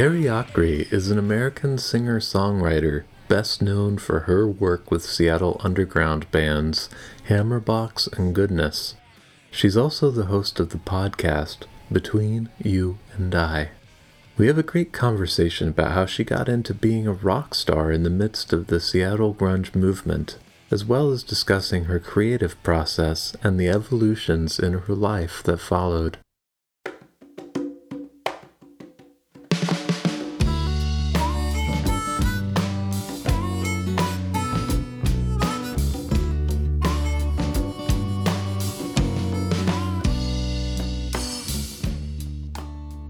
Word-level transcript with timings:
Carrie 0.00 0.22
Akre 0.22 0.90
is 0.90 1.10
an 1.10 1.18
American 1.18 1.76
singer 1.76 2.20
songwriter 2.20 3.04
best 3.28 3.60
known 3.60 3.98
for 3.98 4.20
her 4.20 4.48
work 4.48 4.90
with 4.90 5.04
Seattle 5.04 5.60
underground 5.62 6.30
bands 6.30 6.88
Hammerbox 7.28 8.10
and 8.16 8.34
Goodness. 8.34 8.94
She's 9.50 9.76
also 9.76 10.10
the 10.10 10.24
host 10.24 10.58
of 10.58 10.70
the 10.70 10.78
podcast 10.78 11.66
Between 11.92 12.48
You 12.56 12.96
and 13.12 13.34
I. 13.34 13.72
We 14.38 14.46
have 14.46 14.56
a 14.56 14.62
great 14.62 14.90
conversation 14.90 15.68
about 15.68 15.92
how 15.92 16.06
she 16.06 16.24
got 16.24 16.48
into 16.48 16.72
being 16.72 17.06
a 17.06 17.12
rock 17.12 17.54
star 17.54 17.92
in 17.92 18.02
the 18.02 18.08
midst 18.08 18.54
of 18.54 18.68
the 18.68 18.80
Seattle 18.80 19.34
grunge 19.34 19.74
movement, 19.74 20.38
as 20.70 20.82
well 20.82 21.10
as 21.10 21.22
discussing 21.22 21.84
her 21.84 22.00
creative 22.00 22.56
process 22.62 23.36
and 23.42 23.60
the 23.60 23.68
evolutions 23.68 24.58
in 24.58 24.72
her 24.72 24.94
life 24.94 25.42
that 25.42 25.58
followed. 25.58 26.16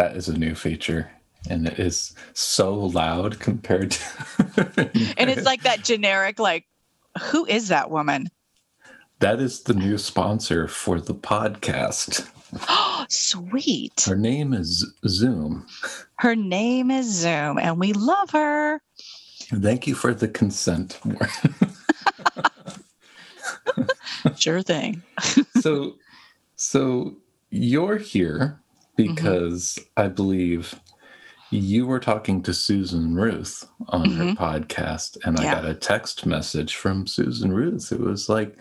That 0.00 0.16
is 0.16 0.28
a 0.30 0.38
new 0.38 0.54
feature 0.54 1.10
and 1.50 1.66
it 1.66 1.78
is 1.78 2.14
so 2.32 2.74
loud 2.74 3.38
compared 3.38 3.90
to 3.90 4.90
and 5.18 5.28
it's 5.28 5.44
like 5.44 5.62
that 5.62 5.84
generic 5.84 6.38
like 6.38 6.64
who 7.20 7.44
is 7.44 7.68
that 7.68 7.90
woman? 7.90 8.30
That 9.18 9.40
is 9.40 9.64
the 9.64 9.74
new 9.74 9.98
sponsor 9.98 10.66
for 10.68 11.02
the 11.02 11.14
podcast. 11.14 12.26
Oh 12.66 13.04
sweet. 13.10 14.04
Her 14.06 14.16
name 14.16 14.54
is 14.54 14.90
zoom. 15.06 15.66
Her 16.14 16.34
name 16.34 16.90
is 16.90 17.06
zoom 17.06 17.58
and 17.58 17.78
we 17.78 17.92
love 17.92 18.30
her. 18.30 18.80
Thank 19.52 19.86
you 19.86 19.94
for 19.94 20.14
the 20.14 20.28
consent. 20.28 20.98
Sure 24.36 24.62
thing. 24.62 25.02
So 25.60 25.96
so 26.56 27.16
you're 27.50 27.98
here. 27.98 28.60
Because 29.08 29.78
mm-hmm. 29.78 30.02
I 30.02 30.08
believe 30.08 30.80
you 31.50 31.86
were 31.86 32.00
talking 32.00 32.42
to 32.42 32.54
Susan 32.54 33.14
Ruth 33.14 33.68
on 33.88 34.06
mm-hmm. 34.06 34.28
her 34.28 34.34
podcast, 34.34 35.18
and 35.24 35.38
yeah. 35.38 35.50
I 35.50 35.54
got 35.54 35.64
a 35.64 35.74
text 35.74 36.26
message 36.26 36.76
from 36.76 37.06
Susan 37.06 37.52
Ruth. 37.52 37.90
It 37.92 38.00
was 38.00 38.28
like, 38.28 38.56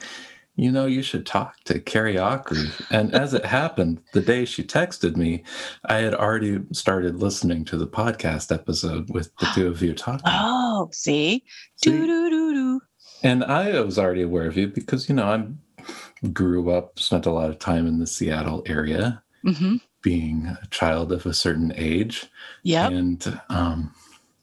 you 0.56 0.72
know, 0.72 0.88
you 0.88 1.02
should 1.02 1.26
talk 1.26 1.56
to 1.66 1.80
Carrie 1.80 2.16
Akre. 2.16 2.70
And 2.90 3.14
as 3.14 3.34
it 3.34 3.46
happened, 3.46 4.02
the 4.14 4.22
day 4.22 4.44
she 4.44 4.64
texted 4.64 5.16
me, 5.16 5.44
I 5.86 5.98
had 5.98 6.14
already 6.14 6.60
started 6.74 7.18
listening 7.18 7.64
to 7.66 7.78
the 7.78 7.88
podcast 7.88 8.54
episode 8.54 9.10
with 9.10 9.34
the 9.38 9.48
two 9.54 9.68
of 9.68 9.82
you 9.82 9.94
talking. 9.96 10.26
Oh, 10.26 10.90
see? 10.92 11.46
see? 11.76 11.92
Do, 11.92 12.06
do, 12.06 12.30
do, 12.30 12.54
do. 12.54 12.82
And 13.24 13.44
I 13.44 13.80
was 13.82 14.00
already 14.00 14.24
aware 14.24 14.48
of 14.48 14.58
you 14.58 14.68
because, 14.68 15.08
you 15.08 15.16
know, 15.16 15.26
I 15.26 16.28
grew 16.28 16.72
up, 16.72 17.00
spent 17.00 17.26
a 17.26 17.32
lot 17.32 17.50
of 17.50 17.60
time 17.60 17.86
in 17.88 18.00
the 18.00 18.08
Seattle 18.08 18.64
area. 18.66 19.22
Mm-hmm 19.46 19.78
being 20.02 20.58
a 20.62 20.68
child 20.68 21.12
of 21.12 21.26
a 21.26 21.34
certain 21.34 21.74
age. 21.76 22.26
Yeah. 22.64 22.88
And 22.88 23.40
um, 23.50 23.94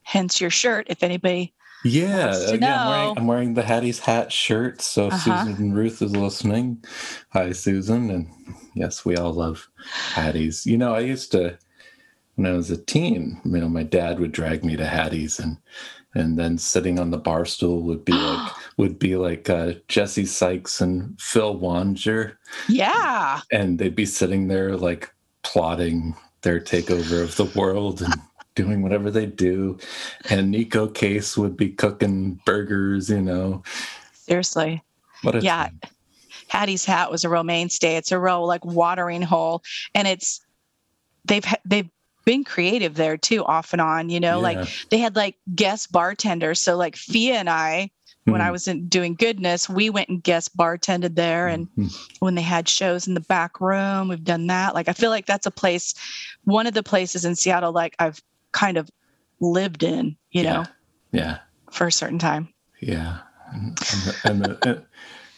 hence 0.03 0.41
your 0.41 0.51
shirt, 0.51 0.87
if 0.89 1.03
anybody. 1.03 1.53
Yeah, 1.85 2.35
I'm, 2.49 2.61
wearing, 2.61 3.19
I'm, 3.19 3.27
wearing, 3.27 3.55
the 3.55 3.63
Hattie's 3.63 4.01
hat 4.01 4.33
shirt. 4.33 4.83
So 4.83 5.07
uh-huh. 5.07 5.45
Susan 5.45 5.73
Ruth 5.73 6.03
is 6.03 6.17
listening. 6.17 6.83
Hi, 7.31 7.53
Susan. 7.53 8.11
And 8.11 8.29
yes, 8.75 9.05
we 9.05 9.17
all 9.17 9.33
love 9.33 9.69
Hattie's. 10.13 10.67
You 10.67 10.79
know, 10.79 10.95
I 10.95 11.01
used 11.01 11.31
to, 11.33 11.57
when 12.35 12.47
I 12.47 12.57
was 12.57 12.71
a 12.71 12.77
teen, 12.77 13.41
you 13.45 13.59
know, 13.59 13.69
my 13.69 13.85
dad 13.85 14.19
would 14.19 14.33
drag 14.33 14.65
me 14.65 14.77
to 14.77 14.87
Hattie's 14.87 15.39
and 15.39 15.59
and 16.17 16.39
then 16.39 16.57
sitting 16.57 16.99
on 16.99 17.11
the 17.11 17.19
bar 17.19 17.45
stool 17.45 17.83
would 17.83 18.05
be 18.05 18.15
like 18.15 18.53
would 18.79 18.99
be 18.99 19.17
like 19.17 19.51
uh, 19.51 19.75
Jesse 19.89 20.25
Sykes 20.25 20.81
and 20.81 21.21
Phil 21.21 21.59
Wandscher. 21.61 22.37
Yeah. 22.69 23.41
And 23.53 23.79
they'd 23.79 23.95
be 23.95 24.07
sitting 24.07 24.49
there 24.49 24.77
like 24.77 25.15
plotting 25.47 26.17
their 26.43 26.61
takeover 26.61 27.23
of 27.23 27.37
the 27.37 27.45
world 27.59 28.03
and 28.03 28.15
doing 28.57 28.83
whatever 28.83 29.11
they 29.11 29.27
do. 29.27 29.79
And 30.29 30.53
Neko 30.53 30.93
Case 30.93 31.37
would 31.37 31.57
be 31.57 31.71
cooking 31.71 32.41
burgers, 32.45 33.09
you 33.09 33.23
know. 33.23 33.63
Seriously. 34.13 34.83
What 35.23 35.41
yeah. 35.43 35.69
Thing. 35.69 35.81
Hattie's 36.49 36.85
hat 36.85 37.11
was 37.11 37.25
a 37.25 37.29
real 37.29 37.45
mainstay. 37.45 37.97
It's 37.97 38.13
a 38.13 38.19
real 38.19 38.47
like 38.47 38.65
watering 38.65 39.23
hole. 39.23 39.63
And 39.95 40.09
it's 40.09 40.41
they've 41.25 41.45
they've 41.65 41.91
been 42.25 42.43
creative 42.43 42.97
there 42.97 43.17
too, 43.17 43.45
off 43.45 43.73
and 43.73 43.81
on, 43.81 44.11
you 44.11 44.19
know, 44.19 44.37
yeah. 44.37 44.43
like 44.43 44.69
they 44.91 44.99
had 44.99 45.15
like 45.15 45.37
guest 45.55 45.93
bartenders. 45.93 46.61
So 46.61 46.77
like 46.77 46.97
Fia 46.97 47.35
and 47.35 47.49
I 47.49 47.91
when 48.27 48.41
I 48.41 48.47
hmm. 48.47 48.53
was 48.53 48.65
doing 48.65 49.15
goodness, 49.15 49.69
we 49.69 49.89
went 49.89 50.09
and 50.09 50.23
guest 50.23 50.57
bartended 50.57 51.15
there. 51.15 51.47
And 51.47 51.69
mm-hmm. 51.79 51.87
when 52.19 52.35
they 52.35 52.43
had 52.43 52.69
shows 52.69 53.07
in 53.07 53.15
the 53.15 53.21
back 53.21 53.61
room, 53.61 54.09
we've 54.09 54.25
done 54.25 54.49
that. 54.49 54.75
Like, 54.75 54.89
I 54.89 54.93
feel 54.93 55.11
like 55.11 55.27
that's 55.27 55.47
a 55.47 55.51
place, 55.51 55.95
one 56.45 56.67
of 56.67 56.75
the 56.75 56.83
places 56.83 57.25
in 57.25 57.37
Seattle, 57.37 57.73
like 57.73 57.95
I've 57.99 58.21
kind 58.53 58.77
of 58.77 58.91
lived 59.41 59.83
in, 59.83 60.17
you 60.33 60.43
yeah. 60.43 60.53
know? 60.53 60.65
Yeah. 61.13 61.39
For 61.71 61.87
a 61.87 61.93
certain 61.93 62.19
time. 62.19 62.49
Yeah. 62.81 63.19
And, 63.53 63.79
and, 63.79 64.03
the, 64.03 64.17
and 64.25 64.45
the, 64.45 64.85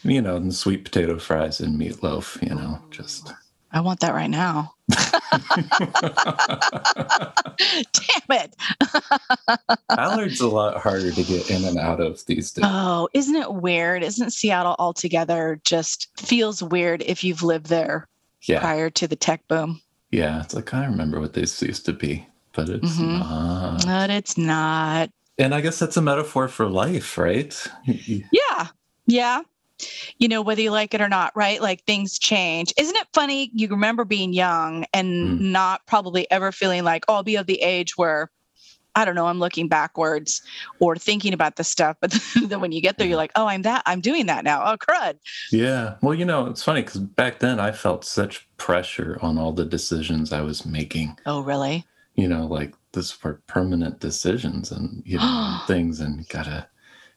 you 0.02 0.22
know, 0.22 0.36
and 0.36 0.54
sweet 0.54 0.84
potato 0.84 1.18
fries 1.18 1.60
and 1.60 1.78
meatloaf, 1.78 2.42
you 2.42 2.54
know, 2.54 2.80
just. 2.90 3.32
I 3.70 3.80
want 3.80 4.00
that 4.00 4.14
right 4.14 4.30
now. 4.30 4.74
Damn 7.92 8.30
it. 8.30 8.56
Ballard's 9.88 10.40
a 10.40 10.48
lot 10.48 10.80
harder 10.80 11.10
to 11.10 11.22
get 11.22 11.50
in 11.50 11.64
and 11.64 11.78
out 11.78 12.00
of 12.00 12.24
these 12.26 12.50
days. 12.52 12.64
Oh, 12.66 13.08
isn't 13.14 13.36
it 13.36 13.54
weird? 13.54 14.02
Isn't 14.02 14.32
Seattle 14.32 14.76
altogether 14.78 15.60
just 15.64 16.08
feels 16.18 16.62
weird 16.62 17.02
if 17.02 17.24
you've 17.24 17.42
lived 17.42 17.66
there 17.66 18.06
yeah. 18.42 18.60
prior 18.60 18.90
to 18.90 19.08
the 19.08 19.16
tech 19.16 19.46
boom? 19.48 19.80
Yeah, 20.10 20.42
it's 20.42 20.54
like 20.54 20.72
I 20.72 20.86
remember 20.86 21.20
what 21.20 21.34
this 21.34 21.60
used 21.62 21.84
to 21.86 21.92
be, 21.92 22.26
but 22.52 22.68
it's 22.68 22.96
mm-hmm. 22.96 23.18
not. 23.18 23.84
But 23.84 24.10
it's 24.10 24.38
not. 24.38 25.10
And 25.38 25.54
I 25.54 25.60
guess 25.60 25.78
that's 25.78 25.96
a 25.96 26.02
metaphor 26.02 26.48
for 26.48 26.68
life, 26.68 27.18
right? 27.18 27.66
yeah. 27.84 28.68
Yeah 29.06 29.42
you 30.18 30.28
know, 30.28 30.42
whether 30.42 30.60
you 30.60 30.70
like 30.70 30.94
it 30.94 31.00
or 31.00 31.08
not, 31.08 31.32
right? 31.34 31.60
Like 31.60 31.84
things 31.84 32.18
change. 32.18 32.72
Isn't 32.76 32.96
it 32.96 33.06
funny? 33.12 33.50
You 33.54 33.68
remember 33.68 34.04
being 34.04 34.32
young 34.32 34.84
and 34.92 35.38
mm. 35.38 35.40
not 35.40 35.86
probably 35.86 36.30
ever 36.30 36.52
feeling 36.52 36.84
like, 36.84 37.04
oh, 37.08 37.14
I'll 37.14 37.22
be 37.22 37.36
of 37.36 37.46
the 37.46 37.60
age 37.60 37.96
where 37.96 38.30
I 38.98 39.04
don't 39.04 39.14
know, 39.14 39.26
I'm 39.26 39.38
looking 39.38 39.68
backwards 39.68 40.42
or 40.80 40.96
thinking 40.96 41.32
about 41.32 41.54
the 41.54 41.62
stuff. 41.62 41.96
But 42.00 42.18
then 42.48 42.60
when 42.60 42.72
you 42.72 42.80
get 42.80 42.98
there, 42.98 43.06
you're 43.06 43.16
like, 43.16 43.30
oh, 43.36 43.46
I'm 43.46 43.62
that, 43.62 43.82
I'm 43.86 44.00
doing 44.00 44.26
that 44.26 44.42
now. 44.42 44.60
Oh, 44.64 44.76
crud. 44.76 45.18
Yeah. 45.52 45.94
Well, 46.02 46.14
you 46.14 46.24
know, 46.24 46.46
it's 46.46 46.64
funny 46.64 46.82
because 46.82 46.98
back 47.00 47.38
then 47.38 47.60
I 47.60 47.70
felt 47.70 48.04
such 48.04 48.48
pressure 48.56 49.16
on 49.22 49.38
all 49.38 49.52
the 49.52 49.64
decisions 49.64 50.32
I 50.32 50.40
was 50.40 50.66
making. 50.66 51.16
Oh, 51.26 51.40
really? 51.40 51.84
You 52.16 52.26
know, 52.26 52.46
like 52.46 52.74
this 52.92 53.22
were 53.22 53.40
permanent 53.46 54.00
decisions 54.00 54.72
and, 54.72 55.02
you 55.06 55.18
know, 55.18 55.60
things 55.68 56.00
and 56.00 56.28
gotta, 56.28 56.66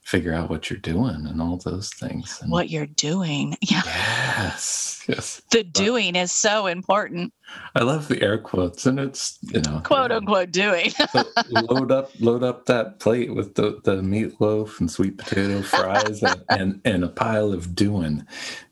figure 0.04 0.34
out 0.34 0.50
what 0.50 0.70
you're 0.70 0.80
doing 0.80 1.26
and 1.28 1.42
all 1.42 1.58
those 1.58 1.90
things. 1.90 2.40
And 2.42 2.52
what 2.52 2.70
you're 2.70 2.86
doing. 2.86 3.56
Yeah. 3.72 3.84
Yes. 3.86 5.04
Yes. 5.08 5.42
The 5.52 5.64
doing 5.64 6.16
is 6.16 6.32
so 6.32 6.68
important. 6.68 7.32
I 7.76 7.84
love 7.84 8.08
the 8.08 8.22
air 8.22 8.38
quotes 8.38 8.86
and 8.86 9.00
it's, 9.00 9.38
you 9.44 9.62
know, 9.62 9.82
quote 9.86 10.12
unquote 10.12 10.52
doing. 10.52 10.92
load 11.50 11.92
up 11.92 12.12
load 12.20 12.44
up 12.44 12.66
that 12.66 13.00
plate 13.00 13.34
with 13.34 13.56
the, 13.56 13.80
the 13.84 14.02
meatloaf 14.02 14.80
and 14.80 14.92
sweet 14.92 15.18
potato 15.18 15.62
fries 15.62 16.22
and, 16.24 16.44
and, 16.50 16.82
and 16.84 17.04
a 17.06 17.10
pile 17.10 17.54
of 17.54 17.76
doing. 17.76 18.26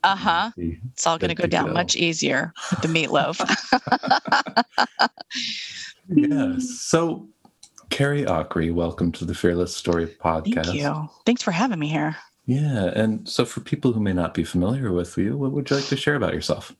Uh-huh. 0.04 0.50
It's 0.56 1.06
all 1.06 1.18
gonna 1.18 1.34
go 1.34 1.46
down 1.46 1.68
go. 1.68 1.72
much 1.72 1.96
easier 1.96 2.52
with 2.70 2.82
the 2.82 2.88
meatloaf. 2.88 3.38
yes. 6.08 6.68
So 6.80 7.28
Carrie 7.90 8.24
Akre, 8.24 8.72
welcome 8.72 9.12
to 9.12 9.24
the 9.24 9.34
Fearless 9.34 9.76
Story 9.76 10.06
podcast. 10.06 10.66
Thank 10.66 10.74
you. 10.74 11.08
Thanks 11.26 11.42
for 11.42 11.50
having 11.50 11.78
me 11.78 11.88
here. 11.88 12.16
Yeah. 12.46 12.92
And 12.94 13.28
so, 13.28 13.44
for 13.44 13.60
people 13.60 13.92
who 13.92 14.00
may 14.00 14.12
not 14.12 14.32
be 14.32 14.44
familiar 14.44 14.92
with 14.92 15.16
you, 15.18 15.36
what 15.36 15.52
would 15.52 15.68
you 15.68 15.76
like 15.76 15.86
to 15.86 15.96
share 15.96 16.14
about 16.14 16.32
yourself? 16.32 16.74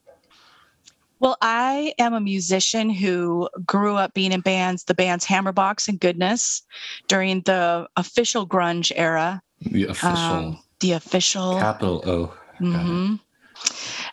Well, 1.19 1.37
I 1.43 1.93
am 1.99 2.15
a 2.15 2.21
musician 2.21 2.89
who 2.89 3.49
grew 3.67 3.97
up 3.97 4.15
being 4.15 4.33
in 4.33 4.41
bands, 4.41 4.85
the 4.85 4.95
bands 4.95 5.27
Hammerbox 5.27 5.87
and 5.87 6.01
Goodness 6.01 6.63
during 7.09 7.43
the 7.43 7.87
official 7.97 8.47
grunge 8.47 8.91
era. 8.97 9.43
The 9.61 9.85
official. 9.85 10.17
Um, 10.17 10.59
the 10.81 10.93
official. 10.93 11.59
Capital 11.59 12.03
O. 12.07 12.35
Mm-hmm. 12.59 13.17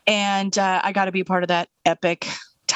And 0.05 0.57
uh, 0.57 0.81
I 0.83 0.91
got 0.91 1.05
to 1.05 1.13
be 1.13 1.23
part 1.23 1.43
of 1.43 1.47
that 1.47 1.69
epic 1.85 2.27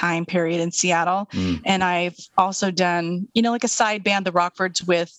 time 0.01 0.25
period 0.25 0.59
in 0.59 0.71
Seattle. 0.71 1.27
Mm. 1.31 1.61
And 1.65 1.83
I've 1.83 2.17
also 2.37 2.71
done, 2.71 3.27
you 3.33 3.41
know, 3.41 3.51
like 3.51 3.63
a 3.63 3.69
side 3.69 4.03
band, 4.03 4.25
the 4.25 4.31
Rockfords, 4.31 4.85
with 4.85 5.15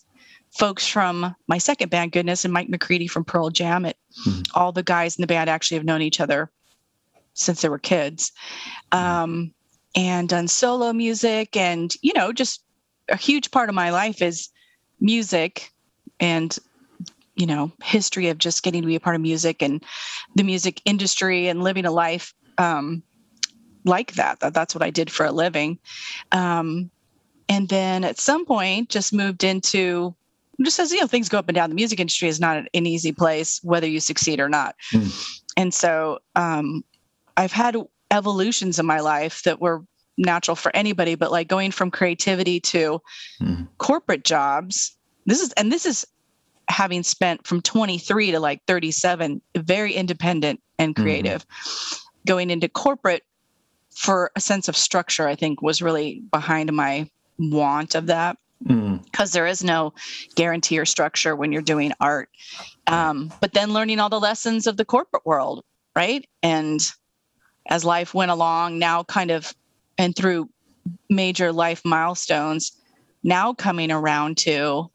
folks 0.51 0.87
from 0.87 1.35
my 1.47 1.59
second 1.59 1.91
band, 1.91 2.13
Goodness, 2.13 2.45
and 2.45 2.53
Mike 2.53 2.69
McCready 2.69 3.07
from 3.07 3.25
Pearl 3.25 3.51
Jam. 3.51 3.85
It, 3.85 3.97
mm. 4.27 4.47
All 4.55 4.73
the 4.73 4.83
guys 4.83 5.17
in 5.17 5.23
the 5.23 5.27
band 5.27 5.49
actually 5.49 5.79
have 5.79 5.87
known 5.87 6.03
each 6.03 6.21
other 6.21 6.51
since 7.35 7.63
they 7.63 7.69
were 7.69 7.79
kids 7.79 8.33
um, 8.91 9.55
and 9.95 10.29
done 10.29 10.49
solo 10.49 10.93
music 10.93 11.57
and 11.57 11.95
you 12.03 12.13
know 12.15 12.33
just 12.33 12.63
a 13.09 13.17
huge 13.17 13.51
part 13.51 13.69
of 13.69 13.75
my 13.75 13.91
life 13.91 14.21
is 14.21 14.51
music 15.01 15.71
and 16.21 16.59
you 17.37 17.47
know 17.47 17.73
history 17.83 18.29
of 18.29 18.37
just 18.39 18.63
getting 18.63 18.83
to 18.83 18.87
be 18.87 18.97
a 18.97 19.01
part 19.01 19.17
of 19.17 19.23
music 19.23 19.63
and 19.63 19.83
the 20.37 20.43
music 20.43 20.83
industry 20.85 21.49
and 21.49 21.63
living 21.63 21.87
a 21.87 21.91
life 21.91 22.35
um, 22.59 23.03
like 23.85 24.13
that. 24.13 24.41
that 24.41 24.55
that's 24.55 24.75
what 24.75 24.83
i 24.83 24.91
did 24.91 25.11
for 25.11 25.27
a 25.27 25.33
living 25.33 25.79
um, 26.33 26.91
and 27.49 27.69
then 27.69 28.05
at 28.05 28.19
some 28.19 28.45
point 28.47 28.89
just 28.89 29.13
moved 29.13 29.45
into 29.45 30.15
just 30.63 30.79
as 30.79 30.93
you 30.93 31.01
know 31.01 31.07
things 31.07 31.29
go 31.29 31.39
up 31.39 31.49
and 31.49 31.57
down 31.57 31.71
the 31.71 31.75
music 31.75 31.99
industry 31.99 32.29
is 32.29 32.41
not 32.41 32.57
an 32.57 32.87
easy 32.87 33.13
place 33.13 33.61
whether 33.63 33.87
you 33.87 34.01
succeed 34.01 34.41
or 34.41 34.49
not 34.49 34.77
mm. 34.93 35.37
and 35.57 35.75
so 35.75 36.19
um, 36.37 36.85
I've 37.37 37.53
had 37.53 37.77
evolutions 38.11 38.79
in 38.79 38.87
my 38.87 39.01
life 39.01 39.43
that 39.45 39.61
were 39.61 39.85
natural 40.19 40.55
for 40.55 40.75
anybody, 40.75 41.15
but 41.15 41.33
like 41.33 41.49
going 41.49 41.71
from 41.71 41.91
creativity 41.91 42.61
to 42.61 43.01
mm. 43.41 43.67
corporate 43.79 44.25
jobs. 44.25 44.97
This 45.27 45.41
is, 45.41 45.53
and 45.55 45.73
this 45.73 45.87
is 45.87 46.07
having 46.69 47.03
spent 47.03 47.47
from 47.47 47.61
23 47.63 48.33
to 48.33 48.41
like 48.41 48.63
37, 48.67 49.41
very 49.57 49.93
independent 49.93 50.61
and 50.79 50.95
mm-hmm. 50.95 51.03
creative. 51.03 51.47
Mm. 51.49 52.01
Going 52.27 52.51
into 52.51 52.69
corporate 52.69 53.25
for 53.95 54.31
a 54.37 54.41
sense 54.41 54.69
of 54.69 54.77
structure, 54.77 55.29
I 55.29 55.35
think 55.35 55.63
was 55.63 55.83
really 55.83 56.23
behind 56.31 56.73
my 56.73 57.09
want 57.39 57.95
of 57.95 58.07
that 58.07 58.37
because 58.63 59.31
mm. 59.31 59.33
there 59.33 59.47
is 59.47 59.65
no 59.65 59.93
guarantee 60.35 60.79
or 60.79 60.85
structure 60.85 61.35
when 61.35 61.53
you're 61.53 61.63
doing 61.63 61.93
art. 62.01 62.29
Um, 62.87 63.33
but 63.41 63.53
then 63.53 63.73
learning 63.73 63.99
all 63.99 64.09
the 64.09 64.21
lessons 64.21 64.67
of 64.67 64.77
the 64.77 64.85
corporate 64.85 65.27
world, 65.27 65.65
right? 65.97 66.27
And 66.43 66.81
as 67.69 67.85
life 67.85 68.15
went 68.15 68.31
along, 68.31 68.79
now 68.79 69.05
kind 69.05 69.31
of, 69.31 69.55
and 69.99 70.15
through 70.15 70.49
major 71.09 71.53
life 71.53 71.83
milestones, 71.85 72.73
now 73.23 73.53
coming 73.53 73.91
around 73.91 74.37
to 74.39 74.91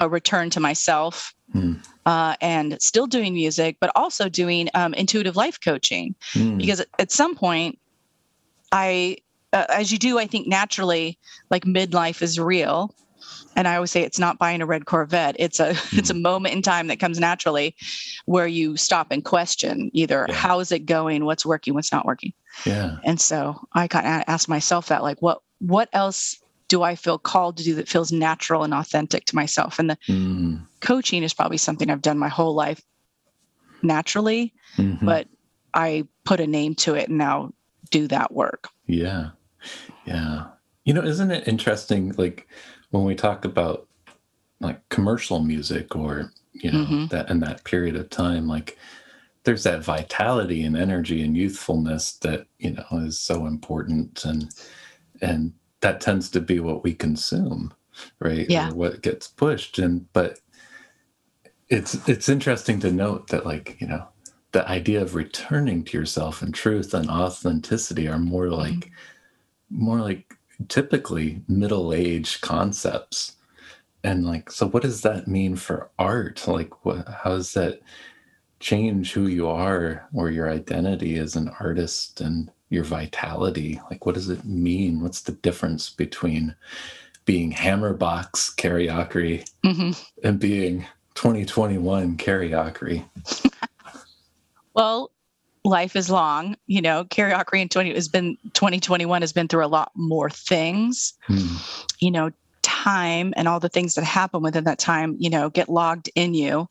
a 0.00 0.08
return 0.08 0.50
to 0.50 0.60
myself 0.60 1.34
mm. 1.54 1.82
uh, 2.04 2.36
and 2.40 2.80
still 2.82 3.06
doing 3.06 3.34
music, 3.34 3.78
but 3.80 3.90
also 3.94 4.28
doing 4.28 4.68
um, 4.74 4.92
intuitive 4.94 5.36
life 5.36 5.58
coaching. 5.62 6.14
Mm. 6.32 6.58
Because 6.58 6.84
at 6.98 7.10
some 7.10 7.34
point, 7.34 7.78
I, 8.72 9.18
uh, 9.52 9.66
as 9.68 9.92
you 9.92 9.98
do, 9.98 10.18
I 10.18 10.26
think 10.26 10.46
naturally, 10.46 11.18
like 11.50 11.64
midlife 11.64 12.22
is 12.22 12.38
real 12.38 12.94
and 13.56 13.66
i 13.66 13.74
always 13.74 13.90
say 13.90 14.02
it's 14.02 14.18
not 14.18 14.38
buying 14.38 14.60
a 14.60 14.66
red 14.66 14.86
corvette 14.86 15.34
it's 15.38 15.58
a 15.58 15.72
mm-hmm. 15.72 15.98
it's 15.98 16.10
a 16.10 16.14
moment 16.14 16.54
in 16.54 16.62
time 16.62 16.86
that 16.86 17.00
comes 17.00 17.18
naturally 17.18 17.74
where 18.26 18.46
you 18.46 18.76
stop 18.76 19.08
and 19.10 19.24
question 19.24 19.90
either 19.92 20.26
yeah. 20.28 20.34
how 20.34 20.60
is 20.60 20.70
it 20.70 20.80
going 20.80 21.24
what's 21.24 21.46
working 21.46 21.74
what's 21.74 21.92
not 21.92 22.06
working 22.06 22.32
yeah 22.64 22.98
and 23.04 23.20
so 23.20 23.58
i 23.72 23.88
kind 23.88 24.06
of 24.06 24.22
asked 24.26 24.48
myself 24.48 24.88
that 24.88 25.02
like 25.02 25.20
what 25.20 25.40
what 25.58 25.88
else 25.92 26.38
do 26.68 26.82
i 26.82 26.94
feel 26.94 27.18
called 27.18 27.56
to 27.56 27.64
do 27.64 27.74
that 27.74 27.88
feels 27.88 28.12
natural 28.12 28.62
and 28.62 28.74
authentic 28.74 29.24
to 29.24 29.34
myself 29.34 29.78
and 29.78 29.90
the 29.90 29.98
mm. 30.08 30.60
coaching 30.80 31.22
is 31.22 31.34
probably 31.34 31.58
something 31.58 31.90
i've 31.90 32.02
done 32.02 32.18
my 32.18 32.28
whole 32.28 32.54
life 32.54 32.82
naturally 33.82 34.52
mm-hmm. 34.76 35.04
but 35.04 35.26
i 35.74 36.06
put 36.24 36.40
a 36.40 36.46
name 36.46 36.74
to 36.74 36.94
it 36.94 37.08
and 37.08 37.18
now 37.18 37.50
do 37.90 38.08
that 38.08 38.32
work. 38.32 38.68
Yeah. 38.86 39.30
Yeah. 40.04 40.46
You 40.84 40.94
know 40.94 41.02
isn't 41.02 41.30
it 41.30 41.48
interesting 41.48 42.12
like 42.16 42.48
when 42.90 43.04
we 43.04 43.14
talk 43.14 43.44
about 43.44 43.88
like 44.60 44.88
commercial 44.88 45.40
music 45.40 45.96
or 45.96 46.32
you 46.52 46.70
know 46.70 46.84
mm-hmm. 46.84 47.06
that 47.06 47.28
in 47.28 47.40
that 47.40 47.64
period 47.64 47.96
of 47.96 48.08
time 48.08 48.46
like 48.46 48.78
there's 49.42 49.64
that 49.64 49.84
vitality 49.84 50.62
and 50.62 50.76
energy 50.76 51.22
and 51.22 51.36
youthfulness 51.36 52.12
that 52.18 52.46
you 52.58 52.70
know 52.70 52.84
is 52.92 53.18
so 53.18 53.46
important 53.46 54.24
and 54.24 54.48
and 55.20 55.52
that 55.80 56.00
tends 56.00 56.30
to 56.30 56.40
be 56.40 56.60
what 56.60 56.84
we 56.84 56.94
consume 56.94 57.72
right? 58.18 58.48
Yeah. 58.48 58.70
or 58.70 58.74
what 58.74 59.02
gets 59.02 59.28
pushed. 59.28 59.78
And 59.78 60.10
but 60.12 60.40
it's 61.68 62.08
it's 62.08 62.28
interesting 62.28 62.80
to 62.80 62.92
note 62.92 63.28
that 63.28 63.44
like 63.44 63.76
you 63.80 63.86
know 63.86 64.06
the 64.56 64.66
idea 64.70 65.02
of 65.02 65.14
returning 65.14 65.84
to 65.84 65.98
yourself 65.98 66.40
and 66.40 66.54
truth 66.54 66.94
and 66.94 67.10
authenticity 67.10 68.08
are 68.08 68.18
more 68.18 68.46
mm-hmm. 68.46 68.54
like 68.54 68.72
mm-hmm. 68.72 69.84
more 69.84 69.98
like 70.00 70.34
typically 70.68 71.42
middle 71.46 71.92
age 71.92 72.40
concepts 72.40 73.36
and 74.02 74.24
like 74.24 74.50
so 74.50 74.66
what 74.66 74.82
does 74.82 75.02
that 75.02 75.28
mean 75.28 75.56
for 75.56 75.90
art 75.98 76.48
like 76.48 76.86
what 76.86 77.06
how 77.06 77.36
does 77.36 77.52
that 77.52 77.82
change 78.58 79.12
who 79.12 79.26
you 79.26 79.46
are 79.46 80.08
or 80.14 80.30
your 80.30 80.50
identity 80.50 81.18
as 81.18 81.36
an 81.36 81.50
artist 81.60 82.22
and 82.22 82.50
your 82.70 82.84
vitality 82.84 83.78
like 83.90 84.06
what 84.06 84.14
does 84.14 84.30
it 84.30 84.42
mean 84.46 85.02
what's 85.02 85.20
the 85.20 85.32
difference 85.32 85.90
between 85.90 86.54
being 87.26 87.52
hammerbox 87.52 88.56
Carrie 88.56 88.88
mm-hmm. 88.88 89.90
and 90.26 90.40
being 90.40 90.86
2021 91.14 92.16
Carrie 92.16 92.54
well 94.76 95.10
life 95.66 95.96
is 95.96 96.08
long. 96.08 96.56
You 96.66 96.80
know, 96.80 97.04
Ockery 97.04 97.60
in 97.60 97.68
20 97.68 97.94
has 97.94 98.08
been 98.08 98.38
2021 98.54 99.20
has 99.20 99.32
been 99.32 99.48
through 99.48 99.64
a 99.64 99.66
lot 99.66 99.90
more 99.94 100.30
things. 100.30 101.14
Mm. 101.28 101.90
You 102.00 102.10
know, 102.10 102.30
time 102.62 103.34
and 103.36 103.48
all 103.48 103.60
the 103.60 103.68
things 103.68 103.94
that 103.94 104.04
happen 104.04 104.42
within 104.42 104.64
that 104.64 104.78
time, 104.78 105.16
you 105.18 105.28
know, 105.28 105.50
get 105.50 105.68
logged 105.68 106.10
in 106.14 106.34
you 106.34 106.68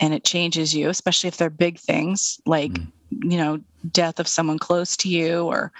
and 0.00 0.14
it 0.14 0.24
changes 0.24 0.74
you, 0.74 0.88
especially 0.88 1.28
if 1.28 1.36
they're 1.36 1.50
big 1.50 1.78
things 1.78 2.40
like, 2.46 2.72
mm. 2.72 2.90
you 3.30 3.36
know, 3.36 3.60
death 3.90 4.18
of 4.18 4.26
someone 4.26 4.58
close 4.58 4.96
to 4.96 5.08
you 5.08 5.44
or 5.44 5.72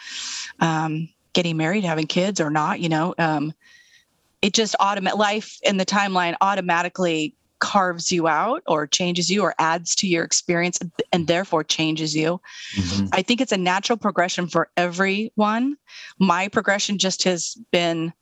um, 0.61 1.09
getting 1.33 1.57
married, 1.57 1.85
having 1.85 2.07
kids 2.07 2.41
or 2.41 2.51
not, 2.51 2.81
you 2.81 2.89
know. 2.89 3.15
Um, 3.19 3.53
it 4.43 4.53
just 4.53 4.75
automatic 4.81 5.19
life 5.19 5.59
in 5.63 5.77
the 5.77 5.87
timeline 5.87 6.35
automatically 6.41 7.35
carves 7.63 8.11
you 8.11 8.27
out 8.27 8.61
or 8.67 8.89
changes 8.89 9.31
you 9.31 9.41
or 9.41 9.55
adds 9.61 9.95
to 9.95 10.09
your 10.09 10.25
experience 10.25 10.81
and 11.13 11.29
therefore 11.29 11.63
changes 11.63 12.15
you. 12.15 12.41
Mm-hmm. 12.75 13.07
I 13.13 13.23
think 13.23 13.41
it's 13.41 13.53
a 13.53 13.57
natural 13.57 13.97
progression 13.97 14.49
for 14.49 14.69
everyone. 14.77 15.77
My 16.19 16.49
progression 16.49 16.99
just 16.99 17.23
has 17.23 17.57
been 17.71 18.13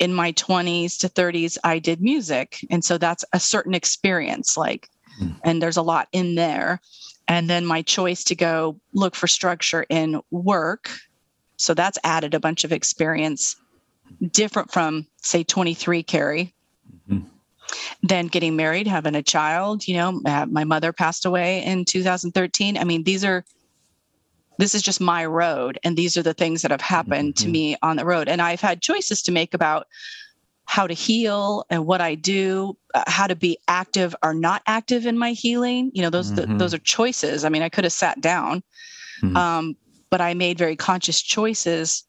in 0.00 0.12
my 0.12 0.32
20s 0.32 0.98
to 0.98 1.08
30s, 1.08 1.56
I 1.62 1.78
did 1.78 2.02
music. 2.02 2.66
And 2.68 2.84
so 2.84 2.98
that's 2.98 3.24
a 3.32 3.38
certain 3.38 3.74
experience, 3.74 4.56
like, 4.56 4.90
mm. 5.22 5.36
and 5.44 5.62
there's 5.62 5.76
a 5.76 5.82
lot 5.82 6.08
in 6.10 6.34
there. 6.34 6.80
And 7.28 7.48
then 7.48 7.64
my 7.64 7.82
choice 7.82 8.24
to 8.24 8.34
go 8.34 8.80
look 8.92 9.14
for 9.14 9.28
structure 9.28 9.86
in 9.88 10.20
work. 10.32 10.90
So 11.58 11.74
that's 11.74 11.98
added 12.02 12.34
a 12.34 12.40
bunch 12.40 12.64
of 12.64 12.72
experience 12.72 13.54
different 14.32 14.72
from, 14.72 15.06
say, 15.22 15.44
23 15.44 16.02
Carrie. 16.02 16.53
Then 18.02 18.26
getting 18.26 18.56
married, 18.56 18.86
having 18.86 19.14
a 19.14 19.22
child. 19.22 19.88
You 19.88 19.96
know, 19.96 20.20
uh, 20.26 20.46
my 20.46 20.64
mother 20.64 20.92
passed 20.92 21.24
away 21.24 21.64
in 21.64 21.84
2013. 21.84 22.78
I 22.78 22.84
mean, 22.84 23.04
these 23.04 23.24
are 23.24 23.44
this 24.58 24.74
is 24.74 24.82
just 24.82 25.00
my 25.00 25.24
road 25.24 25.78
and 25.84 25.96
these 25.96 26.16
are 26.16 26.22
the 26.22 26.34
things 26.34 26.62
that 26.62 26.70
have 26.70 26.80
happened 26.80 27.34
mm-hmm. 27.34 27.44
to 27.44 27.50
me 27.50 27.76
on 27.82 27.96
the 27.96 28.04
road 28.04 28.28
and 28.28 28.40
i've 28.40 28.60
had 28.60 28.80
choices 28.80 29.22
to 29.22 29.32
make 29.32 29.54
about 29.54 29.86
how 30.66 30.86
to 30.86 30.94
heal 30.94 31.64
and 31.70 31.86
what 31.86 32.00
i 32.00 32.14
do 32.14 32.76
uh, 32.94 33.04
how 33.06 33.26
to 33.26 33.36
be 33.36 33.58
active 33.68 34.14
or 34.22 34.34
not 34.34 34.62
active 34.66 35.06
in 35.06 35.18
my 35.18 35.32
healing 35.32 35.90
you 35.94 36.02
know 36.02 36.10
those 36.10 36.32
mm-hmm. 36.32 36.58
those 36.58 36.74
are 36.74 36.78
choices 36.78 37.44
i 37.44 37.48
mean 37.48 37.62
i 37.62 37.68
could 37.68 37.84
have 37.84 37.92
sat 37.92 38.20
down 38.20 38.62
mm-hmm. 39.22 39.36
um, 39.36 39.76
but 40.10 40.20
i 40.20 40.34
made 40.34 40.58
very 40.58 40.76
conscious 40.76 41.20
choices 41.20 42.04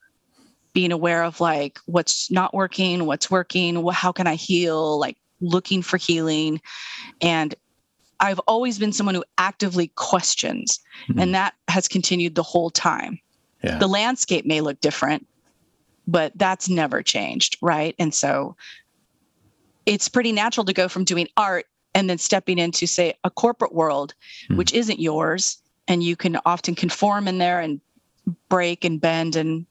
being 0.72 0.92
aware 0.92 1.22
of 1.22 1.40
like 1.40 1.78
what's 1.86 2.30
not 2.30 2.54
working 2.54 3.06
what's 3.06 3.30
working 3.30 3.86
how 3.92 4.12
can 4.12 4.26
i 4.26 4.34
heal 4.34 4.98
like 4.98 5.16
looking 5.40 5.82
for 5.82 5.96
healing. 5.96 6.60
And 7.20 7.54
I've 8.20 8.40
always 8.40 8.78
been 8.78 8.92
someone 8.92 9.14
who 9.14 9.24
actively 9.38 9.88
questions, 9.88 10.80
mm-hmm. 11.08 11.20
and 11.20 11.34
that 11.34 11.54
has 11.68 11.88
continued 11.88 12.34
the 12.34 12.42
whole 12.42 12.70
time. 12.70 13.18
Yeah. 13.62 13.78
The 13.78 13.88
landscape 13.88 14.46
may 14.46 14.60
look 14.60 14.80
different, 14.80 15.26
but 16.06 16.32
that's 16.36 16.68
never 16.68 17.02
changed, 17.02 17.58
right? 17.60 17.94
And 17.98 18.14
so 18.14 18.56
it's 19.84 20.08
pretty 20.08 20.32
natural 20.32 20.64
to 20.64 20.72
go 20.72 20.88
from 20.88 21.04
doing 21.04 21.28
art 21.36 21.66
and 21.94 22.08
then 22.08 22.18
stepping 22.18 22.58
into, 22.58 22.86
say, 22.86 23.14
a 23.24 23.30
corporate 23.30 23.74
world, 23.74 24.14
mm-hmm. 24.44 24.56
which 24.56 24.72
isn't 24.72 25.00
yours, 25.00 25.60
and 25.88 26.02
you 26.02 26.16
can 26.16 26.38
often 26.44 26.74
conform 26.74 27.28
in 27.28 27.38
there 27.38 27.60
and 27.60 27.80
break 28.48 28.84
and 28.84 29.00
bend 29.00 29.36
and 29.36 29.66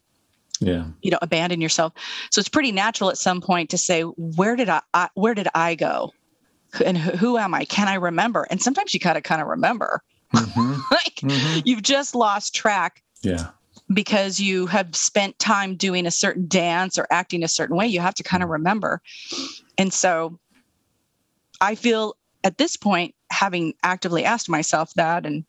yeah. 0.62 0.86
you 1.02 1.12
know 1.12 1.20
abandon 1.22 1.62
yourself. 1.62 1.94
So 2.32 2.40
it's 2.40 2.50
pretty 2.50 2.72
natural 2.72 3.10
at 3.10 3.18
some 3.18 3.42
point 3.42 3.70
to 3.72 3.78
say 3.78 4.02
where 4.02 4.56
did 4.56 4.70
i, 4.70 4.82
I 4.94 5.10
where 5.16 5.34
did 5.34 5.48
i 5.56 5.76
go? 5.76 6.14
And 6.84 6.98
who, 6.98 7.12
who, 7.12 7.38
am 7.38 7.54
i? 7.54 7.66
Can 7.66 7.88
i 7.88 7.96
remember? 7.96 8.48
And 8.50 8.62
sometimes 8.62 8.94
you 8.94 9.00
gotta 9.00 9.22
kind 9.22 9.42
of 9.42 9.48
remember. 9.48 10.02
Mm-hmm. 10.34 10.72
like 10.92 11.16
mm-hmm. 11.16 11.60
you've 11.66 11.84
just 11.84 12.16
lost 12.16 12.56
track 12.56 13.04
yeah. 13.22 13.50
because 13.94 14.40
you 14.40 14.66
have 14.68 14.96
spent 14.96 15.38
time 15.40 15.76
doing 15.76 16.06
a 16.06 16.12
certain 16.12 16.48
dance 16.48 16.98
or 16.98 17.08
acting 17.12 17.44
a 17.44 17.48
certain 17.48 17.76
way 17.76 17.88
you 17.88 18.00
have 18.00 18.16
to 18.16 18.24
kind 18.24 18.44
of 18.44 18.50
mm. 18.50 18.54
remember. 18.54 19.02
And 19.78 19.94
so 19.94 20.40
i 21.62 21.76
feel 21.76 22.16
at 22.44 22.58
this 22.58 22.76
point 22.76 23.16
having 23.32 23.74
actively 23.84 24.26
asked 24.26 24.50
myself 24.50 24.94
that 24.96 25.26
and 25.26 25.46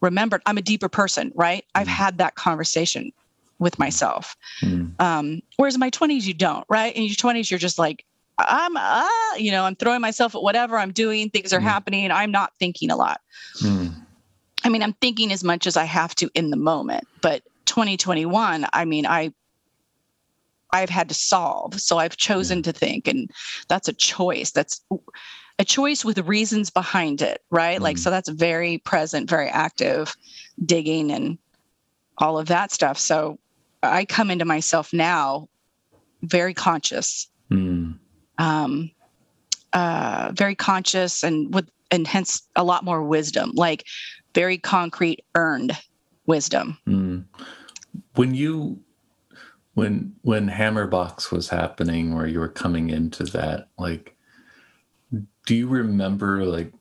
remembered 0.00 0.40
i'm 0.46 0.56
a 0.56 0.62
deeper 0.62 0.88
person 0.88 1.32
right? 1.34 1.64
I've 1.74 1.88
mm. 1.88 1.90
had 1.90 2.18
that 2.18 2.36
conversation 2.36 3.12
with 3.60 3.78
myself. 3.78 4.36
Mm. 4.62 5.00
Um, 5.00 5.42
whereas 5.56 5.74
in 5.74 5.80
my 5.80 5.90
20s, 5.90 6.24
you 6.24 6.34
don't, 6.34 6.64
right? 6.68 6.94
In 6.96 7.04
your 7.04 7.14
20s, 7.14 7.50
you're 7.50 7.58
just 7.58 7.78
like, 7.78 8.04
I'm, 8.38 8.76
uh, 8.76 9.06
you 9.36 9.52
know, 9.52 9.64
I'm 9.64 9.76
throwing 9.76 10.00
myself 10.00 10.34
at 10.34 10.42
whatever 10.42 10.78
I'm 10.78 10.92
doing. 10.92 11.30
Things 11.30 11.52
are 11.52 11.60
mm. 11.60 11.64
happening. 11.64 12.10
I'm 12.10 12.32
not 12.32 12.52
thinking 12.58 12.90
a 12.90 12.96
lot. 12.96 13.20
Mm. 13.62 13.94
I 14.64 14.70
mean, 14.70 14.82
I'm 14.82 14.94
thinking 14.94 15.30
as 15.30 15.44
much 15.44 15.66
as 15.66 15.76
I 15.76 15.84
have 15.84 16.14
to 16.16 16.30
in 16.34 16.50
the 16.50 16.56
moment. 16.56 17.06
But 17.20 17.42
2021, 17.66 18.66
I 18.72 18.84
mean, 18.86 19.06
I, 19.06 19.32
I've 20.72 20.90
had 20.90 21.08
to 21.10 21.14
solve. 21.14 21.78
So 21.80 21.98
I've 21.98 22.16
chosen 22.16 22.62
to 22.62 22.72
think, 22.72 23.06
and 23.06 23.30
that's 23.68 23.88
a 23.88 23.92
choice. 23.92 24.50
That's 24.52 24.80
a 25.58 25.64
choice 25.64 26.04
with 26.04 26.18
reasons 26.20 26.70
behind 26.70 27.20
it, 27.20 27.42
right? 27.50 27.80
Like, 27.80 27.96
hmm. 27.96 28.02
so 28.02 28.10
that's 28.10 28.30
very 28.30 28.78
present, 28.78 29.28
very 29.28 29.48
active, 29.48 30.14
digging 30.64 31.12
and 31.12 31.36
all 32.16 32.38
of 32.38 32.48
that 32.48 32.70
stuff. 32.70 32.98
So 32.98 33.38
I 33.82 34.04
come 34.04 34.30
into 34.30 34.44
myself 34.44 34.92
now 34.92 35.48
very 36.22 36.54
conscious, 36.54 37.28
mm. 37.50 37.98
um, 38.38 38.90
uh, 39.72 40.32
very 40.34 40.54
conscious, 40.54 41.22
and 41.22 41.52
with 41.54 41.68
and 41.90 42.06
hence 42.06 42.42
a 42.56 42.64
lot 42.64 42.84
more 42.84 43.02
wisdom, 43.02 43.52
like 43.54 43.84
very 44.34 44.58
concrete, 44.58 45.24
earned 45.34 45.76
wisdom. 46.26 46.78
Mm. 46.86 47.24
When 48.14 48.34
you 48.34 48.80
when 49.74 50.14
when 50.22 50.48
Hammerbox 50.48 51.30
was 51.30 51.48
happening, 51.48 52.12
or 52.12 52.26
you 52.26 52.38
were 52.38 52.48
coming 52.48 52.90
into 52.90 53.24
that, 53.24 53.68
like, 53.78 54.16
do 55.46 55.54
you 55.54 55.68
remember 55.68 56.44
like 56.44 56.72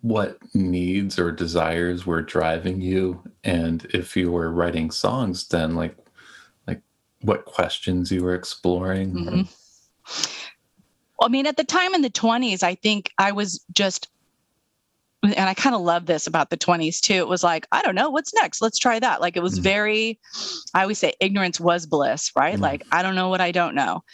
what 0.00 0.38
needs 0.54 1.18
or 1.18 1.32
desires 1.32 2.06
were 2.06 2.22
driving 2.22 2.80
you 2.80 3.20
and 3.42 3.84
if 3.92 4.16
you 4.16 4.30
were 4.30 4.52
writing 4.52 4.92
songs 4.92 5.48
then 5.48 5.74
like 5.74 5.96
what 7.20 7.44
questions 7.44 8.10
you 8.10 8.22
were 8.22 8.34
exploring? 8.34 9.12
Mm-hmm. 9.12 9.42
I 11.20 11.28
mean, 11.28 11.46
at 11.46 11.56
the 11.56 11.64
time 11.64 11.94
in 11.94 12.02
the 12.02 12.10
20s, 12.10 12.62
I 12.62 12.74
think 12.76 13.10
I 13.18 13.32
was 13.32 13.64
just, 13.72 14.08
and 15.24 15.50
I 15.50 15.54
kind 15.54 15.74
of 15.74 15.80
love 15.80 16.06
this 16.06 16.28
about 16.28 16.50
the 16.50 16.56
20s 16.56 17.00
too. 17.00 17.14
It 17.14 17.26
was 17.26 17.42
like, 17.42 17.66
I 17.72 17.82
don't 17.82 17.96
know, 17.96 18.08
what's 18.08 18.32
next? 18.34 18.62
Let's 18.62 18.78
try 18.78 19.00
that. 19.00 19.20
Like, 19.20 19.36
it 19.36 19.42
was 19.42 19.54
mm-hmm. 19.54 19.64
very, 19.64 20.20
I 20.74 20.82
always 20.82 20.98
say 20.98 21.14
ignorance 21.18 21.58
was 21.58 21.86
bliss, 21.86 22.30
right? 22.36 22.54
Mm-hmm. 22.54 22.62
Like, 22.62 22.86
I 22.92 23.02
don't 23.02 23.16
know 23.16 23.28
what 23.28 23.40
I 23.40 23.50
don't 23.50 23.74
know. 23.74 24.04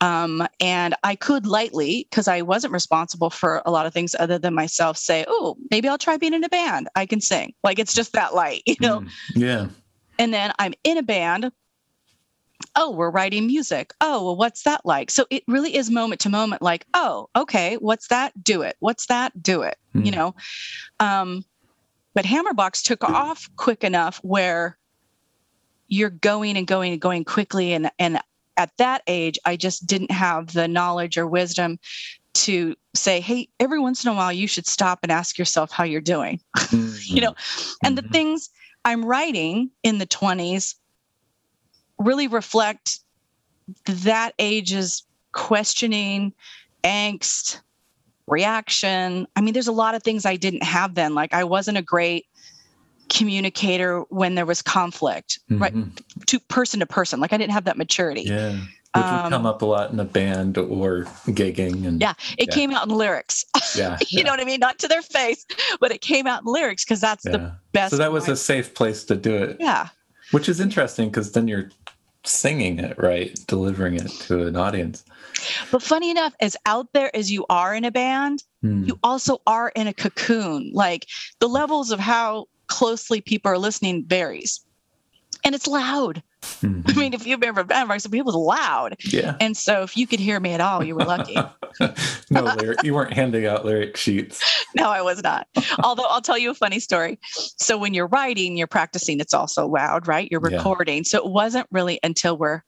Um, 0.00 0.46
and 0.58 0.94
I 1.04 1.16
could 1.16 1.46
lightly, 1.46 2.06
because 2.08 2.28
I 2.28 2.40
wasn't 2.40 2.72
responsible 2.72 3.28
for 3.28 3.60
a 3.66 3.70
lot 3.70 3.84
of 3.84 3.92
things 3.92 4.16
other 4.18 4.38
than 4.38 4.54
myself, 4.54 4.96
say, 4.96 5.26
oh, 5.28 5.58
maybe 5.70 5.86
I'll 5.86 5.98
try 5.98 6.16
being 6.16 6.32
in 6.32 6.44
a 6.44 6.48
band. 6.48 6.88
I 6.94 7.04
can 7.04 7.20
sing. 7.20 7.52
Like, 7.62 7.78
it's 7.78 7.92
just 7.92 8.14
that 8.14 8.34
light, 8.34 8.62
you 8.66 8.76
know? 8.80 9.00
Mm. 9.00 9.10
Yeah. 9.34 9.66
And 10.18 10.32
then 10.32 10.52
I'm 10.58 10.72
in 10.82 10.96
a 10.96 11.02
band 11.02 11.52
oh, 12.76 12.90
we're 12.90 13.10
writing 13.10 13.46
music. 13.46 13.92
Oh, 14.00 14.24
well, 14.24 14.36
what's 14.36 14.62
that 14.62 14.84
like? 14.84 15.10
So 15.10 15.26
it 15.30 15.44
really 15.46 15.76
is 15.76 15.90
moment 15.90 16.20
to 16.22 16.28
moment, 16.28 16.62
like, 16.62 16.86
oh, 16.94 17.28
okay, 17.36 17.76
what's 17.76 18.08
that? 18.08 18.32
Do 18.42 18.62
it. 18.62 18.76
What's 18.80 19.06
that? 19.06 19.42
Do 19.42 19.62
it. 19.62 19.76
Mm. 19.94 20.06
You 20.06 20.12
hmm. 20.12 20.18
know? 20.18 20.34
Um, 21.00 21.44
but 22.14 22.24
Hammerbox 22.24 22.82
took 22.82 23.02
off 23.04 23.48
quick 23.56 23.82
enough 23.84 24.18
where 24.22 24.78
you're 25.88 26.10
going 26.10 26.56
and 26.56 26.66
going 26.66 26.92
and 26.92 27.00
going 27.00 27.24
quickly. 27.24 27.72
And 27.72 27.90
and 27.98 28.20
at 28.56 28.70
that 28.78 29.02
age, 29.06 29.38
I 29.44 29.56
just 29.56 29.86
didn't 29.86 30.12
have 30.12 30.52
the 30.52 30.68
knowledge 30.68 31.18
or 31.18 31.26
wisdom 31.26 31.78
to 32.34 32.74
say, 32.94 33.20
hey, 33.20 33.48
every 33.60 33.80
once 33.80 34.04
in 34.04 34.10
a 34.10 34.14
while 34.14 34.32
you 34.32 34.46
should 34.46 34.66
stop 34.66 35.00
and 35.02 35.10
ask 35.10 35.38
yourself 35.38 35.70
how 35.70 35.84
you're 35.84 36.00
doing. 36.00 36.40
Mm-hmm. 36.56 36.96
you 37.02 37.20
know, 37.20 37.34
and 37.82 37.96
mm-hmm. 37.96 38.06
the 38.06 38.12
things 38.12 38.50
I'm 38.84 39.04
writing 39.04 39.70
in 39.82 39.98
the 39.98 40.06
20s 40.06 40.74
really 41.98 42.28
reflect 42.28 43.00
that 43.86 44.32
age's 44.38 45.04
questioning, 45.32 46.32
angst, 46.82 47.60
reaction. 48.26 49.26
I 49.36 49.40
mean, 49.40 49.54
there's 49.54 49.68
a 49.68 49.72
lot 49.72 49.94
of 49.94 50.02
things 50.02 50.24
I 50.24 50.36
didn't 50.36 50.62
have 50.62 50.94
then. 50.94 51.14
Like 51.14 51.34
I 51.34 51.44
wasn't 51.44 51.78
a 51.78 51.82
great 51.82 52.26
communicator 53.08 54.00
when 54.08 54.34
there 54.34 54.46
was 54.46 54.62
conflict, 54.62 55.40
mm-hmm. 55.50 55.62
right? 55.62 55.74
To 56.26 56.40
person 56.40 56.80
to 56.80 56.86
person. 56.86 57.20
Like 57.20 57.32
I 57.32 57.36
didn't 57.36 57.52
have 57.52 57.64
that 57.64 57.76
maturity. 57.76 58.22
Yeah. 58.22 58.58
Which 58.94 59.02
would 59.02 59.30
come 59.30 59.32
um, 59.32 59.46
up 59.46 59.60
a 59.60 59.66
lot 59.66 59.90
in 59.90 59.98
a 59.98 60.04
band 60.04 60.56
or 60.56 61.02
gigging 61.26 61.84
and 61.84 62.00
yeah 62.00 62.14
it 62.38 62.46
yeah. 62.46 62.54
came 62.54 62.70
out 62.70 62.86
in 62.86 62.94
lyrics 62.94 63.44
yeah 63.74 63.98
you 64.02 64.18
yeah. 64.18 64.22
know 64.22 64.30
what 64.30 64.38
i 64.38 64.44
mean 64.44 64.60
not 64.60 64.78
to 64.78 64.86
their 64.86 65.02
face 65.02 65.44
but 65.80 65.90
it 65.90 66.00
came 66.00 66.28
out 66.28 66.42
in 66.42 66.52
lyrics 66.52 66.84
because 66.84 67.00
that's 67.00 67.24
yeah. 67.24 67.32
the 67.32 67.52
best 67.72 67.90
so 67.90 67.96
that 67.96 68.12
was 68.12 68.28
a 68.28 68.36
safe 68.36 68.72
place 68.72 69.02
to 69.02 69.16
do 69.16 69.34
it 69.34 69.56
yeah 69.58 69.88
which 70.34 70.48
is 70.48 70.60
interesting 70.60 71.08
because 71.08 71.32
then 71.32 71.46
you're 71.46 71.70
singing 72.24 72.78
it 72.78 72.98
right, 72.98 73.38
delivering 73.46 73.94
it 73.94 74.08
to 74.08 74.46
an 74.46 74.56
audience. 74.56 75.04
But 75.70 75.82
funny 75.82 76.10
enough, 76.10 76.34
as 76.40 76.56
out 76.66 76.88
there 76.92 77.14
as 77.14 77.30
you 77.30 77.46
are 77.48 77.74
in 77.74 77.84
a 77.84 77.90
band, 77.90 78.42
mm. 78.64 78.86
you 78.86 78.98
also 79.02 79.40
are 79.46 79.70
in 79.76 79.86
a 79.86 79.94
cocoon. 79.94 80.70
Like 80.74 81.06
the 81.38 81.48
levels 81.48 81.92
of 81.92 82.00
how 82.00 82.46
closely 82.66 83.20
people 83.20 83.52
are 83.52 83.58
listening 83.58 84.04
varies. 84.06 84.60
And 85.44 85.54
it's 85.54 85.66
loud. 85.66 86.22
Mm-hmm. 86.42 86.82
I 86.86 86.92
mean, 86.94 87.14
if 87.14 87.26
you've 87.26 87.42
ever 87.42 87.64
been 87.64 87.88
around 87.88 88.00
some 88.00 88.14
it 88.14 88.24
was 88.24 88.34
loud. 88.34 88.96
Yeah. 89.04 89.36
And 89.40 89.56
so 89.56 89.82
if 89.82 89.96
you 89.96 90.06
could 90.06 90.20
hear 90.20 90.40
me 90.40 90.52
at 90.52 90.60
all, 90.60 90.82
you 90.82 90.94
were 90.94 91.04
lucky. 91.04 91.34
no, 92.30 92.42
lyric, 92.42 92.82
you 92.82 92.94
weren't 92.94 93.12
handing 93.12 93.46
out 93.46 93.64
lyric 93.64 93.96
sheets. 93.96 94.42
No, 94.76 94.90
I 94.90 95.02
was 95.02 95.22
not. 95.22 95.46
Although 95.84 96.02
I'll 96.08 96.20
tell 96.20 96.36
you 96.36 96.50
a 96.50 96.54
funny 96.54 96.80
story. 96.80 97.16
So 97.30 97.78
when 97.78 97.94
you're 97.94 98.08
writing, 98.08 98.56
you're 98.56 98.66
practicing, 98.66 99.20
it's 99.20 99.32
also 99.32 99.68
loud, 99.68 100.08
right? 100.08 100.28
You're 100.32 100.40
recording. 100.40 100.96
Yeah. 100.96 101.02
So 101.04 101.18
it 101.18 101.30
wasn't 101.30 101.68
really 101.70 102.00
until 102.02 102.36
we're 102.36 102.64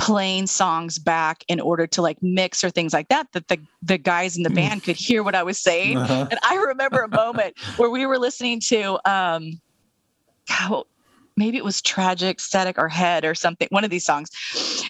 playing 0.00 0.48
songs 0.48 0.98
back 0.98 1.44
in 1.46 1.60
order 1.60 1.86
to 1.86 2.02
like 2.02 2.20
mix 2.20 2.64
or 2.64 2.70
things 2.70 2.92
like 2.92 3.08
that 3.10 3.30
that 3.32 3.46
the 3.46 3.60
the 3.82 3.96
guys 3.96 4.36
in 4.36 4.42
the 4.42 4.50
band 4.50 4.82
could 4.82 4.96
hear 4.96 5.22
what 5.22 5.36
I 5.36 5.44
was 5.44 5.62
saying. 5.62 5.98
Uh-huh. 5.98 6.26
And 6.28 6.40
I 6.42 6.56
remember 6.56 7.02
a 7.02 7.08
moment 7.08 7.56
where 7.76 7.90
we 7.90 8.06
were 8.06 8.18
listening 8.18 8.58
to 8.60 8.98
um 9.08 9.60
maybe 11.36 11.56
it 11.56 11.64
was 11.64 11.80
tragic 11.82 12.40
static 12.40 12.78
or 12.78 12.88
head 12.88 13.24
or 13.24 13.34
something 13.34 13.68
one 13.70 13.84
of 13.84 13.90
these 13.90 14.04
songs. 14.04 14.30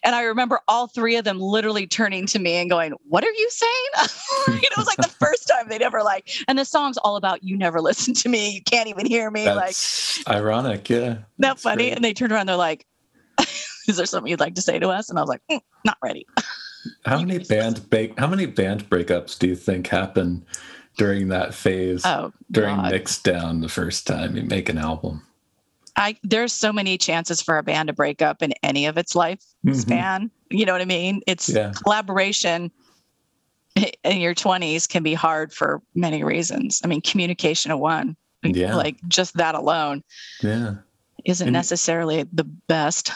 And 0.05 0.15
i 0.15 0.23
remember 0.23 0.61
all 0.69 0.87
three 0.87 1.17
of 1.17 1.25
them 1.25 1.41
literally 1.41 1.87
turning 1.87 2.27
to 2.27 2.39
me 2.39 2.57
and 2.57 2.71
going 2.71 2.93
what 3.09 3.25
are 3.25 3.33
you 3.33 3.51
saying? 3.51 4.09
You 4.49 4.55
know, 4.55 4.61
it 4.63 4.79
was 4.79 4.87
like 4.87 4.97
the 4.97 5.09
first 5.21 5.49
time 5.49 5.69
they'd 5.69 5.83
ever 5.83 6.03
like 6.03 6.31
and 6.49 6.59
the 6.59 6.65
song's 6.65 6.97
all 6.99 7.17
about 7.17 7.43
you 7.45 7.57
never 7.57 7.81
listen 7.81 8.15
to 8.15 8.29
me 8.29 8.55
you 8.55 8.63
can't 8.63 8.89
even 8.89 9.07
hear 9.07 9.31
me 9.31 9.45
That's 9.45 10.27
like 10.27 10.37
ironic 10.37 10.89
yeah. 10.89 11.19
That 11.39 11.59
funny? 11.59 11.85
great. 11.85 11.97
and 11.97 12.05
they 12.05 12.13
turned 12.13 12.33
around 12.33 12.47
they're 12.47 12.57
like 12.57 12.87
is 13.89 13.97
there 13.97 14.07
something 14.07 14.31
you'd 14.31 14.41
like 14.41 14.55
to 14.55 14.63
say 14.63 14.79
to 14.79 14.89
us? 14.89 15.11
And 15.11 15.19
i 15.19 15.23
was 15.23 15.29
like 15.29 15.43
mm, 15.51 15.61
not 15.85 15.99
ready. 16.03 16.27
How 17.05 17.21
many 17.21 17.39
band 17.39 17.89
break 17.91 18.19
how 18.19 18.27
many 18.27 18.47
band 18.47 18.89
breakups 18.89 19.39
do 19.39 19.49
you 19.49 19.57
think 19.57 19.87
happen 19.87 20.45
during 20.97 21.29
that 21.29 21.55
phase 21.55 22.05
oh, 22.05 22.33
during 22.51 22.77
God. 22.77 22.93
mix 22.93 23.21
down 23.23 23.61
the 23.61 23.69
first 23.69 24.07
time 24.07 24.37
you 24.37 24.43
make 24.43 24.69
an 24.69 24.79
album 24.79 25.23
I 25.97 26.17
there's 26.23 26.53
so 26.53 26.73
many 26.73 26.99
chances 26.99 27.41
for 27.41 27.59
a 27.59 27.63
band 27.63 27.89
to 27.89 27.93
break 27.93 28.23
up 28.23 28.43
in 28.43 28.53
any 28.63 28.87
of 28.87 28.97
its 28.97 29.15
life 29.15 29.41
mm-hmm. 29.65 29.75
span. 29.75 30.31
You 30.51 30.67
know 30.67 30.73
what 30.73 30.83
I 30.83 30.87
mean? 30.87 31.21
It's 31.27 31.49
yeah. 31.49 31.73
collaboration 31.83 32.71
in 34.05 34.21
your 34.21 34.35
20s 34.35 34.89
can 34.89 35.03
be 35.03 35.15
hard 35.15 35.53
for 35.53 35.81
many 35.95 36.25
reasons. 36.25 36.81
I 36.85 36.89
mean, 36.89 37.01
communication 37.01 37.71
of 37.71 37.79
one, 37.79 38.17
yeah. 38.43 38.75
like 38.75 38.97
just 39.09 39.37
that 39.37 39.55
alone, 39.55 40.03
yeah, 40.43 40.77
isn't 41.25 41.47
and, 41.47 41.53
necessarily 41.53 42.25
the 42.33 42.45
best. 42.45 43.13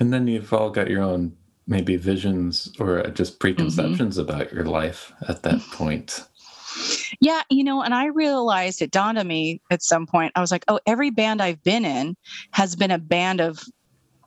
And 0.00 0.12
then 0.12 0.26
you've 0.26 0.52
all 0.52 0.70
got 0.70 0.90
your 0.90 1.02
own 1.02 1.36
maybe 1.66 1.96
visions 1.96 2.72
or 2.78 3.02
just 3.10 3.38
preconceptions 3.38 4.18
mm-hmm. 4.18 4.28
about 4.28 4.52
your 4.52 4.64
life 4.64 5.12
at 5.28 5.42
that 5.44 5.60
point. 5.72 6.24
Yeah, 7.20 7.42
you 7.50 7.64
know, 7.64 7.82
and 7.82 7.94
I 7.94 8.06
realized 8.06 8.82
it 8.82 8.90
dawned 8.90 9.18
on 9.18 9.26
me 9.26 9.60
at 9.70 9.82
some 9.82 10.06
point. 10.06 10.32
I 10.34 10.40
was 10.40 10.50
like, 10.50 10.64
oh, 10.68 10.80
every 10.86 11.10
band 11.10 11.42
I've 11.42 11.62
been 11.62 11.84
in 11.84 12.16
has 12.52 12.76
been 12.76 12.90
a 12.90 12.98
band 12.98 13.40
of 13.40 13.62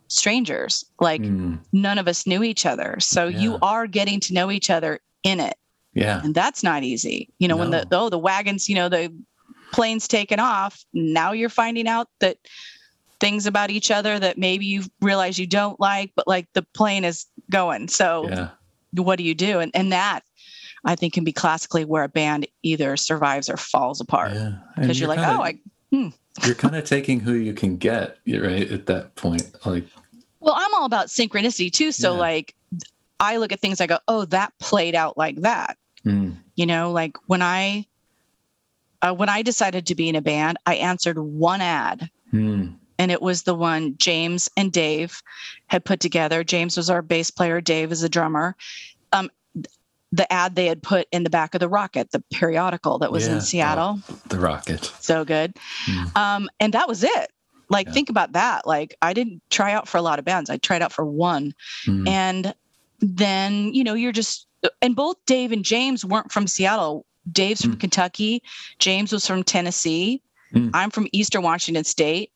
strangers. 0.07 0.85
Like 0.99 1.21
mm. 1.21 1.59
none 1.73 1.97
of 1.97 2.07
us 2.07 2.25
knew 2.25 2.43
each 2.43 2.65
other. 2.65 2.97
So 2.99 3.27
yeah. 3.27 3.39
you 3.39 3.57
are 3.61 3.87
getting 3.87 4.19
to 4.21 4.33
know 4.33 4.51
each 4.51 4.69
other 4.69 4.99
in 5.23 5.39
it. 5.39 5.55
Yeah. 5.93 6.21
And 6.23 6.35
that's 6.35 6.63
not 6.63 6.83
easy. 6.83 7.29
You 7.39 7.47
know, 7.47 7.55
no. 7.55 7.61
when 7.61 7.71
the 7.71 7.87
oh 7.91 8.09
the 8.09 8.19
wagons, 8.19 8.69
you 8.69 8.75
know, 8.75 8.89
the 8.89 9.13
planes 9.71 10.07
taken 10.07 10.39
off, 10.39 10.83
now 10.93 11.31
you're 11.31 11.49
finding 11.49 11.87
out 11.87 12.07
that 12.19 12.37
things 13.19 13.47
about 13.47 13.71
each 13.71 13.89
other 13.89 14.19
that 14.19 14.37
maybe 14.37 14.65
you 14.65 14.83
realize 15.01 15.39
you 15.39 15.47
don't 15.47 15.79
like, 15.79 16.11
but 16.15 16.27
like 16.27 16.47
the 16.53 16.61
plane 16.75 17.03
is 17.03 17.25
going. 17.49 17.87
So 17.87 18.27
yeah. 18.29 18.49
what 18.93 19.17
do 19.17 19.23
you 19.23 19.33
do? 19.33 19.59
And 19.59 19.71
and 19.75 19.91
that 19.91 20.21
I 20.85 20.95
think 20.95 21.13
can 21.13 21.23
be 21.23 21.33
classically 21.33 21.85
where 21.85 22.03
a 22.03 22.09
band 22.09 22.47
either 22.63 22.97
survives 22.97 23.49
or 23.49 23.57
falls 23.57 24.01
apart. 24.01 24.31
Because 24.31 24.43
yeah. 24.77 24.83
you're, 24.85 24.93
you're, 24.93 25.07
like, 25.07 25.19
kinda, 25.19 25.37
oh, 25.37 25.43
I 25.43 25.59
hmm. 25.91 26.09
you're 26.45 26.55
kind 26.55 26.75
of 26.75 26.83
taking 26.83 27.19
who 27.19 27.33
you 27.33 27.53
can 27.53 27.77
get, 27.77 28.17
right? 28.27 28.69
At 28.69 28.85
that 28.87 29.15
point. 29.15 29.53
Like 29.65 29.85
Well, 30.39 30.55
I'm 30.57 30.73
all 30.73 30.85
about 30.85 31.07
synchronicity 31.07 31.71
too. 31.71 31.91
So 31.91 32.13
yeah. 32.13 32.19
like 32.19 32.55
I 33.19 33.37
look 33.37 33.51
at 33.51 33.59
things, 33.59 33.81
I 33.81 33.87
go, 33.87 33.99
oh, 34.07 34.25
that 34.25 34.53
played 34.59 34.95
out 34.95 35.17
like 35.17 35.37
that. 35.41 35.77
Mm. 36.05 36.37
You 36.55 36.65
know, 36.65 36.91
like 36.91 37.17
when 37.27 37.41
I 37.41 37.85
uh, 39.01 39.13
when 39.13 39.29
I 39.29 39.41
decided 39.41 39.85
to 39.87 39.95
be 39.95 40.09
in 40.09 40.15
a 40.15 40.21
band, 40.21 40.57
I 40.65 40.75
answered 40.75 41.19
one 41.19 41.61
ad. 41.61 42.09
Mm. 42.33 42.75
And 42.99 43.11
it 43.11 43.21
was 43.21 43.43
the 43.43 43.53
one 43.53 43.95
James 43.97 44.49
and 44.57 44.71
Dave 44.71 45.21
had 45.67 45.85
put 45.85 45.99
together. 45.99 46.43
James 46.43 46.77
was 46.77 46.89
our 46.89 47.01
bass 47.01 47.29
player, 47.29 47.61
Dave 47.61 47.91
is 47.91 48.03
a 48.03 48.09
drummer. 48.09 48.55
Um, 49.13 49.29
the 50.11 50.31
ad 50.31 50.55
they 50.55 50.67
had 50.67 50.81
put 50.81 51.07
in 51.11 51.23
the 51.23 51.29
back 51.29 51.53
of 51.53 51.59
the 51.59 51.67
Rocket, 51.67 52.11
the 52.11 52.23
periodical 52.31 52.99
that 52.99 53.11
was 53.11 53.27
yeah, 53.27 53.35
in 53.35 53.41
Seattle. 53.41 53.99
the 54.27 54.39
Rocket. 54.39 54.85
So 54.99 55.25
good. 55.25 55.55
Mm. 55.85 56.17
Um, 56.17 56.49
and 56.59 56.73
that 56.73 56.87
was 56.87 57.03
it. 57.03 57.31
Like, 57.69 57.87
yeah. 57.87 57.93
think 57.93 58.09
about 58.09 58.31
that. 58.31 58.65
Like, 58.65 58.95
I 59.01 59.13
didn't 59.13 59.41
try 59.49 59.73
out 59.73 59.87
for 59.87 59.97
a 59.97 60.01
lot 60.01 60.19
of 60.19 60.25
bands, 60.25 60.49
I 60.49 60.57
tried 60.57 60.81
out 60.81 60.93
for 60.93 61.05
one. 61.05 61.53
Mm. 61.85 62.07
And 62.07 62.55
then, 62.99 63.73
you 63.73 63.83
know, 63.83 63.93
you're 63.93 64.13
just, 64.13 64.47
and 64.81 64.95
both 64.95 65.17
Dave 65.25 65.51
and 65.51 65.65
James 65.65 66.05
weren't 66.05 66.31
from 66.31 66.47
Seattle. 66.47 67.05
Dave's 67.29 67.61
from 67.61 67.75
mm. 67.75 67.79
Kentucky, 67.81 68.41
James 68.79 69.11
was 69.11 69.27
from 69.27 69.43
Tennessee. 69.43 70.21
Mm. 70.53 70.71
I'm 70.73 70.89
from 70.89 71.07
Eastern 71.11 71.43
Washington 71.43 71.83
State. 71.83 72.31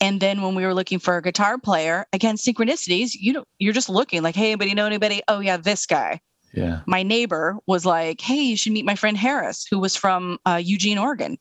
And 0.00 0.20
then 0.20 0.42
when 0.42 0.54
we 0.54 0.66
were 0.66 0.74
looking 0.74 0.98
for 0.98 1.16
a 1.16 1.22
guitar 1.22 1.56
player, 1.56 2.04
again, 2.12 2.36
synchronicities, 2.36 3.12
you 3.14 3.32
know, 3.32 3.44
you're 3.58 3.72
just 3.72 3.88
looking 3.88 4.22
like, 4.22 4.34
hey, 4.34 4.48
anybody 4.48 4.74
know 4.74 4.84
anybody? 4.84 5.22
Oh 5.28 5.40
yeah, 5.40 5.56
this 5.56 5.86
guy. 5.86 6.20
Yeah. 6.54 6.80
My 6.86 7.02
neighbor 7.02 7.58
was 7.66 7.84
like, 7.84 8.20
hey, 8.20 8.40
you 8.40 8.56
should 8.56 8.72
meet 8.72 8.84
my 8.84 8.94
friend 8.94 9.16
Harris, 9.16 9.66
who 9.68 9.78
was 9.78 9.96
from 9.96 10.38
uh, 10.46 10.60
Eugene, 10.62 10.98
Oregon. 10.98 11.36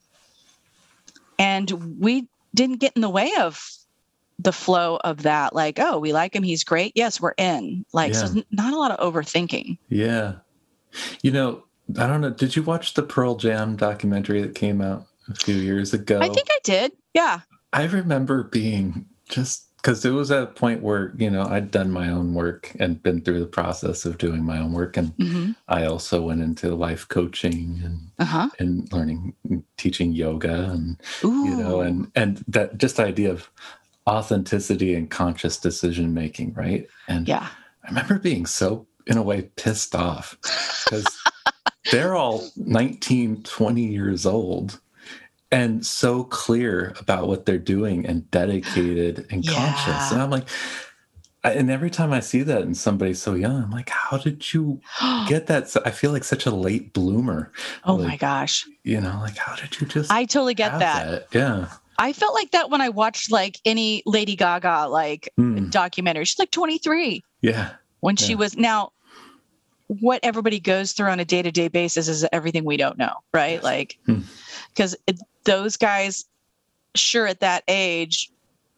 And 1.38 2.00
we 2.00 2.27
didn't 2.55 2.77
get 2.77 2.93
in 2.96 3.01
the 3.01 3.10
way 3.10 3.32
of 3.39 3.63
the 4.39 4.51
flow 4.51 4.98
of 5.03 5.24
that. 5.24 5.53
Like, 5.53 5.79
oh, 5.79 6.00
we 6.00 6.13
like 6.13 6.36
him. 6.36 6.43
He's 6.43 6.63
great. 6.63 6.93
Yes, 6.96 7.22
we're 7.22 7.36
in. 7.38 7.86
Like, 7.93 8.13
yeah. 8.13 8.25
so 8.25 8.43
not 8.51 8.74
a 8.74 8.77
lot 8.77 8.91
of 8.91 9.13
overthinking. 9.13 9.77
Yeah. 9.89 10.36
You 11.22 11.32
know, 11.32 11.63
I 11.98 12.08
don't 12.08 12.22
know. 12.22 12.32
Did 12.32 12.55
you 12.55 12.63
watch 12.63 12.93
the 12.93 13.03
Pearl 13.03 13.36
Jam 13.36 13.75
documentary 13.75 14.41
that 14.41 14.55
came 14.55 14.82
out 14.82 15.05
a 15.29 15.36
few 15.36 15.55
years 15.55 15.93
ago? 15.93 16.20
I 16.20 16.29
think 16.29 16.48
I 16.50 16.60
did. 16.63 16.91
Yeah. 17.13 17.41
I 17.72 17.86
remember 17.86 18.43
being 18.43 19.05
just 19.29 19.67
because 19.83 20.05
it 20.05 20.11
was 20.11 20.31
at 20.31 20.43
a 20.43 20.47
point 20.47 20.81
where 20.81 21.13
you 21.17 21.29
know 21.29 21.43
I'd 21.43 21.69
done 21.69 21.91
my 21.91 22.09
own 22.09 22.33
work 22.33 22.71
and 22.79 23.03
been 23.03 23.21
through 23.21 23.41
the 23.41 23.45
process 23.45 24.05
of 24.05 24.17
doing 24.17 24.43
my 24.43 24.57
own 24.57 24.71
work, 24.71 24.95
and 24.95 25.15
mm-hmm. 25.17 25.51
I 25.67 25.85
also 25.85 26.21
went 26.21 26.41
into 26.41 26.73
life 26.73 27.07
coaching 27.09 27.81
and 27.83 27.99
uh-huh. 28.17 28.49
and 28.59 28.91
learning, 28.93 29.33
teaching 29.77 30.13
yoga, 30.13 30.71
and 30.71 30.99
Ooh. 31.23 31.45
you 31.45 31.55
know, 31.55 31.81
and 31.81 32.09
and 32.15 32.43
that 32.47 32.77
just 32.77 32.99
idea 32.99 33.31
of 33.31 33.49
authenticity 34.07 34.95
and 34.95 35.10
conscious 35.10 35.58
decision 35.58 36.13
making, 36.13 36.53
right? 36.53 36.88
And 37.10 37.27
yeah, 37.27 37.49
I 37.84 37.88
remember 37.89 38.19
being 38.19 38.45
so 38.45 38.88
in 39.05 39.17
a 39.17 39.23
way 39.23 39.49
pissed 39.58 39.95
off 39.95 40.38
because 40.86 41.05
they're 41.91 42.15
all 42.15 42.49
19, 42.55 43.43
20 43.43 43.81
years 43.81 44.25
old 44.25 44.79
and 45.53 45.85
so 45.85 46.23
clear 46.23 46.95
about 46.99 47.27
what 47.27 47.45
they're 47.45 47.59
doing 47.59 48.07
and 48.07 48.29
dedicated 48.31 49.27
and 49.29 49.45
yeah. 49.45 49.53
conscious. 49.53 50.11
And 50.11 50.19
I'm 50.19 50.31
like, 50.31 50.47
and 51.43 51.69
every 51.69 51.91
time 51.91 52.11
I 52.11 52.21
see 52.21 52.41
that 52.41 52.63
in 52.63 52.73
somebody 52.73 53.13
so 53.13 53.35
young, 53.35 53.63
I'm 53.63 53.69
like, 53.69 53.89
how 53.89 54.17
did 54.17 54.51
you 54.51 54.81
get 55.27 55.45
that? 55.47 55.69
So 55.69 55.81
I 55.85 55.91
feel 55.91 56.11
like 56.11 56.23
such 56.23 56.47
a 56.47 56.51
late 56.51 56.93
bloomer. 56.93 57.51
Oh 57.85 57.95
like, 57.95 58.07
my 58.07 58.17
gosh. 58.17 58.65
You 58.83 58.99
know, 58.99 59.19
like, 59.21 59.37
how 59.37 59.55
did 59.55 59.79
you 59.79 59.85
just. 59.85 60.11
I 60.11 60.25
totally 60.25 60.55
get 60.55 60.79
that. 60.79 61.31
that. 61.31 61.37
Yeah. 61.37 61.67
I 61.99 62.13
felt 62.13 62.33
like 62.33 62.49
that 62.51 62.71
when 62.71 62.81
I 62.81 62.89
watched 62.89 63.31
like 63.31 63.59
any 63.63 64.01
Lady 64.07 64.35
Gaga 64.35 64.87
like 64.89 65.29
mm. 65.39 65.69
documentary. 65.69 66.25
She's 66.25 66.39
like 66.39 66.49
23. 66.49 67.23
Yeah. 67.41 67.69
When 67.99 68.15
yeah. 68.17 68.25
she 68.25 68.33
was 68.33 68.57
now 68.57 68.91
what 69.99 70.19
everybody 70.23 70.60
goes 70.60 70.91
through 70.91 71.10
on 71.10 71.19
a 71.19 71.25
day-to-day 71.25 71.67
basis 71.67 72.08
is 72.08 72.25
everything 72.32 72.63
we 72.63 72.77
don't 72.77 72.97
know, 72.97 73.13
right? 73.34 73.53
Yes. 73.53 73.63
Like 73.63 73.97
because 74.73 74.95
hmm 75.08 75.13
those 75.45 75.77
guys 75.77 76.25
sure 76.95 77.27
at 77.27 77.39
that 77.41 77.63
age 77.67 78.32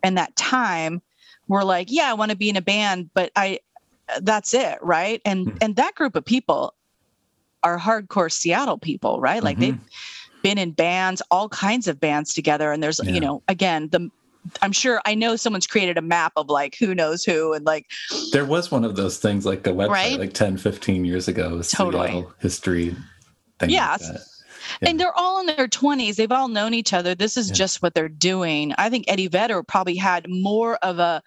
and 0.03 0.17
that 0.17 0.35
time 0.35 1.01
were 1.47 1.63
like 1.63 1.87
yeah 1.91 2.09
i 2.09 2.13
want 2.13 2.31
to 2.31 2.37
be 2.37 2.49
in 2.49 2.55
a 2.55 2.61
band 2.61 3.09
but 3.13 3.31
i 3.35 3.59
that's 4.21 4.53
it 4.53 4.77
right 4.81 5.21
and 5.25 5.47
mm-hmm. 5.47 5.57
and 5.61 5.75
that 5.75 5.95
group 5.95 6.15
of 6.15 6.23
people 6.23 6.73
are 7.63 7.77
hardcore 7.77 8.31
seattle 8.31 8.77
people 8.77 9.19
right 9.19 9.43
like 9.43 9.57
mm-hmm. 9.57 9.77
they've 9.77 9.79
been 10.43 10.57
in 10.57 10.71
bands 10.71 11.21
all 11.31 11.49
kinds 11.49 11.87
of 11.87 11.99
bands 11.99 12.33
together 12.33 12.71
and 12.71 12.81
there's 12.81 12.99
yeah. 13.03 13.11
you 13.11 13.19
know 13.19 13.41
again 13.47 13.89
the 13.89 14.09
I'm 14.61 14.71
sure 14.71 15.01
I 15.05 15.15
know 15.15 15.35
someone's 15.35 15.67
created 15.67 15.97
a 15.97 16.01
map 16.01 16.33
of 16.35 16.49
like 16.49 16.75
who 16.77 16.93
knows 16.93 17.23
who 17.23 17.53
and 17.53 17.65
like 17.65 17.87
there 18.31 18.45
was 18.45 18.71
one 18.71 18.83
of 18.83 18.95
those 18.95 19.17
things 19.17 19.45
like 19.45 19.65
a 19.67 19.71
website 19.71 19.89
right? 19.89 20.19
like 20.19 20.33
10 20.33 20.57
15 20.57 21.05
years 21.05 21.27
ago 21.27 21.61
totally. 21.61 22.07
Seattle 22.07 22.33
history 22.39 22.95
yeah 23.67 23.97
like 23.99 24.19
yeah. 24.81 24.89
And 24.89 24.99
they're 24.99 25.17
all 25.17 25.39
in 25.39 25.45
their 25.45 25.67
20s. 25.67 26.15
They've 26.15 26.31
all 26.31 26.47
known 26.47 26.73
each 26.73 26.93
other. 26.93 27.15
This 27.15 27.37
is 27.37 27.49
yeah. 27.49 27.55
just 27.55 27.81
what 27.81 27.93
they're 27.93 28.09
doing. 28.09 28.73
I 28.77 28.89
think 28.89 29.05
Eddie 29.07 29.27
Vedder 29.27 29.63
probably 29.63 29.95
had 29.95 30.25
more 30.27 30.77
of 30.77 30.99
a 30.99 31.21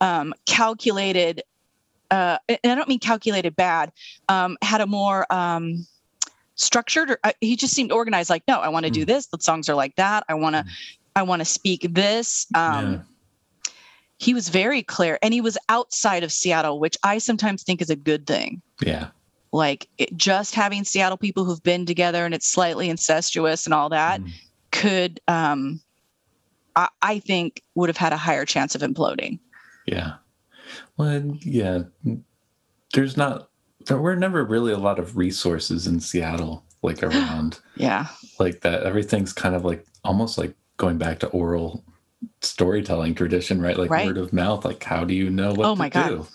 um, 0.00 0.34
calculated, 0.46 1.42
uh, 2.10 2.38
and 2.48 2.58
I 2.64 2.74
don't 2.74 2.88
mean 2.88 2.98
calculated 2.98 3.56
bad, 3.56 3.92
um, 4.28 4.56
had 4.62 4.80
a 4.80 4.86
more 4.86 5.26
um, 5.32 5.86
structured, 6.54 7.10
or, 7.10 7.18
uh, 7.24 7.32
he 7.40 7.56
just 7.56 7.74
seemed 7.74 7.92
organized 7.92 8.30
like, 8.30 8.42
no, 8.48 8.58
I 8.58 8.68
want 8.68 8.86
to 8.86 8.90
mm. 8.90 8.94
do 8.94 9.04
this. 9.04 9.26
The 9.26 9.38
songs 9.40 9.68
are 9.68 9.74
like 9.74 9.96
that. 9.96 10.24
I 10.28 10.34
want 10.34 10.56
to, 10.56 10.62
mm. 10.62 10.68
I 11.18 11.22
want 11.22 11.40
to 11.40 11.46
speak 11.46 11.86
this. 11.94 12.46
Um, 12.54 12.92
yeah 12.92 13.00
he 14.20 14.34
was 14.34 14.48
very 14.48 14.82
clear 14.82 15.16
and 15.22 15.32
he 15.32 15.40
was 15.40 15.56
outside 15.68 16.24
of 16.24 16.32
Seattle, 16.32 16.80
which 16.80 16.96
I 17.04 17.18
sometimes 17.18 17.62
think 17.62 17.80
is 17.80 17.88
a 17.88 17.94
good 17.94 18.26
thing. 18.26 18.60
Yeah 18.84 19.10
like 19.52 19.88
it, 19.98 20.16
just 20.16 20.54
having 20.54 20.84
Seattle 20.84 21.16
people 21.16 21.44
who've 21.44 21.62
been 21.62 21.86
together 21.86 22.24
and 22.24 22.34
it's 22.34 22.48
slightly 22.48 22.90
incestuous 22.90 23.66
and 23.66 23.74
all 23.74 23.88
that 23.88 24.20
mm. 24.20 24.30
could, 24.72 25.20
um, 25.28 25.80
I, 26.76 26.88
I 27.02 27.18
think, 27.20 27.62
would 27.74 27.88
have 27.88 27.96
had 27.96 28.12
a 28.12 28.16
higher 28.16 28.44
chance 28.44 28.74
of 28.74 28.82
imploding. 28.82 29.38
Yeah. 29.86 30.14
Well, 30.96 31.36
yeah. 31.40 31.84
There's 32.92 33.16
not, 33.16 33.50
there 33.86 33.98
were 33.98 34.16
never 34.16 34.44
really 34.44 34.72
a 34.72 34.78
lot 34.78 34.98
of 34.98 35.16
resources 35.16 35.86
in 35.86 36.00
Seattle, 36.00 36.64
like 36.82 37.02
around. 37.02 37.60
yeah. 37.76 38.08
Like 38.38 38.60
that. 38.60 38.82
Everything's 38.82 39.32
kind 39.32 39.54
of 39.54 39.64
like 39.64 39.86
almost 40.04 40.38
like 40.38 40.54
going 40.78 40.96
back 40.96 41.18
to 41.20 41.28
oral 41.28 41.84
storytelling 42.40 43.14
tradition, 43.14 43.60
right? 43.60 43.76
Like 43.76 43.90
right. 43.90 44.06
word 44.06 44.18
of 44.18 44.32
mouth. 44.32 44.64
Like, 44.64 44.82
how 44.82 45.04
do 45.04 45.14
you 45.14 45.28
know 45.30 45.52
what 45.52 45.66
oh 45.66 45.76
my 45.76 45.90
to 45.90 45.98
God. 45.98 46.08
do? 46.08 46.26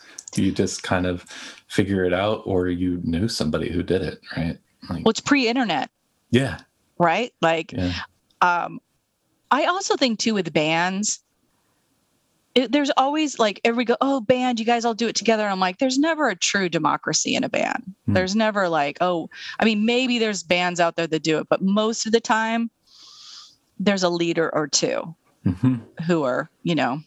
You 0.41 0.51
just 0.51 0.83
kind 0.83 1.05
of 1.05 1.23
figure 1.67 2.05
it 2.05 2.13
out 2.13 2.43
or 2.45 2.67
you 2.67 3.01
knew 3.03 3.27
somebody 3.27 3.71
who 3.71 3.83
did 3.83 4.01
it, 4.01 4.21
right? 4.37 4.57
Like, 4.89 5.05
well, 5.05 5.09
it's 5.09 5.19
pre-internet. 5.19 5.89
Yeah. 6.29 6.59
Right? 6.97 7.33
Like 7.41 7.71
yeah. 7.71 7.93
um 8.41 8.79
I 9.51 9.65
also 9.65 9.95
think 9.95 10.19
too 10.19 10.33
with 10.33 10.51
bands 10.53 11.23
it, 12.55 12.71
there's 12.71 12.91
always 12.97 13.39
like 13.39 13.59
everybody 13.63 13.85
go, 13.85 13.97
oh, 14.01 14.21
band, 14.21 14.59
you 14.59 14.65
guys 14.65 14.85
all 14.85 14.93
do 14.93 15.07
it 15.07 15.15
together. 15.15 15.43
And 15.43 15.51
I'm 15.51 15.59
like, 15.59 15.79
there's 15.79 15.97
never 15.97 16.29
a 16.29 16.35
true 16.35 16.69
democracy 16.69 17.35
in 17.35 17.43
a 17.43 17.49
band. 17.49 17.83
Mm. 18.07 18.13
There's 18.13 18.35
never 18.35 18.69
like, 18.69 18.97
oh, 19.01 19.29
I 19.59 19.65
mean, 19.65 19.85
maybe 19.85 20.19
there's 20.19 20.43
bands 20.43 20.79
out 20.79 20.95
there 20.95 21.07
that 21.07 21.23
do 21.23 21.39
it, 21.39 21.47
but 21.49 21.61
most 21.61 22.05
of 22.05 22.11
the 22.11 22.19
time, 22.19 22.69
there's 23.79 24.03
a 24.03 24.09
leader 24.09 24.53
or 24.53 24.67
2 24.67 25.15
mm-hmm. 25.45 25.75
who 26.05 26.23
are, 26.23 26.49
you 26.63 26.75
know, 26.75 26.99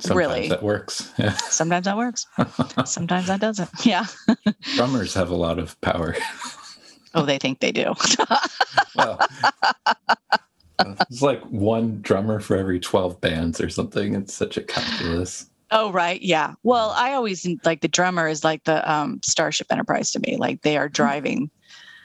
Sometimes 0.00 0.16
really 0.16 0.48
that 0.48 0.62
works. 0.62 1.12
Yeah. 1.18 1.32
Sometimes 1.32 1.84
that 1.86 1.96
works. 1.96 2.26
Sometimes 2.84 3.26
that 3.26 3.40
doesn't. 3.40 3.68
Yeah. 3.84 4.04
Drummers 4.76 5.14
have 5.14 5.30
a 5.30 5.36
lot 5.36 5.58
of 5.58 5.80
power. 5.80 6.14
Oh 7.14 7.24
they 7.24 7.38
think 7.38 7.60
they 7.60 7.72
do. 7.72 7.94
Well 8.94 9.18
it's 10.80 11.22
like 11.22 11.42
one 11.46 12.00
drummer 12.02 12.38
for 12.38 12.56
every 12.56 12.78
12 12.78 13.20
bands 13.20 13.60
or 13.60 13.68
something. 13.68 14.14
It's 14.14 14.34
such 14.34 14.56
a 14.56 14.62
calculus. 14.62 15.50
Oh 15.70 15.90
right. 15.90 16.20
Yeah. 16.22 16.54
Well 16.62 16.90
i 16.90 17.14
always 17.14 17.46
like 17.64 17.80
the 17.80 17.88
drummer 17.88 18.28
is 18.28 18.44
like 18.44 18.64
the 18.64 18.88
um, 18.90 19.20
starship 19.24 19.66
enterprise 19.70 20.12
to 20.12 20.20
me. 20.20 20.36
Like 20.36 20.62
they 20.62 20.76
are 20.76 20.88
driving 20.88 21.50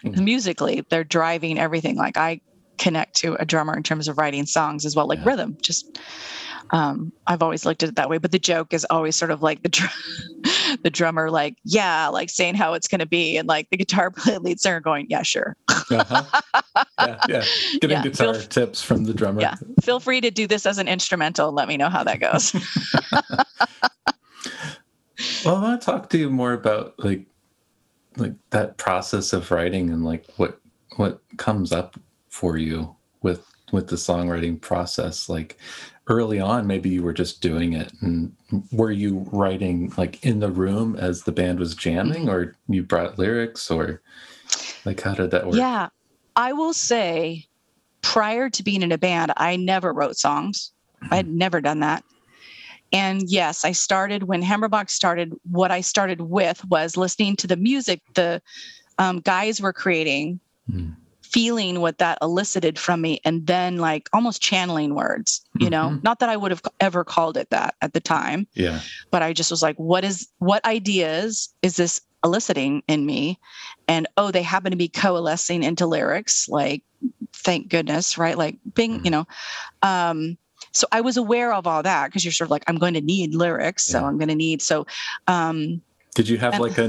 mm-hmm. 0.03 0.23
musically 0.23 0.83
they're 0.89 1.03
driving 1.03 1.59
everything. 1.59 1.95
Like 1.95 2.17
i 2.17 2.41
connect 2.77 3.15
to 3.15 3.35
a 3.35 3.45
drummer 3.45 3.75
in 3.75 3.83
terms 3.83 4.07
of 4.07 4.17
writing 4.17 4.45
songs 4.45 4.85
as 4.85 4.95
well 4.95 5.07
like 5.07 5.19
yeah. 5.19 5.29
rhythm 5.29 5.57
just 5.61 5.99
um, 6.73 7.13
I've 7.27 7.43
always 7.43 7.65
looked 7.65 7.83
at 7.83 7.89
it 7.89 7.95
that 7.95 8.09
way. 8.09 8.17
But 8.17 8.31
the 8.31 8.39
joke 8.39 8.73
is 8.73 8.85
always 8.89 9.15
sort 9.15 9.31
of 9.31 9.43
like 9.43 9.61
the 9.61 9.69
dr- 9.69 10.79
the 10.83 10.89
drummer, 10.89 11.29
like 11.29 11.55
yeah, 11.63 12.07
like 12.07 12.29
saying 12.29 12.55
how 12.55 12.73
it's 12.73 12.87
going 12.87 12.99
to 12.99 13.05
be, 13.05 13.37
and 13.37 13.47
like 13.47 13.69
the 13.69 13.77
guitar 13.77 14.11
player 14.15 14.39
lead 14.39 14.59
singer 14.59 14.79
going, 14.79 15.05
yeah, 15.09 15.21
sure. 15.21 15.55
uh-huh. 15.69 16.41
Yeah, 16.99 17.19
yeah. 17.29 17.45
Getting 17.73 17.97
yeah, 17.97 18.03
guitar 18.03 18.33
tips 18.33 18.81
from 18.81 19.03
the 19.03 19.13
drummer. 19.13 19.41
Yeah. 19.41 19.55
Feel 19.81 19.99
free 19.99 20.21
to 20.21 20.31
do 20.31 20.47
this 20.47 20.65
as 20.65 20.79
an 20.79 20.87
instrumental. 20.87 21.51
Let 21.51 21.67
me 21.67 21.77
know 21.77 21.89
how 21.89 22.03
that 22.03 22.19
goes. 22.19 22.53
well, 25.45 25.55
I 25.55 25.61
want 25.61 25.81
to 25.81 25.85
talk 25.85 26.09
to 26.09 26.17
you 26.17 26.29
more 26.29 26.53
about 26.53 26.95
like 26.97 27.27
like 28.17 28.33
that 28.51 28.77
process 28.77 29.33
of 29.33 29.51
writing 29.51 29.89
and 29.89 30.03
like 30.03 30.25
what 30.37 30.59
what 30.97 31.21
comes 31.37 31.71
up 31.71 31.99
for 32.33 32.57
you 32.57 32.95
with 33.21 33.45
with 33.71 33.89
the 33.89 33.95
songwriting 33.95 34.59
process 34.59 35.29
like 35.29 35.59
early 36.07 36.39
on 36.39 36.65
maybe 36.65 36.89
you 36.89 37.03
were 37.03 37.13
just 37.13 37.41
doing 37.41 37.73
it 37.73 37.93
and 38.01 38.33
were 38.71 38.91
you 38.91 39.19
writing 39.31 39.93
like 39.99 40.25
in 40.25 40.39
the 40.39 40.51
room 40.51 40.95
as 40.95 41.23
the 41.23 41.31
band 41.31 41.59
was 41.59 41.75
jamming 41.75 42.27
or 42.27 42.55
you 42.67 42.81
brought 42.81 43.19
lyrics 43.19 43.69
or 43.69 44.01
like 44.83 44.99
how 44.99 45.13
did 45.13 45.29
that 45.29 45.45
work? 45.45 45.55
Yeah. 45.55 45.89
I 46.35 46.53
will 46.53 46.73
say 46.73 47.45
prior 48.01 48.49
to 48.49 48.63
being 48.63 48.81
in 48.81 48.91
a 48.91 48.97
band 48.97 49.31
i 49.37 49.55
never 49.55 49.93
wrote 49.93 50.17
songs. 50.17 50.71
Mm-hmm. 51.03 51.13
i 51.13 51.17
had 51.17 51.27
never 51.27 51.61
done 51.61 51.81
that. 51.81 52.03
And 52.91 53.29
yes 53.29 53.63
i 53.63 53.73
started 53.73 54.23
when 54.23 54.41
hammerbox 54.41 54.89
started 54.89 55.33
what 55.51 55.69
i 55.69 55.81
started 55.81 56.21
with 56.21 56.65
was 56.65 56.97
listening 56.97 57.35
to 57.37 57.47
the 57.47 57.57
music 57.57 58.01
the 58.15 58.41
um, 58.97 59.19
guys 59.19 59.61
were 59.61 59.73
creating 59.73 60.39
mm 60.67 60.95
feeling 61.33 61.81
what 61.81 61.97
that 61.97 62.17
elicited 62.21 62.77
from 62.77 63.01
me 63.01 63.19
and 63.25 63.47
then 63.47 63.77
like 63.77 64.07
almost 64.13 64.41
channeling 64.41 64.93
words 64.95 65.41
you 65.59 65.69
know? 65.69 65.89
Mm-hmm. 65.89 66.03
not 66.03 66.19
that 66.19 66.29
i 66.29 66.37
would 66.37 66.51
have 66.51 66.61
ever 66.79 67.03
called 67.03 67.37
it 67.37 67.49
that 67.49 67.75
at 67.81 67.93
the 67.93 67.99
time 67.99 68.47
yeah. 68.53 68.79
but 69.11 69.21
i 69.21 69.33
just 69.33 69.51
was 69.51 69.61
like 69.61 69.75
what 69.77 70.03
is 70.03 70.27
what 70.37 70.63
ideas 70.65 71.53
is 71.61 71.75
this 71.75 72.01
eliciting 72.23 72.81
in 72.87 73.05
me? 73.05 73.39
And 73.87 74.07
oh 74.17 74.31
they 74.31 74.43
happen 74.43 74.71
to 74.71 74.77
be 74.77 74.87
coalescing 74.87 75.63
into 75.63 75.85
lyrics 75.85 76.47
like 76.47 76.83
thank 77.33 77.67
goodness 77.67 78.17
right? 78.17 78.37
Like 78.37 78.57
being 78.73 78.95
mm-hmm. 78.95 79.05
you 79.05 79.11
know? 79.11 79.27
Um 79.81 80.37
so 80.71 80.87
i 80.91 81.01
was 81.01 81.17
aware 81.17 81.53
of 81.53 81.67
all 81.67 81.83
that 81.83 82.07
because 82.07 82.23
you're 82.23 82.31
sort 82.31 82.47
of 82.47 82.51
like 82.51 82.63
i'm 82.67 82.77
going 82.77 82.93
to 82.93 83.01
need 83.01 83.35
lyrics 83.35 83.85
so 83.85 84.03
i'm 84.03 84.17
going 84.17 84.29
to 84.29 84.35
need 84.35 84.61
so 84.61 84.87
um 85.27 85.81
did 86.15 86.27
you 86.27 86.37
have 86.37 86.59
like 86.59 86.77
a 86.77 86.87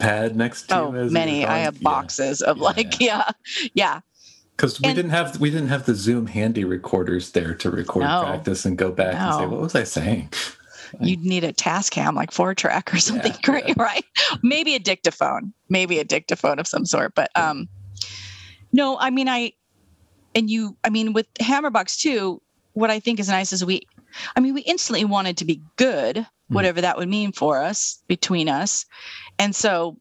notepad 0.00 0.36
next 0.36 0.68
to 0.68 0.78
oh, 0.78 0.92
many. 1.10 1.44
I 1.46 1.58
have 1.58 1.80
boxes 1.80 2.42
yeah. 2.44 2.50
of 2.50 2.58
like, 2.58 3.00
yeah, 3.00 3.30
yeah. 3.74 4.00
Because 4.56 4.80
we 4.80 4.92
didn't 4.92 5.10
have 5.10 5.40
we 5.40 5.50
didn't 5.50 5.68
have 5.68 5.86
the 5.86 5.94
Zoom 5.94 6.26
handy 6.26 6.64
recorders 6.64 7.32
there 7.32 7.54
to 7.54 7.70
record 7.70 8.04
no, 8.04 8.22
practice 8.24 8.66
and 8.66 8.76
go 8.76 8.92
back 8.92 9.14
no. 9.14 9.18
and 9.18 9.34
say, 9.34 9.46
what 9.46 9.60
was 9.60 9.74
I 9.74 9.84
saying? 9.84 10.30
You'd 11.00 11.20
need 11.20 11.44
a 11.44 11.52
Tascam 11.52 12.14
like 12.14 12.30
four 12.30 12.54
track 12.54 12.92
or 12.92 12.98
something 12.98 13.32
yeah, 13.34 13.40
great, 13.42 13.68
yeah. 13.68 13.74
right? 13.78 14.04
Maybe 14.42 14.74
a 14.74 14.78
dictaphone, 14.78 15.54
maybe 15.68 15.98
a 15.98 16.04
dictaphone 16.04 16.58
of 16.58 16.66
some 16.66 16.84
sort. 16.84 17.14
But 17.14 17.30
um 17.36 17.68
no, 18.72 18.98
I 18.98 19.08
mean 19.08 19.28
I 19.28 19.52
and 20.34 20.50
you 20.50 20.76
I 20.84 20.90
mean 20.90 21.14
with 21.14 21.32
Hammerbox 21.34 21.98
too, 21.98 22.42
what 22.74 22.90
I 22.90 23.00
think 23.00 23.18
is 23.18 23.28
nice 23.28 23.54
is 23.54 23.64
we 23.64 23.80
I 24.36 24.40
mean 24.40 24.52
we 24.52 24.60
instantly 24.62 25.06
wanted 25.06 25.38
to 25.38 25.46
be 25.46 25.62
good 25.76 26.26
Hmm. 26.50 26.54
whatever 26.54 26.80
that 26.80 26.96
would 26.98 27.08
mean 27.08 27.32
for 27.32 27.62
us 27.62 28.02
between 28.08 28.48
us. 28.48 28.84
And 29.40 29.56
so 29.56 29.96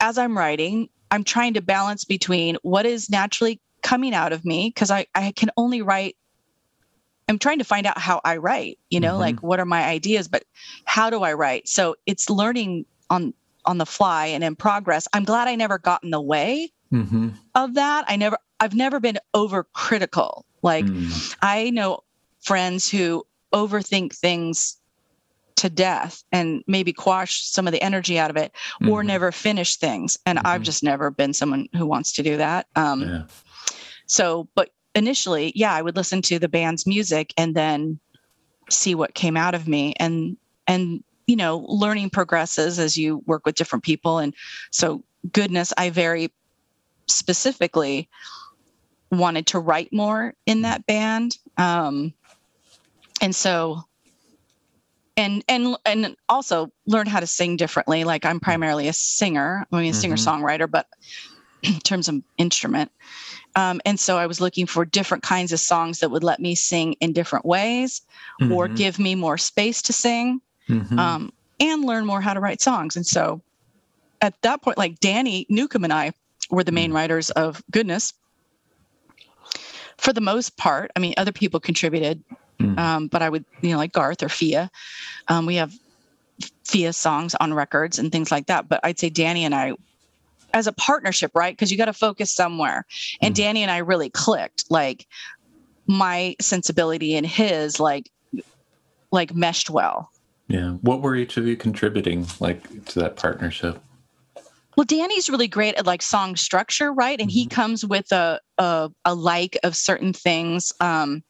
as 0.00 0.16
I'm 0.16 0.38
writing, 0.38 0.88
I'm 1.10 1.24
trying 1.24 1.54
to 1.54 1.60
balance 1.60 2.04
between 2.04 2.56
what 2.62 2.86
is 2.86 3.10
naturally 3.10 3.60
coming 3.82 4.14
out 4.14 4.32
of 4.32 4.44
me 4.44 4.70
because 4.70 4.90
I, 4.90 5.06
I 5.14 5.32
can 5.32 5.50
only 5.58 5.82
write 5.82 6.16
I'm 7.28 7.38
trying 7.38 7.58
to 7.58 7.64
find 7.64 7.86
out 7.86 7.96
how 7.96 8.20
I 8.22 8.36
write, 8.36 8.78
you 8.90 9.00
know, 9.00 9.12
mm-hmm. 9.12 9.20
like 9.20 9.42
what 9.42 9.58
are 9.58 9.64
my 9.64 9.82
ideas, 9.84 10.28
but 10.28 10.44
how 10.84 11.08
do 11.08 11.22
I 11.22 11.32
write? 11.32 11.68
So 11.68 11.96
it's 12.04 12.28
learning 12.28 12.84
on 13.08 13.32
on 13.64 13.78
the 13.78 13.86
fly 13.86 14.26
and 14.26 14.44
in 14.44 14.56
progress. 14.56 15.08
I'm 15.14 15.24
glad 15.24 15.48
I 15.48 15.54
never 15.54 15.78
got 15.78 16.04
in 16.04 16.10
the 16.10 16.20
way 16.20 16.70
mm-hmm. 16.92 17.30
of 17.54 17.74
that. 17.74 18.04
I 18.08 18.16
never 18.16 18.36
I've 18.60 18.74
never 18.74 19.00
been 19.00 19.18
overcritical. 19.34 20.42
Like 20.62 20.84
mm. 20.84 21.36
I 21.40 21.70
know 21.70 22.00
friends 22.40 22.90
who 22.90 23.26
overthink 23.54 24.14
things 24.14 24.78
to 25.56 25.70
death 25.70 26.22
and 26.32 26.62
maybe 26.66 26.92
quash 26.92 27.44
some 27.44 27.66
of 27.66 27.72
the 27.72 27.82
energy 27.82 28.18
out 28.18 28.30
of 28.30 28.36
it 28.36 28.52
mm-hmm. 28.80 28.88
or 28.88 29.04
never 29.04 29.30
finish 29.30 29.76
things 29.76 30.16
and 30.26 30.38
mm-hmm. 30.38 30.46
i've 30.46 30.62
just 30.62 30.82
never 30.82 31.10
been 31.10 31.32
someone 31.32 31.68
who 31.76 31.86
wants 31.86 32.12
to 32.12 32.22
do 32.22 32.36
that 32.36 32.66
um, 32.76 33.02
yeah. 33.02 33.22
so 34.06 34.48
but 34.54 34.70
initially 34.94 35.52
yeah 35.54 35.72
i 35.72 35.82
would 35.82 35.96
listen 35.96 36.22
to 36.22 36.38
the 36.38 36.48
band's 36.48 36.86
music 36.86 37.32
and 37.36 37.54
then 37.54 37.98
see 38.70 38.94
what 38.94 39.14
came 39.14 39.36
out 39.36 39.54
of 39.54 39.68
me 39.68 39.94
and 39.98 40.36
and 40.66 41.02
you 41.26 41.36
know 41.36 41.58
learning 41.68 42.10
progresses 42.10 42.78
as 42.78 42.96
you 42.96 43.22
work 43.26 43.46
with 43.46 43.54
different 43.54 43.84
people 43.84 44.18
and 44.18 44.34
so 44.70 45.02
goodness 45.32 45.72
i 45.76 45.90
very 45.90 46.32
specifically 47.06 48.08
wanted 49.12 49.46
to 49.46 49.58
write 49.58 49.92
more 49.92 50.34
in 50.46 50.62
that 50.62 50.84
band 50.86 51.38
um, 51.58 52.12
and 53.20 53.34
so 53.36 53.84
and 55.16 55.44
and 55.48 55.76
and 55.84 56.16
also 56.28 56.70
learn 56.86 57.06
how 57.06 57.20
to 57.20 57.26
sing 57.26 57.56
differently 57.56 58.04
like 58.04 58.24
i'm 58.24 58.40
primarily 58.40 58.88
a 58.88 58.92
singer 58.92 59.66
i 59.70 59.76
mean 59.76 59.86
a 59.86 59.88
mm-hmm. 59.90 60.00
singer 60.00 60.16
songwriter 60.16 60.70
but 60.70 60.86
in 61.62 61.78
terms 61.80 62.08
of 62.08 62.22
instrument 62.36 62.90
um, 63.56 63.80
and 63.84 63.98
so 63.98 64.18
i 64.18 64.26
was 64.26 64.40
looking 64.40 64.66
for 64.66 64.84
different 64.84 65.22
kinds 65.22 65.52
of 65.52 65.60
songs 65.60 66.00
that 66.00 66.10
would 66.10 66.24
let 66.24 66.40
me 66.40 66.54
sing 66.54 66.94
in 66.94 67.12
different 67.12 67.44
ways 67.44 68.02
mm-hmm. 68.40 68.52
or 68.52 68.68
give 68.68 68.98
me 68.98 69.14
more 69.14 69.38
space 69.38 69.82
to 69.82 69.92
sing 69.92 70.40
mm-hmm. 70.68 70.98
um, 70.98 71.32
and 71.60 71.84
learn 71.84 72.04
more 72.04 72.20
how 72.20 72.34
to 72.34 72.40
write 72.40 72.60
songs 72.60 72.96
and 72.96 73.06
so 73.06 73.40
at 74.20 74.40
that 74.42 74.62
point 74.62 74.78
like 74.78 74.98
danny 75.00 75.46
newcomb 75.48 75.84
and 75.84 75.92
i 75.92 76.12
were 76.50 76.64
the 76.64 76.72
main 76.72 76.90
mm. 76.90 76.94
writers 76.94 77.30
of 77.30 77.62
goodness 77.70 78.12
for 79.96 80.12
the 80.12 80.20
most 80.20 80.56
part 80.56 80.90
i 80.96 80.98
mean 80.98 81.14
other 81.16 81.32
people 81.32 81.60
contributed 81.60 82.22
Mm. 82.58 82.78
Um, 82.78 83.06
but 83.08 83.22
I 83.22 83.28
would, 83.28 83.44
you 83.60 83.70
know, 83.70 83.78
like 83.78 83.92
Garth 83.92 84.22
or 84.22 84.28
Fia. 84.28 84.70
Um, 85.28 85.46
we 85.46 85.56
have 85.56 85.72
Fia 86.64 86.92
songs 86.92 87.34
on 87.34 87.52
records 87.54 87.98
and 87.98 88.10
things 88.12 88.30
like 88.30 88.46
that. 88.46 88.68
But 88.68 88.80
I'd 88.82 88.98
say 88.98 89.10
Danny 89.10 89.44
and 89.44 89.54
I, 89.54 89.72
as 90.52 90.66
a 90.66 90.72
partnership, 90.72 91.32
right? 91.34 91.52
Because 91.52 91.70
you 91.70 91.76
got 91.76 91.86
to 91.86 91.92
focus 91.92 92.32
somewhere. 92.32 92.86
And 93.20 93.34
mm. 93.34 93.38
Danny 93.38 93.62
and 93.62 93.70
I 93.70 93.78
really 93.78 94.10
clicked. 94.10 94.64
Like 94.70 95.06
my 95.86 96.36
sensibility 96.40 97.16
and 97.16 97.26
his, 97.26 97.80
like, 97.80 98.10
like 99.10 99.34
meshed 99.34 99.70
well. 99.70 100.10
Yeah. 100.48 100.70
What 100.82 101.00
were 101.00 101.16
each 101.16 101.36
of 101.36 101.46
you 101.46 101.56
contributing, 101.56 102.26
like, 102.40 102.84
to 102.86 103.00
that 103.00 103.16
partnership? 103.16 103.80
Well, 104.76 104.84
Danny's 104.84 105.30
really 105.30 105.46
great 105.46 105.76
at 105.76 105.86
like 105.86 106.02
song 106.02 106.34
structure, 106.34 106.92
right? 106.92 107.20
And 107.20 107.30
mm-hmm. 107.30 107.34
he 107.34 107.46
comes 107.46 107.84
with 107.84 108.10
a, 108.10 108.40
a 108.58 108.90
a 109.04 109.14
like 109.14 109.56
of 109.62 109.76
certain 109.76 110.12
things. 110.12 110.72
Um, 110.80 111.22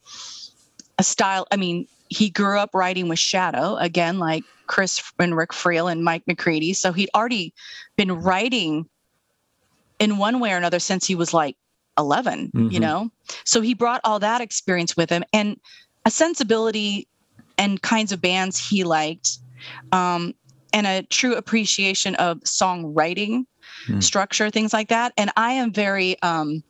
a 0.99 1.03
style. 1.03 1.47
I 1.51 1.57
mean, 1.57 1.87
he 2.09 2.31
grew 2.31 2.59
up 2.59 2.71
writing 2.75 3.09
with 3.09 3.19
Shadow 3.19 3.77
again, 3.77 4.19
like 4.19 4.45
Chris 4.67 5.03
and 5.19 5.37
Rick 5.37 5.51
Friel 5.51 5.91
and 5.91 6.05
Mike 6.05 6.23
McCready. 6.27 6.73
So 6.73 6.93
he'd 6.93 7.11
already 7.15 7.55
been 7.97 8.13
writing 8.13 8.89
in 9.99 10.19
one 10.19 10.41
way 10.41 10.53
or 10.53 10.57
another 10.57 10.79
since 10.79 11.07
he 11.07 11.15
was 11.15 11.33
like 11.33 11.57
11, 11.99 12.53
mm-hmm. 12.55 12.71
you 12.71 12.81
know? 12.81 13.11
So 13.45 13.61
he 13.61 13.75
brought 13.75 14.01
all 14.05 14.19
that 14.21 14.41
experience 14.41 14.97
with 14.97 15.11
him 15.11 15.25
and 15.33 15.59
a 16.05 16.11
sensibility 16.11 17.09
and 17.57 17.81
kinds 17.81 18.13
of 18.13 18.21
bands 18.21 18.59
he 18.59 18.85
liked, 18.85 19.39
um, 19.93 20.35
and 20.73 20.87
a 20.87 21.03
true 21.05 21.37
appreciation 21.37 22.17
of 22.17 22.41
songwriting 22.41 23.47
mm. 23.87 24.03
structure, 24.03 24.51
things 24.51 24.73
like 24.73 24.89
that. 24.89 25.13
And 25.17 25.31
I 25.37 25.53
am 25.53 25.73
very, 25.73 26.21
um, 26.23 26.65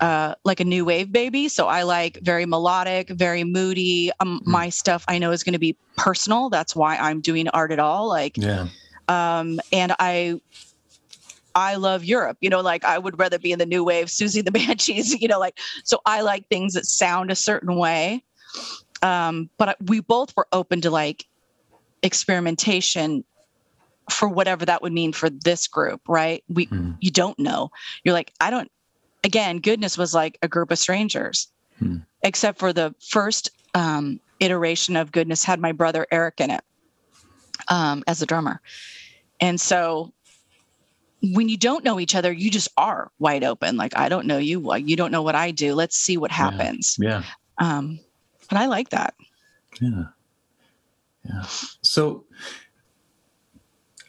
uh, 0.00 0.34
like 0.44 0.60
a 0.60 0.64
new 0.64 0.84
wave 0.84 1.12
baby. 1.12 1.48
So 1.48 1.66
I 1.66 1.82
like 1.82 2.18
very 2.22 2.46
melodic, 2.46 3.08
very 3.10 3.44
moody. 3.44 4.10
Um, 4.20 4.40
mm. 4.40 4.46
My 4.46 4.68
stuff 4.68 5.04
I 5.08 5.18
know 5.18 5.32
is 5.32 5.42
going 5.42 5.54
to 5.54 5.58
be 5.58 5.76
personal. 5.96 6.50
That's 6.50 6.76
why 6.76 6.96
I'm 6.96 7.20
doing 7.20 7.48
art 7.48 7.72
at 7.72 7.78
all. 7.78 8.08
Like, 8.08 8.36
yeah. 8.36 8.68
Um, 9.08 9.60
and 9.72 9.94
I, 9.98 10.40
I 11.54 11.76
love 11.76 12.04
Europe. 12.04 12.38
You 12.40 12.50
know, 12.50 12.60
like 12.60 12.84
I 12.84 12.98
would 12.98 13.18
rather 13.18 13.38
be 13.38 13.52
in 13.52 13.58
the 13.58 13.66
new 13.66 13.82
wave, 13.82 14.06
Siouxsie 14.06 14.44
the 14.44 14.50
Banshees. 14.52 15.20
You 15.20 15.28
know, 15.28 15.40
like 15.40 15.58
so 15.84 16.00
I 16.06 16.20
like 16.20 16.46
things 16.48 16.74
that 16.74 16.86
sound 16.86 17.30
a 17.30 17.36
certain 17.36 17.74
way. 17.76 18.22
Um, 19.02 19.50
but 19.58 19.76
we 19.84 20.00
both 20.00 20.36
were 20.36 20.46
open 20.52 20.80
to 20.82 20.90
like 20.90 21.26
experimentation 22.02 23.24
for 24.10 24.28
whatever 24.28 24.64
that 24.64 24.82
would 24.82 24.92
mean 24.92 25.12
for 25.12 25.30
this 25.30 25.66
group, 25.66 26.00
right? 26.08 26.42
We 26.48 26.66
mm. 26.66 26.96
you 27.00 27.10
don't 27.10 27.38
know. 27.38 27.70
You're 28.04 28.14
like, 28.14 28.32
I 28.40 28.50
don't 28.50 28.70
again, 29.24 29.58
goodness 29.58 29.98
was 29.98 30.14
like 30.14 30.38
a 30.42 30.48
group 30.48 30.70
of 30.70 30.78
strangers, 30.78 31.48
hmm. 31.78 31.98
except 32.22 32.58
for 32.58 32.72
the 32.72 32.94
first 33.00 33.50
um, 33.74 34.20
iteration 34.40 34.96
of 34.96 35.12
goodness 35.12 35.44
had 35.44 35.60
my 35.60 35.72
brother 35.72 36.06
Eric 36.10 36.40
in 36.40 36.50
it 36.50 36.62
um, 37.68 38.04
as 38.06 38.22
a 38.22 38.26
drummer. 38.26 38.60
And 39.40 39.60
so 39.60 40.12
when 41.22 41.48
you 41.48 41.56
don't 41.56 41.84
know 41.84 41.98
each 41.98 42.14
other, 42.14 42.32
you 42.32 42.50
just 42.50 42.68
are 42.76 43.10
wide 43.18 43.44
open. 43.44 43.76
Like, 43.76 43.96
I 43.96 44.08
don't 44.08 44.26
know 44.26 44.38
you. 44.38 44.74
You 44.76 44.96
don't 44.96 45.10
know 45.10 45.22
what 45.22 45.34
I 45.34 45.50
do. 45.50 45.74
Let's 45.74 45.96
see 45.96 46.16
what 46.16 46.30
happens. 46.30 46.96
Yeah. 47.00 47.22
yeah. 47.60 47.78
Um, 47.78 48.00
but 48.48 48.58
I 48.58 48.66
like 48.66 48.90
that. 48.90 49.14
Yeah. 49.80 50.04
Yeah. 51.24 51.42
So 51.82 52.24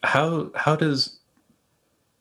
how 0.04 0.52
how 0.56 0.76
does 0.76 1.20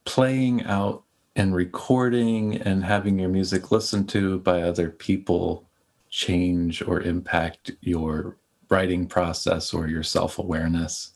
playing 0.05 0.63
out 0.63 1.03
and 1.39 1.55
recording 1.55 2.57
and 2.63 2.83
having 2.83 3.17
your 3.17 3.29
music 3.29 3.71
listened 3.71 4.09
to 4.09 4.39
by 4.39 4.61
other 4.61 4.89
people 4.89 5.65
change 6.09 6.81
or 6.81 6.99
impact 6.99 7.71
your 7.79 8.35
writing 8.67 9.07
process 9.07 9.73
or 9.73 9.87
your 9.87 10.03
self-awareness 10.03 11.11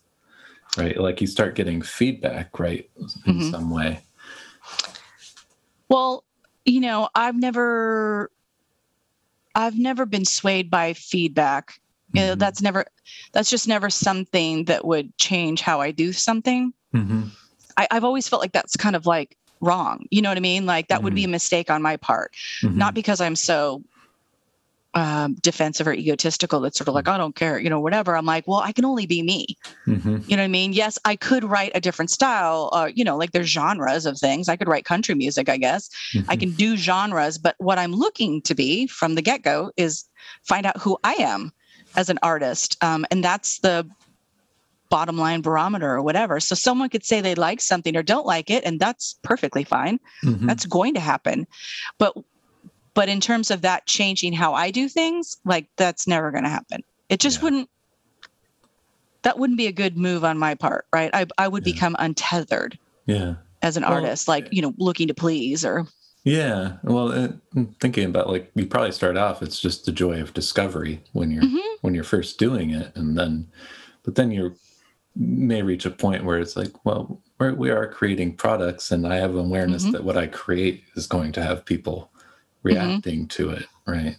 right 0.77 0.97
like 0.97 1.19
you 1.19 1.27
start 1.27 1.55
getting 1.55 1.81
feedback 1.81 2.57
right 2.57 2.89
in 2.95 3.05
mm-hmm. 3.36 3.51
some 3.51 3.69
way 3.69 3.99
well 5.89 6.23
you 6.63 6.79
know 6.79 7.09
i've 7.15 7.36
never 7.36 8.31
i've 9.55 9.77
never 9.77 10.05
been 10.05 10.23
swayed 10.23 10.71
by 10.71 10.93
feedback 10.93 11.71
mm-hmm. 11.71 12.19
you 12.19 12.23
know, 12.27 12.36
that's 12.36 12.62
never 12.62 12.86
that's 13.33 13.49
just 13.49 13.67
never 13.67 13.89
something 13.89 14.63
that 14.65 14.86
would 14.86 15.15
change 15.17 15.59
how 15.59 15.81
i 15.81 15.91
do 15.91 16.13
something 16.13 16.71
mm-hmm. 16.93 17.23
I, 17.75 17.89
i've 17.91 18.05
always 18.05 18.29
felt 18.29 18.41
like 18.41 18.53
that's 18.53 18.77
kind 18.77 18.95
of 18.95 19.05
like 19.05 19.38
wrong 19.63 20.06
you 20.12 20.21
know 20.21 20.30
what 20.30 20.38
i 20.38 20.41
mean 20.41 20.65
like 20.65 20.88
that 20.89 21.02
would 21.02 21.15
be 21.15 21.23
a 21.23 21.26
mm-hmm. 21.26 21.32
mistake 21.32 21.71
on 21.71 21.82
my 21.82 21.97
part 21.97 22.34
mm-hmm. 22.62 22.78
not 22.78 22.93
because 22.93 23.21
i'm 23.21 23.36
so 23.36 23.82
um, 24.95 25.36
defensive 25.36 25.88
or 25.88 25.93
egotistical 25.93 26.60
that's 26.60 26.78
sort 26.78 26.88
of 26.88 26.93
like, 26.93 27.08
I 27.08 27.17
don't 27.17 27.36
care, 27.36 27.60
you 27.60 27.69
know, 27.69 27.80
whatever. 27.80 28.15
I'm 28.15 28.26
like, 28.26 28.47
well, 28.47 28.60
I 28.60 28.71
can 28.71 28.86
only 28.86 29.06
be 29.06 29.23
me. 29.23 29.58
Mm-hmm. 29.88 30.17
You 30.28 30.38
know 30.38 30.43
what 30.43 30.45
I 30.45 30.49
mean? 30.49 30.73
Yes, 30.73 30.99
I 31.04 31.15
could 31.15 31.43
write 31.43 31.71
a 31.73 31.82
different 31.82 32.12
style. 32.12 32.69
Uh, 32.71 32.89
you 32.93 33.04
know, 33.04 33.17
like 33.17 33.32
there's 33.32 33.49
genres 33.49 34.06
of 34.06 34.19
things. 34.19 34.49
I 34.49 34.56
could 34.56 34.67
write 34.67 34.86
country 34.86 35.15
music, 35.15 35.49
I 35.49 35.58
guess. 35.58 35.89
Mm-hmm. 36.13 36.30
I 36.30 36.36
can 36.36 36.52
do 36.52 36.78
genres, 36.78 37.38
but 37.38 37.56
what 37.58 37.80
I'm 37.80 37.93
looking 37.93 38.41
to 38.43 38.54
be 38.54 38.88
from 38.88 39.15
the 39.15 39.21
get 39.21 39.41
go 39.41 39.71
is 39.78 40.06
find 40.43 40.65
out 40.65 40.78
who 40.78 40.97
I 41.04 41.13
am 41.15 41.52
as 41.95 42.10
an 42.10 42.19
artist. 42.21 42.78
Um, 42.84 43.06
and 43.10 43.23
that's 43.23 43.60
the 43.60 43.89
bottom 44.93 45.17
line 45.17 45.41
barometer 45.41 45.89
or 45.89 46.03
whatever. 46.03 46.39
So 46.39 46.53
someone 46.53 46.88
could 46.88 47.03
say 47.03 47.19
they 47.19 47.34
like 47.34 47.62
something 47.62 47.97
or 47.97 48.03
don't 48.03 48.27
like 48.27 48.51
it, 48.51 48.63
and 48.63 48.79
that's 48.79 49.15
perfectly 49.23 49.63
fine. 49.63 49.99
Mm-hmm. 50.23 50.45
That's 50.45 50.67
going 50.67 50.93
to 50.93 50.99
happen. 50.99 51.47
But 51.97 52.15
but 52.93 53.10
in 53.10 53.19
terms 53.19 53.49
of 53.49 53.62
that 53.62 53.88
changing 53.88 54.34
how 54.34 54.53
I 54.53 54.69
do 54.69 54.88
things, 54.88 55.36
like 55.45 55.67
that's 55.77 56.06
never 56.06 56.29
going 56.29 56.43
to 56.43 56.49
happen. 56.51 56.84
It 57.10 57.19
just 57.19 57.39
yeah. 57.39 57.43
wouldn't. 57.43 57.69
That 59.23 59.39
wouldn't 59.39 59.58
be 59.58 59.65
a 59.65 59.71
good 59.71 59.97
move 59.97 60.23
on 60.23 60.38
my 60.38 60.53
part, 60.53 60.86
right? 60.93 61.10
I 61.12 61.25
I 61.39 61.47
would 61.47 61.65
yeah. 61.65 61.73
become 61.73 61.95
untethered. 61.97 62.77
Yeah. 63.08 63.36
As 63.63 63.77
an 63.77 63.84
well, 63.84 63.93
artist, 63.93 64.27
like 64.27 64.47
you 64.51 64.62
know, 64.62 64.75
looking 64.77 65.08
to 65.08 65.15
please 65.15 65.65
or. 65.65 65.88
Yeah, 66.25 66.77
well, 66.84 67.12
uh, 67.12 67.29
thinking 67.82 68.06
about 68.06 68.29
like 68.29 68.51
you 68.56 68.67
probably 68.67 68.91
start 68.91 69.17
off, 69.17 69.41
it's 69.41 69.60
just 69.60 69.86
the 69.86 69.91
joy 69.91 70.21
of 70.21 70.34
discovery 70.34 71.01
when 71.13 71.32
you're 71.32 71.43
mm-hmm. 71.43 71.75
when 71.82 71.95
you're 71.95 72.06
first 72.06 72.38
doing 72.38 72.69
it, 72.69 72.95
and 72.95 73.17
then, 73.17 73.49
but 74.03 74.15
then 74.15 74.32
you 74.32 74.56
may 75.15 75.62
reach 75.62 75.86
a 75.86 75.91
point 75.91 76.23
where 76.23 76.39
it's 76.39 76.56
like, 76.56 76.86
well, 76.86 77.21
we're, 77.39 77.54
we 77.54 77.69
are 77.69 77.88
creating 77.88 78.36
products, 78.36 78.91
and 78.91 79.08
I 79.08 79.17
have 79.17 79.36
awareness 79.36 79.84
mm-hmm. 79.84 79.91
that 79.93 80.04
what 80.04 80.17
I 80.17 80.28
create 80.28 80.84
is 80.95 81.08
going 81.08 81.32
to 81.34 81.43
have 81.43 81.65
people 81.65 82.12
reacting 82.63 83.21
mm-hmm. 83.21 83.28
to 83.28 83.49
it, 83.52 83.65
right? 83.86 84.15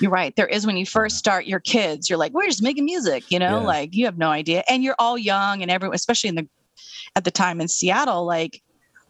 You're 0.00 0.10
right. 0.10 0.34
There 0.36 0.46
is 0.46 0.66
when 0.66 0.76
you 0.76 0.86
first 0.86 1.18
start 1.18 1.46
your 1.46 1.60
kids, 1.60 2.08
you're 2.08 2.18
like, 2.18 2.32
we're 2.32 2.46
just 2.46 2.62
making 2.62 2.84
music, 2.84 3.30
you 3.30 3.38
know, 3.38 3.60
yeah. 3.60 3.66
like 3.66 3.94
you 3.94 4.04
have 4.04 4.18
no 4.18 4.30
idea. 4.30 4.62
And 4.68 4.84
you're 4.84 4.94
all 4.98 5.18
young 5.18 5.62
and 5.62 5.70
everyone, 5.70 5.94
especially 5.94 6.28
in 6.28 6.36
the 6.36 6.48
at 7.16 7.24
the 7.24 7.30
time 7.30 7.60
in 7.60 7.68
Seattle, 7.68 8.24
like 8.24 8.62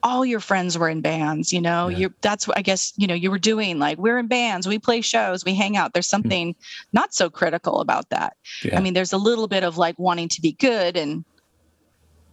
all 0.04 0.24
your 0.24 0.38
friends 0.38 0.76
were 0.76 0.88
in 0.88 1.00
bands, 1.00 1.52
you 1.52 1.60
know. 1.60 1.88
Yeah. 1.88 1.98
You 1.98 2.14
that's 2.20 2.46
what 2.46 2.58
I 2.58 2.62
guess, 2.62 2.92
you 2.96 3.06
know, 3.06 3.14
you 3.14 3.30
were 3.30 3.38
doing 3.38 3.78
like 3.78 3.98
we're 3.98 4.18
in 4.18 4.28
bands, 4.28 4.68
we 4.68 4.78
play 4.78 5.00
shows, 5.00 5.44
we 5.44 5.54
hang 5.54 5.76
out. 5.76 5.94
There's 5.94 6.06
mm-hmm. 6.06 6.22
something 6.22 6.56
not 6.92 7.14
so 7.14 7.30
critical 7.30 7.80
about 7.80 8.10
that. 8.10 8.36
Yeah. 8.62 8.76
I 8.76 8.80
mean, 8.80 8.92
there's 8.94 9.14
a 9.14 9.18
little 9.18 9.48
bit 9.48 9.64
of 9.64 9.78
like 9.78 9.98
wanting 9.98 10.28
to 10.28 10.40
be 10.40 10.52
good 10.52 10.96
and 10.96 11.24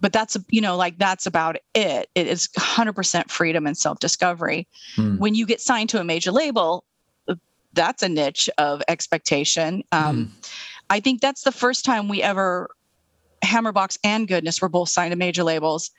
but 0.01 0.11
that's 0.11 0.35
you 0.49 0.59
know 0.59 0.75
like 0.75 0.97
that's 0.97 1.25
about 1.25 1.55
it 1.73 2.09
it 2.15 2.27
is 2.27 2.49
100% 2.57 3.29
freedom 3.29 3.65
and 3.65 3.77
self-discovery 3.77 4.67
mm. 4.95 5.17
when 5.19 5.35
you 5.35 5.45
get 5.45 5.61
signed 5.61 5.89
to 5.89 6.01
a 6.01 6.03
major 6.03 6.31
label 6.31 6.83
that's 7.73 8.03
a 8.03 8.09
niche 8.09 8.49
of 8.57 8.81
expectation 8.87 9.83
um, 9.91 10.25
mm. 10.25 10.51
i 10.89 10.99
think 10.99 11.21
that's 11.21 11.43
the 11.43 11.51
first 11.51 11.85
time 11.85 12.09
we 12.09 12.21
ever 12.21 12.69
hammerbox 13.45 13.97
and 14.03 14.27
goodness 14.27 14.61
were 14.61 14.69
both 14.69 14.89
signed 14.89 15.11
to 15.11 15.15
major 15.15 15.43
labels 15.43 15.91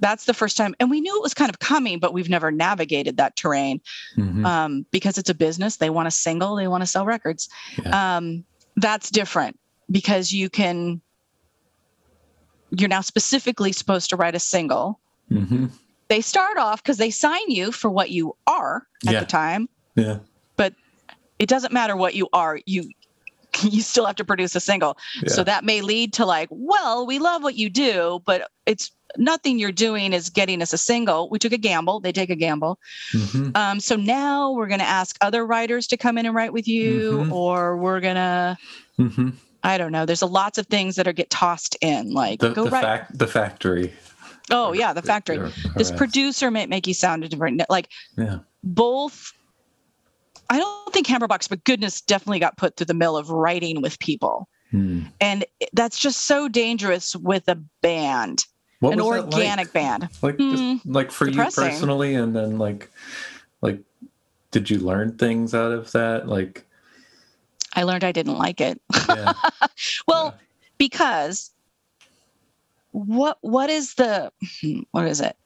that's 0.00 0.24
the 0.24 0.34
first 0.34 0.56
time 0.56 0.74
and 0.80 0.90
we 0.90 1.00
knew 1.00 1.16
it 1.16 1.22
was 1.22 1.34
kind 1.34 1.50
of 1.50 1.58
coming 1.58 1.98
but 1.98 2.12
we've 2.12 2.28
never 2.28 2.50
navigated 2.50 3.16
that 3.16 3.36
terrain 3.36 3.80
mm-hmm. 4.16 4.44
um, 4.44 4.86
because 4.90 5.18
it's 5.18 5.30
a 5.30 5.34
business 5.34 5.76
they 5.76 5.90
want 5.90 6.08
a 6.08 6.10
single 6.10 6.56
they 6.56 6.68
want 6.68 6.82
to 6.82 6.86
sell 6.86 7.06
records 7.06 7.48
yeah. 7.82 8.16
um, 8.16 8.44
that's 8.76 9.10
different 9.10 9.58
because 9.90 10.32
you 10.32 10.48
can 10.48 11.00
you're 12.72 12.88
now 12.88 13.02
specifically 13.02 13.72
supposed 13.72 14.10
to 14.10 14.16
write 14.16 14.34
a 14.34 14.40
single. 14.40 14.98
Mm-hmm. 15.30 15.66
They 16.08 16.20
start 16.20 16.56
off 16.56 16.82
because 16.82 16.96
they 16.96 17.10
sign 17.10 17.50
you 17.50 17.70
for 17.72 17.90
what 17.90 18.10
you 18.10 18.36
are 18.46 18.86
at 19.06 19.12
yeah. 19.12 19.20
the 19.20 19.26
time. 19.26 19.68
Yeah. 19.94 20.18
But 20.56 20.74
it 21.38 21.48
doesn't 21.48 21.72
matter 21.72 21.96
what 21.96 22.14
you 22.14 22.28
are. 22.32 22.58
You 22.66 22.90
you 23.70 23.82
still 23.82 24.06
have 24.06 24.16
to 24.16 24.24
produce 24.24 24.54
a 24.54 24.60
single. 24.60 24.96
Yeah. 25.22 25.28
So 25.28 25.44
that 25.44 25.64
may 25.64 25.80
lead 25.80 26.12
to 26.14 26.26
like, 26.26 26.48
well, 26.50 27.06
we 27.06 27.18
love 27.18 27.42
what 27.42 27.56
you 27.56 27.70
do, 27.70 28.22
but 28.24 28.50
it's 28.66 28.90
nothing 29.16 29.58
you're 29.58 29.72
doing 29.72 30.12
is 30.12 30.30
getting 30.30 30.62
us 30.62 30.72
a 30.72 30.78
single. 30.78 31.28
We 31.30 31.38
took 31.38 31.52
a 31.52 31.58
gamble. 31.58 32.00
They 32.00 32.12
take 32.12 32.30
a 32.30 32.36
gamble. 32.36 32.78
Mm-hmm. 33.12 33.50
Um, 33.54 33.80
so 33.80 33.96
now 33.96 34.52
we're 34.52 34.68
going 34.68 34.80
to 34.80 34.88
ask 34.88 35.16
other 35.20 35.44
writers 35.46 35.86
to 35.88 35.96
come 35.96 36.18
in 36.18 36.26
and 36.26 36.34
write 36.34 36.52
with 36.52 36.68
you, 36.68 37.18
mm-hmm. 37.18 37.32
or 37.32 37.76
we're 37.76 38.00
going 38.00 38.16
to 38.16 38.58
mm-hmm. 38.98 39.30
I 39.64 39.78
don't 39.78 39.92
know. 39.92 40.06
There's 40.06 40.22
a 40.22 40.26
lots 40.26 40.58
of 40.58 40.66
things 40.66 40.96
that 40.96 41.06
are 41.06 41.12
get 41.12 41.30
tossed 41.30 41.76
in, 41.80 42.12
like 42.12 42.40
the, 42.40 42.50
go 42.50 42.64
the, 42.64 42.70
right. 42.70 42.82
Fac- 42.82 43.08
the 43.12 43.26
factory. 43.26 43.92
Oh 44.50 44.72
yeah, 44.72 44.92
the 44.92 45.02
factory. 45.02 45.38
this 45.76 45.90
producer 45.92 46.50
might 46.50 46.68
make 46.68 46.86
you 46.86 46.94
sound 46.94 47.28
different. 47.28 47.62
Like 47.68 47.88
yeah. 48.16 48.38
both. 48.64 49.32
I 50.50 50.58
don't 50.58 50.92
think 50.92 51.06
Hammerbox, 51.06 51.48
but 51.48 51.64
goodness, 51.64 52.00
definitely 52.00 52.38
got 52.38 52.56
put 52.56 52.76
through 52.76 52.86
the 52.86 52.94
mill 52.94 53.16
of 53.16 53.30
writing 53.30 53.80
with 53.80 53.98
people, 53.98 54.48
hmm. 54.70 55.02
and 55.20 55.44
that's 55.72 55.98
just 55.98 56.26
so 56.26 56.48
dangerous 56.48 57.16
with 57.16 57.48
a 57.48 57.56
band, 57.80 58.44
what 58.82 58.94
an 58.94 59.00
organic 59.00 59.66
like? 59.66 59.72
band. 59.72 60.08
Like, 60.22 60.36
hmm. 60.36 60.50
just, 60.50 60.86
like 60.86 61.10
for 61.12 61.26
Depressing. 61.26 61.64
you 61.64 61.70
personally, 61.70 62.14
and 62.14 62.34
then 62.34 62.58
like, 62.58 62.90
like, 63.60 63.80
did 64.50 64.68
you 64.68 64.80
learn 64.80 65.16
things 65.16 65.54
out 65.54 65.70
of 65.70 65.92
that? 65.92 66.26
Like, 66.26 66.64
I 67.74 67.84
learned 67.84 68.02
I 68.02 68.10
didn't 68.10 68.38
like 68.38 68.60
it. 68.60 68.80
Yeah. 69.08 69.34
well, 70.08 70.34
yeah. 70.34 70.44
because 70.78 71.52
what 72.90 73.38
what 73.40 73.70
is 73.70 73.94
the 73.94 74.32
hmm, 74.60 74.80
what 74.90 75.06
is 75.06 75.20
it? 75.20 75.36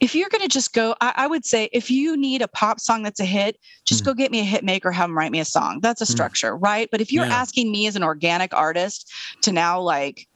If 0.00 0.14
you're 0.14 0.28
going 0.30 0.42
to 0.42 0.48
just 0.48 0.72
go, 0.72 0.94
I, 1.00 1.12
I, 1.16 1.26
would 1.26 1.44
say 1.44 1.68
if 1.72 1.90
you 1.90 2.16
need 2.16 2.40
a 2.40 2.48
pop 2.48 2.80
song 2.80 3.02
that's 3.02 3.20
a 3.20 3.24
hit, 3.24 3.58
just 3.84 4.02
mm. 4.02 4.06
go 4.06 4.14
get 4.14 4.30
me 4.30 4.40
a 4.40 4.44
hit 4.44 4.64
maker, 4.64 4.90
have 4.90 5.08
them 5.08 5.18
write 5.18 5.30
me 5.30 5.40
a 5.40 5.44
song. 5.44 5.80
That's 5.80 6.00
a 6.00 6.06
hmm. 6.06 6.12
structure, 6.12 6.56
mm. 6.56 6.62
right? 6.62 6.88
But 6.90 7.00
if 7.00 7.12
you're 7.12 7.26
yeah. 7.26 7.34
asking 7.34 7.70
me 7.70 7.86
as 7.86 7.96
an 7.96 8.02
organic 8.02 8.54
artist 8.54 9.12
to 9.42 9.52
now 9.52 9.80
like 9.80 10.26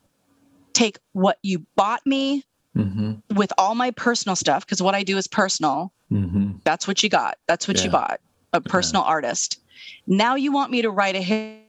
take 0.74 0.98
what 1.12 1.38
you 1.42 1.64
bought 1.76 2.04
me 2.04 2.44
mm-hmm. 2.76 3.14
with 3.34 3.52
all 3.56 3.74
my 3.74 3.90
personal 3.92 4.36
stuff, 4.36 4.66
because 4.66 4.82
what 4.82 4.94
I 4.94 5.02
do 5.02 5.16
is 5.16 5.26
personal, 5.26 5.92
mm-hmm. 6.12 6.58
that's 6.64 6.86
what 6.86 7.02
you 7.02 7.08
got. 7.08 7.38
That's 7.46 7.66
what 7.66 7.78
yeah. 7.78 7.84
you 7.84 7.90
bought, 7.90 8.20
a 8.52 8.60
personal 8.60 9.02
artist 9.02 9.60
now 10.06 10.34
you 10.34 10.52
want 10.52 10.70
me 10.70 10.82
to 10.82 10.90
write 10.90 11.16
a 11.16 11.22
hit. 11.22 11.60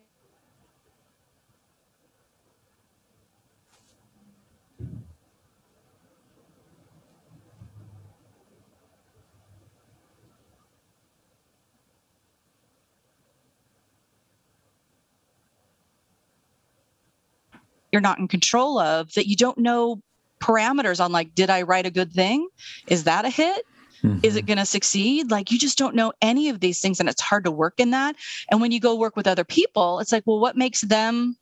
You're 17.96 18.02
not 18.02 18.20
in 18.20 18.28
control 18.28 18.78
of 18.78 19.14
that 19.14 19.28
you 19.28 19.38
don't 19.38 19.58
know 19.58 20.02
parameters 20.42 21.00
on 21.04 21.14
like 21.14 21.34
did 21.34 21.50
i 21.50 21.62
write 21.62 21.86
a 21.86 21.90
good 21.90 22.12
thing 22.12 22.46
is 22.88 23.06
that 23.06 23.24
a 23.24 23.30
hit 23.30 23.66
Mm-hmm. 24.06 24.20
Is 24.24 24.36
it 24.36 24.40
mm-hmm. 24.40 24.48
going 24.48 24.58
to 24.58 24.66
succeed? 24.66 25.32
Like 25.32 25.52
you 25.52 25.58
just 25.58 25.78
don't 25.78 25.96
know 25.96 26.14
any 26.22 26.50
of 26.50 26.60
these 26.60 26.80
things 26.80 27.00
and 27.00 27.10
it's 27.10 27.22
hard 27.22 27.46
to 27.46 27.52
work 27.52 27.76
in 27.80 27.92
that. 27.92 28.16
And 28.52 28.62
when 28.62 28.72
you 28.72 28.80
go 28.80 28.96
work 28.96 29.16
with 29.16 29.28
other 29.28 29.44
people, 29.44 30.00
it's 30.00 30.12
like, 30.12 30.24
well, 30.26 30.40
what 30.40 30.56
makes 30.56 30.82
them 30.82 31.38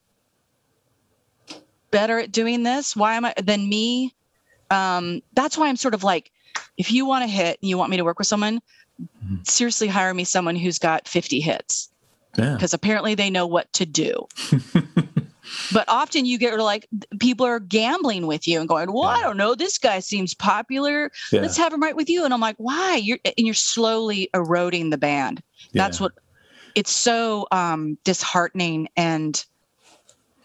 better 1.91 2.19
at 2.19 2.31
doing 2.31 2.63
this? 2.63 2.95
Why 2.95 3.15
am 3.15 3.25
I 3.25 3.33
than 3.41 3.67
me? 3.67 4.13
Um, 4.69 5.21
that's 5.33 5.57
why 5.57 5.67
I'm 5.67 5.75
sort 5.75 5.93
of 5.93 6.03
like, 6.03 6.31
if 6.77 6.91
you 6.91 7.05
want 7.05 7.23
to 7.23 7.27
hit 7.27 7.59
and 7.61 7.69
you 7.69 7.77
want 7.77 7.91
me 7.91 7.97
to 7.97 8.03
work 8.03 8.17
with 8.17 8.27
someone, 8.27 8.61
mm-hmm. 9.01 9.35
seriously 9.43 9.87
hire 9.87 10.13
me 10.13 10.23
someone 10.23 10.55
who's 10.55 10.79
got 10.79 11.07
50 11.07 11.39
hits. 11.39 11.89
Because 12.35 12.73
yeah. 12.73 12.77
apparently 12.77 13.13
they 13.13 13.29
know 13.29 13.45
what 13.45 13.71
to 13.73 13.85
do. 13.85 14.27
but 15.71 15.85
often 15.87 16.25
you 16.25 16.37
get 16.37 16.59
like 16.59 16.87
people 17.19 17.45
are 17.45 17.59
gambling 17.59 18.27
with 18.27 18.47
you 18.47 18.59
and 18.59 18.67
going, 18.67 18.91
"Well, 18.91 19.03
yeah. 19.03 19.19
I 19.19 19.21
don't 19.21 19.37
know. 19.37 19.55
This 19.55 19.77
guy 19.77 19.99
seems 19.99 20.33
popular. 20.33 21.11
Yeah. 21.31 21.41
Let's 21.41 21.57
have 21.57 21.73
him 21.73 21.81
right 21.81 21.95
with 21.95 22.09
you." 22.09 22.25
And 22.25 22.33
I'm 22.33 22.41
like, 22.41 22.55
"Why?" 22.57 22.95
You're 22.95 23.19
and 23.25 23.45
you're 23.45 23.53
slowly 23.53 24.29
eroding 24.33 24.89
the 24.89 24.97
band. 24.97 25.41
That's 25.73 25.99
what. 25.99 26.13
It's 26.75 26.91
so 26.91 27.47
um, 27.51 27.97
disheartening, 28.03 28.89
and 28.97 29.43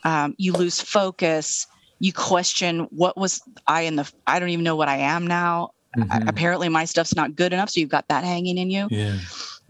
um, 0.04 0.34
you 0.38 0.52
lose 0.52 0.80
focus. 0.80 1.66
You 2.00 2.12
question 2.12 2.80
what 2.90 3.16
was 3.16 3.40
I 3.66 3.82
in 3.82 3.96
the. 3.96 4.10
I 4.26 4.38
don't 4.38 4.50
even 4.50 4.64
know 4.64 4.76
what 4.76 4.88
I 4.88 4.98
am 4.98 5.26
now. 5.26 5.72
mm-hmm. 5.96 6.28
apparently 6.28 6.68
my 6.68 6.84
stuff's 6.84 7.14
not 7.14 7.34
good 7.34 7.52
enough 7.52 7.70
so 7.70 7.80
you've 7.80 7.88
got 7.88 8.06
that 8.08 8.24
hanging 8.24 8.58
in 8.58 8.70
you 8.70 8.86
yeah 8.90 9.16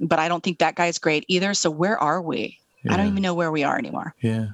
but 0.01 0.19
i 0.19 0.29
don't 0.29 0.43
think 0.43 0.59
that 0.59 0.75
guy's 0.75 0.99
great 0.99 1.25
either 1.29 1.55
so 1.55 1.71
where 1.71 1.97
are 1.99 2.21
we 2.21 2.59
yeah. 2.83 2.93
i 2.93 2.97
don't 2.97 3.07
even 3.07 3.23
know 3.23 3.35
where 3.35 3.53
we 3.53 3.63
are 3.63 3.79
anymore 3.79 4.15
yeah 4.21 4.49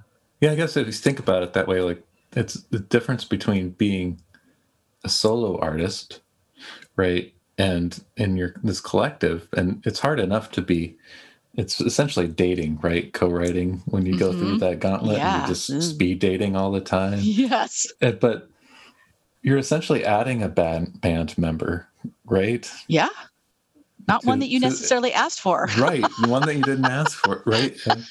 yeah 0.45 0.53
i 0.53 0.55
guess 0.55 0.77
if 0.77 0.87
you 0.87 0.93
think 0.93 1.19
about 1.19 1.43
it 1.43 1.55
that 1.55 1.67
way 1.67 1.81
like 1.81 2.03
it's 2.33 2.55
the 2.65 2.79
difference 2.79 3.25
between 3.25 3.71
being 3.71 4.21
a 5.05 5.09
solo 5.09 5.59
artist 5.59 6.21
right 6.97 7.33
and 7.57 8.05
in 8.17 8.37
your 8.37 8.55
this 8.63 8.81
collective 8.81 9.49
and 9.57 9.83
it's 9.87 10.01
hard 10.01 10.21
enough 10.21 10.51
to 10.51 10.61
be 10.61 10.97
it's 11.55 11.81
essentially 11.81 12.27
dating 12.27 12.79
right 12.83 13.13
co-writing 13.13 13.81
when 13.87 14.05
you 14.05 14.13
mm-hmm. 14.13 14.21
go 14.21 14.33
through 14.33 14.57
mm-hmm. 14.57 14.59
that 14.59 14.81
gauntlet 14.81 15.17
yeah. 15.17 15.35
and 15.35 15.41
you're 15.41 15.55
just 15.55 15.71
mm. 15.71 15.83
speed 15.83 16.19
dating 16.19 16.57
all 16.57 16.71
the 16.71 16.81
time 16.81 17.19
yes 17.23 17.87
uh, 18.03 18.13
but 18.13 18.49
you're 19.43 19.59
essentially 19.59 20.05
adding 20.05 20.43
a 20.43 20.49
band 20.49 21.01
band 21.01 21.37
member 21.39 21.89
right 22.27 22.71
yeah 22.89 23.09
not 24.07 24.21
to, 24.21 24.27
one 24.27 24.41
that 24.41 24.49
you 24.49 24.61
to, 24.61 24.67
necessarily 24.67 25.13
asked 25.13 25.41
for 25.41 25.69
right 25.79 26.05
one 26.27 26.43
that 26.43 26.57
you 26.57 26.63
didn't 26.63 26.85
ask 27.01 27.17
for 27.19 27.43
right 27.47 27.79
and, 27.87 28.05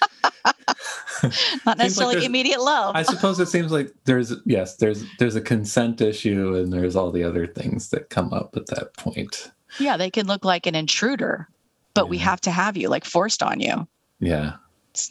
not 1.65 1.77
necessarily 1.77 2.15
like 2.15 2.25
immediate 2.25 2.61
love. 2.61 2.95
I 2.95 3.03
suppose 3.03 3.39
it 3.39 3.47
seems 3.47 3.71
like 3.71 3.93
there's 4.05 4.33
yes, 4.45 4.77
there's 4.77 5.03
there's 5.19 5.35
a 5.35 5.41
consent 5.41 6.01
issue 6.01 6.55
and 6.55 6.71
there's 6.71 6.95
all 6.95 7.11
the 7.11 7.23
other 7.23 7.47
things 7.47 7.89
that 7.89 8.09
come 8.09 8.33
up 8.33 8.55
at 8.55 8.67
that 8.67 8.95
point. 8.97 9.51
Yeah, 9.79 9.97
they 9.97 10.09
can 10.09 10.27
look 10.27 10.45
like 10.45 10.65
an 10.65 10.75
intruder, 10.75 11.47
but 11.93 12.05
yeah. 12.05 12.09
we 12.09 12.17
have 12.19 12.41
to 12.41 12.51
have 12.51 12.77
you 12.77 12.89
like 12.89 13.05
forced 13.05 13.41
on 13.41 13.59
you. 13.59 13.87
Yeah. 14.19 14.53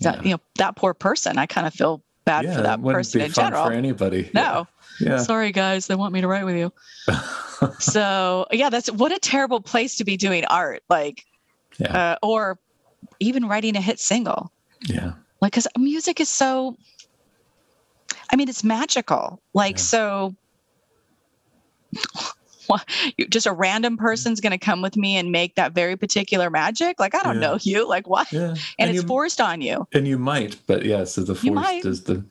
That, 0.01 0.16
yeah. 0.18 0.22
you 0.22 0.31
know 0.33 0.40
that 0.57 0.77
poor 0.77 0.94
person. 0.94 1.38
I 1.38 1.46
kind 1.46 1.66
of 1.66 1.75
feel 1.75 2.03
bad 2.25 2.44
yeah, 2.44 2.57
for 2.57 2.62
that 2.62 2.83
person 2.83 3.20
in 3.22 3.33
general. 3.33 3.66
For 3.66 3.72
anybody. 3.72 4.31
No. 4.35 4.66
Yeah. 5.01 5.18
Sorry 5.18 5.53
guys, 5.53 5.87
they 5.87 5.94
want 5.94 6.12
me 6.12 6.20
to 6.20 6.29
write 6.29 6.44
with 6.44 6.55
you. 6.55 6.70
so 7.79 8.46
yeah, 8.53 8.68
that's 8.68 8.90
what 8.92 9.11
a 9.11 9.18
terrible 9.18 9.61
place 9.61 9.96
to 9.96 10.05
be 10.05 10.18
doing 10.18 10.44
art. 10.44 10.83
Like 10.90 11.25
yeah. 11.79 12.12
Uh, 12.12 12.16
or 12.22 12.59
even 13.18 13.48
writing 13.48 13.75
a 13.75 13.81
hit 13.81 13.98
single. 13.98 14.53
Yeah 14.87 15.12
like 15.43 15.53
because 15.53 15.67
music 15.77 16.21
is 16.21 16.29
so 16.31 16.75
i 18.31 18.37
mean 18.37 18.49
it's 18.49 18.65
magical 18.65 19.43
like 19.53 19.75
yeah. 19.75 19.83
so 19.83 20.35
just 23.29 23.47
a 23.47 23.53
random 23.53 23.99
person's 23.99 24.41
going 24.41 24.53
to 24.53 24.59
come 24.59 24.81
with 24.81 24.97
me 24.97 25.19
and 25.19 25.31
make 25.31 25.57
that 25.57 25.73
very 25.73 25.97
particular 25.97 26.49
magic 26.49 26.99
like 26.99 27.15
i 27.15 27.23
don't 27.23 27.35
yeah. 27.35 27.41
know 27.49 27.59
you 27.63 27.87
like 27.87 28.09
what 28.09 28.33
yeah. 28.33 28.41
and, 28.41 28.59
and, 28.79 28.91
it's 28.91 29.03
you, 29.03 29.09
forced 29.09 29.41
on 29.41 29.61
you 29.61 29.87
and 29.93 30.09
you 30.09 30.17
might 30.17 30.57
but 30.67 30.87
yeah 30.87 31.05
so 31.05 31.23
the 31.23 31.35
forced 31.35 31.85
is 31.85 32.05
the 32.05 32.25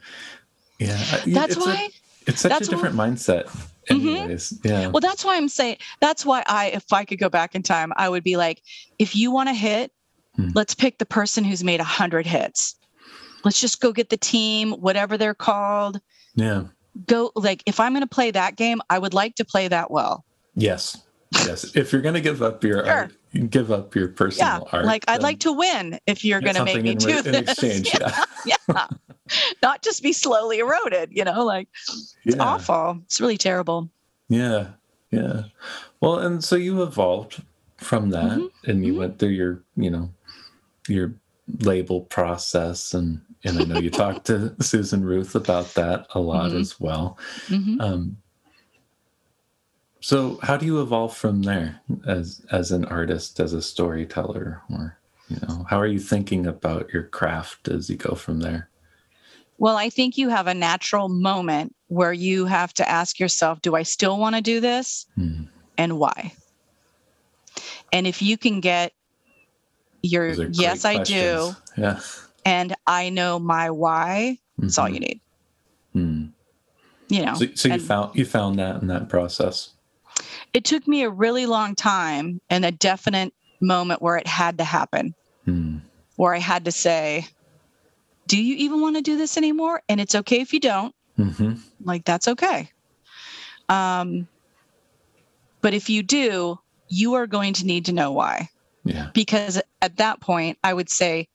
yeah 0.80 0.98
that's 1.28 1.56
it's 1.56 1.58
why 1.58 1.76
a, 1.76 1.90
it's 2.26 2.42
such 2.42 2.62
a 2.62 2.66
different 2.66 2.96
why, 2.96 3.10
mindset 3.10 3.46
mm-hmm. 3.46 3.94
anyways 3.94 4.54
mm-hmm. 4.54 4.68
yeah 4.68 4.88
well 4.88 5.02
that's 5.02 5.24
why 5.24 5.36
i'm 5.36 5.50
saying 5.50 5.78
that's 6.00 6.26
why 6.26 6.44
i 6.48 6.68
if 6.68 6.92
i 6.92 7.06
could 7.06 7.20
go 7.20 7.30
back 7.30 7.54
in 7.54 7.62
time 7.62 7.94
i 7.98 8.10
would 8.10 8.24
be 8.24 8.38
like 8.38 8.64
if 8.98 9.16
you 9.16 9.32
want 9.32 9.48
to 9.50 9.54
hit 9.54 9.92
hmm. 10.36 10.50
let's 10.56 10.74
pick 10.74 10.98
the 10.98 11.06
person 11.06 11.44
who's 11.44 11.64
made 11.64 11.80
a 11.80 11.84
hundred 11.84 12.26
hits 12.26 12.78
let's 13.44 13.60
just 13.60 13.82
go 13.82 13.92
get 13.92 14.10
the 14.10 14.18
team, 14.18 14.72
whatever 14.74 15.18
they're 15.18 15.34
called. 15.34 16.02
Yeah. 16.36 16.66
Go 17.08 17.32
like 17.36 17.64
if 17.66 17.80
I'm 17.80 17.94
going 17.94 18.02
to 18.02 18.08
play 18.08 18.32
that 18.32 18.56
game, 18.56 18.82
I 18.90 19.00
would 19.00 19.14
like 19.14 19.36
to 19.36 19.46
play 19.46 19.68
that 19.68 19.92
well. 19.92 20.26
Yes. 20.56 21.02
Yes. 21.34 21.76
if 21.76 21.94
you're 21.94 22.02
going 22.02 22.16
to 22.16 22.22
give 22.22 22.42
up 22.42 22.64
your 22.64 22.84
sure. 22.84 22.92
art, 22.92 23.14
you 23.32 23.48
give 23.48 23.72
up 23.72 23.96
your 23.96 24.10
personal 24.10 24.68
yeah, 24.70 24.78
art. 24.78 24.86
Like 24.86 25.06
I'd 25.08 25.22
like 25.22 25.40
to 25.40 25.54
win 25.54 25.98
if 26.06 26.26
you're 26.26 26.42
going 26.42 26.56
to 26.56 26.66
make 26.66 26.82
me 26.82 26.92
in, 26.92 26.98
do 26.98 27.10
in 27.20 27.24
this. 27.24 27.52
Exchange, 27.52 27.90
yeah. 27.94 28.26
yeah. 28.46 28.56
yeah. 28.68 28.88
Not 29.64 29.82
just 29.82 30.04
be 30.04 30.12
slowly 30.12 30.60
eroded, 30.60 31.10
you 31.12 31.24
know, 31.24 31.46
like 31.46 31.70
it's 32.26 32.36
yeah. 32.36 32.44
awful. 32.44 33.00
It's 33.06 33.22
really 33.22 33.38
terrible. 33.38 33.90
Yeah. 34.28 34.72
Yeah. 35.12 35.44
Well, 36.02 36.20
and 36.20 36.44
so 36.44 36.58
you 36.58 36.84
evolved 36.84 37.42
from 37.78 38.10
that 38.10 38.32
mm-hmm. 38.32 38.70
and 38.70 38.86
you 38.86 38.92
mm-hmm. 38.92 39.00
went 39.00 39.20
through 39.20 39.30
your, 39.30 39.64
you 39.78 39.90
know, 39.90 40.12
your 40.88 41.14
label 41.60 42.02
process 42.02 42.94
and 42.94 43.22
and 43.44 43.60
I 43.60 43.64
know 43.64 43.80
you 43.80 43.90
talked 43.90 44.26
to 44.28 44.56
Susan 44.62 45.04
Ruth 45.04 45.36
about 45.36 45.74
that 45.74 46.08
a 46.14 46.20
lot 46.20 46.50
mm-hmm. 46.50 46.60
as 46.60 46.80
well. 46.80 47.18
Mm-hmm. 47.48 47.82
Um, 47.82 48.18
so, 50.00 50.40
how 50.42 50.58
do 50.58 50.66
you 50.66 50.82
evolve 50.82 51.16
from 51.16 51.44
there 51.44 51.80
as 52.06 52.44
as 52.52 52.72
an 52.72 52.86
artist, 52.86 53.40
as 53.40 53.54
a 53.54 53.62
storyteller, 53.62 54.62
or 54.72 54.98
you 55.30 55.38
know, 55.48 55.66
how 55.70 55.80
are 55.80 55.88
you 55.88 56.00
thinking 56.00 56.48
about 56.48 56.92
your 56.92 57.04
craft 57.04 57.68
as 57.68 57.90
you 57.90 57.98
go 57.98 58.16
from 58.16 58.40
there? 58.40 58.70
Well, 59.58 59.78
I 59.78 59.90
think 59.90 60.18
you 60.18 60.30
have 60.30 60.48
a 60.48 60.56
natural 60.56 61.08
moment 61.08 61.76
where 61.88 62.14
you 62.14 62.46
have 62.46 62.74
to 62.74 62.90
ask 62.90 63.20
yourself, 63.20 63.62
do 63.62 63.76
I 63.76 63.84
still 63.84 64.18
want 64.18 64.36
to 64.36 64.42
do 64.42 64.60
this? 64.60 65.06
Hmm. 65.16 65.44
And 65.78 66.00
why? 66.00 66.34
And 67.94 68.08
if 68.08 68.24
you 68.24 68.38
can 68.38 68.60
get 68.60 68.94
your 70.02 70.32
yes, 70.32 70.84
I 70.84 71.04
do. 71.04 71.52
Yeah 71.78 72.00
and 72.46 72.76
I 72.88 73.10
know 73.10 73.40
my 73.40 73.70
why. 73.70 74.40
That's 74.58 74.74
mm-hmm. 74.74 74.82
all 74.82 74.90
you 74.90 75.00
need. 75.00 75.22
Mm. 75.96 76.32
You 77.10 77.26
know. 77.26 77.34
So, 77.36 77.46
so 77.56 77.70
you 77.70 77.80
found 77.80 78.16
you 78.16 78.26
found 78.26 78.60
that 78.60 78.82
in 78.82 78.88
that 78.88 79.10
process. 79.10 79.72
It 80.54 80.66
took 80.66 80.88
me 80.88 81.04
a 81.04 81.10
really 81.10 81.46
long 81.46 81.76
time 81.76 82.42
and 82.50 82.66
a 82.66 82.72
definite 82.72 83.34
moment 83.60 84.02
where 84.02 84.18
it 84.18 84.28
had 84.28 84.58
to 84.58 84.64
happen. 84.64 85.14
Mm. 85.48 85.82
Where 86.16 86.34
I 86.34 86.40
had 86.40 86.66
to 86.66 86.72
say, 86.72 87.28
"Do 88.28 88.42
you 88.42 88.56
even 88.56 88.82
want 88.82 88.96
to 88.98 89.02
do 89.02 89.18
this 89.18 89.38
anymore?" 89.38 89.82
And 89.90 90.00
it's 90.00 90.16
okay 90.16 90.42
if 90.42 90.54
you 90.54 90.60
don't. 90.60 90.94
Mm-hmm. 91.18 91.54
Like 91.84 92.06
that's 92.06 92.28
okay. 92.28 92.70
Um, 93.70 94.28
but 95.62 95.74
if 95.74 95.90
you 95.90 96.04
do, 96.04 96.60
you 96.90 97.14
are 97.14 97.28
going 97.28 97.54
to 97.54 97.66
need 97.66 97.86
to 97.86 97.94
know 97.94 98.12
why. 98.12 98.50
Yeah. 98.84 99.10
Because 99.14 99.62
at 99.82 99.98
that 99.98 100.20
point, 100.20 100.58
I 100.64 100.74
would 100.74 100.90
say 100.90 101.28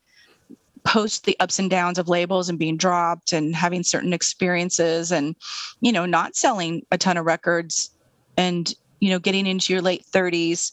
post 0.87 1.25
the 1.25 1.39
ups 1.41 1.59
and 1.59 1.69
downs 1.69 1.99
of 1.99 2.09
labels 2.09 2.49
and 2.49 2.61
being 2.61 2.77
dropped 2.77 3.33
and 3.33 3.57
having 3.57 3.83
certain 3.83 4.13
experiences 4.13 5.11
and 5.11 5.35
you 5.81 5.91
know 5.91 6.07
not 6.07 6.37
selling 6.37 6.87
a 6.93 6.97
ton 6.97 7.17
of 7.17 7.27
records 7.27 7.91
and 8.37 8.73
you 9.01 9.11
know 9.11 9.19
getting 9.19 9.47
into 9.47 9.73
your 9.73 9.83
late 9.83 10.05
30s 10.13 10.73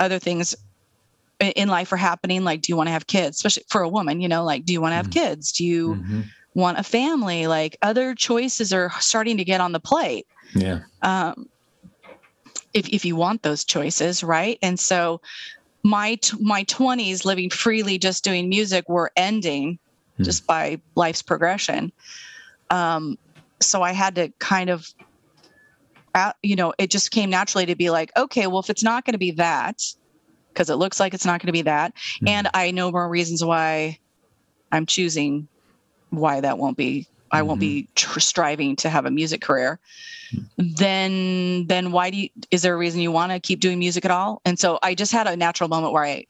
other 0.00 0.18
things 0.18 0.56
in 1.40 1.68
life 1.68 1.92
are 1.92 1.96
happening 1.96 2.42
like 2.42 2.62
do 2.62 2.72
you 2.72 2.76
want 2.76 2.88
to 2.88 2.92
have 2.92 3.06
kids? 3.06 3.36
Especially 3.36 3.62
for 3.68 3.82
a 3.82 3.88
woman 3.88 4.20
you 4.20 4.28
know 4.28 4.44
like 4.44 4.64
do 4.64 4.72
you 4.72 4.80
want 4.80 4.92
to 4.92 4.96
have 4.96 5.08
mm-hmm. 5.08 5.26
kids? 5.26 5.52
Do 5.52 5.64
you 5.64 5.94
mm-hmm. 5.94 6.20
want 6.54 6.78
a 6.78 6.82
family? 6.82 7.46
Like 7.46 7.76
other 7.80 8.14
choices 8.14 8.72
are 8.72 8.90
starting 8.98 9.36
to 9.36 9.44
get 9.44 9.60
on 9.60 9.72
the 9.72 9.80
plate. 9.80 10.26
Yeah. 10.54 10.80
Um 11.02 11.48
if, 12.74 12.88
if 12.88 13.04
you 13.04 13.16
want 13.16 13.42
those 13.42 13.64
choices 13.64 14.24
right? 14.24 14.58
And 14.62 14.80
so 14.80 15.20
my 15.88 16.16
t- 16.16 16.36
my 16.38 16.64
20s 16.64 17.24
living 17.24 17.48
freely 17.48 17.98
just 17.98 18.22
doing 18.22 18.48
music 18.48 18.86
were 18.90 19.10
ending 19.16 19.78
hmm. 20.18 20.22
just 20.22 20.46
by 20.46 20.78
life's 20.94 21.22
progression 21.22 21.90
um, 22.68 23.16
so 23.60 23.82
i 23.82 23.92
had 23.92 24.14
to 24.14 24.28
kind 24.38 24.68
of 24.68 24.92
you 26.42 26.56
know 26.56 26.74
it 26.78 26.90
just 26.90 27.10
came 27.10 27.30
naturally 27.30 27.64
to 27.64 27.74
be 27.74 27.90
like 27.90 28.10
okay 28.16 28.46
well 28.46 28.58
if 28.58 28.68
it's 28.68 28.82
not 28.82 29.04
going 29.04 29.12
to 29.12 29.18
be 29.18 29.30
that 29.30 29.82
because 30.52 30.68
it 30.68 30.74
looks 30.74 31.00
like 31.00 31.14
it's 31.14 31.24
not 31.24 31.40
going 31.40 31.46
to 31.46 31.52
be 31.52 31.62
that 31.62 31.94
hmm. 32.20 32.28
and 32.28 32.48
i 32.52 32.70
know 32.70 32.90
more 32.90 33.08
reasons 33.08 33.42
why 33.42 33.98
i'm 34.70 34.84
choosing 34.84 35.48
why 36.10 36.40
that 36.40 36.58
won't 36.58 36.76
be 36.76 37.06
I 37.30 37.42
won't 37.42 37.60
be 37.60 37.82
mm-hmm. 37.82 37.92
tr- 37.94 38.20
striving 38.20 38.76
to 38.76 38.90
have 38.90 39.06
a 39.06 39.10
music 39.10 39.40
career, 39.40 39.78
then 40.56 41.66
then 41.66 41.92
why 41.92 42.10
do 42.10 42.16
you 42.16 42.28
is 42.50 42.62
there 42.62 42.74
a 42.74 42.78
reason 42.78 43.00
you 43.00 43.12
want 43.12 43.32
to 43.32 43.40
keep 43.40 43.60
doing 43.60 43.78
music 43.78 44.04
at 44.04 44.10
all? 44.10 44.40
And 44.44 44.58
so 44.58 44.78
I 44.82 44.94
just 44.94 45.12
had 45.12 45.26
a 45.26 45.36
natural 45.36 45.68
moment 45.68 45.92
where 45.92 46.04
I 46.04 46.26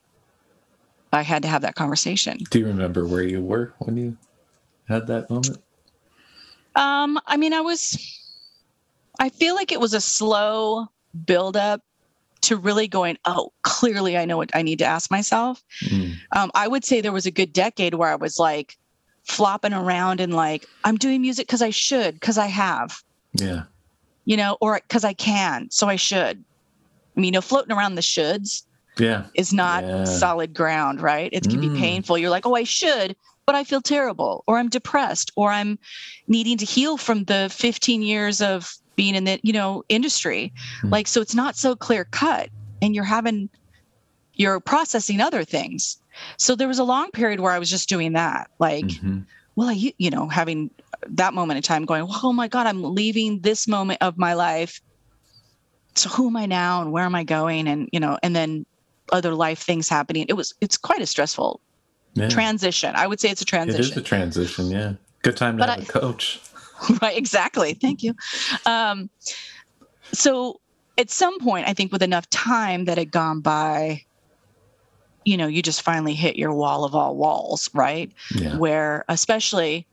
I 1.13 1.23
had 1.23 1.43
to 1.43 1.49
have 1.49 1.63
that 1.63 1.75
conversation. 1.75 2.39
Do 2.51 2.59
you 2.59 2.67
remember 2.67 3.07
where 3.07 3.23
you 3.23 3.41
were 3.41 3.73
when 3.79 3.97
you 3.97 4.17
had 4.89 5.07
that 5.07 5.31
moment? 5.31 5.59
Um, 6.75 7.19
I 7.27 7.37
mean, 7.37 7.53
I 7.53 7.61
was 7.61 7.99
I 9.19 9.29
feel 9.29 9.55
like 9.55 9.73
it 9.73 9.81
was 9.81 9.95
a 9.95 10.01
slow 10.01 10.89
build 11.27 11.57
up 11.57 11.83
to 12.43 12.57
really 12.57 12.87
going, 12.87 13.19
oh, 13.25 13.53
clearly 13.63 14.17
I 14.17 14.25
know 14.25 14.37
what 14.37 14.51
I 14.55 14.63
need 14.63 14.79
to 14.79 14.85
ask 14.85 15.11
myself. 15.11 15.63
Mm. 15.85 16.15
Um, 16.37 16.51
I 16.55 16.69
would 16.69 16.85
say 16.85 17.01
there 17.01 17.13
was 17.13 17.27
a 17.27 17.31
good 17.31 17.53
decade 17.53 17.95
where 17.95 18.11
I 18.11 18.15
was 18.15 18.39
like, 18.39 18.79
flopping 19.29 19.75
around 19.75 20.21
and 20.21 20.35
like 20.35 20.67
i'm 20.85 20.97
doing 20.97 21.21
music 21.21 21.47
because 21.47 21.63
i 21.63 21.71
should 21.71 22.15
because 22.15 22.39
i 22.39 22.47
have. 22.47 23.03
Yeah. 23.35 23.65
You 24.25 24.37
know 24.37 24.57
or 24.61 24.81
because 24.81 25.05
i 25.05 25.13
can 25.13 25.71
so 25.71 25.87
i 25.89 25.97
should. 25.97 26.43
I 27.17 27.21
mean 27.21 27.27
you 27.27 27.33
know 27.33 27.41
floating 27.41 27.77
around 27.77 27.95
the 27.95 28.03
shoulds 28.03 28.65
yeah. 28.99 29.27
is 29.35 29.53
not 29.53 29.85
yeah. 29.85 30.05
solid 30.05 30.55
ground 30.55 31.01
right? 31.01 31.31
It 31.33 31.45
can 31.45 31.61
mm. 31.61 31.73
be 31.73 31.81
painful. 31.81 32.19
You're 32.19 32.31
like 32.31 32.47
oh 32.47 32.55
i 32.55 32.65
should 32.65 33.15
but 33.47 33.55
i 33.55 33.65
feel 33.65 33.81
terrible 33.81 34.45
or 34.47 34.59
i'm 34.59 34.69
depressed 34.69 35.31
or 35.37 35.51
i'm 35.51 35.79
needing 36.27 36.59
to 36.59 36.67
heal 36.67 36.99
from 36.99 37.25
the 37.25 37.49
15 37.51 38.03
years 38.03 38.43
of 38.43 38.75
being 38.95 39.15
in 39.15 39.25
the 39.25 39.41
you 39.43 39.53
know 39.53 39.85
industry. 39.89 40.53
Mm. 40.83 40.91
like 40.91 41.07
so 41.07 41.21
it's 41.21 41.35
not 41.35 41.57
so 41.57 41.77
clear 41.77 42.05
cut 42.05 42.49
and 42.83 42.95
you're 42.95 43.05
having 43.05 43.49
you're 44.35 44.61
processing 44.61 45.21
other 45.21 45.45
things 45.45 45.99
so 46.37 46.55
there 46.55 46.69
was 46.69 46.79
a 46.79 46.85
long 46.85 47.11
period 47.11 47.41
where 47.41 47.53
I 47.53 47.59
was 47.59 47.71
just 47.71 47.89
doing 47.89 48.13
that. 48.13 48.51
Like, 48.59 48.85
mm-hmm. 48.85 49.21
well, 49.57 49.69
I, 49.69 49.93
you 49.99 50.11
know, 50.11 50.29
having 50.29 50.71
that 51.09 51.35
moment 51.35 51.57
in 51.57 51.63
time 51.63 51.85
going, 51.85 52.07
oh 52.23 52.33
my 52.33 52.49
God, 52.49 52.67
I'm 52.67 52.83
leaving 52.83 53.41
this 53.41 53.69
moment 53.69 54.03
of 54.03 54.19
my 54.19 54.35
life 54.35 54.81
so 55.99 56.09
who 56.09 56.29
am 56.29 56.37
I 56.37 56.47
now 56.47 56.81
and 56.81 56.93
where 56.93 57.05
am 57.05 57.15
I 57.15 57.25
going? 57.25 57.67
And, 57.67 57.89
you 57.93 58.01
know, 58.01 58.19
and 58.23 58.35
then 58.35 58.65
other 59.11 59.35
life 59.35 59.59
things 59.59 59.89
happening. 59.89 60.27
It 60.29 60.35
was, 60.35 60.55
it's 60.61 60.77
quite 60.77 61.01
a 61.01 61.07
stressful 61.07 61.61
yeah. 62.15 62.29
transition. 62.29 62.95
I 62.95 63.07
would 63.07 63.21
say 63.21 63.31
it's 63.31 63.43
a 63.43 63.45
transition. 63.45 63.85
It 63.85 63.91
is 63.91 63.97
a 63.97 64.03
transition. 64.03 64.71
Yeah. 64.71 64.93
Good 65.23 65.37
time 65.37 65.57
to 65.57 65.61
but 65.61 65.69
have 65.69 65.81
I, 65.81 65.83
a 65.83 65.87
coach. 65.87 66.41
Right. 67.03 67.19
Exactly. 67.19 67.75
Thank 67.75 68.05
you. 68.05 68.15
Um, 68.65 69.11
so 70.13 70.61
at 70.97 71.11
some 71.11 71.41
point, 71.41 71.67
I 71.67 71.75
think 71.75 71.91
with 71.91 72.05
enough 72.05 72.31
time 72.31 72.85
that 72.85 72.97
had 72.97 73.11
gone 73.11 73.41
by, 73.41 74.05
you 75.29 75.37
know, 75.37 75.47
you 75.47 75.61
just 75.61 75.83
finally 75.83 76.15
hit 76.15 76.37
your 76.37 76.55
wall 76.55 76.85
of 76.85 76.95
all 76.95 77.15
walls, 77.15 77.69
right? 77.75 78.11
Yeah. 78.35 78.57
Where, 78.57 79.05
especially 79.11 79.87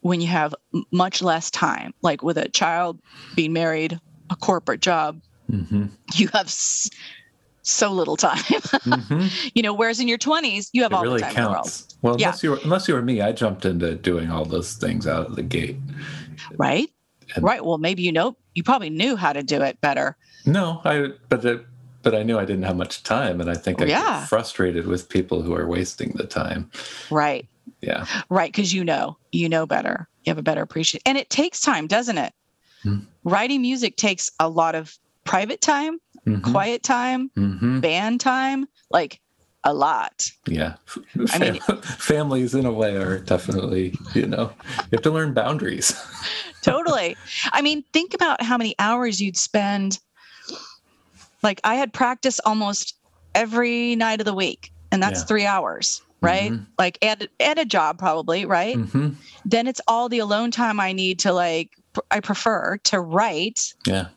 when 0.00 0.22
you 0.22 0.28
have 0.28 0.54
much 0.90 1.20
less 1.20 1.50
time, 1.50 1.92
like 2.00 2.22
with 2.22 2.38
a 2.38 2.48
child 2.48 2.98
being 3.36 3.52
married, 3.52 4.00
a 4.30 4.36
corporate 4.36 4.80
job, 4.80 5.20
mm-hmm. 5.50 5.86
you 6.14 6.28
have 6.32 6.46
s- 6.46 6.88
so 7.60 7.92
little 7.92 8.16
time. 8.16 8.38
mm-hmm. 8.46 9.26
You 9.54 9.62
know, 9.62 9.74
whereas 9.74 10.00
in 10.00 10.08
your 10.08 10.16
20s, 10.16 10.70
you 10.72 10.82
have 10.84 10.92
it 10.92 10.94
all 10.94 11.02
really 11.02 11.20
the 11.20 11.26
time 11.26 11.34
counts. 11.34 11.94
Well, 12.00 12.14
unless 12.14 12.42
yeah. 12.42 12.48
you 12.48 12.56
were 12.56 12.60
unless 12.64 12.88
you 12.88 12.94
were 12.94 13.02
me, 13.02 13.20
I 13.20 13.32
jumped 13.32 13.66
into 13.66 13.94
doing 13.94 14.30
all 14.30 14.46
those 14.46 14.72
things 14.72 15.06
out 15.06 15.26
of 15.26 15.36
the 15.36 15.42
gate. 15.42 15.76
Right. 16.56 16.90
And 17.34 17.44
right. 17.44 17.62
Well, 17.62 17.76
maybe 17.76 18.02
you 18.02 18.12
know, 18.12 18.36
you 18.54 18.62
probably 18.62 18.90
knew 18.90 19.16
how 19.16 19.34
to 19.34 19.42
do 19.42 19.60
it 19.60 19.82
better. 19.82 20.16
No, 20.46 20.80
I 20.84 21.10
but 21.28 21.44
it, 21.44 21.66
but 22.04 22.14
I 22.14 22.22
knew 22.22 22.38
I 22.38 22.44
didn't 22.44 22.64
have 22.64 22.76
much 22.76 23.02
time, 23.02 23.40
and 23.40 23.50
I 23.50 23.54
think 23.54 23.82
I 23.82 23.86
yeah. 23.86 24.20
get 24.20 24.28
frustrated 24.28 24.86
with 24.86 25.08
people 25.08 25.42
who 25.42 25.54
are 25.54 25.66
wasting 25.66 26.12
the 26.14 26.26
time. 26.26 26.70
Right. 27.10 27.48
Yeah. 27.80 28.06
Right, 28.28 28.52
because 28.52 28.72
you 28.72 28.84
know, 28.84 29.16
you 29.32 29.48
know 29.48 29.66
better. 29.66 30.08
You 30.24 30.30
have 30.30 30.38
a 30.38 30.42
better 30.42 30.62
appreciation, 30.62 31.02
and 31.06 31.18
it 31.18 31.30
takes 31.30 31.60
time, 31.60 31.86
doesn't 31.86 32.18
it? 32.18 32.32
Hmm. 32.82 32.98
Writing 33.24 33.62
music 33.62 33.96
takes 33.96 34.30
a 34.38 34.48
lot 34.48 34.74
of 34.74 34.96
private 35.24 35.60
time, 35.60 35.98
mm-hmm. 36.26 36.52
quiet 36.52 36.82
time, 36.82 37.30
mm-hmm. 37.36 37.80
band 37.80 38.20
time, 38.20 38.66
like 38.90 39.20
a 39.64 39.72
lot. 39.72 40.30
Yeah. 40.46 40.74
I 41.32 41.38
mean, 41.38 41.60
families 41.82 42.54
in 42.54 42.66
a 42.66 42.72
way 42.72 42.96
are 42.96 43.18
definitely, 43.18 43.94
you 44.14 44.26
know, 44.26 44.52
you 44.76 44.88
have 44.92 45.02
to 45.02 45.10
learn 45.10 45.32
boundaries. 45.32 45.94
totally. 46.62 47.16
I 47.52 47.62
mean, 47.62 47.82
think 47.92 48.14
about 48.14 48.42
how 48.42 48.58
many 48.58 48.74
hours 48.78 49.20
you'd 49.20 49.38
spend. 49.38 49.98
Like, 51.44 51.60
I 51.62 51.76
had 51.76 51.92
practice 51.92 52.40
almost 52.44 52.96
every 53.34 53.94
night 53.94 54.20
of 54.20 54.24
the 54.24 54.34
week, 54.34 54.72
and 54.90 55.00
that's 55.00 55.20
yeah. 55.20 55.26
three 55.26 55.46
hours, 55.46 56.02
right? 56.20 56.50
Mm-hmm. 56.50 56.64
Like, 56.78 56.98
and, 57.02 57.28
and 57.38 57.58
a 57.60 57.64
job, 57.64 57.98
probably, 57.98 58.46
right? 58.46 58.76
Mm-hmm. 58.76 59.10
Then 59.44 59.68
it's 59.68 59.80
all 59.86 60.08
the 60.08 60.18
alone 60.18 60.50
time 60.50 60.80
I 60.80 60.92
need 60.92 61.20
to, 61.20 61.32
like, 61.32 61.70
I 62.10 62.18
prefer 62.18 62.78
to 62.84 63.00
write. 63.00 63.74
Yeah. 63.86 64.08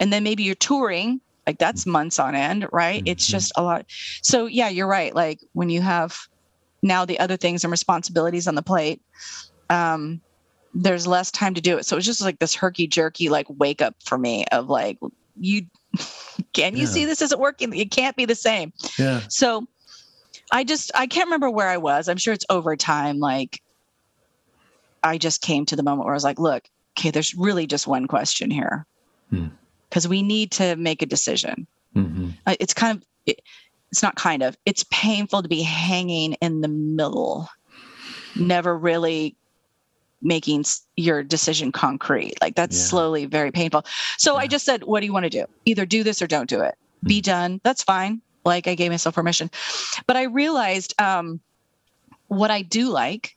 And 0.00 0.12
then 0.12 0.22
maybe 0.22 0.42
you're 0.42 0.54
touring, 0.54 1.20
like 1.46 1.58
that's 1.58 1.86
months 1.86 2.18
on 2.18 2.34
end, 2.34 2.68
right? 2.72 2.98
Mm-hmm. 2.98 3.08
It's 3.08 3.26
just 3.26 3.52
a 3.56 3.62
lot. 3.62 3.86
So, 4.20 4.44
yeah, 4.46 4.68
you're 4.68 4.86
right. 4.86 5.14
Like 5.14 5.40
when 5.54 5.70
you 5.70 5.80
have 5.80 6.18
now 6.82 7.06
the 7.06 7.18
other 7.18 7.38
things 7.38 7.64
and 7.64 7.70
responsibilities 7.70 8.46
on 8.46 8.54
the 8.54 8.62
plate, 8.62 9.00
um, 9.70 10.20
there's 10.74 11.06
less 11.06 11.30
time 11.30 11.54
to 11.54 11.60
do 11.62 11.78
it. 11.78 11.86
So 11.86 11.96
it's 11.96 12.04
just 12.04 12.20
like 12.20 12.38
this 12.38 12.54
herky 12.54 12.86
jerky, 12.86 13.30
like 13.30 13.46
wake 13.48 13.80
up 13.80 13.94
for 14.04 14.18
me 14.18 14.44
of 14.52 14.68
like, 14.68 14.98
you 15.40 15.62
can 16.52 16.74
you 16.74 16.84
yeah. 16.84 16.88
see 16.88 17.04
this 17.04 17.22
isn't 17.22 17.40
working? 17.40 17.74
It 17.74 17.90
can't 17.90 18.16
be 18.16 18.24
the 18.24 18.34
same. 18.34 18.72
Yeah. 18.98 19.22
So 19.28 19.66
I 20.52 20.64
just, 20.64 20.90
I 20.94 21.06
can't 21.06 21.26
remember 21.26 21.50
where 21.50 21.68
I 21.68 21.76
was. 21.76 22.08
I'm 22.08 22.18
sure 22.18 22.34
it's 22.34 22.46
over 22.48 22.76
time. 22.76 23.18
Like 23.18 23.60
I 25.02 25.18
just 25.18 25.42
came 25.42 25.66
to 25.66 25.76
the 25.76 25.82
moment 25.82 26.04
where 26.04 26.14
I 26.14 26.16
was 26.16 26.24
like, 26.24 26.38
look, 26.38 26.64
okay, 26.98 27.10
there's 27.10 27.34
really 27.34 27.66
just 27.66 27.86
one 27.86 28.06
question 28.06 28.50
here. 28.50 28.86
Hmm 29.30 29.48
because 29.88 30.08
we 30.08 30.22
need 30.22 30.52
to 30.52 30.76
make 30.76 31.02
a 31.02 31.06
decision. 31.06 31.66
Mm-hmm. 31.94 32.30
Uh, 32.46 32.56
it's 32.60 32.74
kind 32.74 32.98
of, 32.98 33.04
it, 33.24 33.40
it's 33.90 34.02
not 34.02 34.16
kind 34.16 34.42
of, 34.42 34.56
it's 34.66 34.84
painful 34.90 35.42
to 35.42 35.48
be 35.48 35.62
hanging 35.62 36.34
in 36.34 36.60
the 36.60 36.68
middle, 36.68 37.48
never 38.34 38.76
really 38.76 39.36
making 40.22 40.64
your 40.96 41.22
decision 41.22 41.72
concrete. 41.72 42.34
Like 42.40 42.54
that's 42.54 42.76
yeah. 42.76 42.84
slowly 42.84 43.26
very 43.26 43.50
painful. 43.52 43.84
So 44.18 44.34
yeah. 44.34 44.40
I 44.40 44.46
just 44.46 44.64
said, 44.64 44.84
what 44.84 45.00
do 45.00 45.06
you 45.06 45.12
want 45.12 45.24
to 45.24 45.30
do? 45.30 45.44
Either 45.64 45.86
do 45.86 46.02
this 46.02 46.22
or 46.22 46.26
don't 46.26 46.48
do 46.48 46.60
it. 46.60 46.74
Mm-hmm. 46.74 47.08
Be 47.08 47.20
done. 47.20 47.60
That's 47.64 47.82
fine. 47.82 48.20
Like 48.44 48.66
I 48.66 48.74
gave 48.74 48.90
myself 48.90 49.14
permission. 49.14 49.50
But 50.06 50.16
I 50.16 50.24
realized 50.24 51.00
um, 51.00 51.40
what 52.28 52.50
I 52.50 52.62
do 52.62 52.88
like 52.88 53.36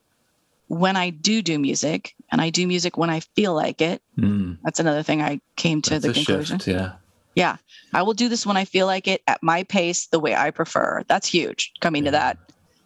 when 0.68 0.96
I 0.96 1.10
do 1.10 1.42
do 1.42 1.58
music, 1.58 2.14
and 2.32 2.40
I 2.40 2.52
do 2.52 2.68
music 2.68 2.96
when 2.96 3.10
I 3.10 3.22
feel 3.22 3.56
like 3.56 3.82
it. 3.82 4.04
Mm. 4.20 4.60
That's 4.64 4.80
another 4.80 5.02
thing 5.02 5.20
I 5.20 5.42
came 5.56 5.82
to 5.82 6.00
That's 6.00 6.06
the 6.06 6.14
conclusion. 6.14 6.60
Shift, 6.60 6.68
yeah. 6.68 6.92
Yeah. 7.34 7.58
I 7.92 8.04
will 8.04 8.14
do 8.14 8.30
this 8.30 8.46
when 8.46 8.56
I 8.56 8.66
feel 8.66 8.86
like 8.86 9.08
it 9.08 9.24
at 9.26 9.42
my 9.42 9.64
pace, 9.64 10.06
the 10.08 10.20
way 10.20 10.36
I 10.36 10.52
prefer. 10.52 11.04
That's 11.08 11.28
huge 11.28 11.74
coming 11.80 12.04
yeah. 12.04 12.12
to 12.12 12.18
that 12.18 12.38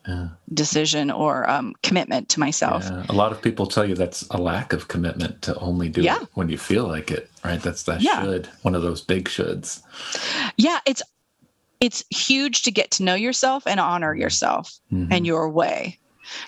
yeah. 0.07 0.29
decision 0.53 1.11
or 1.11 1.49
um, 1.49 1.73
commitment 1.83 2.29
to 2.29 2.39
myself. 2.39 2.83
Yeah. 2.83 3.05
A 3.09 3.13
lot 3.13 3.31
of 3.31 3.41
people 3.41 3.65
tell 3.65 3.87
you 3.87 3.95
that's 3.95 4.27
a 4.31 4.37
lack 4.37 4.73
of 4.73 4.87
commitment 4.87 5.41
to 5.43 5.57
only 5.59 5.89
do 5.89 6.01
it 6.01 6.27
when 6.33 6.49
you 6.49 6.57
feel 6.57 6.87
like 6.87 7.11
it, 7.11 7.29
right? 7.43 7.61
That's 7.61 7.83
that 7.83 8.01
should, 8.01 8.47
one 8.61 8.75
of 8.75 8.81
those 8.81 9.01
big 9.01 9.25
shoulds. 9.25 9.81
Yeah. 10.57 10.79
It's, 10.85 11.01
it's 11.79 12.03
huge 12.09 12.63
to 12.63 12.71
get 12.71 12.91
to 12.91 13.03
know 13.03 13.15
yourself 13.15 13.67
and 13.67 13.79
honor 13.79 14.15
yourself 14.15 14.79
mm-hmm. 14.91 15.11
and 15.11 15.25
your 15.25 15.49
way 15.49 15.99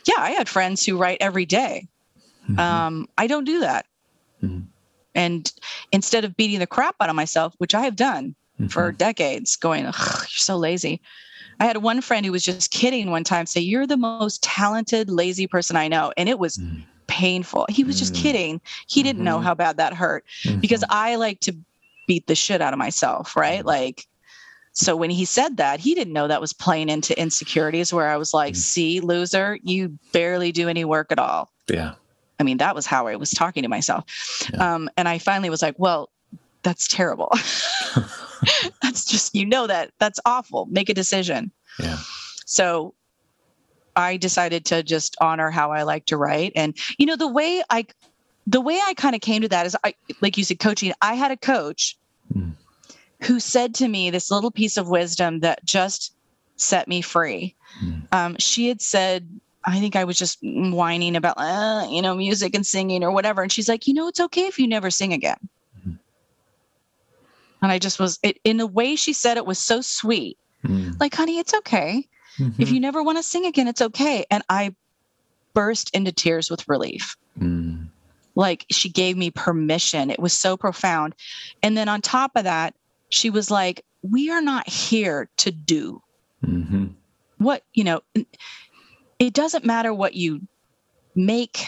yeah, 0.06 0.16
I 0.18 0.32
had 0.32 0.50
friends 0.50 0.86
who 0.86 0.98
write 0.98 1.18
every 1.22 1.46
day. 1.46 1.88
Mm-hmm. 2.50 2.60
Um, 2.60 3.08
I 3.18 3.28
don't 3.28 3.46
do 3.46 3.60
that. 3.62 3.86
Mm-hmm. 4.44 4.62
And 5.16 5.52
instead 5.92 6.26
of 6.26 6.36
beating 6.36 6.60
the 6.60 6.68
crap 6.68 6.96
out 7.00 7.10
of 7.10 7.16
myself, 7.16 7.54
which 7.58 7.74
I 7.74 7.82
have 7.82 7.96
done 7.96 8.36
mm-hmm. 8.60 8.68
for 8.68 8.92
decades, 8.92 9.56
going, 9.56 9.84
you're 9.84 9.94
so 10.28 10.58
lazy. 10.58 11.02
I 11.60 11.66
had 11.66 11.78
one 11.78 12.02
friend 12.02 12.26
who 12.26 12.32
was 12.32 12.44
just 12.44 12.72
kidding 12.72 13.12
one 13.12 13.24
time, 13.24 13.46
say, 13.46 13.62
You're 13.62 13.88
the 13.88 13.98
most 13.98 14.44
talented, 14.44 15.10
lazy 15.10 15.48
person 15.48 15.76
I 15.76 15.88
know. 15.88 16.12
And 16.18 16.30
it 16.30 16.40
was 16.40 16.58
mm. 16.58 16.84
painful. 17.08 17.66
He 17.70 17.84
was 17.84 17.98
just 17.98 18.14
mm. 18.14 18.22
kidding. 18.22 18.62
He 18.88 19.04
didn't 19.04 19.24
know 19.24 19.38
mm-hmm. 19.38 19.46
how 19.46 19.56
bad 19.56 19.78
that 19.78 19.94
hurt 19.94 20.26
because 20.60 20.82
mm-hmm. 20.82 20.94
I 20.94 21.16
like 21.16 21.40
to 21.42 21.56
beat 22.08 22.28
the 22.28 22.36
shit 22.36 22.62
out 22.62 22.74
of 22.74 22.80
myself, 22.80 23.36
right? 23.36 23.62
Mm. 23.62 23.66
Like, 23.66 24.08
so 24.74 24.96
when 24.96 25.10
he 25.10 25.24
said 25.24 25.58
that, 25.58 25.80
he 25.80 25.96
didn't 25.96 26.14
know 26.14 26.28
that 26.28 26.42
was 26.42 26.52
playing 26.52 26.90
into 26.90 27.18
insecurities 27.20 27.94
where 27.94 28.10
I 28.10 28.18
was 28.18 28.34
like, 28.34 28.54
mm. 28.54 28.58
see, 28.58 29.00
loser, 29.00 29.58
you 29.64 29.98
barely 30.12 30.52
do 30.52 30.68
any 30.68 30.84
work 30.84 31.12
at 31.12 31.20
all. 31.20 31.52
Yeah. 31.68 31.94
I 32.40 32.44
mean, 32.44 32.58
that 32.58 32.76
was 32.76 32.86
how 32.86 33.08
I 33.08 33.16
was 33.16 33.32
talking 33.32 33.64
to 33.64 33.70
myself. 33.70 34.04
Yeah. 34.52 34.76
Um, 34.76 34.90
and 34.98 35.08
I 35.08 35.18
finally 35.18 35.50
was 35.50 35.62
like, 35.62 35.76
well, 35.78 36.10
that's 36.66 36.88
terrible. 36.88 37.32
that's 38.82 39.06
just, 39.06 39.34
you 39.36 39.46
know, 39.46 39.68
that 39.68 39.92
that's 40.00 40.20
awful. 40.26 40.66
Make 40.66 40.90
a 40.90 40.94
decision. 40.94 41.52
Yeah. 41.80 41.98
So 42.46 42.94
I 43.96 44.18
decided 44.18 44.66
to 44.66 44.84
just 44.84 45.16
honor 45.22 45.52
how 45.52 45.72
I 45.72 45.84
like 45.84 46.08
to 46.08 46.18
write. 46.18 46.52
And, 46.56 46.76
you 46.98 47.06
know, 47.06 47.16
the 47.16 47.28
way 47.28 47.64
I, 47.70 47.86
the 48.48 48.60
way 48.60 48.82
I 48.86 48.94
kind 48.96 49.16
of 49.16 49.22
came 49.22 49.42
to 49.44 49.50
that 49.50 49.66
is 49.66 49.78
I, 49.84 49.96
like 50.22 50.38
you 50.38 50.44
said, 50.44 50.60
coaching, 50.60 50.92
I 51.02 51.14
had 51.14 51.32
a 51.32 51.38
coach 51.38 51.98
mm 52.34 52.52
who 53.24 53.40
said 53.40 53.74
to 53.76 53.88
me 53.88 54.10
this 54.10 54.30
little 54.30 54.52
piece 54.52 54.78
of 54.78 54.90
wisdom 54.90 55.40
that 55.40 55.64
just 55.66 56.14
set 56.58 56.88
me 56.88 57.02
free. 57.02 57.56
Mm. 57.84 58.14
Um, 58.14 58.36
she 58.40 58.68
had 58.68 58.82
said, 58.82 59.28
I 59.66 59.80
think 59.80 59.96
I 59.96 60.04
was 60.04 60.18
just 60.18 60.38
whining 60.42 61.16
about, 61.16 61.36
uh, 61.38 61.88
you 61.90 62.02
know, 62.02 62.16
music 62.16 62.54
and 62.54 62.66
singing 62.66 63.04
or 63.04 63.12
whatever. 63.12 63.42
And 63.42 63.52
she's 63.52 63.68
like, 63.68 63.88
you 63.88 63.94
know, 63.94 64.08
it's 64.08 64.20
okay 64.20 64.46
if 64.46 64.60
you 64.60 64.68
never 64.68 64.92
sing 64.92 65.14
again. 65.14 65.38
And 67.66 67.72
I 67.72 67.80
just 67.80 68.00
was, 68.00 68.20
it, 68.22 68.40
in 68.44 68.58
the 68.58 68.68
way 68.68 68.96
she 68.96 69.12
said 69.12 69.38
it 69.38 69.46
was 69.46 69.58
so 69.58 69.82
sweet. 69.82 70.38
Mm. 70.64 71.00
Like, 71.00 71.16
honey, 71.16 71.40
it's 71.40 71.54
okay. 71.56 72.08
Mm-hmm. 72.38 72.62
If 72.62 72.70
you 72.72 72.80
never 72.80 73.02
want 73.02 73.18
to 73.18 73.24
sing 73.24 73.48
again, 73.48 73.68
it's 73.68 73.82
okay. 73.82 74.24
And 74.30 74.44
I 74.48 74.76
burst 75.56 75.90
into 75.96 76.12
tears 76.12 76.52
with 76.52 76.70
relief. 76.70 77.18
Mm. 77.40 77.88
Like 78.36 78.68
she 78.70 78.90
gave 78.90 79.18
me 79.18 79.32
permission. 79.32 80.12
It 80.12 80.20
was 80.20 80.34
so 80.34 80.58
profound. 80.58 81.16
And 81.64 81.76
then 81.76 81.90
on 81.90 82.02
top 82.02 82.36
of 82.36 82.44
that, 82.44 82.76
she 83.10 83.32
was 83.32 83.50
like, 83.50 83.84
We 84.04 84.30
are 84.30 84.42
not 84.42 84.70
here 84.70 85.28
to 85.38 85.52
do. 85.52 86.04
Mm-hmm. 86.46 86.88
What, 87.40 87.64
you 87.74 87.84
know, 87.84 88.02
it 89.18 89.34
doesn't 89.34 89.66
matter 89.66 89.92
what 89.92 90.14
you 90.14 90.42
make, 91.16 91.66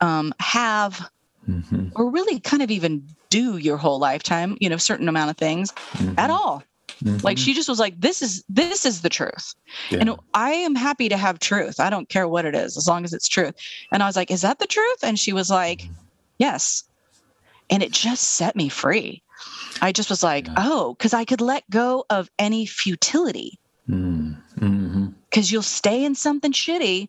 um, 0.00 0.32
have, 0.40 1.10
mm-hmm. 1.48 1.88
or 1.94 2.10
really 2.10 2.40
kind 2.40 2.62
of 2.62 2.70
even 2.70 3.06
do 3.28 3.56
your 3.56 3.76
whole 3.76 3.98
lifetime, 3.98 4.56
you 4.60 4.68
know, 4.68 4.76
certain 4.76 5.08
amount 5.08 5.30
of 5.30 5.36
things 5.36 5.72
mm-hmm. 5.72 6.18
at 6.18 6.30
all. 6.30 6.62
Mm-hmm. 7.04 7.18
Like 7.24 7.36
she 7.36 7.52
just 7.52 7.68
was 7.68 7.78
like, 7.78 8.00
this 8.00 8.22
is 8.22 8.42
this 8.48 8.86
is 8.86 9.02
the 9.02 9.08
truth. 9.08 9.54
Yeah. 9.90 9.98
And 9.98 10.16
I 10.34 10.52
am 10.52 10.74
happy 10.74 11.08
to 11.08 11.16
have 11.16 11.38
truth. 11.38 11.78
I 11.80 11.90
don't 11.90 12.08
care 12.08 12.26
what 12.26 12.46
it 12.46 12.54
is, 12.54 12.76
as 12.76 12.86
long 12.88 13.04
as 13.04 13.12
it's 13.12 13.28
truth. 13.28 13.54
And 13.92 14.02
I 14.02 14.06
was 14.06 14.16
like, 14.16 14.30
is 14.30 14.42
that 14.42 14.58
the 14.58 14.66
truth? 14.66 14.98
And 15.02 15.18
she 15.18 15.32
was 15.32 15.50
like, 15.50 15.80
mm-hmm. 15.80 15.92
yes. 16.38 16.84
And 17.68 17.82
it 17.82 17.92
just 17.92 18.34
set 18.34 18.56
me 18.56 18.68
free. 18.68 19.22
I 19.82 19.92
just 19.92 20.08
was 20.08 20.22
like, 20.22 20.46
yeah. 20.46 20.54
oh, 20.56 20.94
because 20.94 21.12
I 21.12 21.24
could 21.24 21.40
let 21.40 21.68
go 21.68 22.06
of 22.08 22.30
any 22.38 22.64
futility. 22.64 23.58
Because 23.86 24.00
mm, 24.00 24.36
mm-hmm. 24.58 25.40
you'll 25.42 25.62
stay 25.62 26.04
in 26.04 26.14
something 26.14 26.52
shitty 26.52 27.08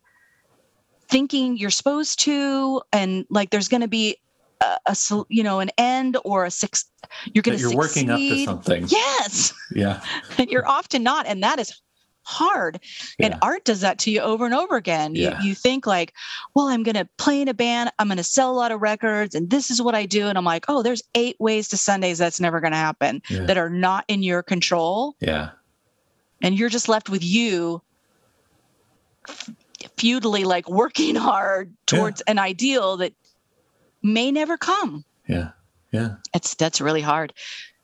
thinking 1.09 1.57
you're 1.57 1.69
supposed 1.69 2.19
to, 2.21 2.81
and 2.91 3.25
like 3.29 3.49
there's 3.49 3.69
going 3.69 3.81
to 3.81 3.87
be 3.87 4.17
a, 4.61 4.77
a 4.85 4.95
you 5.29 5.43
know 5.43 5.59
an 5.59 5.69
end 5.77 6.17
or 6.23 6.45
a 6.45 6.51
six 6.51 6.85
you're 7.33 7.41
going 7.41 7.57
to 7.57 7.61
you're 7.61 7.71
succeed. 7.71 8.07
working 8.07 8.09
up 8.09 8.17
to 8.19 8.45
something 8.45 8.85
yes 8.89 9.53
yeah 9.71 10.01
and 10.37 10.49
you're 10.49 10.67
often 10.67 11.03
not 11.03 11.25
and 11.25 11.43
that 11.43 11.59
is 11.59 11.81
hard 12.23 12.79
yeah. 13.17 13.27
and 13.27 13.35
art 13.41 13.63
does 13.63 13.79
that 13.79 13.97
to 13.97 14.11
you 14.11 14.19
over 14.19 14.45
and 14.45 14.53
over 14.53 14.75
again 14.75 15.15
yeah. 15.15 15.39
you, 15.41 15.49
you 15.49 15.55
think 15.55 15.87
like 15.87 16.13
well 16.55 16.67
i'm 16.67 16.83
going 16.83 16.95
to 16.95 17.07
play 17.17 17.41
in 17.41 17.47
a 17.47 17.53
band 17.53 17.89
i'm 17.99 18.07
going 18.07 18.17
to 18.17 18.23
sell 18.23 18.51
a 18.51 18.53
lot 18.53 18.69
of 18.69 18.81
records 18.81 19.33
and 19.33 19.49
this 19.49 19.71
is 19.71 19.81
what 19.81 19.95
i 19.95 20.05
do 20.05 20.27
and 20.27 20.37
i'm 20.37 20.43
like 20.43 20.65
oh 20.67 20.83
there's 20.83 21.01
eight 21.15 21.37
ways 21.39 21.69
to 21.69 21.77
sundays 21.77 22.17
that's 22.17 22.41
never 22.41 22.59
going 22.59 22.73
to 22.73 22.77
happen 22.77 23.21
yeah. 23.29 23.45
that 23.45 23.57
are 23.57 23.69
not 23.69 24.03
in 24.09 24.23
your 24.23 24.43
control 24.43 25.15
yeah 25.21 25.51
and 26.41 26.59
you're 26.59 26.69
just 26.69 26.89
left 26.89 27.09
with 27.09 27.23
you 27.23 27.81
futilely 29.97 30.43
like 30.43 30.69
working 30.69 31.15
hard 31.15 31.73
towards 31.85 32.21
an 32.21 32.39
ideal 32.39 32.97
that 32.97 33.13
may 34.07 34.31
never 34.31 34.57
come. 34.57 35.03
Yeah. 35.27 35.51
Yeah. 35.91 36.15
It's 36.33 36.55
that's 36.55 36.81
really 36.81 37.01
hard. 37.01 37.33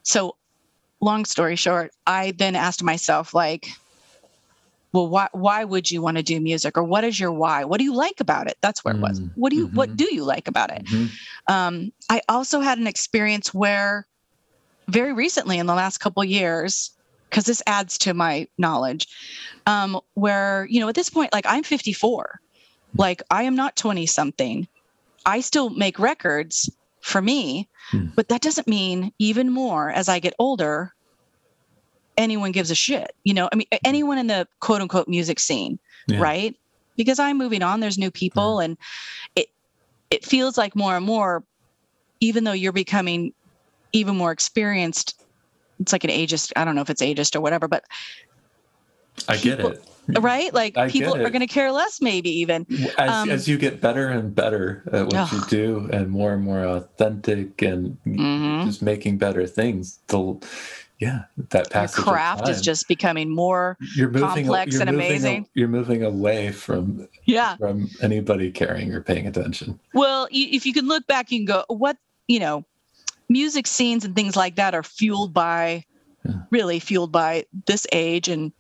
So 0.04 0.36
long 1.00 1.26
story 1.26 1.56
short, 1.56 1.92
I 2.08 2.32
then 2.32 2.56
asked 2.56 2.84
myself 2.84 3.34
like 3.34 3.68
well 4.94 5.08
why 5.08 5.28
why 5.34 5.64
would 5.66 5.92
you 5.92 6.02
want 6.02 6.18
to 6.18 6.24
do 6.24 6.40
music 6.40 6.78
or 6.78 6.84
what 6.84 7.04
is 7.04 7.20
your 7.20 7.32
why 7.32 7.66
what 7.66 7.80
do 7.80 7.84
you 7.84 7.94
like 7.94 8.20
about 8.20 8.48
it 8.48 8.56
that's 8.62 8.86
where 8.86 8.96
it 8.96 9.02
was 9.02 9.20
mm, 9.20 9.30
what 9.36 9.50
do 9.50 9.58
you 9.58 9.68
mm-hmm. 9.68 9.76
what 9.76 9.98
do 9.98 10.14
you 10.14 10.24
like 10.24 10.48
about 10.48 10.72
it 10.72 10.86
mm-hmm. 10.86 11.54
um, 11.54 11.92
i 12.10 12.22
also 12.30 12.62
had 12.62 12.78
an 12.78 12.88
experience 12.88 13.54
where 13.54 14.06
very 14.88 15.12
recently 15.12 15.58
in 15.58 15.66
the 15.66 15.74
last 15.74 15.98
couple 15.98 16.24
years 16.24 16.92
because 17.30 17.46
this 17.46 17.64
adds 17.66 17.98
to 17.98 18.14
my 18.14 18.48
knowledge 18.58 19.08
um, 19.66 20.00
where 20.14 20.68
you 20.70 20.80
know 20.80 20.88
at 20.88 20.96
this 20.96 21.10
point 21.10 21.34
like 21.34 21.46
i'm 21.48 21.64
54 21.64 22.40
like 22.96 23.22
i 23.32 23.44
am 23.44 23.56
not 23.56 23.76
20 23.76 24.06
something 24.06 24.68
I 25.26 25.42
still 25.42 25.70
make 25.70 26.00
records 26.00 26.70
for 27.02 27.22
me, 27.22 27.70
hmm. 27.92 28.08
but 28.16 28.30
that 28.30 28.42
doesn't 28.42 28.68
mean 28.68 29.14
even 29.20 29.52
more 29.52 29.92
as 29.92 30.10
I 30.10 30.20
get 30.20 30.34
older, 30.40 30.94
anyone 32.18 32.52
gives 32.52 32.72
a 32.72 32.76
shit. 32.76 33.14
You 33.24 33.34
know, 33.34 33.50
I 33.52 33.56
mean, 33.56 33.68
anyone 33.84 34.18
in 34.18 34.28
the 34.28 34.48
quote 34.60 34.82
unquote 34.82 35.08
music 35.08 35.40
scene, 35.40 35.80
yeah. 36.08 36.20
right? 36.20 36.56
Because 36.96 37.20
I'm 37.20 37.38
moving 37.38 37.64
on, 37.64 37.80
there's 37.80 37.98
new 37.98 38.12
people, 38.12 38.60
yeah. 38.60 38.66
and 38.66 38.78
it 39.36 39.48
it 40.10 40.26
feels 40.26 40.58
like 40.58 40.76
more 40.76 40.96
and 40.96 41.06
more, 41.06 41.44
even 42.20 42.44
though 42.44 42.52
you're 42.52 42.72
becoming 42.72 43.34
even 43.92 44.16
more 44.16 44.32
experienced, 44.32 45.22
it's 45.80 45.92
like 45.92 46.04
an 46.04 46.10
ageist. 46.10 46.54
I 46.56 46.66
don't 46.66 46.76
know 46.76 46.82
if 46.82 46.90
it's 46.90 47.02
ageist 47.02 47.36
or 47.36 47.42
whatever, 47.42 47.68
but 47.68 47.84
I 49.28 49.38
people, 49.38 49.72
get 49.72 49.78
it 49.80 49.90
right? 50.20 50.54
Like 50.54 50.76
people 50.90 51.16
are 51.16 51.30
going 51.30 51.42
to 51.42 51.48
care 51.48 51.72
less, 51.72 52.02
maybe 52.02 52.30
even 52.30 52.66
as, 52.98 53.10
um, 53.10 53.30
as 53.30 53.48
you 53.48 53.58
get 53.58 53.82
better 53.82 54.10
and 54.10 54.34
better 54.36 54.84
at 54.92 55.06
what 55.08 55.32
you 55.32 55.42
do, 55.48 55.90
and 55.92 56.10
more 56.10 56.34
and 56.34 56.44
more 56.44 56.64
authentic, 56.64 57.62
and 57.62 57.98
mm-hmm. 58.06 58.66
just 58.66 58.82
making 58.82 59.18
better 59.18 59.48
things. 59.48 60.00
The 60.08 60.40
yeah, 61.00 61.24
that 61.50 61.70
passage 61.70 61.98
Your 61.98 62.14
craft 62.14 62.48
is 62.48 62.62
just 62.62 62.88
becoming 62.88 63.30
more 63.30 63.78
you're 63.96 64.10
moving, 64.10 64.46
complex 64.46 64.74
you're 64.74 64.82
and 64.82 64.90
amazing. 64.90 65.48
you're 65.54 65.68
moving 65.68 66.04
away 66.04 66.52
from 66.52 67.08
yeah 67.26 67.58
from 67.58 67.90
anybody 68.02 68.52
caring 68.52 68.94
or 68.94 69.02
paying 69.02 69.28
attention. 69.28 69.80
Well, 69.94 70.28
if 70.32 70.66
you 70.66 70.74
can 70.74 70.88
look 70.88 71.06
back, 71.08 71.32
you 71.32 71.40
can 71.40 71.46
go, 71.46 71.66
what 71.68 71.98
you 72.28 72.40
know, 72.40 72.66
music 73.30 73.68
scenes 73.68 74.06
and 74.06 74.16
things 74.16 74.36
like 74.36 74.56
that 74.56 74.74
are 74.74 74.84
fueled 74.84 75.34
by, 75.34 75.86
yeah. 76.26 76.36
really 76.52 76.80
fueled 76.80 77.12
by 77.12 77.46
this 77.66 77.86
age 77.92 78.28
and 78.28 78.52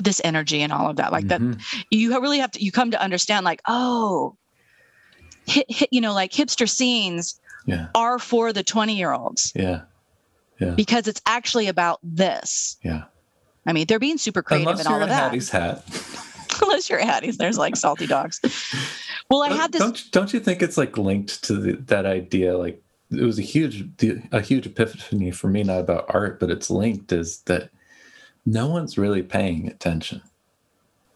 this 0.00 0.20
energy 0.24 0.62
and 0.62 0.72
all 0.72 0.88
of 0.88 0.96
that 0.96 1.12
like 1.12 1.26
mm-hmm. 1.26 1.52
that 1.52 1.84
you 1.90 2.18
really 2.20 2.38
have 2.38 2.50
to 2.50 2.62
you 2.62 2.72
come 2.72 2.90
to 2.90 3.00
understand 3.00 3.44
like 3.44 3.60
oh 3.68 4.36
hit, 5.46 5.66
hit 5.68 5.88
you 5.92 6.00
know 6.00 6.14
like 6.14 6.32
hipster 6.32 6.68
scenes 6.68 7.38
yeah. 7.66 7.88
are 7.94 8.18
for 8.18 8.52
the 8.52 8.62
20 8.62 8.96
year 8.96 9.12
olds 9.12 9.52
yeah 9.54 9.82
yeah 10.58 10.70
because 10.70 11.06
it's 11.06 11.20
actually 11.26 11.68
about 11.68 12.00
this 12.02 12.78
yeah 12.82 13.04
i 13.66 13.72
mean 13.72 13.86
they're 13.86 13.98
being 13.98 14.18
super 14.18 14.42
creative 14.42 14.68
Unless 14.68 14.86
and 14.86 14.94
all 14.94 15.02
of 15.02 15.08
that 15.08 15.24
Hattie's 15.24 15.50
hat 15.50 15.84
Unless 16.60 16.90
you're 16.90 16.98
Hattie's, 17.00 17.38
there's 17.38 17.58
like 17.58 17.76
salty 17.76 18.06
dogs. 18.06 18.40
Well, 19.30 19.42
I 19.42 19.48
don't, 19.48 19.58
had 19.58 19.72
this. 19.72 19.80
Don't, 19.80 20.10
don't 20.10 20.32
you 20.34 20.40
think 20.40 20.62
it's 20.62 20.76
like 20.76 20.98
linked 20.98 21.42
to 21.44 21.54
the, 21.54 21.72
that 21.72 22.06
idea? 22.06 22.56
Like 22.56 22.82
it 23.10 23.22
was 23.22 23.38
a 23.38 23.42
huge, 23.42 23.88
a 24.32 24.40
huge 24.40 24.66
epiphany 24.66 25.30
for 25.30 25.48
me, 25.48 25.62
not 25.62 25.80
about 25.80 26.06
art, 26.08 26.40
but 26.40 26.50
it's 26.50 26.70
linked. 26.70 27.12
Is 27.12 27.38
that 27.42 27.70
no 28.44 28.66
one's 28.66 28.98
really 28.98 29.22
paying 29.22 29.68
attention. 29.68 30.22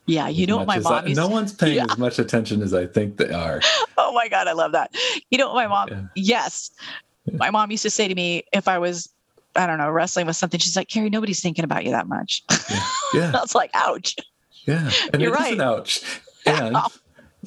Yeah, 0.07 0.29
you 0.29 0.47
know 0.47 0.59
what 0.59 0.69
my 0.69 0.79
mom 0.79 1.05
I, 1.07 1.13
No 1.13 1.29
one's 1.29 1.53
paying 1.55 1.77
yeah. 1.77 1.87
as 1.91 1.99
much 1.99 2.19
attention 2.19 2.63
as 2.63 2.73
I 2.73 2.87
think 2.87 3.17
they 3.17 3.31
are. 3.31 3.61
oh 3.99 4.13
my 4.13 4.29
god, 4.29 4.47
I 4.47 4.53
love 4.53 4.73
that. 4.73 4.95
You 5.31 5.39
know 5.39 5.53
what 5.53 5.57
my 5.57 5.67
mom? 5.67 5.89
Yeah. 5.89 6.03
Yes, 6.15 6.71
yeah. 7.25 7.37
my 7.37 7.51
mom 7.51 7.71
used 7.71 7.83
to 7.83 7.91
say 7.91 8.07
to 8.07 8.15
me 8.15 8.45
if 8.53 8.69
I 8.69 8.79
was, 8.79 9.09
I 9.57 9.67
don't 9.67 9.79
know, 9.79 9.91
wrestling 9.91 10.27
with 10.27 10.37
something. 10.37 10.61
She's 10.61 10.77
like, 10.77 10.89
"Carrie, 10.89 11.11
nobody's 11.11 11.41
thinking 11.41 11.65
about 11.65 11.85
you 11.85 11.91
that 11.91 12.07
much." 12.07 12.45
Yeah, 12.71 12.89
yeah. 13.15 13.33
I 13.35 13.41
was 13.41 13.55
like, 13.55 13.71
"Ouch." 13.75 14.17
Yeah, 14.67 14.91
and 15.13 15.21
you're 15.21 15.33
right. 15.33 15.55
An 15.55 15.61
ouch, 15.61 16.05
and 16.45 16.77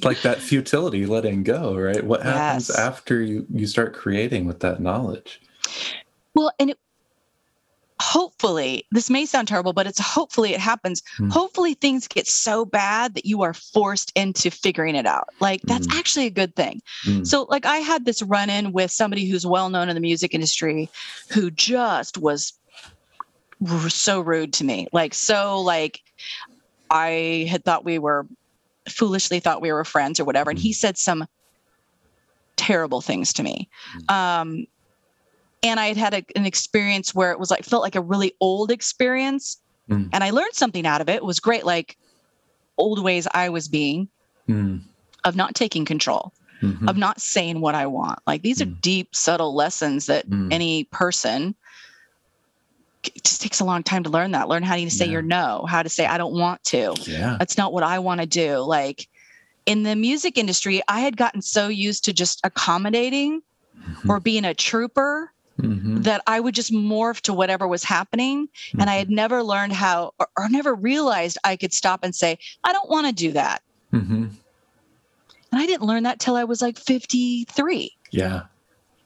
like 0.04 0.22
that 0.22 0.40
futility, 0.40 1.06
letting 1.06 1.44
go. 1.44 1.78
Right? 1.78 2.04
What 2.04 2.24
happens 2.24 2.70
yes. 2.70 2.78
after 2.78 3.22
you 3.22 3.46
you 3.54 3.68
start 3.68 3.94
creating 3.94 4.46
with 4.46 4.60
that 4.60 4.82
knowledge? 4.82 5.42
Well, 6.34 6.52
and 6.60 6.72
it, 6.72 6.80
hopefully 8.02 8.86
this 8.92 9.10
may 9.10 9.26
sound 9.26 9.48
terrible 9.48 9.74
but 9.74 9.86
it's 9.86 10.00
hopefully 10.00 10.54
it 10.54 10.60
happens 10.60 11.04
mm. 11.18 11.32
hopefully 11.32 11.74
things 11.74 12.08
get 12.08 12.28
so 12.28 12.64
bad 12.64 13.14
that 13.14 13.26
you 13.26 13.42
are 13.42 13.54
forced 13.54 14.12
into 14.16 14.50
figuring 14.50 14.96
it 14.96 15.06
out 15.06 15.28
like 15.42 15.62
that's 15.64 15.88
mm. 15.88 15.98
actually 15.98 16.26
a 16.26 16.32
good 16.32 16.56
thing 16.56 16.82
mm. 17.06 17.28
so 17.28 17.46
like 17.50 17.66
i 17.66 17.78
had 17.78 18.06
this 18.06 18.22
run 18.22 18.50
in 18.50 18.72
with 18.72 18.90
somebody 18.90 19.28
who's 19.28 19.46
well 19.46 19.70
known 19.70 19.90
in 19.90 19.96
the 19.96 20.02
music 20.02 20.34
industry 20.34 20.90
who 21.30 21.52
just 21.52 22.18
was 22.18 22.54
so 23.90 24.22
rude 24.22 24.54
to 24.54 24.64
me 24.64 24.88
like 24.94 25.14
so 25.14 25.60
like 25.60 26.02
i 26.90 27.46
had 27.50 27.66
thought 27.66 27.84
we 27.84 28.00
were 28.00 28.26
foolishly 28.88 29.42
thought 29.42 29.62
we 29.62 29.74
were 29.74 29.84
friends 29.84 30.22
or 30.22 30.26
whatever 30.26 30.50
and 30.50 30.60
he 30.60 30.70
hmm. 30.70 30.74
said 30.74 30.98
some 30.98 31.26
terrible 32.56 33.02
things 33.02 33.34
to 33.34 33.44
me 33.44 33.68
hmm. 33.92 34.16
um 34.16 34.66
and 35.64 35.80
I 35.80 35.88
had 35.88 35.98
had 35.98 36.14
a, 36.14 36.26
an 36.36 36.46
experience 36.46 37.14
where 37.14 37.32
it 37.32 37.40
was 37.40 37.52
like 37.52 37.64
felt 37.64 37.84
like 37.84 37.96
a 37.96 38.02
really 38.02 38.34
old 38.40 38.72
experience, 38.72 39.58
mm. 39.90 40.10
and 40.12 40.24
I 40.24 40.30
learned 40.30 40.54
something 40.54 40.86
out 40.86 41.02
of 41.02 41.10
it. 41.10 41.16
It 41.16 41.26
was 41.26 41.40
great, 41.40 41.66
like 41.66 41.98
old 42.78 43.04
ways 43.04 43.28
I 43.34 43.50
was 43.50 43.68
being 43.68 44.08
mm. 44.48 44.82
of 45.24 45.36
not 45.36 45.56
taking 45.56 45.86
control, 45.86 46.34
mm-hmm. 46.62 46.88
of 46.88 46.98
not 46.98 47.20
saying 47.20 47.62
what 47.62 47.76
I 47.76 47.88
want. 47.88 48.20
Like 48.26 48.42
these 48.42 48.60
mm. 48.60 48.68
are 48.68 48.76
deep, 48.82 49.16
subtle 49.16 49.54
lessons 49.54 50.06
that 50.08 50.30
mm. 50.30 50.52
any 50.52 50.86
person 50.86 51.56
it 53.04 53.24
just 53.24 53.42
takes 53.42 53.60
a 53.60 53.66
long 53.66 53.84
time 53.84 54.04
to 54.04 54.10
learn 54.10 54.32
that. 54.32 54.50
Learn 54.50 54.64
how 54.64 54.76
to 54.76 54.90
say 54.90 55.06
yeah. 55.06 55.12
your 55.12 55.22
no, 55.22 55.66
how 55.70 55.84
to 55.84 55.90
say 55.90 56.06
I 56.06 56.18
don't 56.18 56.34
want 56.34 56.64
to. 56.66 56.96
Yeah. 57.02 57.38
That's 57.40 57.58
not 57.58 57.72
what 57.72 57.84
I 57.84 58.00
want 58.00 58.20
to 58.22 58.28
do. 58.28 58.58
Like 58.58 59.08
in 59.66 59.84
the 59.84 59.96
music 59.96 60.38
industry, 60.38 60.82
I 60.88 61.00
had 61.00 61.16
gotten 61.16 61.42
so 61.42 61.68
used 61.68 62.06
to 62.06 62.14
just 62.14 62.42
accommodating 62.44 63.42
mm-hmm. 63.80 64.10
or 64.10 64.20
being 64.20 64.46
a 64.46 64.54
trooper 64.54 65.32
mm-hmm. 65.62 66.02
that 66.02 66.22
I 66.28 66.40
would 66.40 66.56
just 66.56 66.72
morph 66.72 67.22
to 67.22 67.34
whatever 67.34 67.68
was 67.68 67.84
happening. 67.84 68.48
Mm-hmm. 68.48 68.82
And 68.82 68.90
I 68.90 68.96
had 68.96 69.08
mm-hmm. 69.08 69.16
never 69.16 69.44
learned 69.44 69.74
how 69.74 70.14
or, 70.20 70.28
or, 70.38 70.50
never 70.50 70.74
realized 70.74 71.38
I 71.44 71.56
could 71.56 71.74
stop 71.74 72.04
and 72.04 72.16
say, 72.16 72.38
I 72.64 72.74
don't 72.74 72.90
want 72.90 73.08
to 73.08 73.14
do 73.14 73.32
that. 73.34 73.62
Mm-hmm. 73.94 74.28
And 75.52 75.62
I 75.62 75.66
didn't 75.66 75.86
learn 75.86 76.04
that 76.04 76.20
till 76.20 76.36
I 76.36 76.44
was 76.44 76.62
like 76.62 76.78
53. 76.78 77.92
Yeah. 78.12 78.44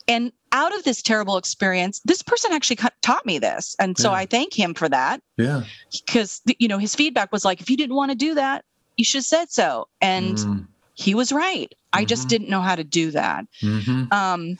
And 0.08 0.32
out 0.52 0.76
of 0.76 0.84
this 0.84 1.02
terrible 1.02 1.38
experience, 1.38 2.02
this 2.04 2.22
person 2.22 2.52
actually 2.52 2.78
taught 3.02 3.26
me 3.26 3.40
this. 3.40 3.76
And 3.80 3.98
so 3.98 4.12
yeah. 4.12 4.18
I 4.18 4.26
thank 4.26 4.54
him 4.54 4.74
for 4.74 4.90
that. 4.90 5.22
Yeah. 5.38 5.64
Because, 5.92 6.42
you 6.60 6.68
know, 6.68 6.78
his 6.78 6.94
feedback 6.94 7.32
was 7.32 7.46
like, 7.46 7.62
if 7.62 7.70
you 7.70 7.78
didn't 7.78 7.96
want 7.96 8.12
to 8.12 8.16
do 8.16 8.36
that, 8.36 8.66
you 8.98 9.06
should 9.06 9.20
have 9.20 9.26
said 9.26 9.52
so. 9.52 9.88
And 10.02 10.38
mm. 10.38 10.68
he 10.96 11.16
was 11.16 11.32
right. 11.32 11.74
I 11.94 12.06
just 12.06 12.24
mm-hmm. 12.24 12.30
didn't 12.30 12.50
know 12.50 12.62
how 12.62 12.76
to 12.76 12.84
do 12.84 13.12
that. 13.12 13.46
Mm-hmm. 13.62 14.12
Um, 14.12 14.58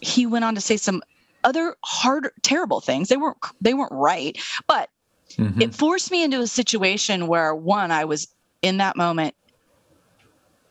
he 0.00 0.26
went 0.26 0.44
on 0.44 0.54
to 0.54 0.60
say 0.60 0.76
some 0.76 1.02
other 1.46 1.76
hard, 1.84 2.28
terrible 2.42 2.80
things. 2.80 3.08
They 3.08 3.16
weren't 3.16 3.38
they 3.60 3.72
weren't 3.72 3.92
right, 3.92 4.36
but 4.66 4.90
mm-hmm. 5.30 5.62
it 5.62 5.74
forced 5.74 6.10
me 6.10 6.22
into 6.22 6.40
a 6.40 6.46
situation 6.46 7.28
where 7.28 7.54
one, 7.54 7.90
I 7.90 8.04
was 8.04 8.28
in 8.60 8.76
that 8.78 8.96
moment 8.96 9.34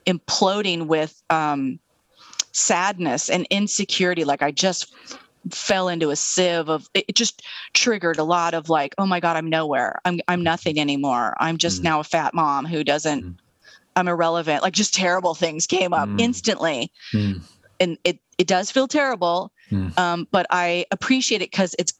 imploding 0.06 0.86
with 0.86 1.24
um, 1.32 1.80
sadness 2.52 3.30
and 3.30 3.48
insecurity. 3.50 4.26
Like 4.26 4.44
I 4.44 4.52
just 4.52 4.94
fell 5.52 5.88
into 5.88 6.10
a 6.10 6.16
sieve 6.16 6.70
of 6.70 6.90
it 6.94 7.16
just 7.16 7.44
triggered 7.74 8.18
a 8.18 8.24
lot 8.24 8.56
of 8.56 8.68
like 8.68 8.96
oh 8.98 9.06
my 9.06 9.20
god 9.20 9.38
i'm 9.38 9.48
nowhere 9.48 10.00
i'm 10.04 10.20
i'm 10.28 10.42
nothing 10.42 10.80
anymore 10.80 11.36
i'm 11.40 11.56
just 11.56 11.82
mm. 11.82 11.84
now 11.84 12.00
a 12.00 12.04
fat 12.04 12.34
mom 12.34 12.66
who 12.66 12.84
doesn't 12.84 13.24
mm. 13.24 13.36
i'm 13.96 14.08
irrelevant 14.08 14.64
like 14.64 14.74
just 14.74 14.96
terrible 14.96 15.36
things 15.36 15.68
came 15.68 15.94
up 15.94 16.10
mm. 16.10 16.20
instantly 16.20 16.92
mm. 17.14 17.40
and 17.80 17.96
it 18.04 18.18
it 18.40 18.48
does 18.48 18.72
feel 18.72 18.88
terrible 18.88 19.52
Mm. 19.72 19.98
Um, 19.98 20.28
but 20.32 20.46
I 20.50 20.86
appreciate 20.92 21.42
it 21.42 21.52
because 21.52 21.76
it's 21.80 21.94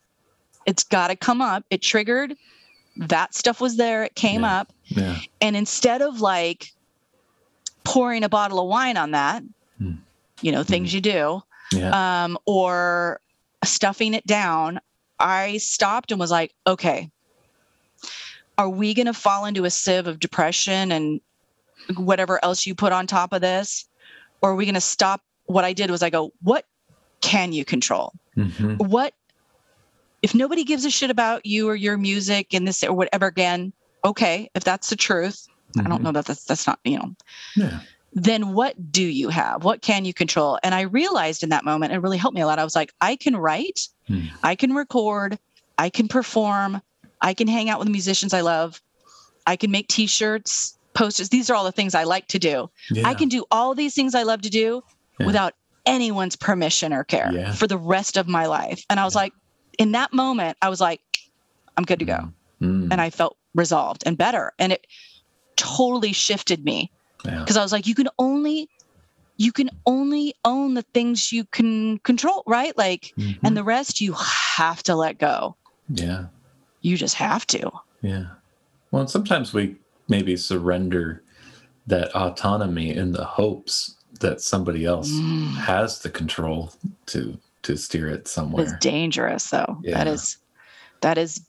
it's 0.66 0.84
got 0.84 1.08
to 1.08 1.16
come 1.16 1.42
up. 1.42 1.64
It 1.70 1.82
triggered. 1.82 2.36
That 2.98 3.36
stuff 3.36 3.62
was 3.62 3.78
there. 3.78 4.04
It 4.04 4.16
came 4.16 4.42
yeah. 4.42 4.60
up. 4.60 4.74
Yeah. 4.86 5.18
And 5.42 5.56
instead 5.56 6.02
of 6.02 6.22
like 6.22 6.72
pouring 7.84 8.24
a 8.24 8.30
bottle 8.30 8.60
of 8.60 8.68
wine 8.68 8.98
on 8.98 9.12
that, 9.12 9.44
mm. 9.82 9.98
you 10.42 10.52
know, 10.52 10.64
things 10.64 10.92
mm. 10.92 10.94
you 10.96 11.02
do, 11.02 11.44
yeah. 11.72 12.24
um, 12.24 12.38
or 12.46 13.20
stuffing 13.64 14.14
it 14.14 14.26
down, 14.26 14.80
I 15.20 15.58
stopped 15.58 16.12
and 16.12 16.20
was 16.20 16.32
like, 16.32 16.54
okay, 16.66 17.10
are 18.58 18.70
we 18.70 18.94
going 18.94 19.06
to 19.08 19.14
fall 19.14 19.46
into 19.46 19.66
a 19.66 19.70
sieve 19.70 20.08
of 20.08 20.20
depression 20.20 20.92
and 20.92 21.22
whatever 21.98 22.44
else 22.44 22.66
you 22.66 22.74
put 22.74 22.94
on 22.94 23.08
top 23.08 23.34
of 23.34 23.42
this? 23.42 23.88
Or 24.42 24.52
are 24.52 24.56
we 24.56 24.66
going 24.66 24.76
to 24.76 24.82
stop? 24.82 25.22
What 25.48 25.64
I 25.64 25.74
did 25.74 25.92
was 25.92 26.02
I 26.02 26.10
go, 26.10 26.32
what 26.42 26.66
can 27.26 27.52
you 27.52 27.66
control? 27.66 28.14
Mm-hmm. 28.38 28.76
What, 28.76 29.16
if 30.22 30.36
nobody 30.36 30.64
gives 30.64 30.86
a 30.86 30.92
shit 30.92 31.10
about 31.10 31.44
you 31.44 31.68
or 31.68 31.76
your 31.76 31.98
music 31.98 32.54
and 32.54 32.68
this 32.68 32.84
or 32.84 32.94
whatever 32.94 33.26
again, 33.26 33.74
okay, 34.04 34.48
if 34.54 34.64
that's 34.64 34.92
the 34.92 34.96
truth, 34.96 35.48
mm-hmm. 35.72 35.80
I 35.80 35.90
don't 35.90 35.98
mm-hmm. 35.98 36.04
know 36.04 36.12
that 36.12 36.26
that's, 36.26 36.44
that's 36.44 36.68
not, 36.68 36.80
you 36.84 37.00
know, 37.00 37.16
yeah. 37.56 37.80
then 38.14 38.54
what 38.54 38.92
do 38.92 39.02
you 39.02 39.30
have? 39.30 39.64
What 39.64 39.82
can 39.82 40.06
you 40.06 40.14
control? 40.14 40.60
And 40.62 40.76
I 40.76 40.82
realized 40.82 41.42
in 41.42 41.50
that 41.50 41.66
moment, 41.66 41.94
it 41.94 41.98
really 41.98 42.20
helped 42.20 42.36
me 42.36 42.42
a 42.42 42.46
lot. 42.46 42.60
I 42.60 42.64
was 42.64 42.76
like, 42.76 42.94
I 43.02 43.16
can 43.16 43.36
write, 43.36 43.88
mm. 44.08 44.30
I 44.44 44.54
can 44.54 44.76
record, 44.76 45.40
I 45.80 45.90
can 45.90 46.08
perform, 46.08 46.80
I 47.22 47.34
can 47.34 47.48
hang 47.48 47.72
out 47.72 47.80
with 47.80 47.90
musicians 47.90 48.36
I 48.36 48.42
love. 48.42 48.80
I 49.48 49.56
can 49.56 49.72
make 49.72 49.88
t-shirts, 49.88 50.78
posters. 50.94 51.30
These 51.30 51.50
are 51.50 51.56
all 51.56 51.64
the 51.64 51.72
things 51.72 51.96
I 51.96 52.04
like 52.04 52.28
to 52.30 52.40
do. 52.40 52.70
Yeah. 52.92 53.08
I 53.08 53.16
can 53.16 53.30
do 53.30 53.46
all 53.50 53.74
these 53.74 53.96
things 53.96 54.14
I 54.14 54.24
love 54.24 54.42
to 54.42 54.50
do 54.50 54.84
yeah. 55.20 55.26
without 55.26 55.54
anyone's 55.86 56.36
permission 56.36 56.94
or 56.94 57.04
care 57.04 57.32
yeah. 57.32 57.54
for 57.54 57.68
the 57.68 57.78
rest 57.78 58.18
of 58.18 58.28
my 58.28 58.46
life. 58.46 58.86
And 58.90 59.00
I 59.00 59.06
was 59.06 59.16
like, 59.16 59.34
in 59.78 59.92
that 59.92 60.14
moment, 60.14 60.58
I 60.62 60.70
was 60.70 60.82
like, 60.82 61.02
I'm 61.78 61.84
good 61.84 62.00
to 62.00 62.06
go. 62.06 62.32
Mm. 62.62 62.90
And 62.92 63.02
I 63.02 63.10
felt 63.10 63.38
resolved 63.54 64.04
and 64.06 64.18
better. 64.18 64.54
And 64.60 64.72
it 64.72 64.88
totally 65.56 66.14
shifted 66.14 66.64
me 66.64 66.92
because 67.24 67.58
I 67.58 67.64
was 67.64 67.72
like, 67.72 67.88
you 67.88 67.96
can 67.96 68.08
only 68.20 68.70
you 69.38 69.52
can 69.52 69.70
only 69.86 70.34
own 70.46 70.76
the 70.76 70.82
things 70.94 71.34
you 71.34 71.44
can 71.44 71.98
control, 72.00 72.44
right? 72.48 72.78
Like, 72.78 73.12
mm-hmm. 73.18 73.46
and 73.46 73.58
the 73.58 73.66
rest 73.66 74.00
you 74.00 74.14
have 74.14 74.82
to 74.84 74.96
let 74.96 75.18
go. 75.18 75.58
Yeah 75.90 76.28
you 76.86 76.96
just 76.96 77.16
have 77.16 77.48
to. 77.48 77.72
Yeah. 78.04 78.26
Well, 78.92 79.08
sometimes 79.08 79.54
we 79.54 79.78
maybe 80.08 80.38
surrender 80.38 81.24
that 81.88 82.16
autonomy 82.16 82.96
in 82.96 83.12
the 83.12 83.26
hopes 83.26 83.95
that 84.20 84.42
somebody 84.42 84.86
else 84.86 85.12
mm. 85.12 85.54
has 85.56 86.00
the 86.00 86.10
control 86.10 86.74
to 87.08 87.38
to 87.64 87.76
steer 87.78 88.08
it 88.08 88.28
somewhere. 88.28 88.64
It's 88.64 88.74
dangerous 88.80 89.50
though. 89.50 89.78
Yeah. 89.82 89.98
That 89.98 90.08
is 90.08 90.38
that 91.02 91.18
is 91.18 91.42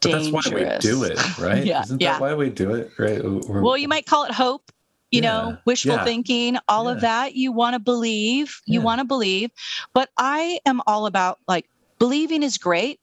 but 0.00 0.10
dangerous. 0.10 0.44
that's 0.44 0.52
why 0.52 0.60
we 0.60 0.78
do 0.78 1.04
it, 1.04 1.38
right? 1.38 1.64
yeah. 1.64 1.82
Isn't 1.82 2.00
yeah. 2.00 2.12
that 2.12 2.20
why 2.20 2.34
we 2.34 2.50
do 2.50 2.74
it? 2.74 2.90
Right. 2.98 3.22
We're, 3.24 3.62
well, 3.62 3.76
you 3.76 3.88
might 3.88 4.06
call 4.06 4.24
it 4.24 4.32
hope, 4.32 4.70
you 5.10 5.22
yeah. 5.22 5.30
know, 5.30 5.58
wishful 5.64 5.98
thinking, 6.04 6.56
all 6.68 6.88
of 6.88 7.00
that. 7.00 7.34
You 7.34 7.52
want 7.52 7.74
to 7.74 7.80
believe, 7.80 8.60
you 8.66 8.80
want 8.80 9.00
to 9.00 9.04
believe. 9.04 9.50
But 9.94 10.10
I 10.18 10.60
am 10.66 10.80
all 10.86 11.06
about 11.06 11.38
like 11.48 11.68
believing 11.98 12.42
is 12.42 12.58
great, 12.58 13.00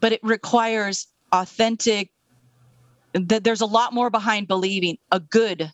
but 0.00 0.12
it 0.12 0.20
requires 0.22 1.06
authentic 1.32 2.10
that 3.12 3.44
there's 3.44 3.60
a 3.60 3.66
lot 3.66 3.92
more 3.92 4.10
behind 4.10 4.48
believing 4.48 4.96
a 5.12 5.20
good 5.20 5.70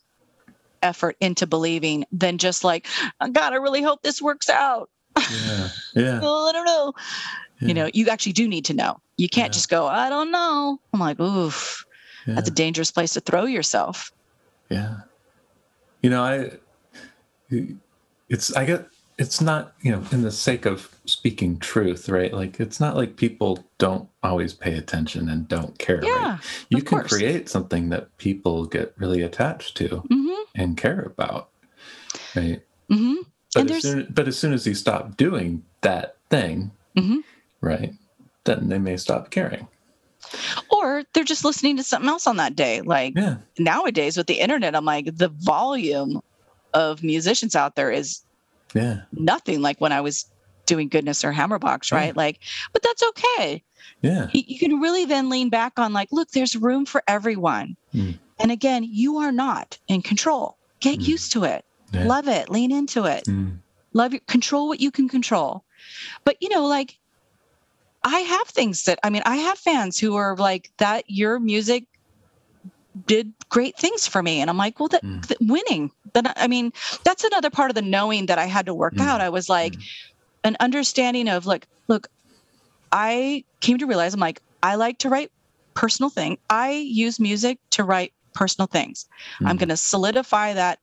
effort 0.85 1.17
into 1.21 1.47
believing 1.47 2.05
than 2.13 2.39
just 2.39 2.65
like 2.65 2.87
god 3.33 3.53
i 3.53 3.57
really 3.57 3.83
hope 3.83 4.03
this 4.03 4.21
works 4.21 4.49
out 4.49 4.91
yeah 5.17 5.69
yeah 5.95 6.21
well, 6.23 6.47
i 6.47 6.53
don't 6.53 6.67
know 6.67 6.93
yeah. 7.61 7.69
you 7.69 7.75
know 7.75 7.91
you 7.93 8.09
actually 8.09 8.33
do 8.33 8.47
need 8.47 8.65
to 8.65 8.75
know 8.75 9.01
you 9.17 9.29
can't 9.29 9.49
yeah. 9.49 9.53
just 9.53 9.69
go 9.69 9.87
i 9.87 10.09
don't 10.09 10.31
know 10.31 10.79
i'm 10.93 11.01
like 11.01 11.19
oof 11.21 11.85
yeah. 12.27 12.35
that's 12.35 12.49
a 12.49 12.53
dangerous 12.53 12.91
place 12.91 13.13
to 13.15 13.21
throw 13.21 13.45
yourself 13.45 14.13
yeah 14.71 14.97
you 16.03 16.11
know 16.11 16.23
i 16.23 16.51
it's 18.29 18.55
i 18.57 18.65
get 18.65 18.87
it's 19.19 19.41
not 19.41 19.75
you 19.81 19.93
know 19.93 20.03
in 20.11 20.23
the 20.23 20.31
sake 20.31 20.67
of 20.67 20.91
speaking 21.07 21.59
truth 21.59 22.09
right 22.09 22.33
like 22.33 22.59
it's 22.59 22.81
not 22.81 22.97
like 22.97 23.17
people 23.17 23.65
don't 23.79 24.09
always 24.23 24.53
pay 24.53 24.77
attention 24.77 25.29
and 25.29 25.47
don't 25.49 25.79
care 25.79 26.05
yeah, 26.05 26.33
right 26.33 26.67
you 26.69 26.83
can 26.83 26.99
course. 26.99 27.13
create 27.13 27.49
something 27.49 27.91
that 27.91 28.17
people 28.19 28.65
get 28.67 28.93
really 28.97 29.23
attached 29.23 29.77
to 29.77 29.89
mm-hmm. 29.89 30.24
And 30.55 30.77
care 30.77 31.01
about 31.01 31.51
right 32.35 32.63
mm-hmm. 32.91 33.15
but, 33.55 33.71
as 33.71 33.83
soon, 33.83 34.07
but 34.11 34.29
as 34.29 34.39
soon 34.39 34.53
as 34.53 34.67
you 34.67 34.75
stop 34.75 35.17
doing 35.17 35.63
that 35.81 36.17
thing 36.31 36.71
mm-hmm. 36.97 37.19
right 37.61 37.93
then 38.45 38.69
they 38.69 38.79
may 38.79 38.97
stop 38.97 39.31
caring 39.31 39.67
or 40.71 41.03
they're 41.13 41.25
just 41.25 41.45
listening 41.45 41.77
to 41.77 41.83
something 41.83 42.09
else 42.09 42.27
on 42.27 42.37
that 42.37 42.57
day 42.57 42.81
like 42.83 43.15
yeah. 43.17 43.37
nowadays 43.59 44.17
with 44.17 44.27
the 44.27 44.41
internet 44.41 44.75
i'm 44.75 44.85
like 44.85 45.17
the 45.17 45.29
volume 45.29 46.21
of 46.73 47.03
musicians 47.03 47.55
out 47.55 47.77
there 47.77 47.91
is 47.91 48.23
yeah 48.75 49.03
nothing 49.13 49.61
like 49.61 49.81
when 49.81 49.93
i 49.93 50.01
was 50.01 50.27
doing 50.67 50.89
goodness 50.89 51.25
or 51.25 51.33
hammerbox 51.33 51.93
right 51.93 52.07
yeah. 52.07 52.13
like 52.17 52.41
but 52.73 52.83
that's 52.83 53.03
okay 53.03 53.63
yeah 54.01 54.29
you, 54.33 54.43
you, 54.47 54.59
can 54.59 54.81
really 54.81 55.05
then 55.05 55.29
lean 55.29 55.51
back 55.51 55.79
on 55.79 55.93
like 55.93 56.09
look 56.11 56.31
there's 56.31 56.57
room 56.57 56.87
for 56.87 57.03
everyone 57.07 57.77
mm. 57.95 58.19
And 58.39 58.51
again 58.51 58.85
you 58.85 59.19
are 59.19 59.33
not 59.33 59.79
in 59.89 60.03
control 60.03 60.57
get 60.81 60.99
mm. 60.99 61.09
used 61.09 61.33
to 61.33 61.45
it 61.45 61.65
yeah. 61.93 62.05
love 62.05 62.29
it 62.29 62.49
lean 62.51 62.73
into 62.73 63.05
it 63.05 63.25
mm. 63.25 63.57
love 63.93 64.13
your 64.13 64.21
control 64.27 64.69
what 64.69 64.81
you 64.81 64.91
can 64.91 65.09
control 65.09 65.65
but 66.25 66.37
you 66.41 66.49
know 66.49 66.67
like 66.67 66.99
i 68.03 68.21
have 68.21 68.47
things 68.49 68.85
that 68.85 68.99
i 69.03 69.11
mean 69.11 69.23
i 69.25 69.37
have 69.37 69.59
fans 69.59 69.99
who 69.99 70.15
are 70.15 70.37
like 70.37 70.71
that 70.79 71.05
your 71.09 71.39
music 71.39 71.85
did 73.07 73.33
great 73.49 73.77
things 73.77 74.07
for 74.07 74.23
me 74.23 74.41
and 74.41 74.49
i'm 74.49 74.57
like 74.57 74.79
well 74.79 74.89
that, 74.89 75.03
mm. 75.03 75.25
that 75.27 75.39
winning 75.41 75.91
then 76.13 76.31
i 76.37 76.47
mean 76.47 76.73
that's 77.03 77.25
another 77.25 77.51
part 77.51 77.71
of 77.71 77.75
the 77.75 77.83
knowing 77.83 78.27
that 78.27 78.39
i 78.39 78.47
had 78.47 78.67
to 78.67 78.75
work 78.75 78.95
mm. 78.95 79.03
out 79.03 79.21
i 79.21 79.29
was 79.29 79.49
like 79.49 79.73
mm. 79.75 79.83
an 80.45 80.57
understanding 80.61 81.29
of 81.29 81.47
like 81.47 81.67
look 81.89 82.09
i 82.93 83.43
came 83.61 83.79
to 83.79 83.87
realize 83.87 84.15
i'm 84.15 84.21
like 84.21 84.41
i 84.63 84.75
like 84.77 84.99
to 84.99 85.09
write 85.09 85.31
personal 85.75 86.09
thing 86.09 86.39
i 86.51 86.71
use 86.71 87.19
music 87.19 87.59
to 87.71 87.83
write 87.83 88.13
personal 88.35 88.67
things 88.67 89.07
i'm 89.41 89.57
mm. 89.57 89.61
going 89.61 89.69
to 89.69 89.77
solidify 89.77 90.53
that 90.53 90.79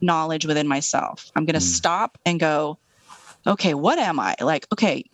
knowledge 0.00 0.46
within 0.46 0.68
myself 0.68 1.30
i'm 1.36 1.44
going 1.44 1.54
to 1.54 1.60
mm. 1.60 1.74
stop 1.76 2.18
and 2.24 2.40
go 2.40 2.78
okay 3.46 3.74
what 3.74 3.98
am 3.98 4.18
i 4.20 4.34
like 4.40 4.66
okay 4.72 5.04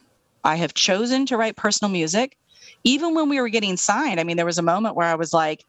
i 0.45 0.57
have 0.57 0.75
chosen 0.75 1.27
to 1.27 1.37
write 1.37 1.57
personal 1.57 1.91
music 1.91 2.37
even 2.85 3.15
when 3.15 3.29
we 3.29 3.41
were 3.41 3.49
getting 3.49 3.77
signed 3.77 4.21
i 4.21 4.25
mean 4.25 4.37
there 4.37 4.47
was 4.47 4.59
a 4.59 4.63
moment 4.63 4.95
where 4.95 5.07
i 5.07 5.15
was 5.15 5.33
like 5.33 5.65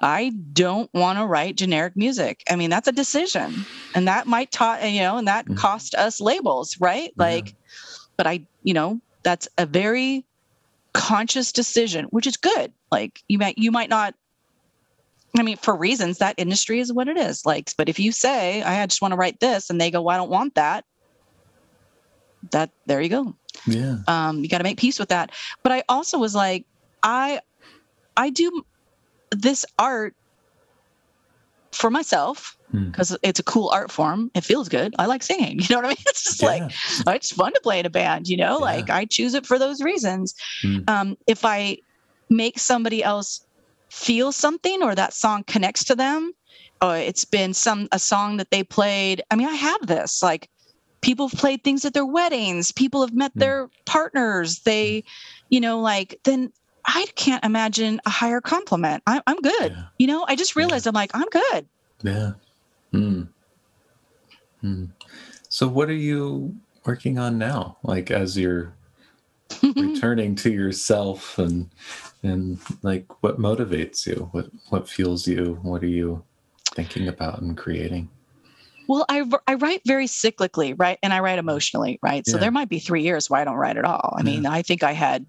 I 0.00 0.32
don't 0.52 0.92
want 0.92 1.18
to 1.18 1.26
write 1.26 1.56
generic 1.56 1.96
music. 1.96 2.42
I 2.50 2.56
mean, 2.56 2.70
that's 2.70 2.88
a 2.88 2.92
decision. 2.92 3.64
And 3.94 4.08
that 4.08 4.26
might 4.26 4.50
taught, 4.50 4.82
you 4.90 5.00
know, 5.00 5.16
and 5.16 5.28
that 5.28 5.44
mm-hmm. 5.44 5.54
cost 5.54 5.94
us 5.94 6.20
labels, 6.20 6.80
right? 6.80 7.12
Yeah. 7.16 7.24
Like, 7.24 7.54
but 8.16 8.26
I, 8.26 8.40
you 8.64 8.74
know, 8.74 9.00
that's 9.22 9.48
a 9.58 9.66
very 9.66 10.24
conscious 10.92 11.52
decision, 11.52 12.06
which 12.06 12.26
is 12.26 12.36
good. 12.36 12.72
Like 12.90 13.22
you 13.28 13.38
might 13.38 13.58
you 13.58 13.70
might 13.70 13.88
not 13.88 14.14
I 15.38 15.42
mean, 15.42 15.56
for 15.56 15.74
reasons 15.74 16.18
that 16.18 16.34
industry 16.36 16.80
is 16.80 16.92
what 16.92 17.08
it 17.08 17.16
is. 17.16 17.46
Like, 17.46 17.70
but 17.76 17.88
if 17.88 17.98
you 17.98 18.12
say, 18.12 18.62
I 18.62 18.84
just 18.86 19.00
want 19.00 19.12
to 19.12 19.16
write 19.16 19.40
this, 19.40 19.70
and 19.70 19.80
they 19.80 19.90
go, 19.90 20.02
well, 20.02 20.14
I 20.14 20.18
don't 20.18 20.30
want 20.30 20.54
that, 20.56 20.84
that 22.50 22.70
there 22.86 23.00
you 23.00 23.08
go. 23.08 23.34
Yeah. 23.66 23.98
Um, 24.08 24.40
you 24.40 24.48
got 24.48 24.58
to 24.58 24.64
make 24.64 24.78
peace 24.78 24.98
with 24.98 25.08
that. 25.10 25.30
But 25.62 25.72
I 25.72 25.84
also 25.88 26.18
was 26.18 26.34
like, 26.34 26.66
I 27.02 27.40
I 28.16 28.30
do 28.30 28.64
this 29.30 29.64
art 29.78 30.14
for 31.72 31.90
myself 31.90 32.56
because 32.70 33.10
hmm. 33.10 33.16
it's 33.22 33.40
a 33.40 33.42
cool 33.42 33.68
art 33.70 33.90
form. 33.90 34.30
It 34.34 34.44
feels 34.44 34.68
good. 34.68 34.94
I 34.98 35.06
like 35.06 35.22
singing. 35.22 35.60
You 35.62 35.66
know 35.70 35.76
what 35.76 35.86
I 35.86 35.88
mean? 35.88 35.96
It's 36.06 36.24
just 36.24 36.42
yeah. 36.42 36.48
like 37.06 37.16
it's 37.16 37.32
fun 37.32 37.52
to 37.54 37.60
play 37.60 37.78
in 37.78 37.86
a 37.86 37.90
band. 37.90 38.28
You 38.28 38.36
know, 38.36 38.58
yeah. 38.58 38.64
like 38.64 38.90
I 38.90 39.04
choose 39.04 39.34
it 39.34 39.46
for 39.46 39.58
those 39.58 39.82
reasons. 39.82 40.34
Mm. 40.64 40.88
Um, 40.88 41.16
if 41.26 41.44
I 41.44 41.78
make 42.28 42.58
somebody 42.58 43.02
else 43.02 43.44
feel 43.92 44.32
something 44.32 44.82
or 44.82 44.94
that 44.94 45.12
song 45.12 45.44
connects 45.44 45.84
to 45.84 45.94
them, 45.94 46.32
or 46.80 46.96
it's 46.96 47.26
been 47.26 47.52
some 47.52 47.88
a 47.92 47.98
song 47.98 48.38
that 48.38 48.50
they 48.50 48.64
played. 48.64 49.22
I 49.30 49.36
mean, 49.36 49.46
I 49.48 49.54
have 49.54 49.86
this 49.86 50.22
like 50.22 50.48
people 51.02 51.28
have 51.28 51.38
played 51.38 51.62
things 51.62 51.84
at 51.84 51.92
their 51.92 52.06
weddings. 52.06 52.72
People 52.72 53.02
have 53.02 53.12
met 53.12 53.34
mm. 53.34 53.40
their 53.40 53.68
partners. 53.84 54.60
They, 54.60 55.00
hmm. 55.00 55.06
you 55.50 55.60
know, 55.60 55.80
like 55.80 56.18
then 56.24 56.50
I 56.86 57.06
can't 57.16 57.44
imagine 57.44 58.00
a 58.06 58.10
higher 58.10 58.40
compliment. 58.40 59.02
I, 59.06 59.20
am 59.26 59.36
good. 59.36 59.72
Yeah. 59.72 59.84
You 59.98 60.06
know, 60.06 60.24
I 60.26 60.36
just 60.36 60.56
realized 60.56 60.86
yeah. 60.86 60.90
I'm 60.90 60.94
like, 60.94 61.10
I'm 61.14 61.28
good. 61.28 61.66
Yeah. 62.02 62.32
Hmm. 62.92 63.22
Hmm. 64.62 64.84
So, 65.50 65.68
what 65.68 65.90
are 65.90 65.94
you 65.94 66.56
working 66.86 67.18
on 67.18 67.36
now? 67.36 67.76
Like, 67.82 68.10
as 68.10 68.38
you're 68.38 68.74
returning 69.76 70.34
to 70.36 70.52
yourself, 70.52 71.38
and 71.38 71.70
and 72.22 72.58
like, 72.82 73.06
what 73.22 73.38
motivates 73.38 74.06
you? 74.06 74.28
What 74.32 74.50
what 74.68 74.88
fuels 74.88 75.26
you? 75.26 75.58
What 75.62 75.82
are 75.82 75.88
you 75.88 76.22
thinking 76.74 77.08
about 77.08 77.42
and 77.42 77.56
creating? 77.56 78.08
Well, 78.88 79.04
I, 79.08 79.24
I 79.46 79.54
write 79.54 79.82
very 79.86 80.06
cyclically, 80.06 80.74
right? 80.76 80.98
And 81.02 81.12
I 81.12 81.20
write 81.20 81.38
emotionally, 81.38 81.98
right? 82.02 82.26
So 82.26 82.36
there 82.36 82.50
might 82.50 82.68
be 82.68 82.78
three 82.78 83.02
years 83.02 83.30
where 83.30 83.40
I 83.40 83.44
don't 83.44 83.54
write 83.54 83.76
at 83.76 83.84
all. 83.84 84.14
I 84.18 84.22
mean, 84.22 84.44
I 84.44 84.62
think 84.62 84.82
I 84.82 84.92
had 84.92 85.24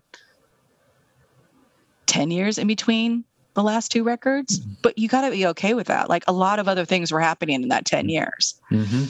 10 2.07 2.31
years 2.31 2.57
in 2.57 2.67
between 2.67 3.23
the 3.53 3.63
last 3.63 3.91
two 3.91 4.03
records, 4.03 4.59
mm-hmm. 4.59 4.73
but 4.81 4.97
you 4.97 5.07
got 5.07 5.21
to 5.21 5.31
be 5.31 5.45
okay 5.47 5.75
with 5.75 5.87
that. 5.87 6.09
Like 6.09 6.23
a 6.27 6.33
lot 6.33 6.59
of 6.59 6.67
other 6.67 6.85
things 6.85 7.11
were 7.11 7.19
happening 7.19 7.61
in 7.63 7.69
that 7.69 7.85
10 7.85 8.09
years. 8.09 8.59
Mm-hmm. 8.71 9.05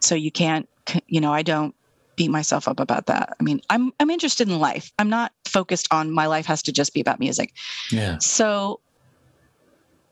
so 0.00 0.14
you 0.14 0.30
can't, 0.30 0.68
you 1.06 1.20
know, 1.20 1.32
I 1.32 1.42
don't 1.42 1.74
beat 2.16 2.30
myself 2.30 2.68
up 2.68 2.80
about 2.80 3.06
that. 3.06 3.34
I 3.38 3.42
mean, 3.42 3.60
I'm 3.70 3.92
I'm 4.00 4.10
interested 4.10 4.48
in 4.48 4.58
life. 4.58 4.92
I'm 4.98 5.08
not 5.08 5.32
focused 5.46 5.88
on 5.92 6.10
my 6.10 6.26
life 6.26 6.46
has 6.46 6.62
to 6.62 6.72
just 6.72 6.94
be 6.94 7.00
about 7.00 7.20
music. 7.20 7.52
Yeah. 7.90 8.18
So 8.18 8.80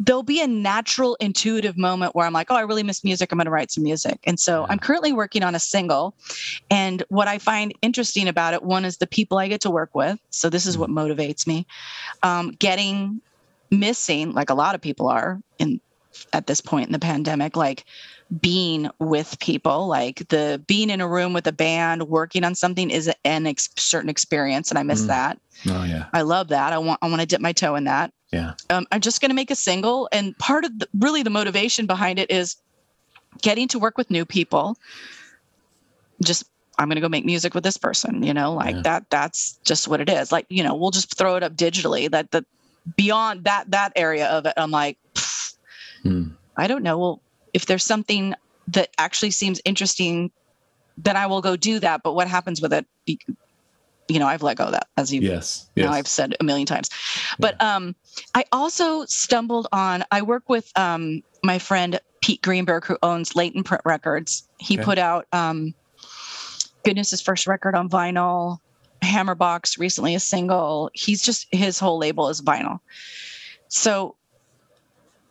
there'll 0.01 0.23
be 0.23 0.41
a 0.41 0.47
natural 0.47 1.15
intuitive 1.21 1.77
moment 1.77 2.15
where 2.15 2.27
I'm 2.27 2.33
like, 2.33 2.51
oh, 2.51 2.57
I 2.57 2.63
really 2.63 2.83
miss 2.83 3.05
music. 3.05 3.31
I'm 3.31 3.37
going 3.37 3.45
to 3.45 3.51
write 3.51 3.71
some 3.71 3.85
music. 3.85 4.19
And 4.25 4.41
so 4.41 4.63
yeah. 4.63 4.67
I'm 4.71 4.79
currently 4.79 5.13
working 5.13 5.43
on 5.43 5.55
a 5.55 5.61
single. 5.61 6.15
And 6.71 7.03
what 7.11 7.29
I 7.29 7.37
find 7.37 7.75
interesting 7.83 8.27
about 8.27 8.55
it, 8.55 8.63
one 8.63 8.87
is 8.87 8.97
the 8.97 9.07
people 9.07 9.37
I 9.37 9.47
get 9.49 9.61
to 9.61 9.71
work 9.71 9.95
with. 9.95 10.19
So 10.31 10.49
this 10.49 10.65
is 10.65 10.77
mm-hmm. 10.77 10.95
what 10.95 11.07
motivates 11.07 11.47
me. 11.47 11.67
Um, 12.23 12.53
getting 12.53 13.21
missing, 13.71 14.33
like 14.33 14.49
a 14.49 14.55
lot 14.55 14.75
of 14.75 14.81
people 14.81 15.09
are 15.09 15.39
in 15.59 15.81
at 16.33 16.47
this 16.47 16.61
point 16.61 16.87
in 16.87 16.93
the 16.93 16.99
pandemic, 16.99 17.57
like 17.57 17.85
being 18.41 18.89
with 18.99 19.39
people 19.41 19.89
like 19.89 20.29
the 20.29 20.63
being 20.67 20.91
in 20.91 21.01
a 21.01 21.09
room 21.09 21.33
with 21.33 21.47
a 21.47 21.53
band 21.53 22.05
working 22.05 22.45
on 22.45 22.55
something 22.55 22.91
is 22.91 23.11
an 23.25 23.47
ex- 23.47 23.71
certain 23.77 24.09
experience 24.09 24.71
and 24.71 24.79
i 24.79 24.83
miss 24.83 25.03
mm. 25.03 25.09
that. 25.09 25.39
Oh 25.67 25.85
yeah. 25.85 26.07
I 26.13 26.23
love 26.23 26.49
that. 26.49 26.73
I 26.73 26.79
want 26.79 27.01
i 27.03 27.09
want 27.09 27.21
to 27.21 27.27
dip 27.27 27.41
my 27.41 27.53
toe 27.53 27.75
in 27.75 27.85
that. 27.85 28.13
Yeah. 28.33 28.55
Um, 28.71 28.87
i'm 28.93 29.01
just 29.01 29.21
going 29.21 29.31
to 29.31 29.35
make 29.35 29.51
a 29.51 29.57
single 29.57 30.09
and 30.13 30.37
part 30.39 30.65
of 30.65 30.79
the, 30.79 30.89
really 30.99 31.23
the 31.23 31.31
motivation 31.31 31.87
behind 31.87 32.19
it 32.19 32.31
is 32.31 32.57
getting 33.43 33.67
to 33.69 33.79
work 33.79 33.99
with 33.99 34.11
new 34.11 34.25
people. 34.25 34.77
Just 36.23 36.45
i'm 36.79 36.89
going 36.89 36.97
to 36.97 37.03
go 37.03 37.09
make 37.09 37.27
music 37.27 37.55
with 37.55 37.65
this 37.65 37.77
person 37.77 38.23
you 38.23 38.33
know 38.33 38.55
like 38.55 38.77
yeah. 38.77 38.83
that 38.83 39.11
that's 39.11 39.59
just 39.65 39.89
what 39.89 40.01
it 40.01 40.09
is. 40.09 40.31
Like 40.31 40.47
you 40.49 40.63
know 40.63 40.75
we'll 40.75 40.93
just 40.93 41.17
throw 41.17 41.35
it 41.35 41.43
up 41.43 41.57
digitally 41.57 42.11
that 42.11 42.31
the 42.31 42.45
beyond 42.97 43.45
that 43.45 43.71
that 43.71 43.93
area 43.97 44.27
of 44.29 44.47
it 44.47 44.55
i'm 44.57 44.71
like 44.71 44.99
mm. 46.05 46.33
i 46.57 46.67
don't 46.67 46.83
know 46.83 46.99
well 46.99 47.23
if 47.55 47.67
there's 47.67 47.85
something 47.85 48.35
that 48.69 48.91
actually 48.99 49.31
seems 49.31 49.61
interesting, 49.65 50.31
then 50.97 51.17
I 51.17 51.27
will 51.27 51.41
go 51.41 51.57
do 51.57 51.79
that. 51.81 52.03
But 52.03 52.15
what 52.15 52.29
happens 52.29 52.61
with 52.61 52.73
it? 52.73 52.87
You 53.07 54.19
know, 54.19 54.27
I've 54.27 54.43
let 54.43 54.57
go 54.57 54.65
of 54.65 54.73
that, 54.73 54.89
as 54.97 55.13
you 55.13 55.21
yes, 55.21 55.71
yes. 55.77 55.87
know, 55.87 55.93
I've 55.93 56.09
said 56.09 56.35
a 56.41 56.45
million 56.45 56.67
times. 56.67 56.91
But 57.39 57.55
yeah. 57.61 57.77
um, 57.77 57.95
I 58.35 58.45
also 58.51 59.05
stumbled 59.05 59.69
on. 59.73 60.05
I 60.11 60.23
work 60.23 60.49
with 60.49 60.71
um, 60.77 61.23
my 61.45 61.59
friend 61.61 62.01
Pete 62.21 62.43
Greenberg, 62.43 62.85
who 62.85 62.99
owns 63.03 63.37
Leighton 63.37 63.63
Print 63.63 63.83
Records. 63.85 64.49
He 64.59 64.75
okay. 64.75 64.85
put 64.85 64.99
out 64.99 65.27
um, 65.33 65.75
Goodness, 66.85 67.21
first 67.21 67.47
record 67.47 67.75
on 67.75 67.89
vinyl. 67.89 68.59
Hammerbox 69.03 69.79
recently 69.79 70.15
a 70.15 70.21
single. 70.21 70.91
He's 70.93 71.23
just 71.23 71.47
his 71.51 71.79
whole 71.79 71.99
label 71.99 72.29
is 72.29 72.43
vinyl. 72.43 72.81
So 73.69 74.17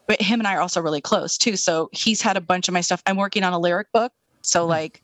but 0.09 0.19
him 0.19 0.39
and 0.39 0.47
I 0.47 0.55
are 0.55 0.61
also 0.61 0.81
really 0.81 1.01
close 1.01 1.37
too. 1.37 1.55
So 1.55 1.87
he's 1.91 2.19
had 2.19 2.35
a 2.35 2.41
bunch 2.41 2.67
of 2.67 2.73
my 2.73 2.81
stuff. 2.81 3.03
I'm 3.05 3.15
working 3.15 3.43
on 3.43 3.53
a 3.53 3.59
lyric 3.59 3.91
book. 3.91 4.11
So 4.41 4.61
mm-hmm. 4.61 4.71
like 4.71 5.03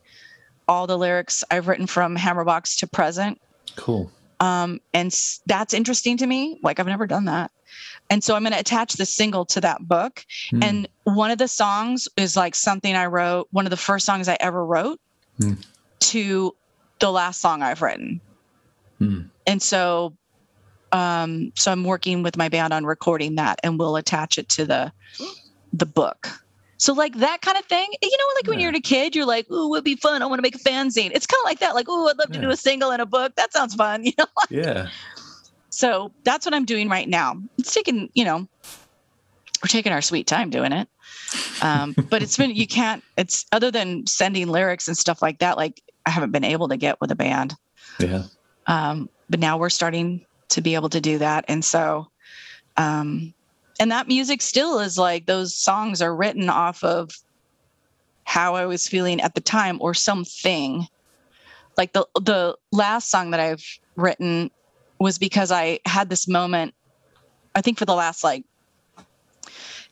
all 0.68 0.88
the 0.88 0.98
lyrics 0.98 1.44
I've 1.52 1.68
written 1.68 1.86
from 1.86 2.18
Hammerbox 2.18 2.80
to 2.80 2.88
present. 2.88 3.40
Cool. 3.76 4.12
Um, 4.40 4.82
and 4.96 5.16
that's 5.46 5.76
interesting 5.76 6.18
to 6.18 6.26
me. 6.26 6.60
Like 6.64 6.80
I've 6.80 6.88
never 6.88 7.06
done 7.06 7.26
that. 7.26 7.52
And 8.10 8.24
so 8.24 8.36
I'm 8.36 8.42
going 8.42 8.54
to 8.54 8.60
attach 8.60 8.94
the 8.94 9.06
single 9.06 9.46
to 9.46 9.62
that 9.62 9.88
book. 9.88 10.26
Mm. 10.52 10.64
And 10.64 10.88
one 11.04 11.30
of 11.30 11.38
the 11.38 11.48
songs 11.48 12.08
is 12.18 12.36
like 12.36 12.56
something 12.56 12.96
I 12.96 13.06
wrote, 13.06 13.48
one 13.52 13.68
of 13.68 13.70
the 13.70 13.78
first 13.78 14.08
songs 14.08 14.28
I 14.28 14.38
ever 14.40 14.66
wrote 14.66 15.00
mm. 15.40 15.64
to 16.00 16.56
the 16.98 17.12
last 17.12 17.42
song 17.42 17.62
I've 17.62 17.84
written. 17.84 18.22
Mm. 19.00 19.30
And 19.46 19.62
so 19.62 20.14
um, 20.92 21.52
so 21.56 21.72
I'm 21.72 21.84
working 21.84 22.24
with 22.24 22.38
my 22.38 22.50
band 22.50 22.74
on 22.74 22.86
recording 22.86 23.36
that, 23.36 23.60
and 23.64 23.80
we'll 23.80 23.96
attach 23.96 24.38
it 24.38 24.50
to 24.50 24.66
the 24.66 24.92
the 25.74 25.86
book. 25.86 26.28
So 26.78 26.94
like 26.94 27.16
that 27.16 27.42
kind 27.42 27.58
of 27.58 27.66
thing, 27.66 27.88
you 28.02 28.18
know, 28.18 28.26
like 28.36 28.48
when 28.48 28.60
you're 28.60 28.76
a 28.76 28.82
kid, 28.82 29.16
you're 29.16 29.26
like, 29.26 29.50
"Ooh, 29.50 29.66
it 29.66 29.70
would 29.70 29.84
be 29.84 29.96
fun. 29.96 30.22
I 30.22 30.26
want 30.26 30.40
to 30.40 30.44
make 30.44 30.56
a 30.56 30.60
fanzine." 30.60 31.12
It's 31.14 31.26
kind 31.26 31.40
of 31.42 31.46
like 31.46 31.60
that. 31.60 31.74
Like, 31.74 31.88
"Ooh, 31.90 32.08
I'd 32.08 32.18
love 32.18 32.28
yeah. 32.32 32.36
to 32.36 32.42
do 32.42 32.50
a 32.50 32.58
single 32.58 32.92
and 32.92 33.02
a 33.02 33.06
book. 33.06 33.36
That 33.36 33.54
sounds 33.54 33.76
fun." 33.76 34.04
You 34.06 34.12
know? 34.18 34.26
yeah. 34.50 34.90
So 35.70 36.12
that's 36.24 36.46
what 36.46 36.54
I'm 36.54 36.66
doing 36.66 36.88
right 36.88 37.08
now. 37.08 37.42
It's 37.58 37.74
taking, 37.74 38.10
you 38.14 38.24
know, 38.24 38.48
we're 39.62 39.68
taking 39.68 39.92
our 39.92 40.02
sweet 40.02 40.26
time 40.26 40.50
doing 40.50 40.72
it. 40.72 40.88
Um, 41.62 41.94
but 42.10 42.22
it's 42.22 42.38
been 42.38 42.52
you 42.52 42.68
can't. 42.68 43.04
It's 43.18 43.46
other 43.52 43.72
than 43.72 44.08
sending 44.08 44.48
lyrics 44.48 44.88
and 44.88 44.98
stuff 44.98 45.22
like 45.22 45.40
that. 45.40 45.58
Like 45.58 45.82
I 46.06 46.12
haven't 46.12 46.32
been 46.32 46.44
able 46.44 46.70
to 46.70 46.78
get 46.78 47.02
with 47.02 47.12
a 47.12 47.16
band. 47.16 47.56
Yeah. 48.00 48.24
Um, 48.68 49.10
but 49.30 49.40
now 49.40 49.58
we're 49.58 49.70
starting 49.70 50.26
to 50.50 50.62
be 50.62 50.76
able 50.76 50.90
to 50.90 51.02
do 51.02 51.18
that. 51.18 51.46
And 51.48 51.64
so, 51.64 52.08
um, 52.78 53.34
and 53.80 53.92
that 53.92 54.08
music 54.08 54.42
still 54.42 54.80
is 54.80 54.98
like 54.98 55.26
those 55.26 55.56
songs 55.56 56.02
are 56.02 56.16
written 56.16 56.50
off 56.50 56.84
of 56.84 57.12
how 58.24 58.56
I 58.56 58.66
was 58.66 58.88
feeling 58.88 59.22
at 59.22 59.36
the 59.36 59.42
time 59.42 59.78
or 59.82 59.94
something. 59.94 60.88
Like 61.78 61.94
the 61.94 62.06
the 62.16 62.58
last 62.72 63.10
song 63.10 63.32
that 63.32 63.40
I've 63.40 63.64
written 63.96 64.50
was 65.00 65.18
because 65.18 65.52
I 65.52 65.80
had 65.86 66.10
this 66.10 66.28
moment. 66.28 66.74
I 67.54 67.62
think 67.62 67.78
for 67.78 67.86
the 67.86 67.96
last 67.96 68.24
like 68.24 68.44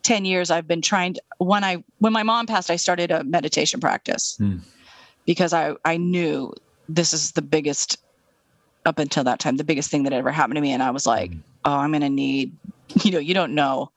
10 0.03 0.25
years 0.25 0.51
I've 0.51 0.67
been 0.67 0.81
trying 0.81 1.13
to 1.15 1.21
when 1.37 1.63
I 1.63 1.83
when 1.99 2.13
my 2.13 2.23
mom 2.23 2.45
passed 2.45 2.69
I 2.69 2.75
started 2.77 3.11
a 3.11 3.23
meditation 3.23 3.79
practice. 3.79 4.37
Mm. 4.39 4.61
Because 5.25 5.53
I 5.53 5.75
I 5.85 5.97
knew 5.97 6.53
this 6.89 7.13
is 7.13 7.31
the 7.31 7.41
biggest 7.41 7.97
up 8.85 8.99
until 8.99 9.23
that 9.23 9.39
time 9.39 9.57
the 9.57 9.63
biggest 9.63 9.89
thing 9.89 10.03
that 10.03 10.13
ever 10.13 10.31
happened 10.31 10.55
to 10.55 10.61
me 10.61 10.71
and 10.71 10.83
i 10.83 10.91
was 10.91 11.05
like 11.05 11.31
mm. 11.31 11.39
oh 11.65 11.77
i'm 11.77 11.91
going 11.91 12.01
to 12.01 12.09
need 12.09 12.55
you 13.03 13.11
know 13.11 13.19
you 13.19 13.33
don't 13.33 13.53
know 13.53 13.91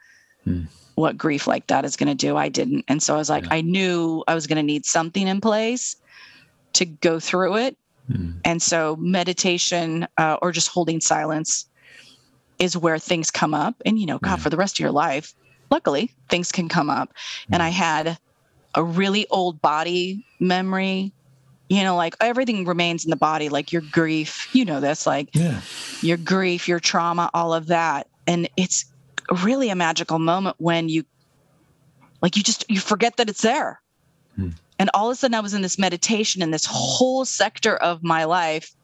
mm. 0.46 0.66
what 0.94 1.16
grief 1.16 1.46
like 1.46 1.66
that 1.66 1.84
is 1.84 1.96
going 1.96 2.08
to 2.08 2.14
do 2.14 2.36
i 2.36 2.48
didn't 2.48 2.84
and 2.88 3.02
so 3.02 3.14
i 3.14 3.18
was 3.18 3.30
like 3.30 3.44
yeah. 3.44 3.54
i 3.54 3.60
knew 3.60 4.22
i 4.28 4.34
was 4.34 4.46
going 4.46 4.56
to 4.56 4.62
need 4.62 4.84
something 4.84 5.26
in 5.26 5.40
place 5.40 5.96
to 6.72 6.84
go 6.84 7.18
through 7.18 7.56
it 7.56 7.76
mm. 8.10 8.34
and 8.44 8.60
so 8.62 8.96
meditation 8.96 10.06
uh, 10.18 10.36
or 10.42 10.52
just 10.52 10.68
holding 10.68 11.00
silence 11.00 11.66
is 12.58 12.76
where 12.76 12.98
things 12.98 13.30
come 13.30 13.54
up 13.54 13.74
and 13.84 13.98
you 13.98 14.06
know 14.06 14.18
god 14.18 14.32
yeah. 14.32 14.36
for 14.36 14.50
the 14.50 14.56
rest 14.56 14.76
of 14.76 14.80
your 14.80 14.92
life 14.92 15.34
luckily 15.70 16.10
things 16.28 16.52
can 16.52 16.68
come 16.68 16.88
up 16.90 17.12
and 17.50 17.62
i 17.62 17.68
had 17.68 18.18
a 18.76 18.84
really 18.84 19.26
old 19.28 19.60
body 19.60 20.24
memory 20.38 21.12
you 21.68 21.82
know 21.82 21.96
like 21.96 22.14
everything 22.20 22.64
remains 22.64 23.04
in 23.04 23.10
the 23.10 23.16
body 23.16 23.48
like 23.48 23.72
your 23.72 23.82
grief 23.90 24.48
you 24.54 24.64
know 24.64 24.80
this 24.80 25.06
like 25.06 25.28
yeah. 25.32 25.60
your 26.00 26.16
grief 26.16 26.68
your 26.68 26.80
trauma 26.80 27.30
all 27.34 27.52
of 27.52 27.66
that. 27.66 28.08
And 28.28 28.48
it's 28.56 28.84
really 29.42 29.70
a 29.70 29.76
magical 29.76 30.18
moment 30.18 30.56
when 30.58 30.88
you 30.88 31.04
like 32.22 32.36
you 32.36 32.42
just 32.42 32.64
you 32.68 32.80
forget 32.80 33.16
that 33.16 33.28
it's 33.28 33.42
there. 33.42 33.80
Hmm. 34.36 34.50
and 34.78 34.90
all 34.92 35.08
of 35.08 35.14
a 35.14 35.16
sudden 35.16 35.34
i 35.34 35.40
was 35.40 35.54
in 35.54 35.62
this 35.62 35.78
meditation 35.78 36.42
in 36.42 36.50
this 36.50 36.66
whole 36.68 37.24
sector 37.24 37.74
of 37.76 38.02
my 38.02 38.24
life 38.24 38.74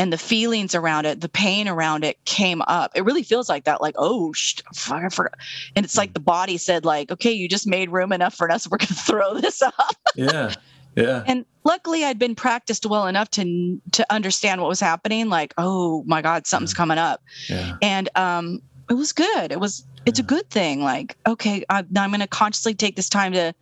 and 0.00 0.12
the 0.12 0.18
feelings 0.18 0.74
around 0.74 1.06
it 1.06 1.20
the 1.20 1.28
pain 1.28 1.68
around 1.68 2.02
it 2.02 2.22
came 2.24 2.60
up. 2.62 2.90
It 2.96 3.04
really 3.04 3.22
feels 3.22 3.48
like 3.48 3.64
that 3.64 3.80
like 3.80 3.94
oh 3.96 4.32
sh- 4.32 4.60
fuck, 4.74 5.04
I 5.04 5.08
forgot. 5.08 5.34
and 5.76 5.84
it's 5.84 5.96
like 5.96 6.12
the 6.12 6.20
body 6.20 6.58
said 6.58 6.84
like 6.84 7.12
okay 7.12 7.32
you 7.32 7.48
just 7.48 7.66
made 7.66 7.90
room 7.90 8.12
enough 8.12 8.34
for 8.34 8.50
us. 8.50 8.68
We're 8.68 8.78
gonna 8.78 8.94
throw 8.94 9.40
this 9.40 9.62
up. 9.62 9.96
Yeah 10.16 10.54
yeah. 10.96 11.24
And 11.26 11.44
luckily 11.64 12.04
I'd 12.04 12.18
been 12.18 12.34
practiced 12.34 12.86
well 12.86 13.06
enough 13.06 13.30
to 13.32 13.80
to 13.92 14.12
understand 14.12 14.60
what 14.60 14.68
was 14.68 14.80
happening 14.80 15.28
like 15.28 15.54
oh 15.58 16.04
my 16.06 16.22
god 16.22 16.46
something's 16.46 16.72
yeah. 16.72 16.76
coming 16.76 16.98
up. 16.98 17.22
Yeah. 17.48 17.76
And 17.82 18.08
um 18.16 18.62
it 18.90 18.94
was 18.94 19.12
good. 19.12 19.52
It 19.52 19.60
was 19.60 19.84
it's 20.06 20.18
yeah. 20.18 20.24
a 20.24 20.26
good 20.26 20.48
thing 20.50 20.82
like 20.82 21.16
okay 21.26 21.64
I, 21.68 21.84
I'm 21.96 22.10
going 22.10 22.20
to 22.20 22.26
consciously 22.26 22.74
take 22.74 22.96
this 22.96 23.08
time 23.08 23.32
to 23.32 23.54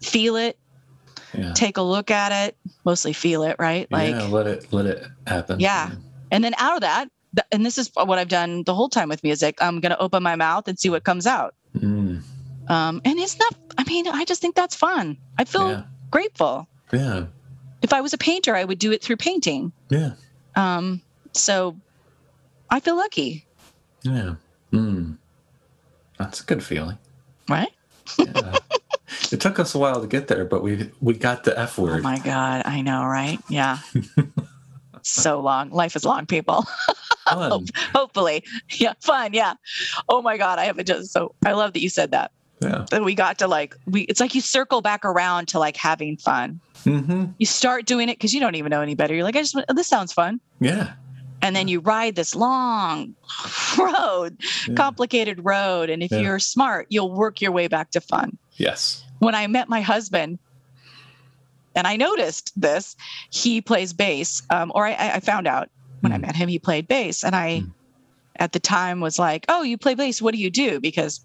feel 0.00 0.36
it. 0.36 0.58
Yeah. 1.36 1.52
Take 1.52 1.76
a 1.76 1.82
look 1.82 2.10
at 2.10 2.32
it, 2.46 2.56
mostly 2.84 3.12
feel 3.12 3.44
it, 3.44 3.56
right? 3.58 3.90
Like 3.90 4.10
yeah, 4.10 4.26
let 4.26 4.46
it 4.46 4.72
let 4.72 4.86
it 4.86 5.06
happen. 5.26 5.60
Yeah. 5.60 5.90
And 6.32 6.42
then 6.42 6.54
out 6.58 6.74
of 6.74 6.80
that, 6.82 7.08
and 7.52 7.64
this 7.64 7.78
is 7.78 7.90
what 7.94 8.18
I've 8.18 8.28
done 8.28 8.64
the 8.64 8.74
whole 8.74 8.88
time 8.88 9.08
with 9.08 9.22
music. 9.22 9.58
I'm 9.60 9.80
going 9.80 9.90
to 9.90 9.98
open 9.98 10.22
my 10.22 10.36
mouth 10.36 10.66
and 10.68 10.78
see 10.78 10.90
what 10.90 11.04
comes 11.04 11.26
out. 11.26 11.54
Mm. 11.76 12.22
Um, 12.68 13.00
and 13.04 13.18
it's 13.18 13.38
not. 13.38 13.54
I 13.78 13.84
mean, 13.84 14.06
I 14.08 14.24
just 14.24 14.40
think 14.40 14.54
that's 14.54 14.74
fun. 14.74 15.16
I 15.38 15.44
feel 15.44 15.84
grateful. 16.10 16.68
Yeah. 16.92 17.26
If 17.82 17.92
I 17.92 18.00
was 18.00 18.12
a 18.12 18.18
painter, 18.18 18.54
I 18.54 18.64
would 18.64 18.78
do 18.78 18.92
it 18.92 19.02
through 19.02 19.16
painting. 19.16 19.72
Yeah. 19.88 20.12
Um, 20.56 21.00
so 21.32 21.76
I 22.70 22.80
feel 22.80 22.96
lucky. 22.96 23.46
Yeah. 24.02 24.34
Mm. 24.72 25.16
That's 26.18 26.40
a 26.40 26.44
good 26.44 26.62
feeling. 26.62 26.98
Right? 27.48 27.72
yeah. 28.18 28.56
It 29.32 29.40
took 29.40 29.58
us 29.58 29.74
a 29.74 29.78
while 29.78 30.00
to 30.00 30.06
get 30.06 30.28
there, 30.28 30.44
but 30.44 30.62
we 30.62 30.90
we 31.00 31.14
got 31.14 31.44
the 31.44 31.56
F 31.58 31.78
word. 31.78 32.00
Oh 32.00 32.02
my 32.02 32.18
god, 32.18 32.62
I 32.64 32.80
know, 32.80 33.04
right? 33.04 33.38
Yeah. 33.48 33.78
so 35.02 35.40
long. 35.40 35.70
Life 35.70 35.94
is 35.96 36.04
long, 36.04 36.26
people. 36.26 36.66
Hopefully. 37.26 38.44
Yeah, 38.70 38.94
fun. 39.00 39.32
Yeah. 39.32 39.54
Oh 40.08 40.22
my 40.22 40.36
god, 40.36 40.58
I 40.58 40.64
have 40.64 40.78
a 40.78 40.84
just 40.84 41.12
so 41.12 41.34
I 41.44 41.52
love 41.52 41.72
that 41.74 41.80
you 41.80 41.88
said 41.88 42.10
that. 42.10 42.32
Yeah. 42.60 42.84
That 42.90 43.04
we 43.04 43.14
got 43.14 43.38
to 43.38 43.48
like 43.48 43.74
we 43.86 44.02
it's 44.02 44.20
like 44.20 44.34
you 44.34 44.40
circle 44.40 44.82
back 44.82 45.04
around 45.04 45.48
to 45.48 45.58
like 45.58 45.76
having 45.76 46.16
fun. 46.16 46.60
Mm-hmm. 46.84 47.26
You 47.38 47.46
start 47.46 47.86
doing 47.86 48.08
it 48.08 48.18
because 48.18 48.34
you 48.34 48.40
don't 48.40 48.54
even 48.54 48.70
know 48.70 48.82
any 48.82 48.94
better. 48.94 49.14
You're 49.14 49.24
like, 49.24 49.36
I 49.36 49.40
just 49.40 49.56
this 49.74 49.86
sounds 49.86 50.12
fun. 50.12 50.40
Yeah. 50.60 50.92
And 51.42 51.56
then 51.56 51.68
you 51.68 51.80
ride 51.80 52.16
this 52.16 52.34
long 52.34 53.14
road, 53.78 54.36
yeah. 54.68 54.74
complicated 54.74 55.42
road. 55.42 55.88
And 55.88 56.02
if 56.02 56.12
yeah. 56.12 56.18
you're 56.18 56.38
smart, 56.38 56.86
you'll 56.90 57.12
work 57.12 57.40
your 57.40 57.50
way 57.50 57.66
back 57.66 57.92
to 57.92 58.00
fun. 58.00 58.36
Yes. 58.56 59.04
When 59.20 59.34
I 59.34 59.46
met 59.46 59.70
my 59.70 59.80
husband, 59.80 60.38
and 61.74 61.86
I 61.86 61.96
noticed 61.96 62.58
this. 62.60 62.96
He 63.30 63.60
plays 63.60 63.92
bass, 63.92 64.42
um, 64.50 64.72
or 64.74 64.86
I, 64.86 65.12
I, 65.14 65.20
found 65.20 65.46
out 65.46 65.70
when 66.00 66.10
mm. 66.10 66.16
I 66.16 66.18
hmm. 66.18 66.22
met 66.22 66.36
him 66.36 66.48
he 66.48 66.58
played 66.58 66.88
bass, 66.88 67.22
and 67.22 67.36
I, 67.36 67.60
mm. 67.60 67.70
at 68.36 68.52
the 68.52 68.60
time, 68.60 69.00
was 69.00 69.18
like, 69.18 69.44
"Oh, 69.48 69.62
you 69.62 69.78
play 69.78 69.94
bass? 69.94 70.20
What 70.20 70.34
do 70.34 70.40
you 70.40 70.50
do?" 70.50 70.80
Because 70.80 71.20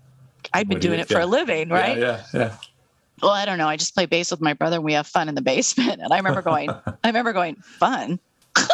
I'd 0.54 0.68
been 0.68 0.80
doing 0.80 1.00
it 1.00 1.08
for 1.08 1.20
yeah. 1.20 1.26
a 1.26 1.28
living, 1.28 1.70
right? 1.70 1.98
Yeah, 1.98 2.24
yeah, 2.34 2.40
yeah. 2.40 2.56
Well, 3.22 3.32
I 3.32 3.46
don't 3.46 3.58
know. 3.58 3.68
I 3.68 3.78
just 3.78 3.94
play 3.94 4.06
bass 4.06 4.32
with 4.32 4.42
my 4.42 4.54
brother, 4.54 4.78
and 4.78 4.86
we 4.86 4.94
have 4.94 5.08
fun 5.08 5.30
in 5.30 5.36
the 5.36 5.42
basement. 5.54 6.02
And 6.02 6.12
I 6.14 6.18
remember 6.18 6.42
going, 6.42 6.70
I 6.88 7.08
remember 7.08 7.34
going, 7.34 7.56
fun. 7.56 8.20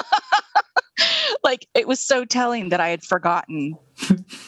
like 1.43 1.67
it 1.74 1.88
was 1.88 1.99
so 1.99 2.26
telling 2.26 2.69
that 2.69 2.80
I 2.80 2.89
had 2.89 3.03
forgotten. 3.03 3.78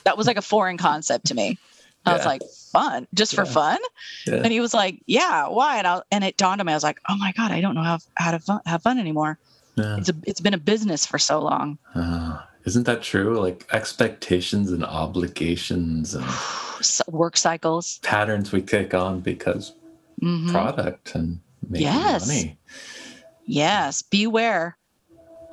that 0.03 0.17
was 0.17 0.27
like 0.27 0.37
a 0.37 0.41
foreign 0.41 0.77
concept 0.77 1.27
to 1.27 1.35
me. 1.35 1.57
I 2.05 2.11
yeah. 2.11 2.17
was 2.17 2.25
like, 2.25 2.41
fun, 2.71 3.07
just 3.13 3.33
yeah. 3.33 3.43
for 3.43 3.45
fun. 3.45 3.79
Yeah. 4.27 4.35
And 4.35 4.51
he 4.51 4.59
was 4.59 4.73
like, 4.73 5.01
yeah, 5.05 5.47
why? 5.47 5.77
And 5.77 5.87
I, 5.87 6.01
and 6.11 6.23
it 6.23 6.35
dawned 6.35 6.59
on 6.59 6.67
me. 6.67 6.73
I 6.73 6.75
was 6.75 6.83
like, 6.83 6.99
oh 7.07 7.15
my 7.15 7.31
God, 7.31 7.51
I 7.51 7.61
don't 7.61 7.75
know 7.75 7.83
how, 7.83 7.99
how 8.15 8.31
to 8.31 8.39
fun, 8.39 8.59
have 8.65 8.83
fun 8.83 8.99
anymore. 8.99 9.39
It's 9.77 10.09
a, 10.09 10.13
it's 10.27 10.41
been 10.41 10.53
a 10.53 10.59
business 10.59 11.05
for 11.05 11.17
so 11.17 11.39
long. 11.39 11.79
Uh, 11.95 12.41
isn't 12.65 12.85
that 12.85 13.01
true? 13.01 13.39
Like 13.39 13.65
expectations 13.71 14.71
and 14.71 14.83
obligations 14.83 16.13
and 16.13 16.25
work 17.07 17.37
cycles, 17.37 17.99
patterns 18.03 18.51
we 18.51 18.61
take 18.61 18.93
on 18.93 19.19
because 19.19 19.73
mm-hmm. 20.21 20.51
product 20.51 21.15
and 21.15 21.39
making 21.69 21.87
yes. 21.87 22.27
money. 22.27 22.57
Yes. 23.45 24.01
Beware. 24.01 24.77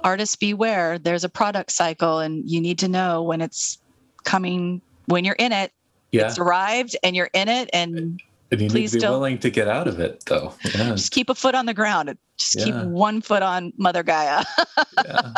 Artists 0.03 0.37
beware. 0.37 0.99
There's 0.99 1.25
a 1.25 1.29
product 1.29 1.73
cycle 1.73 2.21
and 2.21 2.49
you 2.49 2.61
need 2.61 2.79
to 2.79 2.89
know 2.89 3.23
when 3.23 3.41
it's 3.41 3.79
coming 4.25 4.81
when 5.07 5.25
you're 5.25 5.37
in 5.39 5.53
it 5.53 5.73
yeah. 6.13 6.27
it's 6.27 6.39
arrived 6.39 6.97
and 7.03 7.17
you're 7.17 7.31
in 7.33 7.49
it 7.49 7.71
and 7.73 8.21
and 8.53 8.61
you 8.61 8.69
Please 8.69 8.95
need 8.95 9.01
to 9.03 9.07
be 9.07 9.11
willing 9.11 9.39
to 9.39 9.51
get 9.51 9.69
out 9.69 9.87
of 9.87 10.01
it, 10.01 10.25
though. 10.27 10.53
Yeah. 10.65 10.91
Just 10.91 11.13
keep 11.13 11.31
a 11.31 11.37
foot 11.37 11.55
on 11.55 11.67
the 11.67 11.75
ground. 11.75 12.17
Just 12.37 12.59
yeah. 12.59 12.65
keep 12.65 12.75
one 12.75 13.21
foot 13.21 13.45
on 13.45 13.73
Mother 13.77 14.03
Gaia. 14.03 14.43
yeah. 15.05 15.33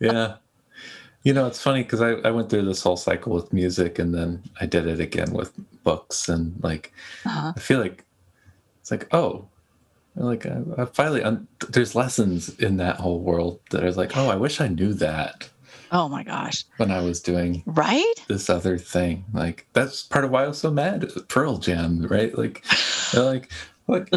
yeah. 0.00 0.34
You 1.24 1.34
know, 1.34 1.46
it's 1.46 1.60
funny 1.60 1.82
because 1.82 2.00
I, 2.00 2.12
I 2.12 2.30
went 2.30 2.48
through 2.48 2.64
this 2.64 2.82
whole 2.82 2.96
cycle 2.96 3.34
with 3.34 3.52
music 3.52 3.98
and 3.98 4.14
then 4.14 4.42
I 4.60 4.66
did 4.66 4.86
it 4.86 5.00
again 5.00 5.32
with 5.32 5.52
books. 5.82 6.28
And 6.28 6.54
like, 6.62 6.92
uh-huh. 7.24 7.52
I 7.56 7.60
feel 7.60 7.80
like 7.80 8.04
it's 8.80 8.90
like, 8.90 9.12
oh, 9.12 9.48
like 10.14 10.46
I, 10.46 10.62
I 10.76 10.84
finally, 10.86 11.22
un- 11.22 11.48
there's 11.68 11.94
lessons 11.94 12.56
in 12.58 12.76
that 12.78 12.96
whole 12.96 13.20
world 13.20 13.60
that 13.70 13.82
I 13.82 13.86
was 13.86 13.96
like, 13.96 14.16
oh, 14.16 14.28
I 14.28 14.36
wish 14.36 14.60
I 14.60 14.68
knew 14.68 14.94
that. 14.94 15.48
Oh 15.90 16.08
my 16.08 16.22
gosh. 16.22 16.64
When 16.76 16.90
I 16.90 17.00
was 17.00 17.20
doing 17.20 17.62
right 17.66 18.04
this 18.28 18.50
other 18.50 18.78
thing. 18.78 19.24
Like 19.32 19.66
that's 19.72 20.02
part 20.02 20.24
of 20.24 20.30
why 20.30 20.44
I 20.44 20.48
was 20.48 20.58
so 20.58 20.70
mad 20.70 21.04
at 21.04 21.28
Pearl 21.28 21.58
Jam, 21.58 22.06
right? 22.06 22.36
Like 22.36 22.64
like 23.14 23.50
look 23.86 24.08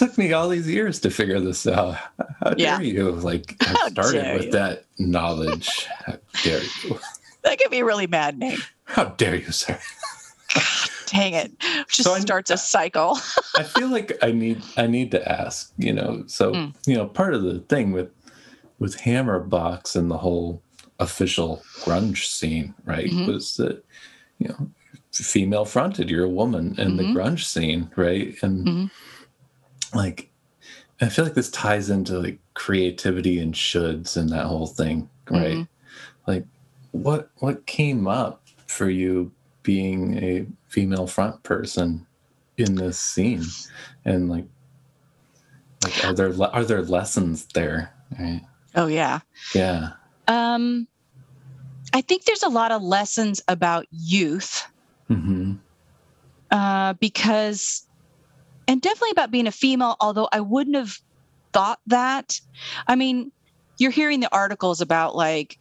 took 0.00 0.16
me 0.16 0.32
all 0.32 0.48
these 0.48 0.66
years 0.66 0.98
to 0.98 1.10
figure 1.10 1.38
this 1.40 1.66
out. 1.66 1.94
How 2.40 2.54
yeah. 2.56 2.78
dare 2.78 2.86
you? 2.86 3.10
Like 3.12 3.54
I 3.60 3.90
started 3.90 4.34
with 4.34 4.44
you. 4.46 4.52
that 4.52 4.86
knowledge. 4.98 5.86
How 6.06 6.16
dare 6.42 6.62
you? 6.84 6.98
That 7.42 7.58
could 7.58 7.70
be 7.70 7.82
really 7.82 8.06
maddening. 8.06 8.58
How 8.84 9.04
dare 9.04 9.34
you, 9.34 9.50
sir? 9.50 9.80
God, 10.54 10.62
dang 11.06 11.32
it. 11.32 11.58
Just 11.88 12.02
so 12.02 12.14
starts 12.16 12.50
I, 12.50 12.54
a 12.54 12.58
cycle. 12.58 13.16
I 13.56 13.62
feel 13.62 13.88
like 13.88 14.12
I 14.22 14.30
need 14.30 14.62
I 14.76 14.86
need 14.86 15.10
to 15.12 15.26
ask, 15.26 15.72
you 15.78 15.94
know. 15.94 16.24
So, 16.26 16.52
mm. 16.52 16.74
you 16.86 16.96
know, 16.96 17.06
part 17.06 17.32
of 17.32 17.42
the 17.42 17.60
thing 17.60 17.92
with 17.92 18.10
with 18.78 18.98
Hammerbox 18.98 19.96
and 19.96 20.10
the 20.10 20.18
whole 20.18 20.62
official 20.98 21.62
grunge 21.76 22.26
scene, 22.26 22.74
right, 22.84 23.08
mm-hmm. 23.08 23.32
was 23.32 23.56
that 23.56 23.82
you 24.38 24.48
know 24.48 24.68
female 25.12 25.64
fronted. 25.64 26.10
You're 26.10 26.26
a 26.26 26.28
woman 26.28 26.74
in 26.78 26.88
mm-hmm. 26.88 26.96
the 26.98 27.04
grunge 27.04 27.44
scene, 27.46 27.90
right? 27.96 28.36
And 28.42 28.66
mm-hmm. 28.66 28.86
Like, 29.94 30.30
I 31.00 31.08
feel 31.08 31.24
like 31.24 31.34
this 31.34 31.50
ties 31.50 31.90
into 31.90 32.18
like 32.18 32.38
creativity 32.54 33.38
and 33.38 33.54
shoulds 33.54 34.16
and 34.16 34.28
that 34.30 34.46
whole 34.46 34.66
thing, 34.66 35.08
right? 35.30 35.56
Mm-hmm. 35.56 36.30
Like, 36.30 36.44
what 36.92 37.30
what 37.38 37.66
came 37.66 38.06
up 38.06 38.42
for 38.66 38.90
you 38.90 39.32
being 39.62 40.22
a 40.22 40.46
female 40.68 41.06
front 41.06 41.42
person 41.42 42.06
in 42.56 42.74
this 42.74 42.98
scene, 42.98 43.44
and 44.04 44.28
like, 44.28 44.44
like 45.82 46.04
are 46.04 46.12
there 46.12 46.34
are 46.52 46.64
there 46.64 46.82
lessons 46.82 47.46
there? 47.54 47.94
Right? 48.18 48.42
Oh 48.74 48.86
yeah. 48.86 49.20
Yeah. 49.54 49.92
Um, 50.28 50.86
I 51.92 52.02
think 52.02 52.24
there's 52.24 52.42
a 52.42 52.48
lot 52.48 52.70
of 52.70 52.82
lessons 52.82 53.42
about 53.48 53.86
youth. 53.90 54.66
Mm-hmm. 55.08 55.54
Uh, 56.50 56.92
because, 56.94 57.86
and 58.70 58.80
definitely 58.80 59.10
about 59.10 59.32
being 59.32 59.48
a 59.48 59.52
female. 59.52 59.96
Although 60.00 60.28
I 60.30 60.38
wouldn't 60.38 60.76
have 60.76 60.96
thought 61.52 61.80
that. 61.88 62.40
I 62.86 62.94
mean, 62.94 63.32
you're 63.78 63.90
hearing 63.90 64.20
the 64.20 64.32
articles 64.32 64.80
about 64.80 65.16
like 65.16 65.58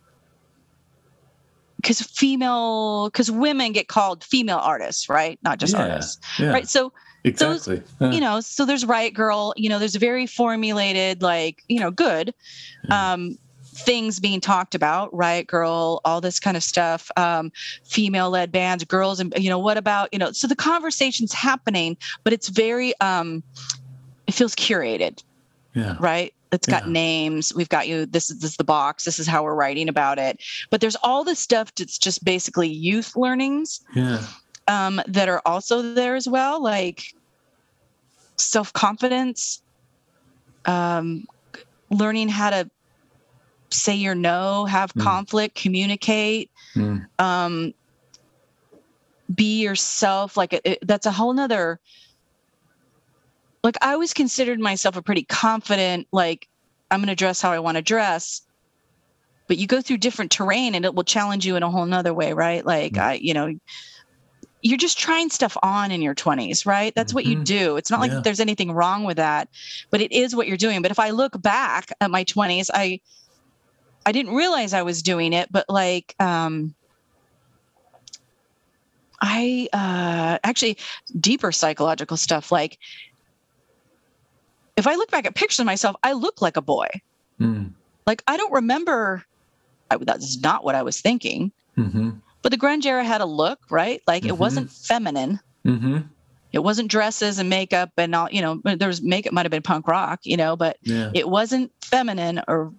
because 1.78 2.02
female 2.02 3.08
because 3.08 3.32
women 3.32 3.72
get 3.72 3.88
called 3.88 4.24
female 4.24 4.58
artists 4.58 5.08
right 5.08 5.40
not 5.44 5.60
just 5.60 5.74
yeah, 5.74 5.84
artists 5.84 6.20
yeah. 6.38 6.52
right 6.52 6.68
so 6.68 6.92
exactly 7.24 7.78
those, 7.78 7.94
yeah. 8.02 8.12
you 8.12 8.20
know 8.20 8.42
so 8.42 8.66
there's 8.66 8.86
riot 8.86 9.14
grrrl, 9.14 9.54
you 9.56 9.70
know 9.70 9.80
there's 9.80 9.96
a 9.96 10.00
very 10.00 10.28
formulated 10.28 11.22
like 11.22 11.64
you 11.70 11.80
know 11.80 11.90
good 11.90 12.34
um 12.92 13.38
things 13.80 14.20
being 14.20 14.42
talked 14.42 14.76
about 14.76 15.14
riot 15.14 15.48
grrrl, 15.48 16.00
all 16.06 16.22
this 16.22 16.40
kind 16.40 16.58
of 16.58 16.64
stuff 16.64 17.10
um 17.18 17.52
female 17.84 18.30
led 18.30 18.52
bands 18.52 18.84
girls 18.84 19.20
and 19.20 19.34
you 19.38 19.50
know 19.50 19.60
what 19.60 19.78
about 19.78 20.10
you 20.12 20.20
know 20.20 20.32
so 20.32 20.48
the 20.48 20.56
conversation's 20.56 21.34
happening 21.34 21.98
but 22.24 22.34
it's 22.34 22.50
very 22.50 22.94
um 23.02 23.44
it 24.28 24.34
feels 24.34 24.56
curated 24.56 25.24
yeah. 25.74 25.96
right? 26.00 26.34
It's 26.52 26.68
got 26.68 26.86
yeah. 26.86 26.92
names. 26.92 27.54
We've 27.54 27.70
got 27.70 27.88
you 27.88 28.06
this 28.06 28.30
is 28.30 28.40
this 28.40 28.52
is 28.52 28.58
the 28.58 28.64
box. 28.64 29.06
This 29.06 29.20
is 29.20 29.28
how 29.28 29.44
we're 29.44 29.56
writing 29.56 29.88
about 29.88 30.18
it. 30.18 30.42
But 30.70 30.82
there's 30.82 30.96
all 31.04 31.24
this 31.24 31.40
stuff 31.40 31.74
that's 31.76 31.98
just 31.98 32.24
basically 32.24 32.68
youth 32.68 33.16
learnings 33.16 33.82
yeah. 33.94 34.24
um, 34.68 35.02
that 35.08 35.30
are 35.30 35.42
also 35.46 35.82
there 35.82 36.16
as 36.16 36.28
well, 36.28 36.62
like 36.62 37.14
self 38.38 38.74
confidence, 38.74 39.62
um, 40.66 41.28
learning 41.92 42.30
how 42.30 42.50
to 42.50 42.70
say 43.72 43.96
your 43.96 44.16
no, 44.16 44.66
have 44.66 44.94
mm. 44.94 45.04
conflict, 45.04 45.56
communicate, 45.56 46.52
mm. 46.76 47.06
um, 47.20 47.74
be 49.34 49.62
yourself. 49.62 50.38
Like 50.38 50.54
it, 50.54 50.62
it, 50.64 50.80
that's 50.82 51.06
a 51.06 51.12
whole 51.12 51.34
nother. 51.34 51.80
Like 53.64 53.78
I 53.82 53.94
always 53.94 54.14
considered 54.14 54.60
myself 54.60 54.96
a 54.96 55.02
pretty 55.02 55.24
confident. 55.24 56.08
Like 56.12 56.48
I'm 56.90 57.00
going 57.00 57.10
to 57.10 57.16
dress 57.16 57.42
how 57.42 57.52
I 57.52 57.60
want 57.60 57.78
to 57.78 57.82
dress, 57.82 58.42
but 59.48 59.58
you 59.58 59.68
go 59.68 59.82
through 59.82 59.98
different 59.98 60.32
terrain 60.32 60.76
and 60.76 60.86
it 60.86 60.96
will 60.96 61.04
challenge 61.04 61.46
you 61.46 61.56
in 61.56 61.64
a 61.64 61.70
whole 61.70 61.86
nother 61.86 62.14
way, 62.14 62.34
right? 62.34 62.66
Like 62.66 62.94
mm. 62.94 63.02
I, 63.02 63.14
you 63.16 63.34
know 63.34 63.54
you're 64.62 64.78
just 64.78 65.00
trying 65.00 65.30
stuff 65.30 65.56
on 65.64 65.92
in 65.92 66.02
your 66.02 66.16
20s, 66.16 66.66
right? 66.66 66.94
That's 66.96 67.12
mm-hmm. 67.12 67.16
what 67.16 67.26
you 67.26 67.36
mm-hmm. 67.36 67.44
do. 67.44 67.78
It's 67.78 67.90
not 67.90 68.02
like 68.02 68.12
yeah. 68.12 68.22
there's 68.22 68.40
anything 68.40 68.72
wrong 68.72 69.04
with 69.04 69.18
that, 69.18 69.48
but 69.90 70.02
it 70.02 70.12
is 70.12 70.36
what 70.36 70.48
you're 70.48 70.58
doing. 70.58 70.82
But 70.82 70.92
if 70.92 71.00
I 71.00 71.12
look 71.12 71.42
back 71.42 71.92
at 72.02 72.12
my 72.12 72.24
20s, 72.26 72.70
I 72.74 73.00
I 74.10 74.12
didn't 74.12 74.34
realize 74.34 74.74
I 74.74 74.82
was 74.82 75.04
doing 75.04 75.34
it, 75.34 75.52
but 75.52 75.70
like 75.70 76.16
um 76.20 76.74
I 79.22 79.70
uh 79.72 80.40
actually 80.44 80.78
deeper 81.20 81.52
psychological 81.52 82.18
stuff 82.18 82.52
like 82.52 82.80
if 84.78 84.88
I 84.88 84.96
look 84.96 85.12
back 85.12 85.26
at 85.26 85.36
pictures 85.36 85.60
of 85.60 85.66
myself, 85.66 85.96
I 86.04 86.14
look 86.14 86.42
like 86.42 86.58
a 86.58 86.62
boy. 86.62 86.88
Mm. 87.40 87.74
Like 88.08 88.24
I 88.28 88.38
don't 88.38 88.54
remember 88.54 89.26
I, 89.92 89.98
that's 89.98 90.40
not 90.40 90.64
what 90.64 90.76
I 90.76 90.84
was 90.84 91.02
thinking. 91.02 91.52
Mm-hmm 91.78 92.10
but 92.42 92.52
the 92.52 92.58
grunge 92.58 92.86
era 92.86 93.04
had 93.04 93.22
a 93.22 93.26
look, 93.26 93.60
right? 93.70 94.02
Like 94.08 94.24
mm-hmm. 94.24 94.30
it 94.30 94.38
wasn't 94.38 94.72
feminine. 94.72 95.40
Mm-hmm. 95.66 96.00
It 96.52 96.60
wasn't 96.60 96.90
dresses 96.90 97.38
and 97.38 97.50
makeup 97.50 97.92
and 97.98 98.16
all, 98.16 98.30
you 98.32 98.42
know, 98.42 98.62
there 98.64 98.88
was 98.88 99.02
makeup 99.02 99.34
might 99.34 99.46
have 99.46 99.52
been 99.52 99.62
punk 99.62 99.88
rock, 99.88 100.22
you 100.24 100.38
know, 100.38 100.56
but 100.56 100.78
yeah. 100.82 101.12
it 101.14 101.30
wasn't 101.30 101.72
feminine 101.84 102.42
or 102.48 102.74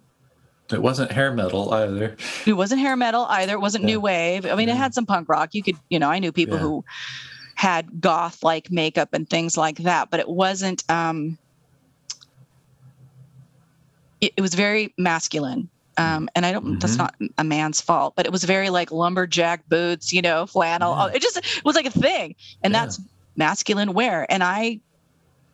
it 0.73 0.81
wasn't 0.81 1.11
hair 1.11 1.33
metal 1.33 1.73
either. 1.73 2.15
It 2.45 2.53
wasn't 2.53 2.81
hair 2.81 2.95
metal 2.95 3.25
either. 3.29 3.53
It 3.53 3.61
wasn't 3.61 3.83
yeah. 3.83 3.91
new 3.91 3.99
wave. 3.99 4.45
I 4.45 4.55
mean, 4.55 4.67
yeah. 4.67 4.75
it 4.75 4.77
had 4.77 4.93
some 4.93 5.05
punk 5.05 5.29
rock. 5.29 5.53
You 5.53 5.63
could, 5.63 5.75
you 5.89 5.99
know, 5.99 6.09
I 6.09 6.19
knew 6.19 6.31
people 6.31 6.57
who 6.57 6.83
had 7.55 8.01
goth 8.01 8.43
like 8.43 8.71
makeup 8.71 9.13
and 9.13 9.29
things 9.29 9.57
like 9.57 9.77
that, 9.79 10.09
but 10.09 10.19
it 10.19 10.27
wasn't 10.27 10.83
um 10.89 11.37
it, 14.19 14.33
it 14.37 14.41
was 14.41 14.53
very 14.53 14.93
masculine 14.97 15.69
um, 15.97 16.29
and 16.35 16.45
I 16.45 16.51
don't, 16.51 16.65
mm-hmm. 16.65 16.79
that's 16.79 16.95
not 16.95 17.15
a 17.37 17.43
man's 17.43 17.81
fault, 17.81 18.13
but 18.15 18.25
it 18.25 18.31
was 18.31 18.43
very 18.43 18.69
like 18.69 18.91
lumberjack 18.91 19.67
boots, 19.67 20.13
you 20.13 20.21
know, 20.21 20.45
flannel. 20.45 20.95
Yeah. 20.95 21.15
It 21.15 21.21
just 21.21 21.37
it 21.37 21.65
was 21.65 21.75
like 21.75 21.85
a 21.85 21.91
thing. 21.91 22.35
And 22.63 22.73
yeah. 22.73 22.81
that's 22.81 22.99
masculine 23.35 23.93
wear. 23.93 24.25
And 24.29 24.43
I 24.43 24.79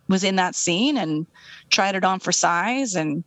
was 0.08 0.24
in 0.24 0.36
that 0.38 0.56
scene 0.56 0.98
and 0.98 1.26
tried 1.70 1.96
it 1.96 2.04
on 2.04 2.20
for 2.20 2.32
size 2.32 2.96
and 2.96 3.24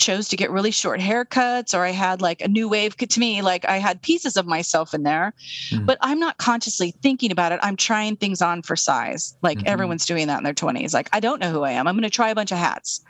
chose 0.00 0.28
to 0.28 0.36
get 0.36 0.50
really 0.50 0.72
short 0.72 0.98
haircuts 0.98 1.78
or 1.78 1.84
I 1.84 1.90
had 1.90 2.20
like 2.20 2.40
a 2.40 2.48
new 2.48 2.68
wave 2.68 2.96
to 2.96 3.20
me, 3.20 3.42
like 3.42 3.64
I 3.68 3.76
had 3.76 4.02
pieces 4.02 4.36
of 4.36 4.46
myself 4.46 4.94
in 4.94 5.04
there, 5.04 5.32
mm. 5.70 5.86
but 5.86 5.98
I'm 6.00 6.18
not 6.18 6.38
consciously 6.38 6.92
thinking 7.02 7.30
about 7.30 7.52
it. 7.52 7.60
I'm 7.62 7.76
trying 7.76 8.16
things 8.16 8.42
on 8.42 8.62
for 8.62 8.74
size. 8.74 9.36
Like 9.42 9.58
mm-hmm. 9.58 9.68
everyone's 9.68 10.06
doing 10.06 10.26
that 10.26 10.38
in 10.38 10.44
their 10.44 10.54
20s. 10.54 10.92
Like, 10.92 11.08
I 11.12 11.20
don't 11.20 11.40
know 11.40 11.52
who 11.52 11.62
I 11.62 11.72
am. 11.72 11.86
I'm 11.86 11.94
going 11.94 12.02
to 12.02 12.10
try 12.10 12.30
a 12.30 12.34
bunch 12.34 12.50
of 12.50 12.58
hats. 12.58 13.02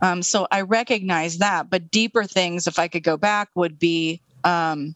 Um, 0.00 0.22
so 0.22 0.46
I 0.50 0.62
recognize 0.62 1.38
that. 1.38 1.68
But 1.68 1.90
deeper 1.90 2.24
things, 2.24 2.66
if 2.66 2.78
I 2.78 2.88
could 2.88 3.02
go 3.02 3.16
back, 3.16 3.50
would 3.54 3.78
be 3.78 4.22
um, 4.44 4.94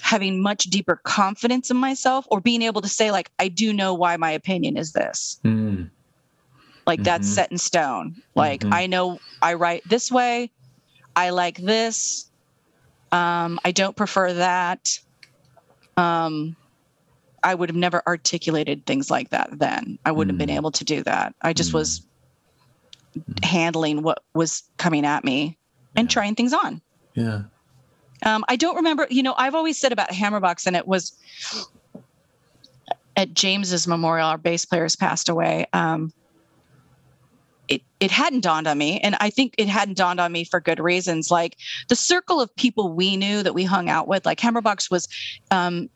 having 0.00 0.42
much 0.42 0.64
deeper 0.64 1.00
confidence 1.04 1.70
in 1.70 1.76
myself 1.76 2.26
or 2.30 2.40
being 2.40 2.62
able 2.62 2.80
to 2.82 2.88
say, 2.88 3.10
like, 3.10 3.30
I 3.38 3.48
do 3.48 3.72
know 3.72 3.94
why 3.94 4.16
my 4.16 4.30
opinion 4.30 4.76
is 4.76 4.92
this. 4.92 5.40
Mm 5.44 5.90
like 6.86 6.98
mm-hmm. 6.98 7.04
that's 7.04 7.28
set 7.28 7.50
in 7.50 7.58
stone 7.58 8.14
like 8.34 8.60
mm-hmm. 8.60 8.74
i 8.74 8.86
know 8.86 9.18
i 9.42 9.54
write 9.54 9.82
this 9.88 10.10
way 10.10 10.50
i 11.16 11.30
like 11.30 11.58
this 11.58 12.30
um, 13.12 13.60
i 13.64 13.70
don't 13.70 13.96
prefer 13.96 14.32
that 14.32 14.98
um, 15.96 16.56
i 17.42 17.54
would 17.54 17.68
have 17.68 17.76
never 17.76 18.02
articulated 18.06 18.84
things 18.86 19.10
like 19.10 19.30
that 19.30 19.48
then 19.52 19.98
i 20.04 20.12
wouldn't 20.12 20.34
mm-hmm. 20.34 20.40
have 20.40 20.48
been 20.48 20.54
mm. 20.54 20.58
able 20.58 20.70
to 20.70 20.84
do 20.84 21.02
that 21.02 21.34
i 21.42 21.52
just 21.52 21.72
was 21.72 22.06
mm-hmm. 23.16 23.32
handling 23.42 24.02
what 24.02 24.22
was 24.34 24.62
coming 24.76 25.04
at 25.04 25.24
me 25.24 25.56
and 25.96 26.08
yeah. 26.08 26.12
trying 26.12 26.34
things 26.34 26.52
on 26.52 26.80
yeah 27.14 27.42
um, 28.24 28.44
i 28.48 28.56
don't 28.56 28.76
remember 28.76 29.06
you 29.10 29.22
know 29.22 29.34
i've 29.36 29.54
always 29.54 29.78
said 29.78 29.92
about 29.92 30.10
hammerbox 30.10 30.66
and 30.66 30.76
it 30.76 30.86
was 30.86 31.16
at 33.16 33.32
james's 33.32 33.86
memorial 33.86 34.26
our 34.26 34.38
bass 34.38 34.64
players 34.64 34.96
passed 34.96 35.28
away 35.28 35.66
um, 35.72 36.12
it 38.04 38.10
hadn't 38.10 38.40
dawned 38.40 38.66
on 38.66 38.76
me 38.76 39.00
and 39.00 39.16
i 39.20 39.30
think 39.30 39.54
it 39.56 39.66
hadn't 39.66 39.96
dawned 39.96 40.20
on 40.20 40.30
me 40.30 40.44
for 40.44 40.60
good 40.60 40.78
reasons 40.78 41.30
like 41.30 41.56
the 41.88 41.96
circle 41.96 42.38
of 42.38 42.54
people 42.54 42.92
we 42.92 43.16
knew 43.16 43.42
that 43.42 43.54
we 43.54 43.64
hung 43.64 43.88
out 43.88 44.06
with 44.06 44.26
like 44.26 44.38
hammerbox 44.38 44.90
was 44.90 45.08
um, 45.50 45.88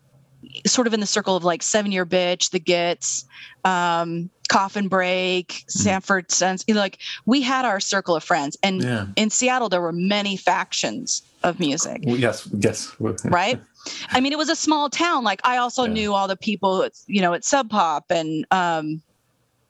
sort 0.65 0.87
of 0.87 0.93
in 0.93 0.99
the 1.01 1.05
circle 1.05 1.35
of 1.35 1.43
like 1.43 1.61
seven 1.61 1.91
year 1.91 2.05
bitch 2.05 2.49
the 2.49 2.59
gits 2.59 3.25
um, 3.63 4.29
coffin 4.47 4.87
break 4.87 5.49
mm-hmm. 5.49 5.69
sanford 5.69 6.31
sense 6.31 6.65
you 6.67 6.73
know, 6.73 6.79
like 6.79 6.97
we 7.27 7.41
had 7.41 7.63
our 7.63 7.79
circle 7.79 8.15
of 8.15 8.23
friends 8.23 8.57
and 8.63 8.81
yeah. 8.81 9.05
in 9.15 9.29
seattle 9.29 9.69
there 9.69 9.81
were 9.81 9.91
many 9.91 10.35
factions 10.35 11.21
of 11.43 11.59
music 11.59 12.01
yes 12.03 12.49
yes 12.57 12.95
right 13.25 13.61
i 14.09 14.19
mean 14.19 14.33
it 14.33 14.37
was 14.37 14.49
a 14.49 14.55
small 14.55 14.89
town 14.89 15.23
like 15.23 15.39
i 15.43 15.57
also 15.57 15.83
yeah. 15.83 15.93
knew 15.93 16.13
all 16.15 16.27
the 16.27 16.37
people 16.37 16.89
you 17.05 17.21
know 17.21 17.33
at 17.33 17.45
sub 17.45 17.69
pop 17.69 18.05
and 18.09 18.47
um, 18.49 18.99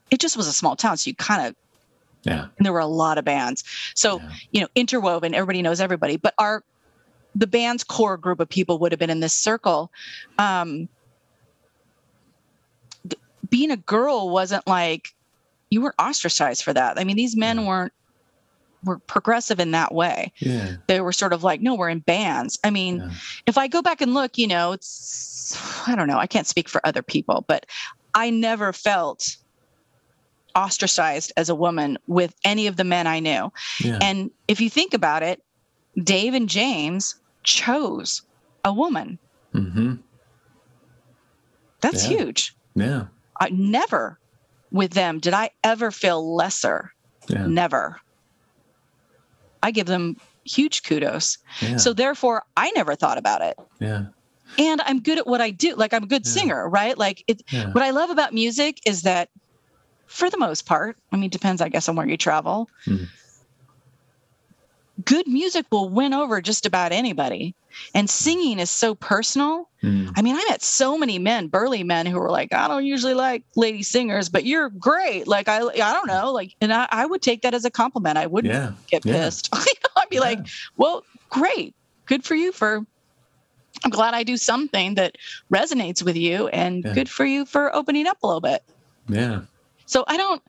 it 0.09 0.21
just 0.21 0.37
was 0.37 0.47
a 0.47 0.53
small 0.53 0.77
town 0.77 0.95
so 0.95 1.09
you 1.09 1.15
kind 1.15 1.45
of 1.45 1.55
yeah. 2.23 2.47
And 2.57 2.65
there 2.65 2.73
were 2.73 2.79
a 2.79 2.85
lot 2.85 3.17
of 3.17 3.25
bands. 3.25 3.63
So, 3.95 4.19
yeah. 4.19 4.29
you 4.51 4.61
know, 4.61 4.67
interwoven, 4.75 5.33
everybody 5.33 5.61
knows 5.61 5.79
everybody. 5.79 6.17
But 6.17 6.33
our 6.37 6.63
the 7.35 7.47
band's 7.47 7.83
core 7.83 8.17
group 8.17 8.39
of 8.39 8.49
people 8.49 8.79
would 8.79 8.91
have 8.91 8.99
been 8.99 9.09
in 9.09 9.19
this 9.19 9.33
circle. 9.33 9.91
Um, 10.37 10.89
being 13.49 13.71
a 13.71 13.77
girl 13.77 14.29
wasn't 14.29 14.67
like 14.67 15.13
you 15.69 15.81
were 15.81 15.93
ostracized 15.99 16.63
for 16.63 16.73
that. 16.73 16.99
I 16.99 17.03
mean, 17.03 17.15
these 17.15 17.35
men 17.35 17.59
yeah. 17.59 17.67
weren't 17.67 17.93
were 18.83 18.99
progressive 18.99 19.59
in 19.59 19.71
that 19.71 19.93
way. 19.93 20.31
Yeah. 20.39 20.77
They 20.87 21.01
were 21.01 21.11
sort 21.11 21.33
of 21.33 21.43
like, 21.43 21.61
no, 21.61 21.75
we're 21.75 21.89
in 21.89 21.99
bands. 21.99 22.57
I 22.63 22.69
mean, 22.69 22.97
yeah. 22.97 23.11
if 23.45 23.57
I 23.57 23.67
go 23.67 23.81
back 23.81 24.01
and 24.01 24.13
look, 24.13 24.37
you 24.37 24.47
know, 24.47 24.71
it's 24.71 25.87
I 25.87 25.95
don't 25.95 26.07
know, 26.07 26.17
I 26.17 26.27
can't 26.27 26.47
speak 26.47 26.69
for 26.69 26.85
other 26.85 27.01
people, 27.01 27.43
but 27.47 27.65
I 28.15 28.29
never 28.29 28.73
felt 28.73 29.37
ostracized 30.55 31.31
as 31.37 31.49
a 31.49 31.55
woman 31.55 31.97
with 32.07 32.33
any 32.43 32.67
of 32.67 32.75
the 32.75 32.83
men 32.83 33.07
I 33.07 33.19
knew. 33.19 33.51
Yeah. 33.79 33.99
And 34.01 34.31
if 34.47 34.61
you 34.61 34.69
think 34.69 34.93
about 34.93 35.23
it, 35.23 35.41
Dave 36.03 36.33
and 36.33 36.49
James 36.49 37.15
chose 37.43 38.21
a 38.63 38.73
woman. 38.73 39.19
Mm-hmm. 39.53 39.95
That's 41.81 42.09
yeah. 42.09 42.17
huge. 42.17 42.55
Yeah. 42.75 43.05
I 43.39 43.49
never 43.49 44.19
with 44.71 44.91
them 44.91 45.19
did 45.19 45.33
I 45.33 45.49
ever 45.63 45.91
feel 45.91 46.35
lesser. 46.35 46.93
Yeah. 47.27 47.47
Never. 47.47 47.99
I 49.63 49.71
give 49.71 49.87
them 49.87 50.17
huge 50.45 50.83
kudos. 50.83 51.37
Yeah. 51.61 51.77
So 51.77 51.93
therefore 51.93 52.43
I 52.57 52.71
never 52.71 52.95
thought 52.95 53.17
about 53.17 53.41
it. 53.41 53.57
Yeah. 53.79 54.05
And 54.57 54.81
I'm 54.81 54.99
good 54.99 55.17
at 55.17 55.27
what 55.27 55.41
I 55.41 55.51
do. 55.51 55.75
Like 55.75 55.93
I'm 55.93 56.03
a 56.03 56.07
good 56.07 56.25
singer, 56.25 56.67
right? 56.67 56.97
Like 56.97 57.23
it 57.27 57.43
what 57.71 57.83
I 57.83 57.91
love 57.91 58.09
about 58.09 58.33
music 58.33 58.79
is 58.85 59.03
that 59.03 59.29
for 60.09 60.29
the 60.29 60.37
most 60.37 60.65
part. 60.65 60.97
I 61.11 61.17
mean, 61.17 61.29
depends, 61.29 61.61
I 61.61 61.69
guess, 61.69 61.87
on 61.87 61.95
where 61.95 62.07
you 62.07 62.17
travel. 62.17 62.69
Mm. 62.85 63.07
Good 65.05 65.27
music 65.27 65.65
will 65.71 65.87
win 65.87 66.13
over 66.13 66.41
just 66.41 66.65
about 66.65 66.91
anybody. 66.91 67.55
And 67.93 68.09
singing 68.09 68.59
is 68.59 68.69
so 68.71 68.95
personal. 68.95 69.69
Mm. 69.83 70.11
I 70.17 70.21
mean, 70.21 70.35
I 70.35 70.43
met 70.49 70.61
so 70.61 70.97
many 70.97 71.19
men, 71.19 71.47
burly 71.47 71.83
men, 71.83 72.05
who 72.05 72.19
were 72.19 72.31
like, 72.31 72.51
I 72.51 72.67
don't 72.67 72.85
usually 72.85 73.13
like 73.13 73.43
lady 73.55 73.83
singers, 73.83 74.27
but 74.27 74.43
you're 74.45 74.69
great. 74.69 75.27
Like, 75.27 75.47
I, 75.47 75.59
I 75.61 75.93
don't 75.93 76.07
know. 76.07 76.33
Like, 76.33 76.55
and 76.59 76.73
I, 76.73 76.87
I 76.91 77.05
would 77.05 77.21
take 77.21 77.43
that 77.43 77.53
as 77.53 77.63
a 77.63 77.69
compliment. 77.69 78.17
I 78.17 78.25
wouldn't 78.25 78.53
yeah. 78.53 78.71
get 78.87 79.05
yeah. 79.05 79.13
pissed. 79.13 79.49
I'd 79.53 80.09
be 80.09 80.15
yeah. 80.15 80.21
like, 80.21 80.39
well, 80.75 81.05
great. 81.29 81.75
Good 82.07 82.25
for 82.25 82.35
you 82.35 82.51
for 82.51 82.85
I'm 83.85 83.91
glad 83.91 84.13
I 84.13 84.23
do 84.23 84.35
something 84.35 84.95
that 84.95 85.17
resonates 85.53 86.03
with 86.03 86.17
you 86.17 86.47
and 86.49 86.83
yeah. 86.83 86.93
good 86.93 87.07
for 87.07 87.25
you 87.25 87.45
for 87.45 87.73
opening 87.73 88.07
up 88.07 88.17
a 88.23 88.27
little 88.27 88.41
bit. 88.41 88.63
Yeah. 89.07 89.41
So 89.89 90.03
I 90.07 90.17
don't 90.17 90.41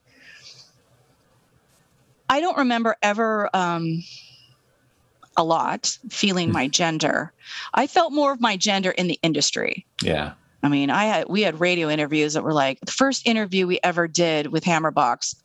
I 2.28 2.40
don't 2.40 2.58
remember 2.58 2.94
ever 3.02 3.48
um, 3.54 4.04
a 5.34 5.42
lot 5.42 5.96
feeling 6.10 6.48
hmm. 6.48 6.52
my 6.52 6.68
gender. 6.68 7.32
I 7.72 7.86
felt 7.86 8.12
more 8.12 8.32
of 8.32 8.40
my 8.40 8.58
gender 8.58 8.90
in 8.90 9.08
the 9.08 9.18
industry. 9.22 9.86
Yeah. 10.02 10.32
I 10.62 10.68
mean, 10.68 10.90
I 10.90 11.04
had 11.04 11.28
we 11.30 11.40
had 11.40 11.58
radio 11.58 11.88
interviews 11.88 12.34
that 12.34 12.44
were 12.44 12.52
like 12.52 12.80
the 12.80 12.92
first 12.92 13.26
interview 13.26 13.66
we 13.66 13.80
ever 13.82 14.06
did 14.06 14.48
with 14.48 14.62
Hammerbox. 14.62 15.36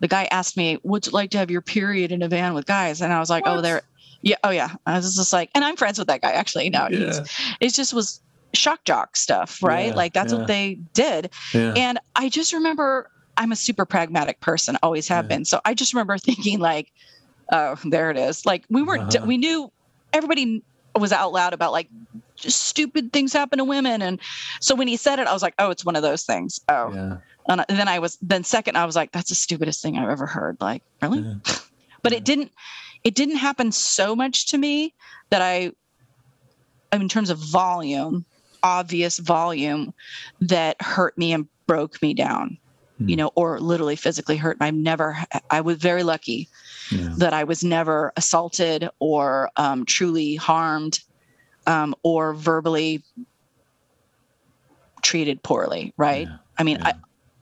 The 0.00 0.08
guy 0.08 0.24
asked 0.32 0.56
me, 0.56 0.80
"Would 0.82 1.06
you 1.06 1.12
like 1.12 1.30
to 1.30 1.38
have 1.38 1.52
your 1.52 1.62
period 1.62 2.10
in 2.10 2.20
a 2.20 2.28
van 2.28 2.52
with 2.52 2.66
guys?" 2.66 3.00
And 3.00 3.12
I 3.12 3.20
was 3.20 3.30
like, 3.30 3.44
oh, 3.46 3.52
what? 3.52 3.58
"Oh, 3.58 3.62
there, 3.62 3.82
yeah, 4.22 4.36
oh 4.42 4.50
yeah." 4.50 4.74
I 4.86 4.96
was 4.96 5.14
just 5.14 5.32
like, 5.32 5.50
and 5.54 5.64
I'm 5.64 5.76
friends 5.76 6.00
with 6.00 6.08
that 6.08 6.20
guy 6.20 6.32
actually 6.32 6.68
now. 6.68 6.88
Yeah. 6.88 6.98
He's, 6.98 7.20
it 7.60 7.74
just 7.74 7.94
was 7.94 8.20
shock 8.54 8.84
jock 8.84 9.16
stuff, 9.16 9.62
right? 9.62 9.88
Yeah, 9.88 9.94
like 9.94 10.12
that's 10.12 10.32
yeah. 10.32 10.38
what 10.38 10.48
they 10.48 10.78
did. 10.92 11.30
Yeah. 11.52 11.74
And 11.76 11.98
I 12.16 12.28
just 12.28 12.52
remember 12.52 13.10
I'm 13.36 13.52
a 13.52 13.56
super 13.56 13.84
pragmatic 13.84 14.40
person, 14.40 14.78
always 14.82 15.08
have 15.08 15.28
been. 15.28 15.44
So 15.44 15.60
I 15.64 15.74
just 15.74 15.92
remember 15.92 16.18
thinking 16.18 16.60
like, 16.60 16.92
oh, 17.52 17.76
there 17.84 18.10
it 18.10 18.16
is. 18.16 18.46
Like 18.46 18.64
we 18.70 18.82
weren't, 18.82 19.14
uh-huh. 19.14 19.26
we 19.26 19.36
knew 19.36 19.70
everybody 20.12 20.62
was 20.98 21.12
out 21.12 21.32
loud 21.32 21.52
about 21.52 21.72
like 21.72 21.88
just 22.36 22.64
stupid 22.64 23.12
things 23.12 23.32
happen 23.32 23.58
to 23.58 23.64
women. 23.64 24.02
And 24.02 24.20
so 24.60 24.74
when 24.74 24.88
he 24.88 24.96
said 24.96 25.18
it, 25.18 25.26
I 25.26 25.32
was 25.32 25.42
like, 25.42 25.54
oh, 25.58 25.70
it's 25.70 25.84
one 25.84 25.96
of 25.96 26.02
those 26.02 26.22
things. 26.22 26.60
Oh, 26.68 27.18
and 27.46 27.64
then 27.68 27.88
I 27.88 27.98
was, 27.98 28.16
then 28.22 28.42
second, 28.44 28.76
I 28.76 28.86
was 28.86 28.96
like, 28.96 29.12
that's 29.12 29.28
the 29.28 29.34
stupidest 29.34 29.82
thing 29.82 29.98
I've 29.98 30.08
ever 30.08 30.26
heard. 30.26 30.56
Like, 30.60 30.82
really? 31.02 31.36
but 32.02 32.12
it 32.12 32.24
didn't, 32.24 32.52
it 33.02 33.14
didn't 33.14 33.36
happen 33.36 33.70
so 33.70 34.16
much 34.16 34.46
to 34.46 34.58
me 34.58 34.94
that 35.28 35.42
I, 35.42 35.72
in 36.92 37.08
terms 37.08 37.28
of 37.28 37.38
volume, 37.38 38.24
obvious 38.64 39.18
volume 39.18 39.94
that 40.40 40.80
hurt 40.80 41.16
me 41.16 41.32
and 41.32 41.46
broke 41.66 42.02
me 42.02 42.14
down 42.14 42.58
mm. 43.00 43.08
you 43.08 43.14
know 43.14 43.30
or 43.36 43.60
literally 43.60 43.94
physically 43.94 44.36
hurt 44.36 44.56
i'm 44.60 44.82
never 44.82 45.16
i 45.50 45.60
was 45.60 45.76
very 45.76 46.02
lucky 46.02 46.48
yeah. 46.90 47.10
that 47.16 47.32
i 47.32 47.44
was 47.44 47.62
never 47.62 48.12
assaulted 48.16 48.88
or 48.98 49.50
um, 49.56 49.84
truly 49.84 50.34
harmed 50.34 51.00
um, 51.66 51.94
or 52.02 52.34
verbally 52.34 53.02
treated 55.02 55.42
poorly 55.42 55.92
right 55.96 56.26
yeah. 56.26 56.36
i 56.58 56.62
mean 56.62 56.78
yeah. 56.80 56.88
i 56.88 56.94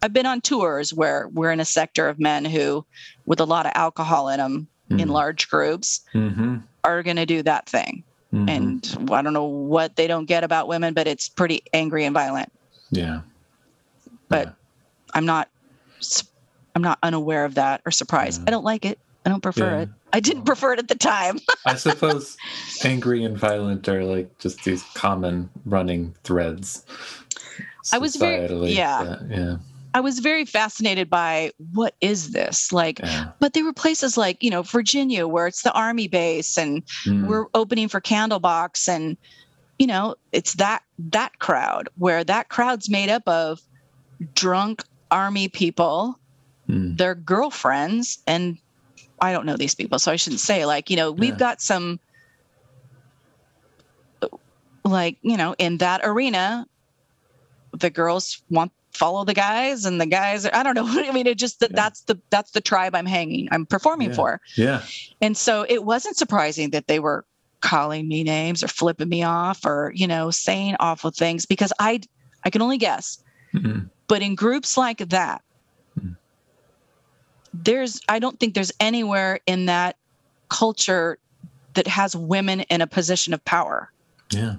I've 0.03 0.13
been 0.13 0.27
on 0.27 0.41
tours 0.41 0.93
where 0.93 1.29
we're 1.29 1.53
in 1.53 1.61
a 1.61 1.65
sector 1.65 2.09
of 2.09 2.19
men 2.19 2.45
who, 2.45 2.85
with 3.25 3.39
a 3.39 3.45
lot 3.45 3.67
of 3.67 3.73
alcohol 3.77 4.29
in 4.29 4.39
them, 4.39 4.67
mm. 4.91 5.01
in 5.01 5.09
large 5.09 5.49
groups, 5.49 6.01
mm-hmm. 6.13 6.57
are 6.83 7.05
going 7.05 7.17
to 7.17 7.27
do 7.27 7.43
that 7.45 7.69
thing. 7.69 8.03
Mm-hmm. 8.33 8.49
And 8.49 9.11
I 9.11 9.23
don't 9.23 9.35
know 9.35 9.45
what 9.45 9.97
they 9.97 10.07
don't 10.07 10.25
get 10.25 10.43
about 10.43 10.67
women, 10.67 10.95
but 10.95 11.07
it's 11.07 11.29
pretty 11.29 11.63
angry 11.73 12.05
and 12.05 12.15
violent. 12.15 12.51
Yeah. 12.91 13.21
But 14.29 14.49
yeah. 14.49 14.53
I'm 15.15 15.27
not 15.27 15.49
I'm 16.75 16.83
not 16.83 16.99
unaware 17.03 17.45
of 17.45 17.55
that 17.57 17.83
or 17.85 17.91
surprised. 17.91 18.41
Yeah. 18.41 18.45
I 18.49 18.51
don't 18.51 18.65
like 18.65 18.85
it. 18.85 18.99
I 19.25 19.31
don't 19.31 19.43
prefer 19.43 19.71
yeah. 19.71 19.81
it. 19.83 19.89
I 20.13 20.21
didn't 20.21 20.45
prefer 20.45 20.73
it 20.73 20.79
at 20.79 20.89
the 20.89 20.95
time. 20.95 21.39
I 21.67 21.75
suppose 21.75 22.37
angry 22.85 23.25
and 23.25 23.37
violent 23.37 23.89
are 23.89 24.05
like 24.05 24.37
just 24.39 24.65
these 24.65 24.83
common 24.95 25.49
running 25.65 26.15
threads. 26.25 26.85
I 27.93 27.99
was 27.99 28.17
very 28.17 28.73
yeah. 28.73 29.19
yeah. 29.29 29.57
I 29.95 30.01
was 30.01 30.21
very 30.21 30.45
fascinated 30.45 31.11
by 31.11 31.53
what 31.73 31.95
is 32.01 32.31
this 32.31 32.73
like, 32.73 32.99
yeah. 33.01 33.31
but 33.41 33.53
there 33.53 33.65
were 33.65 33.73
places 33.73 34.17
like 34.17 34.43
you 34.43 34.51
know 34.51 34.63
Virginia 34.63 35.29
where 35.29 35.47
it's 35.47 35.63
the 35.63 35.73
army 35.73 36.09
base 36.09 36.57
and 36.57 36.85
mm. 37.05 37.27
we're 37.27 37.47
opening 37.55 37.89
for 37.89 38.01
Candlebox 38.01 38.89
and 38.89 39.17
you 39.79 39.87
know 39.87 40.15
it's 40.33 40.55
that 40.55 40.83
that 40.99 41.39
crowd 41.39 41.89
where 41.99 42.25
that 42.25 42.49
crowd's 42.49 42.89
made 42.89 43.11
up 43.11 43.27
of 43.29 43.61
drunk 44.35 44.83
army 45.11 45.49
people, 45.49 46.19
mm. 46.69 46.97
their 46.97 47.15
girlfriends, 47.15 48.19
and 48.27 48.59
I 49.21 49.33
don't 49.33 49.47
know 49.47 49.57
these 49.57 49.75
people, 49.75 49.99
so 49.99 50.11
I 50.11 50.17
shouldn't 50.17 50.41
say 50.41 50.65
like, 50.65 50.91
you 50.91 50.97
know, 50.97 51.13
we've 51.13 51.39
got 51.39 51.61
some 51.61 52.01
like, 54.85 55.19
you 55.23 55.37
know, 55.37 55.55
in 55.59 55.79
that 55.79 56.01
arena, 56.03 56.67
the 57.73 57.91
girls 57.91 58.43
want 58.51 58.73
follow 58.93 59.25
the 59.25 59.35
guys 59.35 59.85
and 59.85 60.01
the 60.01 60.07
guys 60.07 60.47
I 60.47 60.63
don't 60.63 60.75
know. 60.75 60.87
I 60.89 61.13
mean, 61.13 61.27
it 61.27 61.39
just 61.39 61.61
that 61.61 61.71
yeah. 61.71 61.77
that's 61.77 62.03
the 62.03 62.21
that's 62.31 62.53
the 62.53 62.61
tribe 62.61 62.95
I'm 62.95 63.07
hanging, 63.07 63.49
I'm 63.51 63.67
performing 63.67 64.11
yeah. 64.11 64.17
for. 64.17 64.41
Yeah. 64.57 64.83
And 65.21 65.37
so 65.37 65.67
it 65.69 65.85
wasn't 65.85 66.17
surprising 66.17 66.71
that 66.71 66.87
they 66.87 66.99
were 66.99 67.25
calling 67.61 68.09
me 68.09 68.25
names 68.25 68.63
or 68.63 68.69
flipping 68.69 69.09
me 69.09 69.23
off 69.23 69.65
or, 69.65 69.93
you 69.95 70.07
know, 70.07 70.31
saying 70.31 70.77
awful 70.81 71.11
things 71.11 71.47
because 71.47 71.73
I 71.79 72.01
I 72.45 72.51
can 72.51 72.61
only 72.61 72.79
guess. 72.79 73.23
Mm-hmm. 73.55 73.87
But 74.09 74.23
in 74.23 74.35
groups 74.35 74.77
like 74.77 74.99
that, 74.99 75.43
mm-hmm. 75.99 76.13
there's 77.55 78.01
I 78.09 78.19
don't 78.19 78.39
think 78.39 78.55
there's 78.55 78.73
anywhere 78.81 79.41
in 79.47 79.67
that 79.67 79.97
culture 80.49 81.19
that 81.75 81.87
has 81.87 82.15
women 82.15 82.61
in 82.63 82.83
a 82.83 82.87
position 82.87 83.33
of 83.33 83.43
power. 83.45 83.91
Yeah. 84.31 84.57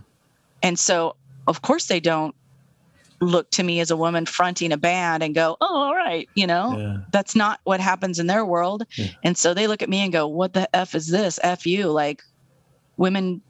And 0.63 0.79
so 0.79 1.15
of 1.47 1.61
course 1.61 1.87
they 1.87 1.99
don't 1.99 2.33
look 3.25 3.49
to 3.51 3.63
me 3.63 3.79
as 3.79 3.91
a 3.91 3.97
woman 3.97 4.25
fronting 4.25 4.71
a 4.71 4.77
band 4.77 5.23
and 5.23 5.35
go, 5.35 5.57
oh, 5.61 5.75
all 5.75 5.95
right, 5.95 6.27
you 6.35 6.47
know, 6.47 6.77
yeah. 6.77 6.97
that's 7.11 7.35
not 7.35 7.59
what 7.63 7.79
happens 7.79 8.19
in 8.19 8.27
their 8.27 8.45
world. 8.45 8.85
Yeah. 8.97 9.07
And 9.23 9.37
so 9.37 9.53
they 9.53 9.67
look 9.67 9.81
at 9.81 9.89
me 9.89 9.99
and 9.99 10.11
go, 10.11 10.27
what 10.27 10.53
the 10.53 10.73
F 10.75 10.95
is 10.95 11.07
this? 11.07 11.39
F 11.43 11.65
you. 11.65 11.91
Like 11.91 12.23
women, 12.97 13.41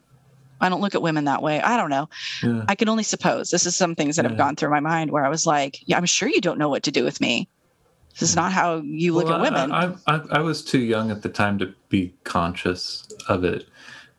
I 0.61 0.69
don't 0.69 0.81
look 0.81 0.95
at 0.95 1.01
women 1.01 1.25
that 1.25 1.41
way. 1.41 1.61
I 1.61 1.77
don't 1.77 1.89
know. 1.89 2.09
Yeah. 2.41 2.65
I 2.67 2.75
can 2.75 2.89
only 2.89 3.03
suppose. 3.03 3.51
This 3.51 3.65
is 3.65 3.75
some 3.75 3.95
things 3.95 4.15
that 4.15 4.25
have 4.25 4.37
gone 4.37 4.55
through 4.55 4.69
my 4.69 4.79
mind 4.79 5.11
where 5.11 5.25
I 5.25 5.29
was 5.29 5.45
like, 5.45 5.79
yeah, 5.85 5.97
I'm 5.97 6.05
sure 6.05 6.27
you 6.27 6.41
don't 6.41 6.57
know 6.57 6.69
what 6.69 6.83
to 6.83 6.91
do 6.91 7.03
with 7.03 7.21
me. 7.21 7.47
This 8.11 8.21
is 8.29 8.35
not 8.35 8.51
how 8.51 8.77
you 8.77 9.13
look 9.13 9.25
well, 9.25 9.35
at 9.35 9.41
women. 9.41 9.71
I, 9.71 9.93
I, 10.07 10.21
I, 10.29 10.39
was 10.39 10.63
too 10.63 10.79
young 10.79 11.09
at 11.09 11.23
the 11.23 11.29
time 11.29 11.57
to 11.57 11.73
be 11.89 12.13
conscious 12.25 13.07
of 13.27 13.43
it. 13.43 13.67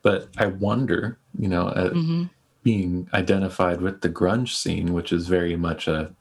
But 0.01 0.27
I 0.37 0.47
wonder, 0.47 1.17
you 1.39 1.47
know, 1.47 1.69
at, 1.69 1.93
mm-hmm 1.93 2.25
being 2.65 3.07
identified 3.13 3.79
with 3.79 4.01
the 4.01 4.09
grunge 4.09 4.55
scene, 4.55 4.91
which 4.91 5.13
is 5.13 5.27
very 5.27 5.55
much 5.55 5.87
a, 5.87 6.11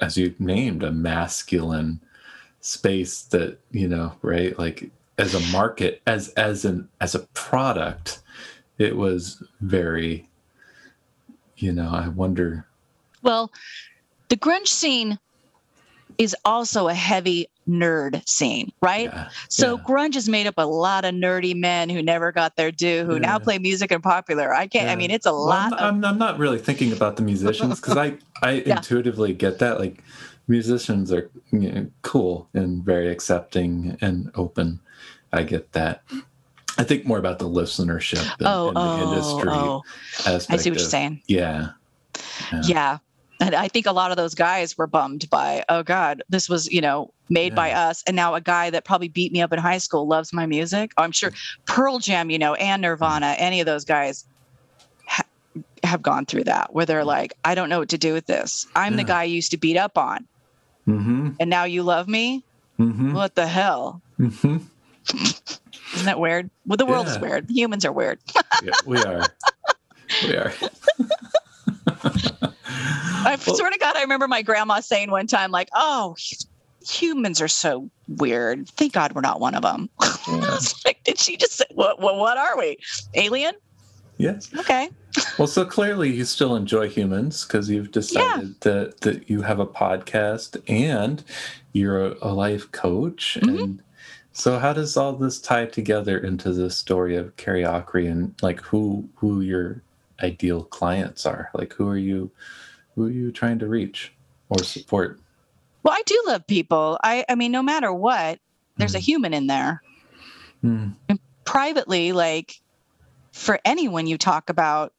as 0.00 0.16
you 0.16 0.32
named, 0.38 0.84
a 0.84 0.92
masculine 0.92 2.00
space 2.60 3.22
that 3.22 3.58
you 3.72 3.88
know, 3.88 4.12
right? 4.22 4.56
Like 4.56 4.90
as 5.18 5.34
a 5.34 5.52
market, 5.52 6.00
as 6.06 6.28
as 6.30 6.64
an 6.64 6.88
as 7.00 7.16
a 7.16 7.26
product, 7.34 8.20
it 8.78 8.96
was 8.96 9.42
very, 9.60 10.28
you 11.56 11.72
know, 11.72 11.90
I 11.90 12.06
wonder. 12.06 12.64
Well, 13.22 13.50
the 14.28 14.36
grunge 14.36 14.68
scene 14.68 15.18
is 16.16 16.36
also 16.44 16.86
a 16.86 16.94
heavy 16.94 17.48
nerd 17.68 18.26
scene, 18.28 18.72
right? 18.80 19.10
Yeah, 19.12 19.28
so 19.48 19.76
yeah. 19.76 19.82
grunge 19.84 20.16
is 20.16 20.28
made 20.28 20.46
up 20.46 20.54
a 20.58 20.66
lot 20.66 21.04
of 21.04 21.14
nerdy 21.14 21.54
men 21.54 21.88
who 21.88 22.02
never 22.02 22.32
got 22.32 22.56
their 22.56 22.70
due, 22.70 23.04
who 23.04 23.14
yeah. 23.14 23.20
now 23.20 23.38
play 23.38 23.58
music 23.58 23.90
and 23.90 24.02
popular. 24.02 24.54
I 24.54 24.66
can't. 24.66 24.88
I 24.88 24.96
mean, 24.96 25.10
it's 25.10 25.26
a 25.26 25.32
well, 25.32 25.46
lot. 25.46 25.72
I'm, 25.74 25.98
of... 25.98 26.10
I'm, 26.10 26.18
not 26.18 26.38
really 26.38 26.58
thinking 26.58 26.92
about 26.92 27.16
the 27.16 27.22
musicians 27.22 27.80
because 27.80 27.96
I 27.96 28.14
I 28.42 28.50
intuitively 28.66 29.32
get 29.32 29.58
that. 29.60 29.78
Like 29.78 30.02
musicians 30.48 31.12
are 31.12 31.30
you 31.50 31.72
know, 31.72 31.86
cool 32.02 32.48
and 32.54 32.84
very 32.84 33.10
accepting 33.10 33.96
and 34.00 34.30
open. 34.34 34.80
I 35.32 35.42
get 35.44 35.72
that. 35.72 36.02
I 36.78 36.84
think 36.84 37.04
more 37.04 37.18
about 37.18 37.38
the 37.38 37.48
listenership 37.48 38.22
and, 38.38 38.46
oh, 38.46 38.68
and 38.68 38.76
the 38.76 38.80
oh, 38.80 39.12
industry 39.12 39.52
oh. 39.52 39.82
aspect. 40.26 40.50
I 40.50 40.56
see 40.56 40.70
what 40.70 40.78
you're 40.78 40.88
saying. 40.88 41.22
Yeah. 41.26 41.70
yeah. 42.64 42.98
And 43.42 43.56
I 43.56 43.66
think 43.66 43.86
a 43.86 43.92
lot 43.92 44.12
of 44.12 44.16
those 44.16 44.36
guys 44.36 44.78
were 44.78 44.86
bummed 44.86 45.28
by, 45.28 45.64
oh 45.68 45.82
God, 45.82 46.22
this 46.28 46.48
was, 46.48 46.70
you 46.70 46.80
know, 46.80 47.12
made 47.28 47.52
yeah. 47.52 47.56
by 47.56 47.72
us. 47.72 48.04
And 48.06 48.14
now 48.14 48.36
a 48.36 48.40
guy 48.40 48.70
that 48.70 48.84
probably 48.84 49.08
beat 49.08 49.32
me 49.32 49.42
up 49.42 49.52
in 49.52 49.58
high 49.58 49.78
school 49.78 50.06
loves 50.06 50.32
my 50.32 50.46
music. 50.46 50.92
I'm 50.96 51.10
sure 51.10 51.32
Pearl 51.66 51.98
Jam, 51.98 52.30
you 52.30 52.38
know, 52.38 52.54
and 52.54 52.82
Nirvana, 52.82 53.34
any 53.38 53.58
of 53.58 53.66
those 53.66 53.84
guys 53.84 54.24
ha- 55.08 55.26
have 55.82 56.02
gone 56.02 56.24
through 56.24 56.44
that 56.44 56.72
where 56.72 56.86
they're 56.86 57.04
like, 57.04 57.32
I 57.44 57.56
don't 57.56 57.68
know 57.68 57.80
what 57.80 57.88
to 57.88 57.98
do 57.98 58.12
with 58.12 58.26
this. 58.26 58.68
I'm 58.76 58.92
yeah. 58.92 58.98
the 58.98 59.04
guy 59.04 59.24
you 59.24 59.34
used 59.34 59.50
to 59.50 59.58
beat 59.58 59.76
up 59.76 59.98
on. 59.98 60.28
Mm-hmm. 60.86 61.30
And 61.40 61.50
now 61.50 61.64
you 61.64 61.82
love 61.82 62.06
me? 62.06 62.44
Mm-hmm. 62.78 63.12
What 63.12 63.34
the 63.34 63.48
hell? 63.48 64.02
Mm-hmm. 64.20 64.58
Isn't 65.94 66.06
that 66.06 66.20
weird? 66.20 66.48
Well, 66.64 66.76
the 66.76 66.86
world 66.86 67.06
yeah. 67.06 67.12
is 67.14 67.18
weird. 67.18 67.50
Humans 67.50 67.84
are 67.84 67.92
weird. 67.92 68.20
yeah, 68.62 68.72
we 68.86 68.98
are. 69.02 69.26
We 70.22 70.36
are. 70.36 70.52
I 73.24 73.38
well, 73.46 73.56
swear 73.56 73.70
to 73.70 73.78
God, 73.78 73.96
I 73.96 74.02
remember 74.02 74.28
my 74.28 74.42
grandma 74.42 74.80
saying 74.80 75.10
one 75.10 75.26
time, 75.26 75.50
like, 75.50 75.68
"Oh, 75.74 76.16
humans 76.86 77.40
are 77.40 77.48
so 77.48 77.90
weird. 78.08 78.68
Thank 78.70 78.92
God 78.92 79.12
we're 79.12 79.20
not 79.20 79.40
one 79.40 79.54
of 79.54 79.62
them." 79.62 79.88
Yeah. 80.28 80.58
like, 80.84 81.02
did 81.02 81.18
she 81.18 81.36
just 81.36 81.54
say, 81.54 81.64
"What? 81.74 82.00
What? 82.00 82.16
What 82.16 82.38
are 82.38 82.56
we? 82.56 82.76
Alien?" 83.14 83.54
Yes. 84.18 84.50
Okay. 84.56 84.88
well, 85.38 85.48
so 85.48 85.64
clearly 85.64 86.12
you 86.12 86.24
still 86.24 86.54
enjoy 86.54 86.88
humans 86.88 87.44
because 87.44 87.68
you've 87.68 87.90
decided 87.90 88.48
yeah. 88.48 88.54
that 88.60 89.00
that 89.00 89.28
you 89.28 89.42
have 89.42 89.58
a 89.58 89.66
podcast 89.66 90.62
and 90.68 91.24
you're 91.72 92.06
a, 92.06 92.16
a 92.22 92.32
life 92.32 92.70
coach 92.72 93.38
mm-hmm. 93.40 93.58
and. 93.58 93.82
So 94.34 94.58
how 94.58 94.72
does 94.72 94.96
all 94.96 95.12
this 95.12 95.38
tie 95.38 95.66
together 95.66 96.16
into 96.16 96.54
the 96.54 96.70
story 96.70 97.16
of 97.16 97.36
Akre 97.36 98.10
and 98.10 98.34
like 98.40 98.62
who 98.62 99.06
who 99.16 99.42
your 99.42 99.82
ideal 100.22 100.64
clients 100.64 101.26
are? 101.26 101.50
Like 101.54 101.72
who 101.72 101.88
are 101.88 101.98
you 101.98 102.30
who 102.94 103.06
are 103.06 103.10
you 103.10 103.32
trying 103.32 103.58
to 103.60 103.66
reach 103.66 104.12
or 104.48 104.62
support? 104.62 105.20
Well, 105.82 105.94
I 105.94 106.02
do 106.06 106.22
love 106.26 106.46
people. 106.46 106.98
I, 107.02 107.24
I 107.28 107.34
mean, 107.34 107.50
no 107.52 107.62
matter 107.62 107.92
what, 107.92 108.38
there's 108.76 108.92
mm. 108.92 108.96
a 108.96 108.98
hmm. 108.98 109.04
human 109.04 109.34
in 109.34 109.46
there. 109.46 109.82
Mm. 110.62 110.94
And 111.08 111.18
privately, 111.44 112.12
like 112.12 112.60
for 113.32 113.58
anyone 113.64 114.06
you 114.06 114.16
talk 114.16 114.48
about, 114.48 114.92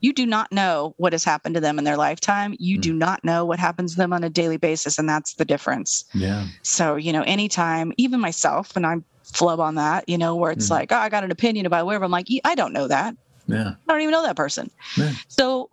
you 0.00 0.12
do 0.12 0.26
not 0.26 0.52
know 0.52 0.94
what 0.96 1.12
has 1.12 1.24
happened 1.24 1.54
to 1.54 1.60
them 1.60 1.78
in 1.78 1.84
their 1.84 1.96
lifetime. 1.96 2.54
You 2.58 2.78
mm. 2.78 2.82
do 2.82 2.92
not 2.92 3.24
know 3.24 3.44
what 3.44 3.58
happens 3.58 3.92
to 3.92 3.98
them 3.98 4.12
on 4.12 4.22
a 4.24 4.30
daily 4.30 4.56
basis. 4.56 4.98
And 4.98 5.08
that's 5.08 5.34
the 5.34 5.44
difference. 5.44 6.04
Yeah. 6.14 6.46
So, 6.62 6.96
you 6.96 7.12
know, 7.12 7.22
anytime, 7.22 7.92
even 7.96 8.20
myself, 8.20 8.76
and 8.76 8.86
I'm 8.86 9.04
flub 9.24 9.60
on 9.60 9.74
that, 9.76 10.08
you 10.08 10.18
know, 10.18 10.36
where 10.36 10.52
it's 10.52 10.68
hmm. 10.68 10.74
like, 10.74 10.92
oh, 10.92 10.96
I 10.96 11.08
got 11.08 11.24
an 11.24 11.30
opinion 11.30 11.64
about 11.64 11.86
whatever. 11.86 12.04
I'm 12.04 12.10
like, 12.10 12.28
I 12.44 12.54
don't 12.54 12.72
know 12.72 12.88
that. 12.88 13.16
Yeah. 13.46 13.74
I 13.88 13.92
don't 13.92 14.00
even 14.00 14.12
know 14.12 14.22
that 14.22 14.36
person. 14.36 14.70
Yeah. 14.96 15.12
So 15.28 15.70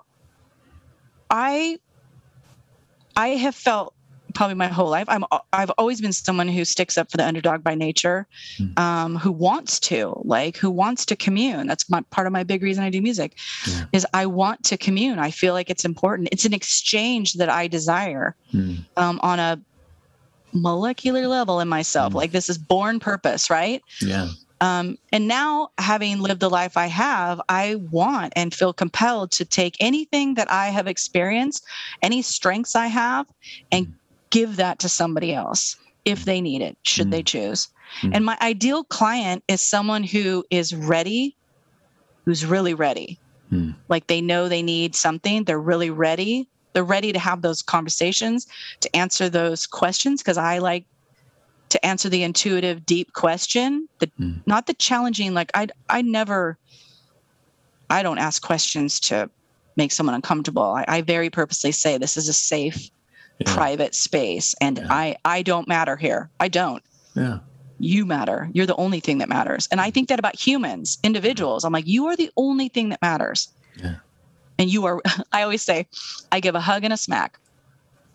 I 1.29 1.79
I 3.15 3.29
have 3.29 3.55
felt 3.55 3.93
probably 4.33 4.55
my 4.55 4.67
whole 4.67 4.89
life. 4.89 5.05
I'm 5.07 5.23
I've 5.53 5.71
always 5.71 6.01
been 6.01 6.13
someone 6.13 6.47
who 6.47 6.65
sticks 6.65 6.97
up 6.97 7.11
for 7.11 7.17
the 7.17 7.25
underdog 7.25 7.63
by 7.63 7.75
nature, 7.75 8.27
mm. 8.57 8.77
um, 8.79 9.15
who 9.17 9.31
wants 9.31 9.79
to 9.81 10.19
like 10.23 10.57
who 10.57 10.69
wants 10.69 11.05
to 11.05 11.15
commune. 11.15 11.67
That's 11.67 11.89
my 11.89 12.01
part 12.09 12.27
of 12.27 12.33
my 12.33 12.43
big 12.43 12.63
reason 12.63 12.83
I 12.83 12.89
do 12.89 13.01
music, 13.01 13.37
yeah. 13.67 13.85
is 13.93 14.05
I 14.13 14.25
want 14.25 14.63
to 14.65 14.77
commune. 14.77 15.19
I 15.19 15.31
feel 15.31 15.53
like 15.53 15.69
it's 15.69 15.85
important. 15.85 16.29
It's 16.31 16.45
an 16.45 16.53
exchange 16.53 17.33
that 17.33 17.49
I 17.49 17.67
desire 17.67 18.35
mm. 18.53 18.83
um, 18.97 19.19
on 19.23 19.39
a 19.39 19.59
molecular 20.53 21.27
level 21.27 21.59
in 21.59 21.67
myself. 21.67 22.13
Mm. 22.13 22.17
Like 22.17 22.31
this 22.31 22.49
is 22.49 22.57
born 22.57 22.99
purpose, 22.99 23.49
right? 23.49 23.81
Yeah. 24.01 24.29
Um, 24.61 24.97
and 25.11 25.27
now, 25.27 25.69
having 25.79 26.19
lived 26.19 26.39
the 26.39 26.49
life 26.49 26.77
I 26.77 26.85
have, 26.85 27.41
I 27.49 27.75
want 27.75 28.31
and 28.35 28.53
feel 28.53 28.73
compelled 28.73 29.31
to 29.31 29.45
take 29.45 29.75
anything 29.79 30.35
that 30.35 30.51
I 30.51 30.67
have 30.67 30.87
experienced, 30.87 31.65
any 32.03 32.21
strengths 32.21 32.75
I 32.75 32.85
have, 32.87 33.25
and 33.71 33.93
give 34.29 34.57
that 34.57 34.77
to 34.79 34.89
somebody 34.89 35.33
else 35.33 35.75
if 36.05 36.25
they 36.25 36.41
need 36.41 36.61
it, 36.61 36.77
should 36.83 37.07
mm. 37.07 37.11
they 37.11 37.23
choose. 37.23 37.69
Mm. 38.01 38.11
And 38.15 38.25
my 38.25 38.37
ideal 38.41 38.83
client 38.83 39.43
is 39.47 39.61
someone 39.61 40.03
who 40.03 40.45
is 40.51 40.75
ready, 40.75 41.35
who's 42.25 42.45
really 42.45 42.75
ready. 42.75 43.19
Mm. 43.51 43.75
Like 43.89 44.07
they 44.07 44.21
know 44.21 44.47
they 44.47 44.61
need 44.63 44.95
something, 44.95 45.43
they're 45.43 45.59
really 45.59 45.89
ready. 45.89 46.47
They're 46.73 46.83
ready 46.85 47.11
to 47.11 47.19
have 47.19 47.41
those 47.41 47.61
conversations, 47.61 48.47
to 48.79 48.95
answer 48.95 49.27
those 49.27 49.67
questions, 49.67 50.21
because 50.21 50.37
I 50.37 50.59
like 50.59 50.85
to 51.71 51.85
answer 51.85 52.09
the 52.09 52.23
intuitive 52.23 52.85
deep 52.85 53.13
question. 53.13 53.87
The 53.99 54.07
mm. 54.19 54.41
not 54.45 54.67
the 54.67 54.73
challenging 54.73 55.33
like 55.33 55.51
i 55.53 55.67
i 55.89 56.01
never 56.01 56.57
i 57.89 58.03
don't 58.03 58.17
ask 58.17 58.41
questions 58.41 58.99
to 59.01 59.29
make 59.77 59.91
someone 59.91 60.13
uncomfortable. 60.13 60.63
I, 60.63 60.85
I 60.87 61.01
very 61.01 61.29
purposely 61.29 61.71
say 61.71 61.97
this 61.97 62.17
is 62.17 62.27
a 62.27 62.33
safe 62.33 62.89
yeah. 63.39 63.53
private 63.53 63.95
space 63.95 64.53
and 64.61 64.77
yeah. 64.77 64.87
i 64.89 65.15
i 65.25 65.41
don't 65.41 65.67
matter 65.67 65.95
here. 65.95 66.29
I 66.39 66.49
don't. 66.49 66.83
Yeah. 67.15 67.39
You 67.79 68.05
matter. 68.05 68.49
You're 68.53 68.67
the 68.67 68.75
only 68.75 68.99
thing 68.99 69.17
that 69.19 69.29
matters. 69.29 69.67
And 69.71 69.81
i 69.81 69.89
think 69.89 70.09
that 70.09 70.19
about 70.19 70.35
humans 70.35 70.99
individuals. 71.03 71.63
I'm 71.63 71.73
like 71.73 71.87
you 71.87 72.05
are 72.07 72.17
the 72.17 72.31
only 72.35 72.67
thing 72.67 72.89
that 72.89 73.01
matters. 73.01 73.49
Yeah. 73.77 73.95
And 74.59 74.69
you 74.69 74.85
are 74.85 75.01
i 75.31 75.41
always 75.41 75.61
say 75.61 75.87
i 76.33 76.41
give 76.41 76.55
a 76.55 76.61
hug 76.61 76.83
and 76.83 76.93
a 76.93 76.97
smack. 76.97 77.39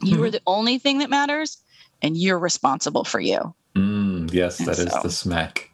You 0.02 0.16
mm-hmm. 0.16 0.24
are 0.24 0.30
the 0.30 0.42
only 0.46 0.78
thing 0.78 0.98
that 0.98 1.08
matters 1.08 1.56
and 2.02 2.16
you're 2.16 2.38
responsible 2.38 3.04
for 3.04 3.20
you. 3.20 3.54
Mm, 3.74 4.32
yes, 4.32 4.58
that 4.58 4.78
and 4.78 4.88
is 4.88 5.02
the 5.02 5.10
smack. 5.10 5.70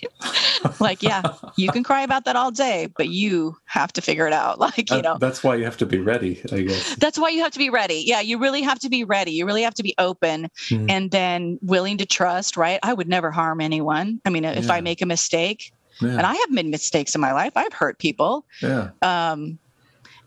like, 0.80 1.02
yeah, 1.02 1.22
you 1.56 1.70
can 1.70 1.82
cry 1.82 2.02
about 2.02 2.24
that 2.24 2.36
all 2.36 2.50
day, 2.50 2.88
but 2.96 3.08
you 3.08 3.56
have 3.64 3.92
to 3.94 4.00
figure 4.00 4.26
it 4.26 4.32
out. 4.32 4.58
Like, 4.68 4.90
you 4.90 5.00
know, 5.00 5.16
that's 5.18 5.42
why 5.42 5.54
you 5.56 5.64
have 5.64 5.78
to 5.78 5.86
be 5.86 5.98
ready, 5.98 6.42
I 6.52 6.60
guess. 6.62 6.94
That's 6.96 7.18
why 7.18 7.30
you 7.30 7.40
have 7.40 7.52
to 7.52 7.58
be 7.58 7.70
ready. 7.70 8.02
Yeah, 8.06 8.20
you 8.20 8.38
really 8.38 8.60
have 8.62 8.78
to 8.80 8.90
be 8.90 9.02
ready. 9.02 9.32
You 9.32 9.46
really 9.46 9.62
have 9.62 9.74
to 9.74 9.82
be 9.82 9.94
open 9.98 10.50
mm. 10.68 10.90
and 10.90 11.10
then 11.10 11.58
willing 11.62 11.96
to 11.98 12.06
trust, 12.06 12.56
right? 12.56 12.78
I 12.82 12.92
would 12.92 13.08
never 13.08 13.30
harm 13.30 13.60
anyone. 13.60 14.20
I 14.26 14.30
mean, 14.30 14.44
if 14.44 14.66
yeah. 14.66 14.72
I 14.72 14.80
make 14.82 15.00
a 15.00 15.06
mistake, 15.06 15.72
yeah. 16.00 16.10
and 16.10 16.22
I 16.22 16.34
have 16.34 16.50
made 16.50 16.66
mistakes 16.66 17.14
in 17.14 17.20
my 17.20 17.32
life, 17.32 17.52
I've 17.56 17.72
hurt 17.72 17.98
people. 17.98 18.44
Yeah. 18.60 18.90
Um, 19.02 19.58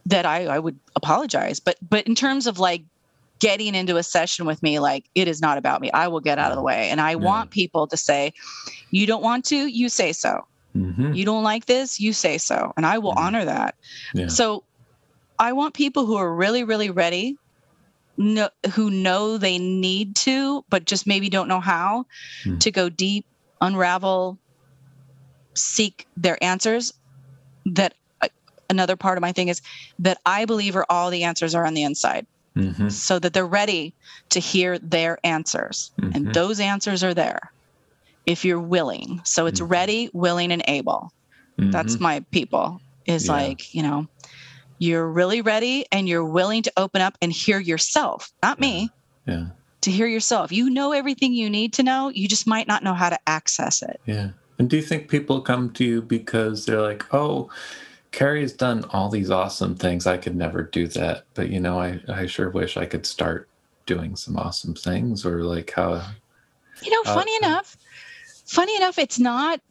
that 0.08 0.26
I, 0.26 0.46
I 0.46 0.60
would 0.60 0.80
apologize. 0.96 1.60
But 1.60 1.78
but 1.88 2.08
in 2.08 2.16
terms 2.16 2.48
of 2.48 2.58
like 2.58 2.84
getting 3.42 3.74
into 3.74 3.98
a 3.98 4.04
session 4.04 4.46
with 4.46 4.62
me 4.62 4.80
like 4.80 5.10
it 5.16 5.28
is 5.28 5.42
not 5.42 5.58
about 5.58 5.82
me 5.82 5.92
i 5.92 6.08
will 6.08 6.20
get 6.22 6.38
out 6.38 6.52
of 6.52 6.56
the 6.56 6.62
way 6.62 6.90
and 6.90 7.02
i 7.02 7.12
yeah. 7.12 7.18
want 7.18 7.50
people 7.50 7.88
to 7.88 7.98
say 7.98 8.32
you 8.92 9.06
don't 9.08 9.24
want 9.24 9.44
to 9.44 9.66
you 9.66 9.90
say 9.90 10.14
so 10.14 10.46
mm-hmm. 10.78 11.12
you 11.12 11.26
don't 11.26 11.44
like 11.44 11.66
this 11.66 12.00
you 12.00 12.14
say 12.14 12.38
so 12.38 12.72
and 12.78 12.86
i 12.86 13.00
will 13.00 13.10
mm-hmm. 13.12 13.26
honor 13.26 13.44
that 13.44 13.76
yeah. 14.14 14.28
so 14.28 14.64
i 15.40 15.52
want 15.52 15.74
people 15.74 16.06
who 16.06 16.16
are 16.16 16.34
really 16.34 16.64
really 16.64 16.92
ready 16.92 17.36
no, 18.16 18.50
who 18.74 18.92
know 18.92 19.40
they 19.40 19.58
need 19.58 20.16
to 20.16 20.64
but 20.70 20.86
just 20.86 21.08
maybe 21.08 21.28
don't 21.28 21.48
know 21.48 21.60
how 21.60 22.06
mm-hmm. 22.44 22.60
to 22.60 22.70
go 22.70 22.90
deep 22.90 23.26
unravel 23.60 24.38
seek 25.56 26.08
their 26.16 26.42
answers 26.44 26.94
that 27.66 27.96
uh, 28.22 28.28
another 28.70 28.96
part 28.96 29.18
of 29.18 29.22
my 29.22 29.32
thing 29.32 29.48
is 29.48 29.64
that 29.98 30.20
i 30.28 30.46
believe 30.46 30.76
are 30.76 30.86
all 30.92 31.10
the 31.10 31.24
answers 31.24 31.56
are 31.56 31.66
on 31.66 31.74
the 31.74 31.82
inside 31.82 32.28
mm-hmm. 32.56 32.90
so 32.90 33.20
that 33.20 33.34
they're 33.34 33.46
ready 33.46 33.94
to 34.30 34.40
hear 34.40 34.80
their 34.80 35.18
answers. 35.24 35.92
Mm-hmm. 36.00 36.16
And 36.16 36.34
those 36.34 36.60
answers 36.60 37.04
are 37.04 37.14
there 37.14 37.52
if 38.26 38.46
you're 38.46 38.60
willing. 38.60 39.22
So 39.24 39.46
it's 39.46 39.60
mm-hmm. 39.60 39.72
ready, 39.72 40.10
willing, 40.14 40.52
and 40.52 40.64
able. 40.68 41.12
That's 41.58 41.94
mm-hmm. 41.96 42.04
my 42.04 42.20
people, 42.32 42.82
is 43.06 43.28
yeah. 43.28 43.34
like, 43.34 43.76
you 43.76 43.84
know, 43.84 44.08
you're 44.80 45.08
really 45.08 45.42
ready 45.42 45.86
and 45.92 46.10
you're 46.10 46.26
willing 46.26 46.64
to 46.64 46.74
open 46.76 47.02
up 47.02 47.16
and 47.22 47.32
hear 47.32 47.60
yourself, 47.60 48.32
not 48.42 48.58
yeah. 48.58 48.62
me. 48.62 48.92
Yeah. 49.28 49.46
To 49.82 49.92
hear 49.92 50.08
yourself. 50.08 50.52
You 50.52 50.70
know 50.70 50.92
everything 50.92 51.34
you 51.34 51.50
need 51.50 51.74
to 51.74 51.84
know. 51.84 52.10
You 52.10 52.28
just 52.28 52.48
might 52.48 52.68
not 52.68 52.84
know 52.84 52.94
how 52.96 53.10
to 53.10 53.20
access 53.28 53.84
it. 53.84 54.00
Yeah. 54.06 54.30
And 54.58 54.70
do 54.70 54.78
you 54.78 54.82
think 54.82 55.10
people 55.10 55.42
come 55.42 55.72
to 55.74 55.84
you 55.84 56.02
because 56.02 56.66
they're 56.66 56.82
like, 56.82 57.12
oh, 57.14 57.50
Carrie's 58.12 58.54
done 58.54 58.84
all 58.92 59.10
these 59.10 59.32
awesome 59.32 59.76
things. 59.76 60.06
I 60.06 60.18
could 60.18 60.36
never 60.36 60.64
do 60.64 60.88
that, 60.88 61.26
but 61.34 61.50
you 61.50 61.60
know, 61.60 61.80
I 61.80 62.00
I 62.08 62.26
sure 62.26 62.50
wish 62.50 62.78
I 62.78 62.86
could 62.86 63.06
start 63.06 63.48
doing 63.86 64.16
some 64.16 64.38
awesome 64.38 64.76
things 64.76 65.26
or 65.26 65.44
like 65.44 65.72
how 65.72 66.04
You 66.84 66.92
know, 66.92 67.04
funny 67.04 67.34
uh, 67.42 67.48
enough, 67.48 67.78
funny 68.46 68.76
enough 68.76 68.98
it's 68.98 69.20
not 69.20 69.62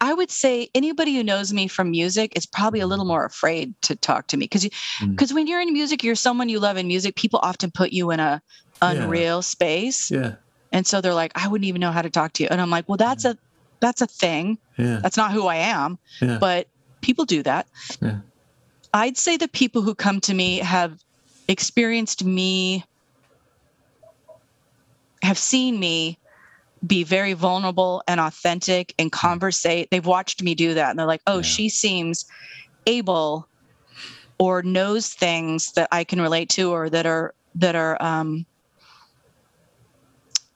I 0.00 0.14
would 0.14 0.30
say 0.30 0.68
anybody 0.74 1.14
who 1.14 1.24
knows 1.24 1.52
me 1.52 1.66
from 1.66 1.90
music 1.90 2.32
is 2.36 2.46
probably 2.46 2.80
a 2.80 2.86
little 2.86 3.04
more 3.04 3.24
afraid 3.24 3.74
to 3.82 3.96
talk 3.96 4.28
to 4.28 4.36
me 4.36 4.44
because 4.44 4.68
because 5.08 5.32
mm. 5.32 5.34
when 5.34 5.46
you're 5.46 5.60
in 5.60 5.72
music, 5.72 6.04
you're 6.04 6.14
someone 6.14 6.48
you 6.48 6.60
love 6.60 6.76
in 6.76 6.86
music. 6.86 7.16
People 7.16 7.40
often 7.42 7.70
put 7.70 7.92
you 7.92 8.10
in 8.10 8.20
a 8.20 8.40
unreal 8.80 9.38
yeah. 9.38 9.40
space, 9.40 10.10
yeah, 10.10 10.36
and 10.72 10.86
so 10.86 11.00
they're 11.00 11.14
like, 11.14 11.32
I 11.34 11.48
wouldn't 11.48 11.66
even 11.66 11.80
know 11.80 11.90
how 11.90 12.02
to 12.02 12.10
talk 12.10 12.32
to 12.34 12.44
you, 12.44 12.48
and 12.50 12.60
I'm 12.60 12.70
like, 12.70 12.88
well, 12.88 12.96
that's 12.96 13.24
a 13.24 13.36
that's 13.80 14.00
a 14.00 14.06
thing. 14.06 14.58
Yeah, 14.76 15.00
that's 15.02 15.16
not 15.16 15.32
who 15.32 15.46
I 15.46 15.56
am. 15.56 15.98
Yeah. 16.20 16.38
but 16.38 16.68
people 17.00 17.24
do 17.24 17.42
that. 17.42 17.66
Yeah. 18.00 18.18
I'd 18.94 19.16
say 19.16 19.36
the 19.36 19.48
people 19.48 19.82
who 19.82 19.94
come 19.94 20.20
to 20.22 20.34
me 20.34 20.58
have 20.58 20.98
experienced 21.46 22.24
me, 22.24 22.84
have 25.22 25.38
seen 25.38 25.78
me 25.78 26.18
be 26.86 27.02
very 27.02 27.32
vulnerable 27.32 28.02
and 28.06 28.20
authentic 28.20 28.94
and 28.98 29.10
conversate. 29.10 29.90
They've 29.90 30.04
watched 30.04 30.42
me 30.42 30.54
do 30.54 30.74
that 30.74 30.90
and 30.90 30.98
they're 30.98 31.06
like, 31.06 31.22
oh, 31.26 31.36
yeah. 31.36 31.42
she 31.42 31.68
seems 31.68 32.24
able 32.86 33.48
or 34.38 34.62
knows 34.62 35.12
things 35.12 35.72
that 35.72 35.88
I 35.90 36.04
can 36.04 36.20
relate 36.20 36.48
to 36.50 36.70
or 36.70 36.88
that 36.90 37.06
are 37.06 37.34
that 37.56 37.74
are 37.74 38.00
um 38.00 38.46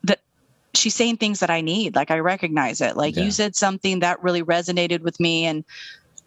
that 0.05 0.20
she's 0.74 0.94
saying 0.94 1.16
things 1.16 1.40
that 1.40 1.51
I 1.51 1.60
need. 1.60 1.97
Like 1.97 2.10
I 2.10 2.20
recognize 2.20 2.81
it. 2.81 2.97
Like 2.97 3.16
yeah. 3.16 3.24
you 3.24 3.31
said 3.31 3.56
something 3.56 4.01
that 4.01 4.23
really 4.23 4.43
resonated 4.43 5.01
with 5.01 5.19
me 5.19 5.47
and 5.47 5.64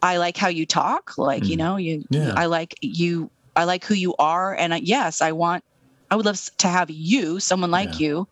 I 0.06 0.18
like 0.18 0.36
how 0.36 0.48
you 0.48 0.66
talk. 0.66 1.18
Like, 1.18 1.42
mm. 1.42 1.48
you 1.48 1.56
know, 1.56 1.76
you, 1.76 2.04
yeah. 2.10 2.32
I 2.36 2.46
like 2.46 2.76
you, 2.80 3.30
I 3.54 3.64
like 3.64 3.84
who 3.84 3.94
you 3.94 4.14
are. 4.18 4.54
And 4.54 4.74
I, 4.74 4.78
yes, 4.78 5.20
I 5.20 5.32
want, 5.32 5.64
I 6.10 6.16
would 6.16 6.24
love 6.24 6.40
to 6.58 6.68
have 6.68 6.90
you, 6.90 7.40
someone 7.40 7.70
like 7.70 7.98
yeah. 8.00 8.06
you, 8.06 8.28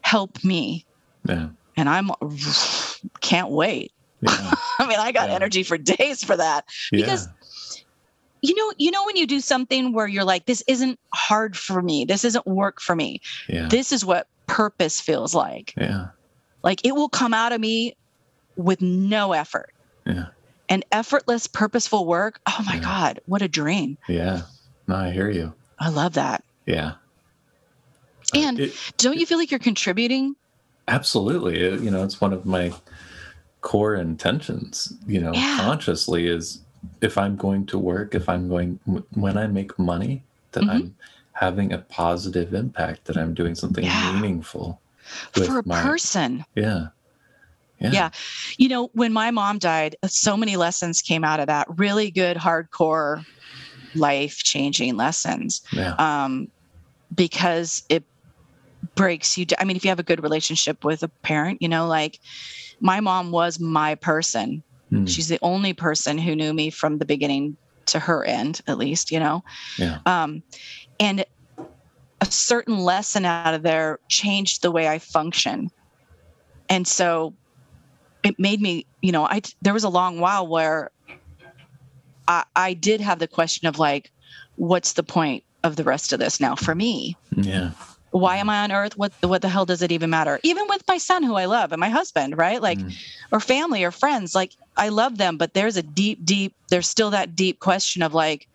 help 0.00 0.42
me. 0.42 0.86
Yeah. 1.28 1.50
And 1.76 1.88
I'm, 1.88 2.10
can't 3.20 3.50
wait. 3.50 3.92
Yeah. 4.20 4.54
I 4.78 4.86
mean, 4.86 4.98
I 4.98 5.12
got 5.12 5.30
energy 5.30 5.62
for 5.62 5.76
days 5.96 6.24
for 6.24 6.36
that 6.36 6.64
because 6.90 7.28
you 8.40 8.56
know 8.56 8.72
you 8.76 8.90
know 8.90 9.06
when 9.06 9.16
you 9.16 9.26
do 9.26 9.38
something 9.40 9.92
where 9.92 10.08
you're 10.08 10.24
like 10.24 10.46
this 10.46 10.64
isn't 10.66 10.98
hard 11.14 11.56
for 11.56 11.80
me 11.80 12.04
this 12.04 12.24
isn't 12.24 12.44
work 12.44 12.80
for 12.80 12.96
me 12.96 13.20
yeah. 13.48 13.68
this 13.68 13.92
is 13.92 14.04
what 14.04 14.26
purpose 14.48 15.00
feels 15.00 15.32
like 15.32 15.72
yeah 15.76 16.08
like 16.64 16.84
it 16.84 16.96
will 16.96 17.08
come 17.08 17.32
out 17.32 17.52
of 17.52 17.60
me 17.60 17.96
with 18.56 18.82
no 18.82 19.32
effort 19.32 19.72
yeah 20.06 20.26
and 20.72 20.84
effortless, 20.90 21.46
purposeful 21.46 22.06
work. 22.06 22.40
Oh 22.46 22.62
my 22.64 22.76
yeah. 22.76 22.80
God, 22.80 23.20
what 23.26 23.42
a 23.42 23.48
dream. 23.48 23.98
Yeah. 24.08 24.42
No, 24.88 24.96
I 24.96 25.10
hear 25.10 25.28
you. 25.28 25.52
I 25.78 25.90
love 25.90 26.14
that. 26.14 26.42
Yeah. 26.64 26.94
And 28.34 28.58
uh, 28.58 28.64
it, 28.64 28.92
don't 28.96 29.18
you 29.18 29.26
feel 29.26 29.36
like 29.36 29.50
you're 29.50 29.60
contributing? 29.60 30.34
Absolutely. 30.88 31.60
It, 31.60 31.80
you 31.80 31.90
know, 31.90 32.02
it's 32.02 32.22
one 32.22 32.32
of 32.32 32.46
my 32.46 32.72
core 33.60 33.96
intentions, 33.96 34.94
you 35.06 35.20
know, 35.20 35.32
yeah. 35.34 35.58
consciously 35.60 36.26
is 36.26 36.62
if 37.02 37.18
I'm 37.18 37.36
going 37.36 37.66
to 37.66 37.78
work, 37.78 38.14
if 38.14 38.28
I'm 38.28 38.48
going, 38.48 38.80
when 39.12 39.36
I 39.36 39.48
make 39.48 39.78
money, 39.78 40.22
that 40.52 40.60
mm-hmm. 40.60 40.70
I'm 40.70 40.96
having 41.34 41.74
a 41.74 41.78
positive 41.78 42.54
impact, 42.54 43.04
that 43.04 43.18
I'm 43.18 43.34
doing 43.34 43.54
something 43.54 43.84
yeah. 43.84 44.12
meaningful 44.14 44.80
for 45.32 45.58
a 45.58 45.66
my, 45.66 45.82
person. 45.82 46.46
Yeah. 46.54 46.88
Yeah. 47.82 47.90
yeah. 47.92 48.10
You 48.58 48.68
know, 48.68 48.90
when 48.94 49.12
my 49.12 49.30
mom 49.30 49.58
died, 49.58 49.96
so 50.06 50.36
many 50.36 50.56
lessons 50.56 51.02
came 51.02 51.24
out 51.24 51.40
of 51.40 51.46
that. 51.46 51.66
Really 51.76 52.10
good, 52.10 52.36
hardcore, 52.36 53.24
life 53.94 54.38
changing 54.38 54.96
lessons. 54.96 55.62
Yeah. 55.72 55.94
Um, 55.98 56.48
because 57.14 57.82
it 57.88 58.04
breaks 58.94 59.36
you. 59.36 59.46
I 59.58 59.64
mean, 59.64 59.76
if 59.76 59.84
you 59.84 59.90
have 59.90 60.00
a 60.00 60.04
good 60.04 60.22
relationship 60.22 60.84
with 60.84 61.02
a 61.02 61.08
parent, 61.08 61.60
you 61.60 61.68
know, 61.68 61.86
like 61.86 62.18
my 62.80 63.00
mom 63.00 63.30
was 63.30 63.60
my 63.60 63.94
person. 63.94 64.62
Mm. 64.90 65.08
She's 65.08 65.28
the 65.28 65.38
only 65.42 65.72
person 65.72 66.18
who 66.18 66.34
knew 66.34 66.52
me 66.52 66.70
from 66.70 66.98
the 66.98 67.04
beginning 67.04 67.56
to 67.86 67.98
her 67.98 68.24
end, 68.24 68.60
at 68.66 68.78
least, 68.78 69.10
you 69.10 69.18
know? 69.18 69.42
Yeah. 69.78 69.98
Um, 70.06 70.42
and 71.00 71.24
a 72.20 72.26
certain 72.26 72.78
lesson 72.78 73.24
out 73.24 73.54
of 73.54 73.62
there 73.62 73.98
changed 74.08 74.62
the 74.62 74.70
way 74.70 74.88
I 74.88 74.98
function. 74.98 75.70
And 76.68 76.86
so 76.86 77.34
it 78.22 78.38
made 78.38 78.60
me, 78.60 78.86
you 79.00 79.12
know, 79.12 79.24
I 79.24 79.42
there 79.62 79.74
was 79.74 79.84
a 79.84 79.88
long 79.88 80.20
while 80.20 80.46
where 80.46 80.90
I, 82.28 82.44
I 82.54 82.74
did 82.74 83.00
have 83.00 83.18
the 83.18 83.28
question 83.28 83.68
of 83.68 83.78
like, 83.78 84.10
what's 84.56 84.92
the 84.94 85.02
point 85.02 85.44
of 85.62 85.76
the 85.76 85.84
rest 85.84 86.12
of 86.12 86.18
this 86.18 86.40
now 86.40 86.54
for 86.54 86.74
me? 86.74 87.16
Yeah. 87.36 87.70
Why 88.10 88.36
am 88.36 88.50
I 88.50 88.62
on 88.62 88.72
earth? 88.72 88.96
What 88.98 89.12
what 89.22 89.42
the 89.42 89.48
hell 89.48 89.64
does 89.64 89.82
it 89.82 89.90
even 89.90 90.10
matter? 90.10 90.38
Even 90.42 90.66
with 90.68 90.82
my 90.86 90.98
son 90.98 91.22
who 91.22 91.34
I 91.34 91.46
love 91.46 91.72
and 91.72 91.80
my 91.80 91.88
husband, 91.88 92.36
right? 92.36 92.60
Like 92.60 92.78
mm. 92.78 92.94
or 93.32 93.40
family 93.40 93.84
or 93.84 93.90
friends, 93.90 94.34
like 94.34 94.52
I 94.76 94.90
love 94.90 95.18
them, 95.18 95.36
but 95.38 95.54
there's 95.54 95.76
a 95.76 95.82
deep, 95.82 96.24
deep, 96.24 96.54
there's 96.68 96.88
still 96.88 97.10
that 97.10 97.34
deep 97.34 97.60
question 97.60 98.02
of 98.02 98.12
like, 98.12 98.48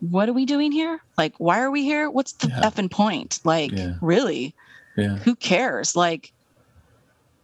what 0.00 0.28
are 0.28 0.32
we 0.32 0.46
doing 0.46 0.72
here? 0.72 1.00
Like, 1.18 1.34
why 1.38 1.60
are 1.60 1.70
we 1.70 1.82
here? 1.82 2.08
What's 2.08 2.32
the 2.32 2.48
yeah. 2.48 2.60
effing 2.60 2.90
point? 2.90 3.40
Like, 3.44 3.72
yeah. 3.72 3.94
really? 4.00 4.54
Yeah. 4.96 5.16
Who 5.16 5.34
cares? 5.34 5.94
Like, 5.94 6.32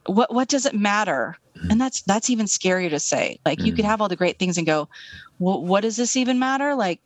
what 0.07 0.33
what 0.33 0.49
does 0.49 0.67
it 0.67 0.75
matter 0.75 1.37
mm. 1.57 1.71
and 1.71 1.81
that's 1.81 2.03
that's 2.03 2.31
even 2.31 2.47
scarier 2.47 2.91
to 2.91 2.99
say 2.99 3.39
like 3.45 3.59
mm. 3.59 3.67
you 3.67 3.73
could 3.73 3.85
mm. 3.85 3.89
have 3.89 4.01
all 4.01 4.09
the 4.09 4.17
great 4.17 4.39
things 4.39 4.57
and 4.59 4.67
go 4.67 4.89
well, 5.39 5.63
what 5.63 5.83
does 5.83 5.97
this 5.97 6.17
even 6.17 6.39
matter 6.39 6.75
like 6.75 7.01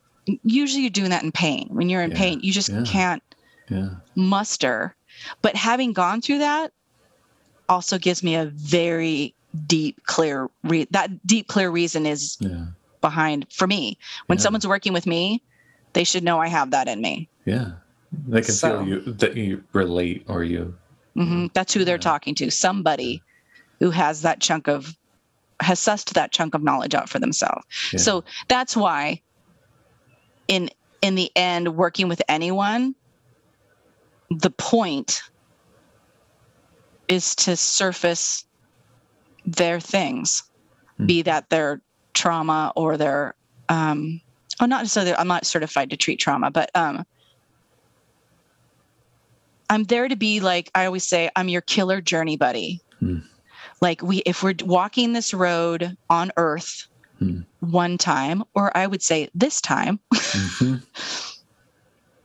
usually 0.45 0.83
you're 0.83 0.91
doing 0.91 1.11
that 1.11 1.23
in 1.23 1.33
pain 1.33 1.69
when 1.71 1.89
you're 1.89 2.03
in 2.03 2.11
yeah. 2.11 2.17
pain 2.17 2.41
you 2.41 2.53
just 2.53 2.69
yeah. 2.69 2.83
can't 2.87 3.23
yeah. 3.69 3.91
muster 4.15 4.95
but 5.43 5.57
having 5.57 5.93
gone 5.93 6.21
through 6.21 6.39
that 6.39 6.73
also 7.69 7.99
gives 7.99 8.23
me 8.23 8.35
a 8.35 8.47
very 8.47 9.35
deep 9.67 10.03
clear 10.05 10.49
re- 10.65 10.87
that 10.91 11.27
deep 11.27 11.49
clear 11.49 11.71
reason 11.71 12.07
is 12.07 12.39
behind 13.01 13.47
for 13.51 13.67
me 13.67 13.99
when 14.27 14.39
someone's 14.39 14.67
working 14.67 14.93
with 14.93 15.07
me 15.07 15.43
they 15.93 16.05
should 16.05 16.23
know 16.23 16.39
i 16.39 16.47
have 16.47 16.71
that 16.71 16.87
in 16.87 17.01
me 17.01 17.29
yeah 17.45 17.73
they 18.29 18.41
can 18.41 18.55
so. 18.55 18.79
feel 18.79 18.89
you 18.89 19.01
that 19.01 19.37
you 19.37 19.63
relate 19.73 20.25
or 20.29 20.45
you 20.45 20.75
Mm-hmm. 21.17 21.47
That's 21.53 21.75
who 21.75 21.85
they're 21.85 21.99
talking 21.99 22.35
to. 22.37 22.51
Somebody 22.51 23.23
who 23.81 23.91
has 23.91 24.23
that 24.23 24.41
chunk 24.41 24.69
of 24.69 24.97
has 25.61 25.79
sussed 25.79 26.15
that 26.15 26.33
chunk 26.33 26.55
of 26.55 26.63
knowledge 26.63 26.95
out 26.95 27.09
for 27.09 27.19
themselves. 27.19 27.65
Yeah. 27.93 27.99
So 27.99 28.25
that's 28.49 28.77
why 28.77 29.21
in 30.49 30.71
in 31.03 31.15
the 31.15 31.31
end, 31.35 31.77
working 31.77 32.09
with 32.09 32.23
anyone, 32.29 32.95
the 34.31 34.51
point 34.51 35.23
is 37.09 37.35
to 37.35 37.57
surface 37.57 38.45
their 39.45 39.81
things, 39.81 40.45
mm. 40.99 41.07
be 41.07 41.23
that 41.23 41.49
their 41.51 41.81
trauma 42.15 42.73
or 42.77 42.97
their 42.97 43.35
um, 43.69 44.21
oh, 44.61 44.67
not 44.67 44.83
necessarily. 44.83 45.15
I'm 45.15 45.29
not 45.29 45.47
certified 45.47 45.91
to 45.91 45.97
treat 45.97 46.19
trauma, 46.19 46.51
but 46.51 46.71
um, 46.75 47.05
I'm 49.71 49.85
there 49.85 50.09
to 50.09 50.17
be 50.17 50.41
like 50.41 50.71
I 50.75 50.85
always 50.85 51.05
say, 51.05 51.31
I'm 51.37 51.49
your 51.49 51.61
killer 51.63 52.01
journey 52.01 52.37
buddy. 52.37 52.83
Mm. 53.01 53.23
Like 53.81 54.03
we, 54.03 54.19
if 54.27 54.43
we're 54.43 54.55
walking 54.65 55.13
this 55.13 55.33
road 55.33 55.97
on 56.11 56.33
Earth 56.37 56.89
mm. 57.23 57.47
one 57.61 57.97
time, 57.97 58.43
or 58.55 58.77
I 58.77 58.87
would 58.87 59.01
say 59.01 59.31
this 59.35 59.61
time, 59.61 60.01
mm-hmm. 60.13 60.77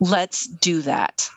let's 0.00 0.46
do 0.46 0.82
that. 0.82 1.30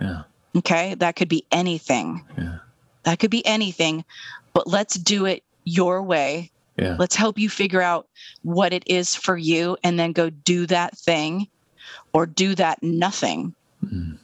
Yeah. 0.00 0.22
Okay, 0.54 0.94
that 0.94 1.16
could 1.16 1.28
be 1.28 1.44
anything. 1.50 2.24
Yeah. 2.38 2.58
That 3.02 3.18
could 3.18 3.30
be 3.30 3.44
anything, 3.44 4.04
but 4.54 4.66
let's 4.66 4.94
do 4.94 5.26
it 5.26 5.42
your 5.64 6.02
way. 6.02 6.50
Yeah. 6.78 6.96
Let's 6.98 7.16
help 7.16 7.38
you 7.38 7.50
figure 7.50 7.82
out 7.82 8.06
what 8.42 8.72
it 8.72 8.84
is 8.86 9.14
for 9.14 9.36
you 9.36 9.76
and 9.82 9.98
then 9.98 10.12
go 10.12 10.30
do 10.30 10.66
that 10.66 10.96
thing 10.96 11.48
or 12.12 12.24
do 12.24 12.54
that 12.54 12.82
nothing 12.82 13.54
mm. 13.84 14.18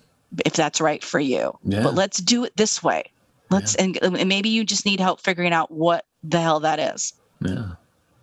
If 0.44 0.54
that's 0.54 0.80
right 0.80 1.02
for 1.02 1.20
you. 1.20 1.56
Yeah. 1.64 1.82
But 1.82 1.94
let's 1.94 2.18
do 2.18 2.44
it 2.44 2.56
this 2.56 2.82
way. 2.82 3.04
Let's 3.50 3.76
yeah. 3.78 3.84
and, 3.84 3.98
and 4.02 4.28
maybe 4.28 4.48
you 4.48 4.64
just 4.64 4.86
need 4.86 5.00
help 5.00 5.20
figuring 5.20 5.52
out 5.52 5.70
what 5.70 6.06
the 6.22 6.40
hell 6.40 6.60
that 6.60 6.78
is. 6.78 7.12
Yeah. 7.40 7.72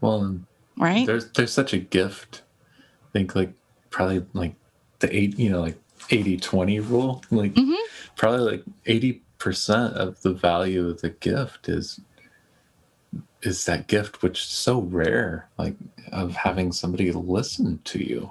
Well, 0.01 0.39
right? 0.77 1.05
There's 1.05 1.29
there's 1.31 1.53
such 1.53 1.73
a 1.73 1.77
gift. 1.77 2.41
I 2.79 3.11
think 3.13 3.35
like 3.35 3.53
probably 3.89 4.25
like 4.33 4.55
the 4.99 5.15
eight, 5.15 5.37
you 5.37 5.49
know, 5.49 5.61
like 5.61 5.77
80 6.09 6.37
20 6.37 6.79
rule. 6.79 7.23
Like 7.31 7.53
mm-hmm. 7.53 7.73
probably 8.15 8.51
like 8.51 8.63
80% 8.85 9.93
of 9.93 10.21
the 10.21 10.33
value 10.33 10.87
of 10.89 11.01
the 11.01 11.09
gift 11.09 11.69
is 11.69 11.99
is 13.41 13.63
that 13.65 13.87
gift 13.87 14.21
which 14.21 14.39
is 14.39 14.47
so 14.47 14.81
rare 14.81 15.47
like 15.57 15.73
of 16.11 16.35
having 16.35 16.73
somebody 16.73 17.09
listen 17.13 17.79
to 17.85 18.03
you 18.03 18.29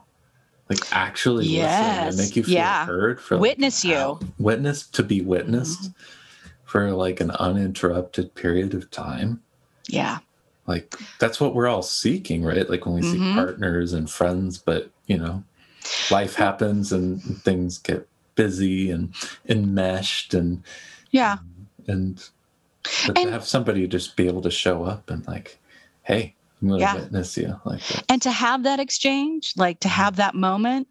like 0.68 0.80
actually 0.92 1.46
yes. 1.46 2.06
listen 2.06 2.08
and 2.08 2.16
make 2.28 2.36
you 2.36 2.44
feel 2.44 2.54
yeah. 2.54 2.86
heard 2.86 3.20
for 3.20 3.36
like, 3.36 3.42
witness 3.42 3.84
you 3.84 4.18
witness 4.38 4.86
to 4.86 5.02
be 5.02 5.20
witnessed 5.20 5.82
mm-hmm. 5.82 6.48
for 6.64 6.90
like 6.92 7.20
an 7.20 7.30
uninterrupted 7.32 8.34
period 8.34 8.74
of 8.74 8.90
time 8.90 9.40
yeah 9.88 10.18
like 10.66 10.94
that's 11.18 11.40
what 11.40 11.54
we're 11.54 11.68
all 11.68 11.82
seeking 11.82 12.44
right 12.44 12.68
like 12.68 12.86
when 12.86 12.94
we 12.94 13.00
mm-hmm. 13.00 13.12
see 13.12 13.34
partners 13.34 13.92
and 13.92 14.10
friends 14.10 14.58
but 14.58 14.90
you 15.06 15.16
know 15.16 15.42
life 16.10 16.34
happens 16.34 16.92
and 16.92 17.22
things 17.42 17.78
get 17.78 18.06
busy 18.34 18.90
and 18.90 19.14
enmeshed 19.48 20.34
and 20.34 20.62
yeah 21.10 21.38
and 21.86 22.28
and, 23.06 23.16
to 23.16 23.30
have 23.30 23.44
somebody 23.44 23.86
just 23.86 24.16
be 24.16 24.26
able 24.26 24.42
to 24.42 24.50
show 24.50 24.84
up 24.84 25.10
and 25.10 25.26
like, 25.26 25.58
hey, 26.02 26.34
I'm 26.60 26.68
going 26.68 26.80
to 26.80 26.84
yeah. 26.84 26.94
witness 26.96 27.36
you 27.36 27.60
like 27.64 27.86
that. 27.86 28.04
And 28.08 28.22
to 28.22 28.30
have 28.30 28.64
that 28.64 28.80
exchange, 28.80 29.54
like 29.56 29.80
to 29.80 29.88
have 29.88 30.16
that 30.16 30.34
moment, 30.34 30.88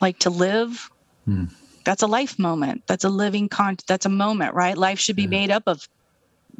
like 0.00 0.18
to 0.20 0.30
live, 0.30 0.90
hmm. 1.24 1.44
that's 1.84 2.02
a 2.02 2.06
life 2.06 2.38
moment. 2.38 2.82
That's 2.86 3.04
a 3.04 3.08
living 3.08 3.48
con. 3.48 3.76
That's 3.86 4.06
a 4.06 4.10
moment, 4.10 4.54
right? 4.54 4.76
Life 4.76 4.98
should 4.98 5.16
be 5.16 5.22
yeah. 5.22 5.28
made 5.28 5.50
up 5.50 5.64
of 5.66 5.88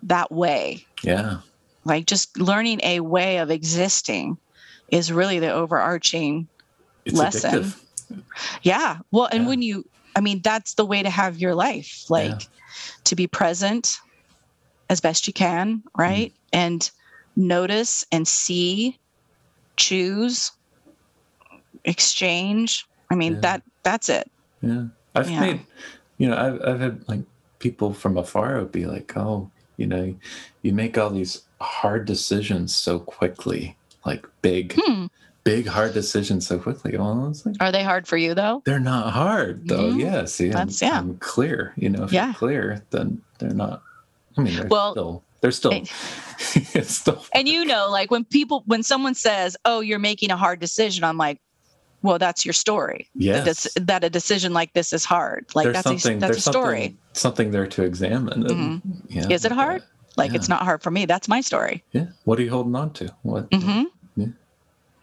that 0.03 0.31
way. 0.31 0.87
Yeah. 1.03 1.39
Like 1.85 2.07
just 2.07 2.39
learning 2.39 2.81
a 2.83 3.01
way 3.01 3.39
of 3.39 3.51
existing 3.51 4.39
is 4.89 5.13
really 5.13 5.39
the 5.39 5.51
overarching 5.51 6.49
it's 7.05 7.17
lesson. 7.17 7.65
Addictive. 7.65 7.81
Yeah. 8.63 8.99
Well, 9.11 9.29
and 9.31 9.43
yeah. 9.43 9.49
when 9.49 9.63
you, 9.63 9.89
I 10.15 10.21
mean, 10.21 10.41
that's 10.43 10.75
the 10.75 10.85
way 10.85 11.03
to 11.03 11.11
have 11.11 11.39
your 11.39 11.55
life, 11.55 12.09
like 12.09 12.49
to 13.05 13.17
be 13.17 13.27
present 13.27 13.99
as 14.89 15.01
best 15.01 15.27
you 15.27 15.33
can, 15.33 15.83
right? 15.97 16.31
Mm. 16.31 16.37
And 16.53 16.91
notice 17.37 18.05
and 18.13 18.27
see, 18.27 18.99
choose, 19.77 20.53
exchange. 21.85 22.87
I 23.11 23.15
mean, 23.15 23.35
yeah. 23.35 23.41
that 23.41 23.63
that's 23.83 24.09
it. 24.09 24.31
Yeah. 24.63 24.85
I've 25.15 25.31
yeah. 25.31 25.41
made, 25.41 25.61
you 26.19 26.29
know, 26.29 26.37
I've, 26.37 26.69
I've 26.69 26.81
had 26.81 27.09
like 27.09 27.21
people 27.59 27.93
from 27.93 28.17
afar 28.17 28.59
would 28.59 28.73
be 28.73 28.87
like, 28.87 29.17
oh, 29.17 29.51
you 29.77 29.87
know, 29.87 30.15
you 30.63 30.73
make 30.73 30.99
all 30.99 31.11
these 31.11 31.43
hard 31.61 32.05
decisions 32.05 32.75
so 32.75 32.99
quickly, 32.99 33.77
like 34.05 34.27
big, 34.43 34.75
hmm. 34.77 35.07
big 35.45 35.67
hard 35.67 35.95
decisions 35.95 36.47
so 36.47 36.59
quickly. 36.59 36.97
Well, 36.97 37.33
like, 37.45 37.57
Are 37.61 37.73
they 37.73 37.85
hard 37.85 38.07
for 38.07 38.17
you 38.17 38.35
though? 38.35 38.63
They're 38.65 38.81
not 38.81 39.13
hard 39.13 39.69
though. 39.69 39.91
Mm-hmm. 39.91 40.01
Yeah. 40.01 40.25
See, 40.25 40.49
That's, 40.49 40.83
I'm, 40.83 40.89
yeah. 40.89 40.99
I'm 40.99 41.17
clear. 41.19 41.75
You 41.77 41.91
know, 41.91 42.05
if 42.05 42.13
yeah. 42.13 42.27
you're 42.27 42.35
clear, 42.35 42.83
then 42.91 43.23
they're 43.39 43.51
not 43.51 43.83
I 44.37 44.43
mean, 44.43 44.57
they're 44.57 44.67
well, 44.67 44.93
still, 44.93 45.23
they're 45.45 45.51
still, 45.51 45.73
and, 45.73 45.91
it's 46.75 46.95
still. 46.95 47.23
And 47.35 47.47
you 47.47 47.67
know, 47.67 47.91
like 47.91 48.11
when 48.11 48.25
people, 48.25 48.63
when 48.65 48.83
someone 48.83 49.15
says, 49.15 49.59
"Oh, 49.67 49.81
you're 49.81 49.99
making 49.99 50.31
a 50.31 50.39
hard 50.39 50.59
decision," 50.59 51.05
I'm 51.05 51.19
like, 51.19 51.39
"Well, 52.01 52.19
that's 52.19 52.47
your 52.47 52.55
story. 52.55 53.11
Yes, 53.15 53.75
that, 53.75 53.87
that 53.87 54.05
a 54.05 54.09
decision 54.09 54.55
like 54.55 54.73
this 54.73 54.95
is 54.95 55.05
hard. 55.05 55.45
Like 55.55 55.65
there's 55.65 55.85
that's 55.85 56.07
a, 56.07 56.15
that's 56.17 56.39
a 56.39 56.41
story. 56.41 56.81
Something, 56.81 56.99
something, 57.13 57.51
there 57.51 57.67
to 57.67 57.83
examine. 57.83 58.47
And, 58.47 58.81
mm-hmm. 58.83 58.91
yeah, 59.11 59.29
is 59.29 59.45
it 59.45 59.53
hard? 59.53 59.83
That. 59.83 60.17
Like 60.17 60.31
yeah. 60.31 60.39
it's 60.39 60.49
not 60.49 60.63
hard 60.63 60.83
for 60.83 60.91
me. 60.91 61.05
That's 61.05 61.29
my 61.29 61.43
story. 61.43 61.85
Yeah. 61.93 62.07
What 62.25 62.39
are 62.39 62.43
you 62.43 62.49
holding 62.51 62.75
on 62.75 62.95
to? 62.95 63.15
What? 63.21 63.51
Mm-hmm. 63.51 63.83
Yeah. 64.17 64.27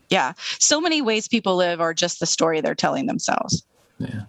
yeah. 0.09 0.33
So 0.57 0.81
many 0.81 1.03
ways 1.03 1.27
people 1.27 1.55
live 1.55 1.81
are 1.81 1.93
just 1.93 2.19
the 2.19 2.25
story 2.25 2.61
they're 2.61 2.73
telling 2.73 3.05
themselves. 3.05 3.63
Yeah 3.99 4.23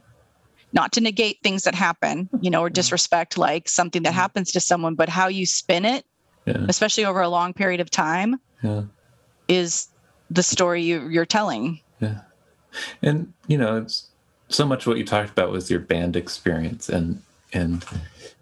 not 0.72 0.92
to 0.92 1.00
negate 1.00 1.38
things 1.42 1.64
that 1.64 1.74
happen, 1.74 2.28
you 2.40 2.50
know, 2.50 2.62
or 2.62 2.70
disrespect 2.70 3.36
like 3.36 3.68
something 3.68 4.02
that 4.04 4.14
happens 4.14 4.52
to 4.52 4.60
someone, 4.60 4.94
but 4.94 5.08
how 5.08 5.28
you 5.28 5.44
spin 5.46 5.84
it, 5.84 6.04
yeah. 6.46 6.64
especially 6.68 7.04
over 7.04 7.20
a 7.20 7.28
long 7.28 7.52
period 7.52 7.80
of 7.80 7.90
time, 7.90 8.40
yeah. 8.62 8.82
is 9.48 9.88
the 10.30 10.42
story 10.42 10.82
you, 10.82 11.08
you're 11.08 11.26
telling. 11.26 11.80
Yeah. 12.00 12.20
And, 13.02 13.32
you 13.46 13.58
know, 13.58 13.76
it's 13.76 14.08
so 14.48 14.64
much 14.64 14.86
what 14.86 14.96
you 14.96 15.04
talked 15.04 15.30
about 15.30 15.50
was 15.50 15.70
your 15.70 15.80
band 15.80 16.16
experience 16.16 16.88
and, 16.88 17.22
and, 17.52 17.84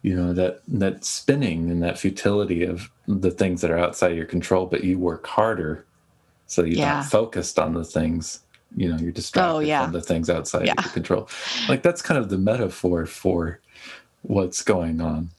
you 0.02 0.14
know, 0.14 0.32
that, 0.32 0.62
that 0.68 1.04
spinning 1.04 1.68
and 1.68 1.82
that 1.82 1.98
futility 1.98 2.64
of 2.64 2.90
the 3.08 3.30
things 3.32 3.60
that 3.60 3.72
are 3.72 3.78
outside 3.78 4.16
your 4.16 4.24
control, 4.24 4.66
but 4.66 4.84
you 4.84 4.98
work 4.98 5.26
harder. 5.26 5.84
So 6.46 6.62
you're 6.62 6.78
yeah. 6.78 6.94
not 6.94 7.06
focused 7.06 7.58
on 7.58 7.74
the 7.74 7.84
things 7.84 8.40
you 8.76 8.88
know 8.88 8.96
you're 8.98 9.12
distracted 9.12 9.54
oh, 9.54 9.58
yeah. 9.58 9.84
from 9.84 9.92
the 9.92 10.00
things 10.00 10.30
outside 10.30 10.66
yeah. 10.66 10.74
your 10.82 10.92
control 10.92 11.28
like 11.68 11.82
that's 11.82 12.02
kind 12.02 12.18
of 12.18 12.28
the 12.28 12.38
metaphor 12.38 13.06
for 13.06 13.60
what's 14.22 14.62
going 14.62 15.00
on 15.00 15.30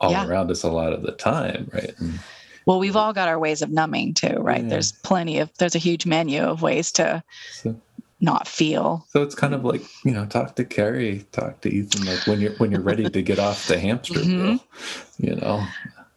all 0.00 0.12
yeah. 0.12 0.26
around 0.26 0.50
us 0.50 0.62
a 0.62 0.70
lot 0.70 0.92
of 0.92 1.02
the 1.02 1.12
time 1.12 1.70
right 1.72 1.94
and, 1.98 2.18
well 2.66 2.78
we've 2.78 2.96
all 2.96 3.12
got 3.12 3.28
our 3.28 3.38
ways 3.38 3.62
of 3.62 3.70
numbing 3.70 4.14
too 4.14 4.36
right 4.40 4.68
there's 4.68 4.92
plenty 4.92 5.38
of 5.38 5.50
there's 5.58 5.74
a 5.74 5.78
huge 5.78 6.06
menu 6.06 6.42
of 6.42 6.62
ways 6.62 6.92
to 6.92 7.22
so, 7.52 7.74
not 8.20 8.46
feel 8.46 9.06
so 9.10 9.22
it's 9.22 9.34
kind 9.34 9.54
of 9.54 9.64
like 9.64 9.82
you 10.04 10.12
know 10.12 10.26
talk 10.26 10.54
to 10.56 10.64
carrie 10.64 11.24
talk 11.32 11.60
to 11.62 11.70
ethan 11.70 12.04
like 12.04 12.26
when 12.26 12.40
you're 12.40 12.52
when 12.54 12.70
you're 12.70 12.80
ready 12.80 13.08
to 13.08 13.22
get 13.22 13.38
off 13.38 13.66
the 13.66 13.78
hamster 13.78 14.14
mm-hmm. 14.14 14.42
wheel 14.42 14.58
you 15.18 15.34
know 15.36 15.64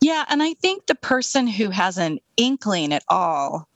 yeah 0.01 0.25
and 0.27 0.43
i 0.43 0.53
think 0.55 0.85
the 0.85 0.95
person 0.95 1.47
who 1.47 1.69
has 1.69 1.97
an 1.97 2.19
inkling 2.35 2.91
at 2.91 3.03
all 3.07 3.69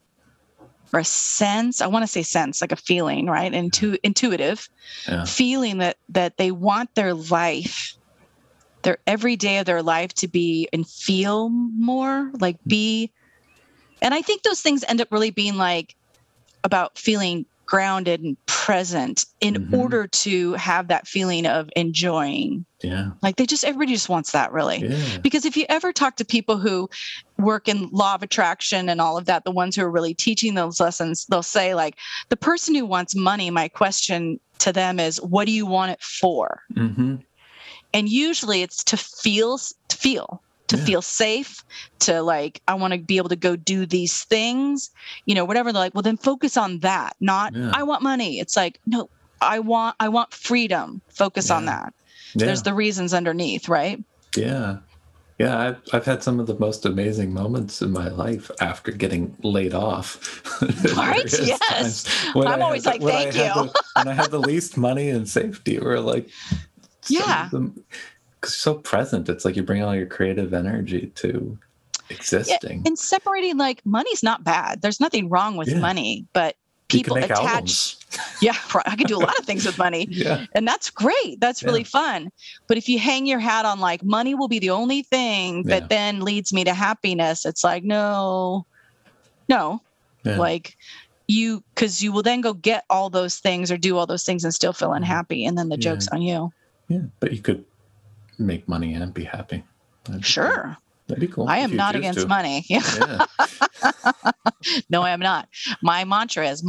or 0.94 1.00
a 1.00 1.06
sense 1.06 1.82
i 1.82 1.88
want 1.88 2.04
to 2.04 2.08
say 2.08 2.24
sense 2.24 2.62
like 2.62 2.72
a 2.72 2.76
feeling 2.76 3.28
right? 3.28 3.54
Intu- 3.54 3.98
intuitive. 4.04 4.70
Yeah. 5.08 5.26
feeling 5.26 5.78
that 5.80 5.98
that 6.10 6.38
they 6.38 6.52
want 6.52 6.94
their 6.96 7.14
life 7.14 7.96
their 8.84 8.98
every 9.06 9.36
day 9.36 9.58
of 9.60 9.66
their 9.66 9.84
life 9.84 10.14
to 10.16 10.28
be 10.28 10.70
and 10.72 10.88
feel 10.88 11.50
more 11.50 12.32
like 12.40 12.58
be. 12.66 13.12
And 14.02 14.14
i 14.14 14.22
think 14.22 14.44
those 14.44 14.62
things 14.62 14.84
end 14.88 15.02
up 15.02 15.12
really 15.12 15.32
being 15.32 15.56
like 15.56 15.96
about 16.64 16.98
feeling 16.98 17.46
grounded 17.68 18.22
and 18.22 18.38
present 18.48 19.26
in 19.42 19.54
mm-hmm. 19.54 19.76
order 19.76 20.08
to 20.08 20.54
have 20.54 20.88
that 20.88 21.08
feeling 21.08 21.46
of 21.46 21.70
enjoying. 21.76 22.66
Yeah. 22.82 23.12
Like 23.22 23.36
they 23.36 23.46
just, 23.46 23.64
everybody 23.64 23.94
just 23.94 24.10
wants 24.10 24.32
that 24.32 24.52
really. 24.52 24.80
Yeah. 24.80 25.18
Because 25.20 25.46
if 25.46 25.56
you 25.56 25.66
ever 25.70 25.94
talk 25.94 26.16
to 26.16 26.26
people 26.26 26.58
who 26.58 26.90
work 27.38 27.68
in 27.68 27.90
law 27.92 28.16
of 28.16 28.24
attraction 28.24 28.90
and 28.90 29.00
all 29.00 29.18
of 29.18 29.26
that, 29.26 29.44
the 29.44 29.52
ones 29.52 29.76
who 29.76 29.84
are 29.84 29.92
really 29.92 30.14
teaching 30.14 30.56
those 30.56 30.80
lessons, 30.80 31.26
they'll 31.26 31.44
say, 31.44 31.76
like, 31.76 31.98
the 32.30 32.38
person 32.38 32.74
who 32.74 32.86
wants 32.86 33.16
money, 33.16 33.50
my 33.52 33.68
question 33.68 34.40
to 34.60 34.74
them 34.74 35.00
is, 35.00 35.22
what 35.22 35.46
do 35.46 35.52
you 35.52 35.66
want 35.66 35.92
it 35.92 36.02
for? 36.02 36.64
Mm-hmm. 36.74 37.18
And 37.94 38.10
usually 38.10 38.62
it's 38.62 38.84
to 38.86 38.98
feel, 38.98 39.58
to 39.58 39.98
feel 39.98 40.42
to 40.68 40.78
yeah. 40.78 40.86
feel 40.86 41.02
safe, 41.02 41.64
to 42.00 42.22
like, 42.22 42.62
I 42.68 42.74
want 42.76 42.94
to 42.94 43.00
be 43.00 43.18
able 43.18 43.30
to 43.30 43.36
go 43.36 43.56
do 43.56 43.86
these 43.86 44.24
things, 44.24 44.92
you 45.26 45.36
know, 45.36 45.46
whatever. 45.46 45.72
They're 45.72 45.82
like, 45.82 45.96
well, 45.96 46.02
then 46.02 46.18
focus 46.18 46.58
on 46.58 46.80
that, 46.80 47.16
not 47.20 47.56
yeah. 47.56 47.72
I 47.74 47.84
want 47.84 48.04
money. 48.04 48.40
It's 48.40 48.56
like, 48.56 48.80
no, 48.86 49.10
I 49.42 49.60
want, 49.60 49.96
I 50.00 50.10
want 50.10 50.34
freedom. 50.34 51.02
Focus 51.10 51.50
yeah. 51.50 51.56
on 51.56 51.66
that. 51.66 51.94
There's 52.36 52.64
the 52.64 52.74
reasons 52.74 53.14
underneath, 53.14 53.68
right? 53.68 54.04
Yeah. 54.36 54.78
Yeah, 55.40 55.58
I've, 55.60 55.82
I've 55.94 56.06
had 56.06 56.24
some 56.24 56.40
of 56.40 56.48
the 56.48 56.58
most 56.58 56.86
amazing 56.86 57.32
moments 57.32 57.82
in 57.82 57.92
my 57.92 58.10
life 58.10 58.50
after 58.60 58.92
getting 58.92 59.36
laid 59.44 59.74
off. 59.74 60.44
Right? 60.98 61.32
yes. 61.32 62.06
I'm 62.36 62.62
always 62.62 62.86
like, 62.86 63.02
thank 63.02 63.36
you. 63.36 63.42
The, 63.44 63.84
when 63.96 64.08
I 64.08 64.14
had 64.14 64.32
the 64.32 64.40
least 64.40 64.78
money 64.78 65.10
and 65.10 65.30
safety, 65.30 65.80
we're 65.80 66.00
like, 66.00 66.28
yeah 67.10 67.50
so 68.46 68.76
present. 68.76 69.30
It's 69.30 69.46
like 69.46 69.56
you 69.56 69.64
bring 69.64 69.84
all 69.84 69.96
your 69.96 70.06
creative 70.06 70.54
energy 70.54 71.12
to 71.16 71.58
existing. 72.10 72.78
Yeah, 72.80 72.88
and 72.88 73.00
separating 73.00 73.58
like 73.58 73.86
money's 73.86 74.24
not 74.24 74.44
bad. 74.44 74.82
There's 74.82 75.00
nothing 75.00 75.30
wrong 75.30 75.58
with 75.58 75.70
yeah. 75.70 75.80
money, 75.80 76.26
but 76.34 76.56
people 76.88 77.18
attach 77.18 77.38
albums. 77.38 77.98
yeah 78.42 78.56
i 78.86 78.96
can 78.96 79.08
do 79.08 79.18
a 79.18 79.20
lot 79.20 79.38
of 79.38 79.46
things 79.46 79.66
with 79.66 79.78
money 79.78 80.08
yeah. 80.10 80.46
and 80.54 80.68
that's 80.68 80.90
great 80.90 81.40
that's 81.40 81.62
yeah. 81.62 81.68
really 81.68 81.84
fun 81.84 82.32
but 82.68 82.78
if 82.78 82.88
you 82.88 82.98
hang 82.98 83.26
your 83.26 83.40
hat 83.40 83.66
on 83.66 83.80
like 83.80 84.04
money 84.04 84.34
will 84.34 84.48
be 84.48 84.60
the 84.60 84.70
only 84.70 85.04
thing 85.04 85.64
that 85.64 85.84
yeah. 85.84 85.88
then 85.88 86.22
leads 86.22 86.54
me 86.54 86.64
to 86.64 86.74
happiness 86.74 87.46
it's 87.46 87.64
like 87.64 87.84
no 87.84 88.66
no 89.50 89.82
like 90.24 90.78
you 91.28 91.64
because 91.74 92.04
you 92.04 92.12
will 92.12 92.22
then 92.22 92.42
go 92.42 92.54
get 92.54 92.84
all 92.90 93.10
those 93.10 93.38
things 93.38 93.72
or 93.72 93.78
do 93.78 93.98
all 93.98 94.06
those 94.06 94.26
things 94.26 94.44
and 94.44 94.54
still 94.54 94.74
feel 94.74 94.90
mm-hmm. 94.90 94.98
unhappy 94.98 95.46
and 95.46 95.58
then 95.58 95.70
the 95.70 95.78
joke's 95.78 96.08
on 96.10 96.22
you 96.22 96.52
yeah 96.90 97.00
but 97.20 97.32
you 97.32 97.42
could 97.42 97.64
make 98.38 98.68
money 98.68 98.94
and 98.94 99.14
be 99.14 99.24
happy 99.24 99.64
sure 100.22 100.64
cool. 100.64 100.76
That'd 101.08 101.22
be 101.22 101.28
cool. 101.28 101.48
I 101.48 101.60
am 101.60 101.76
not 101.76 101.96
against 101.96 102.22
to. 102.22 102.28
money. 102.28 102.66
Yeah. 102.70 103.26
no, 104.90 105.02
I 105.02 105.12
am 105.12 105.20
not. 105.20 105.48
My 105.82 106.04
mantra 106.04 106.50
is 106.50 106.64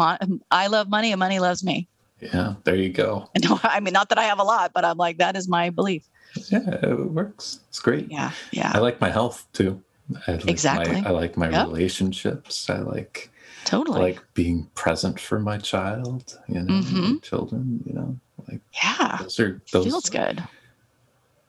I 0.50 0.66
love 0.68 0.88
money 0.88 1.12
and 1.12 1.18
money 1.18 1.40
loves 1.40 1.64
me. 1.64 1.88
Yeah, 2.20 2.54
there 2.64 2.76
you 2.76 2.90
go. 2.90 3.28
No, 3.42 3.58
I 3.62 3.80
mean, 3.80 3.92
not 3.92 4.08
that 4.10 4.18
I 4.18 4.24
have 4.24 4.38
a 4.38 4.44
lot, 4.44 4.72
but 4.72 4.84
I'm 4.84 4.96
like, 4.96 5.18
that 5.18 5.36
is 5.36 5.48
my 5.48 5.70
belief. 5.70 6.08
Yeah, 6.50 6.78
it 6.82 7.10
works. 7.10 7.60
It's 7.68 7.80
great. 7.80 8.10
Yeah. 8.10 8.32
Yeah. 8.52 8.70
I 8.74 8.78
like 8.78 9.00
my 9.00 9.10
health 9.10 9.46
too. 9.52 9.82
I 10.26 10.32
like 10.32 10.48
exactly. 10.48 11.00
My, 11.00 11.08
I 11.08 11.10
like 11.12 11.36
my 11.36 11.50
yep. 11.50 11.66
relationships. 11.66 12.70
I 12.70 12.78
like 12.78 13.30
totally 13.64 14.00
like 14.00 14.22
being 14.34 14.68
present 14.74 15.18
for 15.18 15.38
my 15.38 15.58
child, 15.58 16.38
you 16.48 16.60
know, 16.60 16.74
mm-hmm. 16.74 17.18
children, 17.18 17.82
you 17.84 17.92
know, 17.92 18.18
like 18.48 18.60
yeah, 18.82 19.18
those 19.20 19.40
are 19.40 19.60
those 19.72 19.84
feels 19.84 20.08
good 20.08 20.42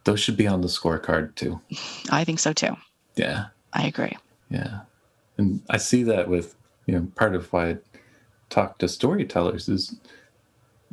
those 0.03 0.19
should 0.19 0.37
be 0.37 0.47
on 0.47 0.61
the 0.61 0.67
scorecard 0.67 1.35
too. 1.35 1.59
I 2.11 2.23
think 2.23 2.39
so 2.39 2.53
too. 2.53 2.75
Yeah. 3.15 3.45
I 3.73 3.87
agree. 3.87 4.17
Yeah. 4.49 4.81
And 5.37 5.61
I 5.69 5.77
see 5.77 6.03
that 6.03 6.27
with, 6.27 6.55
you 6.85 6.93
know, 6.95 7.07
part 7.15 7.35
of 7.35 7.51
why 7.53 7.69
I 7.69 7.77
talk 8.49 8.77
to 8.79 8.87
storytellers 8.87 9.69
is 9.69 9.95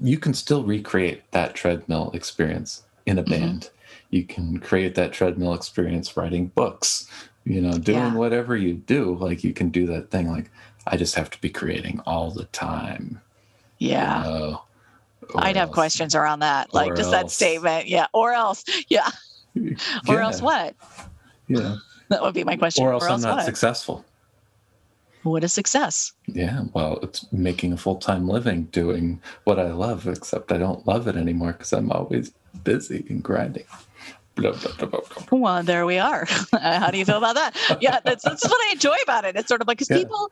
you 0.00 0.18
can 0.18 0.34
still 0.34 0.62
recreate 0.62 1.30
that 1.30 1.54
treadmill 1.54 2.10
experience 2.12 2.84
in 3.06 3.18
a 3.18 3.22
mm-hmm. 3.22 3.30
band. 3.30 3.60
Mm-hmm. 3.62 3.70
You 4.10 4.24
can 4.24 4.58
create 4.60 4.94
that 4.96 5.12
treadmill 5.12 5.54
experience 5.54 6.16
writing 6.16 6.48
books, 6.48 7.10
you 7.44 7.60
know, 7.60 7.72
doing 7.72 7.98
yeah. 7.98 8.14
whatever 8.14 8.56
you 8.56 8.74
do. 8.74 9.16
Like 9.16 9.42
you 9.42 9.52
can 9.52 9.70
do 9.70 9.86
that 9.86 10.10
thing. 10.10 10.30
Like 10.30 10.50
I 10.86 10.96
just 10.96 11.14
have 11.14 11.30
to 11.30 11.40
be 11.40 11.48
creating 11.48 12.00
all 12.06 12.30
the 12.30 12.44
time. 12.46 13.20
Yeah. 13.78 14.22
You 14.24 14.30
know? 14.30 14.62
I'd 15.34 15.56
have 15.56 15.72
questions 15.72 16.14
around 16.14 16.40
that, 16.40 16.72
like 16.72 16.94
just 16.94 17.12
else. 17.12 17.12
that 17.12 17.30
statement. 17.30 17.88
Yeah. 17.88 18.06
Or 18.12 18.32
else. 18.32 18.64
Yeah. 18.88 19.10
yeah. 19.54 19.76
Or 20.08 20.20
else 20.20 20.40
what? 20.40 20.74
Yeah. 21.48 21.76
That 22.08 22.22
would 22.22 22.34
be 22.34 22.44
my 22.44 22.56
question. 22.56 22.84
Or 22.84 22.92
else, 22.92 23.04
or 23.04 23.08
else 23.08 23.24
I'm 23.24 23.30
not 23.30 23.36
what? 23.38 23.46
successful. 23.46 24.04
What 25.22 25.42
is 25.42 25.52
success? 25.52 26.12
Yeah, 26.26 26.64
well, 26.72 27.00
it's 27.02 27.30
making 27.32 27.72
a 27.72 27.76
full 27.76 27.96
time 27.96 28.28
living 28.28 28.64
doing 28.66 29.20
what 29.42 29.58
I 29.58 29.72
love, 29.72 30.06
except 30.06 30.52
I 30.52 30.58
don't 30.58 30.86
love 30.86 31.08
it 31.08 31.16
anymore 31.16 31.52
because 31.52 31.72
I'm 31.72 31.90
always 31.90 32.30
busy 32.62 33.04
and 33.08 33.24
grinding. 33.24 33.64
Blah, 34.36 34.52
blah, 34.52 34.86
blah, 34.86 35.00
well, 35.32 35.62
there 35.62 35.86
we 35.86 35.98
are. 35.98 36.26
How 36.52 36.90
do 36.90 36.98
you 36.98 37.06
feel 37.06 37.16
about 37.16 37.34
that? 37.36 37.78
Yeah, 37.80 38.00
that's, 38.04 38.22
that's 38.22 38.44
what 38.44 38.68
I 38.68 38.72
enjoy 38.72 38.96
about 39.02 39.24
it. 39.24 39.34
It's 39.34 39.48
sort 39.48 39.62
of 39.62 39.66
like 39.66 39.78
because 39.78 39.90
yeah. 39.90 40.04
people 40.04 40.30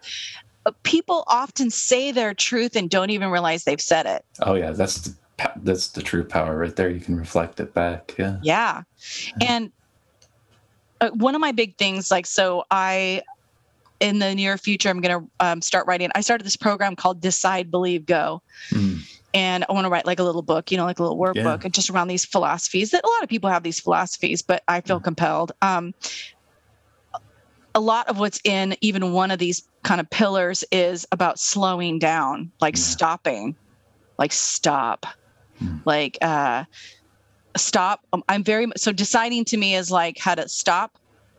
people 0.83 1.25
often 1.27 1.71
say 1.71 2.13
their 2.13 2.35
truth 2.35 2.77
and 2.77 2.89
don't 2.89 3.11
even 3.11 3.31
realize 3.31 3.65
they've 3.65 3.81
said 3.81 4.07
it. 4.07 4.25
Oh 4.41 4.55
yeah, 4.55 4.71
that's 4.73 5.01
the, 5.03 5.17
that's 5.57 5.89
the 5.89 6.03
true 6.03 6.25
power 6.25 6.57
right 6.57 6.75
there. 6.75 6.89
You 6.89 7.01
can 7.01 7.17
reflect 7.17 7.61
it 7.61 7.75
back. 7.75 8.15
Yeah. 8.19 8.39
Yeah, 8.43 8.83
and 9.41 9.71
uh, 11.01 11.11
one 11.11 11.35
of 11.35 11.41
my 11.41 11.53
big 11.53 11.77
things, 11.77 12.11
like, 12.11 12.27
so 12.27 12.65
I 12.71 13.23
in 14.01 14.19
the 14.19 14.35
near 14.35 14.59
future, 14.59 14.91
I'm 14.91 15.01
going 15.01 15.21
to 15.21 15.31
um, 15.41 15.63
start 15.63 15.87
writing. 15.87 16.11
I 16.15 16.21
started 16.21 16.45
this 16.45 16.57
program 16.57 16.97
called 16.97 17.21
Decide, 17.21 17.71
Believe, 17.71 18.05
Go. 18.07 18.43
Mm. 18.71 19.01
And 19.33 19.65
I 19.69 19.73
want 19.73 19.85
to 19.85 19.89
write 19.89 20.07
like 20.07 20.19
a 20.19 20.23
little 20.23 20.43
book, 20.43 20.71
you 20.71 20.77
know, 20.77 20.85
like 20.85 20.99
a 20.99 21.03
little 21.03 21.19
workbook, 21.19 21.35
yeah. 21.35 21.65
and 21.65 21.75
just 21.75 21.91
around 21.91 22.09
these 22.09 22.25
philosophies 22.25 22.91
that 22.91 23.03
a 23.05 23.09
lot 23.09 23.23
of 23.23 23.29
people 23.29 23.51
have 23.51 23.63
these 23.63 23.81
philosophies, 23.81 24.43
but 24.43 24.63
I 24.69 24.81
feel 24.81 25.01
compelled. 25.01 25.53
Um, 25.61 25.95
a 27.75 27.81
lot 27.81 28.09
of 28.09 28.19
what's 28.19 28.41
in 28.45 28.77
even 28.81 29.13
one 29.13 29.31
of 29.31 29.39
these 29.39 29.67
kind 29.83 30.01
of 30.01 30.09
pillars 30.11 30.65
is 30.71 31.07
about 31.13 31.39
slowing 31.39 31.99
down, 31.99 32.51
like 32.61 32.77
yeah. 32.77 32.83
stopping, 32.83 33.57
like 34.19 34.33
stop, 34.33 35.07
mm. 35.63 35.81
like 35.85 36.17
uh, 36.23 36.65
stop. 37.57 38.05
Um, 38.13 38.23
I'm 38.29 38.45
very 38.45 38.69
so 38.77 38.93
deciding 38.93 39.45
to 39.47 39.57
me 39.57 39.75
is 39.75 39.91
like 39.91 40.19
how 40.19 40.35
to 40.35 40.49
stop, 40.49 40.99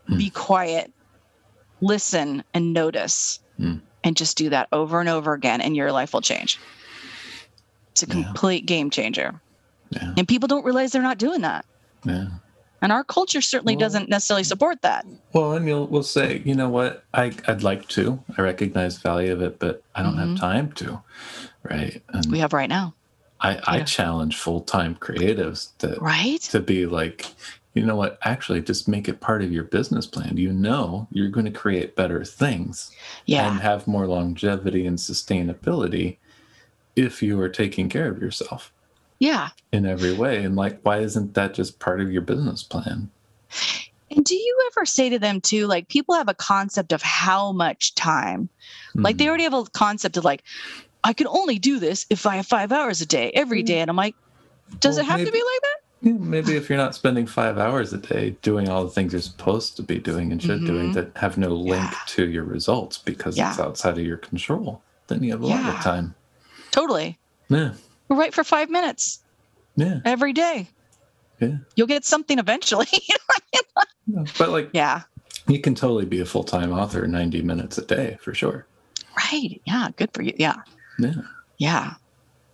mm. 0.10 0.18
be 0.18 0.30
quiet, 0.30 0.92
listen, 1.82 2.44
and 2.54 2.74
notice, 2.74 3.40
mm. 3.60 3.82
and 4.04 4.16
just 4.16 4.38
do 4.38 4.50
that 4.50 4.68
over 4.72 5.00
and 5.00 5.10
over 5.10 5.34
again, 5.34 5.62
and 5.62 5.76
your 5.76 5.92
life 5.92 6.14
will 6.14 6.22
change. 6.22 6.60
It's 7.92 8.04
a 8.04 8.08
complete 8.08 8.64
yeah. 8.64 8.76
game 8.76 8.90
changer. 8.90 9.40
Yeah. 9.90 10.14
And 10.18 10.28
people 10.28 10.48
don't 10.48 10.66
realize 10.66 10.92
they're 10.92 11.02
not 11.02 11.18
doing 11.18 11.42
that. 11.42 11.66
Yeah. 12.04 12.28
And 12.82 12.92
our 12.92 13.04
culture 13.04 13.42
certainly 13.42 13.76
well, 13.76 13.82
doesn't 13.82 14.10
necessarily 14.10 14.44
support 14.44 14.82
that. 14.82 15.06
Well, 15.34 15.54
and 15.54 15.68
you'll 15.68 15.88
we'll 15.88 16.04
say, 16.04 16.42
you 16.46 16.54
know 16.56 16.70
what, 16.70 17.04
I 17.14 17.34
I'd 17.48 17.64
like 17.64 17.88
to. 17.90 18.22
I 18.38 18.42
recognize 18.42 18.96
the 18.96 19.10
value 19.10 19.32
of 19.32 19.42
it, 19.42 19.60
but 19.60 19.82
I 19.96 20.04
don't 20.04 20.16
mm-hmm. 20.16 20.32
have 20.32 20.40
time 20.40 20.72
to. 20.74 21.02
Right. 21.64 22.02
And 22.10 22.32
we 22.32 22.40
have 22.40 22.54
right 22.54 22.70
now. 22.70 22.94
I, 23.42 23.56
yeah. 23.56 23.62
I 23.68 23.82
challenge 23.82 24.38
full 24.38 24.62
time 24.62 24.96
creatives 24.96 25.70
to 25.80 25.98
right 26.00 26.42
to 26.42 26.60
be 26.60 26.86
like, 26.86 27.28
you 27.74 27.86
know 27.86 27.96
what, 27.96 28.18
actually 28.24 28.62
just 28.62 28.88
make 28.88 29.10
it 29.10 29.20
part 29.20 29.44
of 29.44 29.52
your 29.52 29.64
business 29.66 30.08
plan. 30.08 30.38
You 30.38 30.54
know 30.54 31.08
you're 31.12 31.30
going 31.30 31.46
to 31.46 31.52
create 31.52 31.96
better 31.96 32.24
things 32.24 32.92
yeah. 33.26 33.50
and 33.50 33.62
have 33.62 33.88
more 33.88 34.08
longevity 34.08 34.86
and 34.86 34.98
sustainability 34.98 36.18
if 36.96 37.22
you 37.22 37.40
are 37.42 37.50
taking 37.50 37.90
care 37.90 38.10
of 38.10 38.22
yourself. 38.22 38.72
Yeah. 39.20 39.50
In 39.72 39.86
every 39.86 40.14
way. 40.14 40.44
And 40.44 40.56
like, 40.56 40.80
why 40.84 41.00
isn't 41.00 41.34
that 41.36 41.54
just 41.54 41.80
part 41.80 42.02
of 42.02 42.12
your 42.12 42.22
business 42.22 42.64
plan? 42.64 43.10
And 44.12 44.24
do 44.24 44.36
you 44.36 44.70
ever 44.72 44.86
say 44.86 45.10
to 45.10 45.20
them 45.20 45.42
too, 45.42 45.68
like 45.68 45.88
people 45.88 46.16
have 46.16 46.30
a 46.30 46.34
concept 46.34 46.92
of 46.92 47.02
how 47.02 47.52
much 47.52 47.96
time? 47.96 48.50
Mm-hmm. 48.90 49.02
Like 49.02 49.18
they 49.18 49.26
hmm. 49.26 49.30
already 49.30 49.44
have 49.44 49.54
a 49.54 49.64
concept 49.66 50.18
of 50.18 50.24
like, 50.24 50.44
I 51.04 51.14
can 51.14 51.28
only 51.28 51.60
do 51.60 51.80
this 51.80 52.06
if 52.10 52.26
I 52.26 52.38
have 52.38 52.48
five 52.48 52.72
hours 52.72 53.02
a 53.02 53.06
day 53.06 53.32
every 53.34 53.64
day. 53.64 53.80
And 53.80 53.90
I'm 53.90 53.96
like, 53.96 54.16
does 54.80 54.96
well, 54.96 55.06
it 55.06 55.10
have 55.10 55.20
maybe, 55.20 55.32
to 55.32 55.34
be 55.34 55.44
like 55.44 55.62
that? 55.62 55.78
Yeah, 56.02 56.14
maybe 56.14 56.56
if 56.56 56.70
you're 56.70 56.78
not 56.78 56.96
spending 56.96 57.26
five 57.26 57.58
hours 57.58 57.94
a 57.94 57.98
day 57.98 58.32
doing 58.42 58.70
all 58.70 58.84
the 58.84 58.90
things 58.90 59.14
you're 59.14 59.22
supposed 59.22 59.76
to 59.78 59.84
be 59.84 60.00
doing 60.00 60.32
and 60.32 60.42
should 60.42 60.58
mm-hmm. 60.58 60.66
doing 60.66 60.92
that 60.94 61.16
have 61.16 61.38
no 61.38 61.50
link 61.50 61.84
yeah. 61.84 62.00
to 62.08 62.28
your 62.28 62.44
results 62.44 62.98
because 62.98 63.38
yeah. 63.38 63.50
it's 63.52 63.60
outside 63.60 63.98
of 63.98 64.06
your 64.06 64.18
control, 64.18 64.82
then 65.08 65.24
you 65.24 65.32
have 65.32 65.42
a 65.42 65.48
lot 65.48 65.76
of 65.76 65.82
time. 65.82 66.16
Totally. 66.72 67.18
Yeah. 67.50 67.74
We'll 68.08 68.20
write 68.20 68.34
for 68.34 68.44
five 68.44 68.70
minutes. 68.70 69.24
Yeah. 69.76 70.00
Every 70.06 70.34
day. 70.34 70.68
Yeah. 71.40 71.58
You'll 71.76 71.88
get 71.88 72.06
something 72.06 72.40
eventually. 72.40 72.88
but 74.38 74.50
like, 74.50 74.70
yeah, 74.74 75.04
you 75.48 75.60
can 75.60 75.76
totally 75.76 76.06
be 76.06 76.20
a 76.20 76.26
full 76.26 76.44
time 76.44 76.72
author 76.72 77.08
90 77.08 77.42
minutes 77.42 77.78
a 77.78 77.86
day 77.86 78.18
for 78.22 78.34
sure. 78.34 78.66
Right. 79.18 79.62
Yeah. 79.66 79.90
Good 79.96 80.12
for 80.14 80.22
you. 80.22 80.34
Yeah. 80.38 80.56
Yeah. 81.00 81.14
Yeah. 81.58 81.94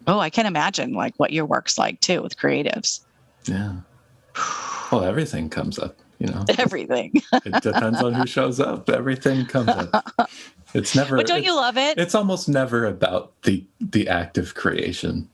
Oh, 0.08 0.20
I 0.20 0.30
can 0.30 0.46
imagine 0.46 0.94
like 0.94 1.14
what 1.18 1.32
your 1.32 1.46
work's 1.46 1.78
like 1.78 2.00
too 2.02 2.22
with 2.22 2.38
creatives. 2.38 3.02
Yeah. 3.46 3.76
Well, 4.92 5.04
everything 5.04 5.50
comes 5.50 5.80
up, 5.80 5.98
you 6.20 6.28
know. 6.28 6.44
Everything. 6.58 7.14
it 7.32 7.64
depends 7.64 8.02
on 8.02 8.14
who 8.14 8.26
shows 8.28 8.60
up. 8.60 8.90
Everything 8.90 9.46
comes 9.46 9.70
up. 9.70 10.30
It's 10.74 10.96
never. 10.96 11.16
But 11.18 11.28
don't 11.28 11.44
you 11.44 11.56
love 11.56 11.78
it? 11.78 11.98
It's 11.98 12.16
almost 12.16 12.50
never 12.50 12.86
about 12.86 13.42
the 13.44 13.66
the 13.80 14.08
act 14.08 14.38
of 14.38 14.56
creation. 14.56 15.30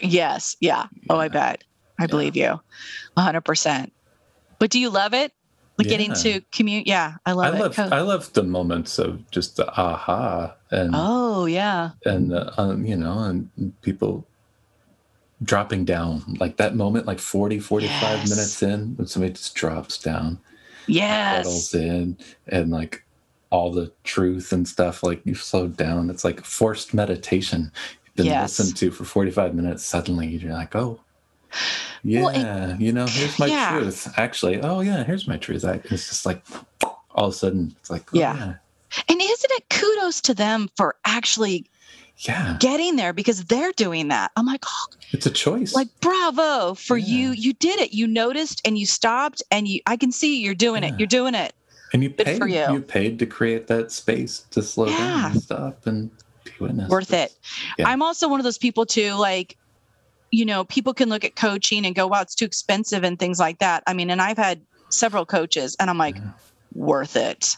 Yes. 0.00 0.56
Yeah. 0.60 0.86
Oh, 1.10 1.18
I 1.18 1.28
bet. 1.28 1.64
I 1.98 2.04
yeah. 2.04 2.06
believe 2.06 2.36
you, 2.36 2.60
hundred 3.16 3.42
percent. 3.42 3.92
But 4.58 4.70
do 4.70 4.78
you 4.78 4.90
love 4.90 5.14
it? 5.14 5.32
Like 5.76 5.86
yeah. 5.86 5.96
getting 5.96 6.12
to 6.14 6.40
commute? 6.52 6.86
Yeah, 6.86 7.14
I 7.24 7.32
love 7.32 7.54
I 7.54 7.56
it. 7.56 7.60
Love, 7.60 7.92
I 7.92 8.00
love 8.00 8.32
the 8.32 8.42
moments 8.42 8.98
of 8.98 9.28
just 9.30 9.56
the 9.56 9.68
aha 9.70 10.54
and 10.70 10.90
oh 10.94 11.46
yeah, 11.46 11.90
and 12.04 12.32
um, 12.56 12.84
you 12.84 12.96
know, 12.96 13.18
and 13.20 13.50
people 13.82 14.26
dropping 15.42 15.84
down 15.84 16.22
like 16.40 16.56
that 16.56 16.74
moment, 16.74 17.06
like 17.06 17.20
40, 17.20 17.60
45 17.60 17.90
yes. 18.00 18.30
minutes 18.30 18.62
in, 18.62 18.96
when 18.96 19.06
somebody 19.06 19.34
just 19.34 19.54
drops 19.54 19.98
down, 19.98 20.40
yes, 20.88 21.46
settles 21.46 21.74
in, 21.74 22.18
and 22.48 22.70
like 22.70 23.04
all 23.50 23.70
the 23.72 23.90
truth 24.04 24.52
and 24.52 24.68
stuff 24.68 25.02
like 25.02 25.22
you've 25.24 25.42
slowed 25.42 25.74
down 25.74 26.10
it's 26.10 26.22
like 26.22 26.44
forced 26.44 26.92
meditation 26.92 27.72
been 28.18 28.26
yes. 28.26 28.58
listened 28.58 28.76
to 28.76 28.90
for 28.90 29.04
45 29.04 29.54
minutes 29.54 29.86
suddenly 29.86 30.26
you're 30.26 30.52
like 30.52 30.74
oh 30.74 31.00
yeah 32.02 32.22
well, 32.22 32.72
it, 32.74 32.80
you 32.80 32.92
know 32.92 33.06
here's 33.06 33.38
my 33.38 33.46
yeah. 33.46 33.78
truth 33.78 34.12
actually 34.18 34.60
oh 34.60 34.80
yeah 34.80 35.04
here's 35.04 35.28
my 35.28 35.36
truth 35.36 35.64
I, 35.64 35.80
it's 35.84 36.08
just 36.08 36.26
like 36.26 36.44
all 37.12 37.28
of 37.28 37.32
a 37.32 37.36
sudden 37.36 37.74
it's 37.78 37.90
like 37.90 38.12
oh, 38.12 38.18
yeah. 38.18 38.36
yeah 38.36 38.54
and 39.08 39.20
isn't 39.22 39.52
it 39.52 39.68
kudos 39.70 40.20
to 40.22 40.34
them 40.34 40.68
for 40.76 40.96
actually 41.04 41.64
yeah 42.18 42.56
getting 42.58 42.96
there 42.96 43.12
because 43.12 43.44
they're 43.44 43.72
doing 43.72 44.08
that 44.08 44.32
i'm 44.36 44.46
like 44.46 44.64
oh, 44.66 44.86
it's 45.12 45.26
a 45.26 45.30
choice 45.30 45.74
like 45.74 45.88
bravo 46.00 46.74
for 46.74 46.96
yeah. 46.96 47.06
you 47.06 47.30
you 47.30 47.52
did 47.54 47.78
it 47.78 47.92
you 47.92 48.06
noticed 48.06 48.60
and 48.64 48.76
you 48.78 48.84
stopped 48.84 49.42
and 49.52 49.68
you 49.68 49.80
i 49.86 49.96
can 49.96 50.10
see 50.10 50.42
you're 50.42 50.54
doing 50.54 50.82
yeah. 50.82 50.90
it 50.92 50.98
you're 50.98 51.06
doing 51.06 51.34
it 51.34 51.52
And 51.92 52.02
you 52.02 52.10
paid, 52.10 52.42
you. 52.42 52.72
you. 52.72 52.80
paid 52.82 53.18
to 53.20 53.26
create 53.26 53.68
that 53.68 53.92
space 53.92 54.44
to 54.50 54.62
slow 54.62 54.86
down 54.86 55.32
and 55.32 55.40
stop 55.40 55.86
and 55.86 56.10
Worth 56.60 57.12
it. 57.12 57.34
Yeah. 57.78 57.88
I'm 57.88 58.02
also 58.02 58.28
one 58.28 58.40
of 58.40 58.44
those 58.44 58.58
people 58.58 58.86
too, 58.86 59.14
like, 59.14 59.56
you 60.30 60.44
know, 60.44 60.64
people 60.64 60.94
can 60.94 61.08
look 61.08 61.24
at 61.24 61.36
coaching 61.36 61.86
and 61.86 61.94
go, 61.94 62.06
wow, 62.06 62.20
it's 62.20 62.34
too 62.34 62.44
expensive 62.44 63.04
and 63.04 63.18
things 63.18 63.38
like 63.38 63.58
that. 63.58 63.82
I 63.86 63.94
mean, 63.94 64.10
and 64.10 64.20
I've 64.20 64.36
had 64.36 64.60
several 64.90 65.24
coaches 65.24 65.76
and 65.80 65.88
I'm 65.88 65.98
like, 65.98 66.16
yeah. 66.16 66.30
worth 66.74 67.16
it. 67.16 67.56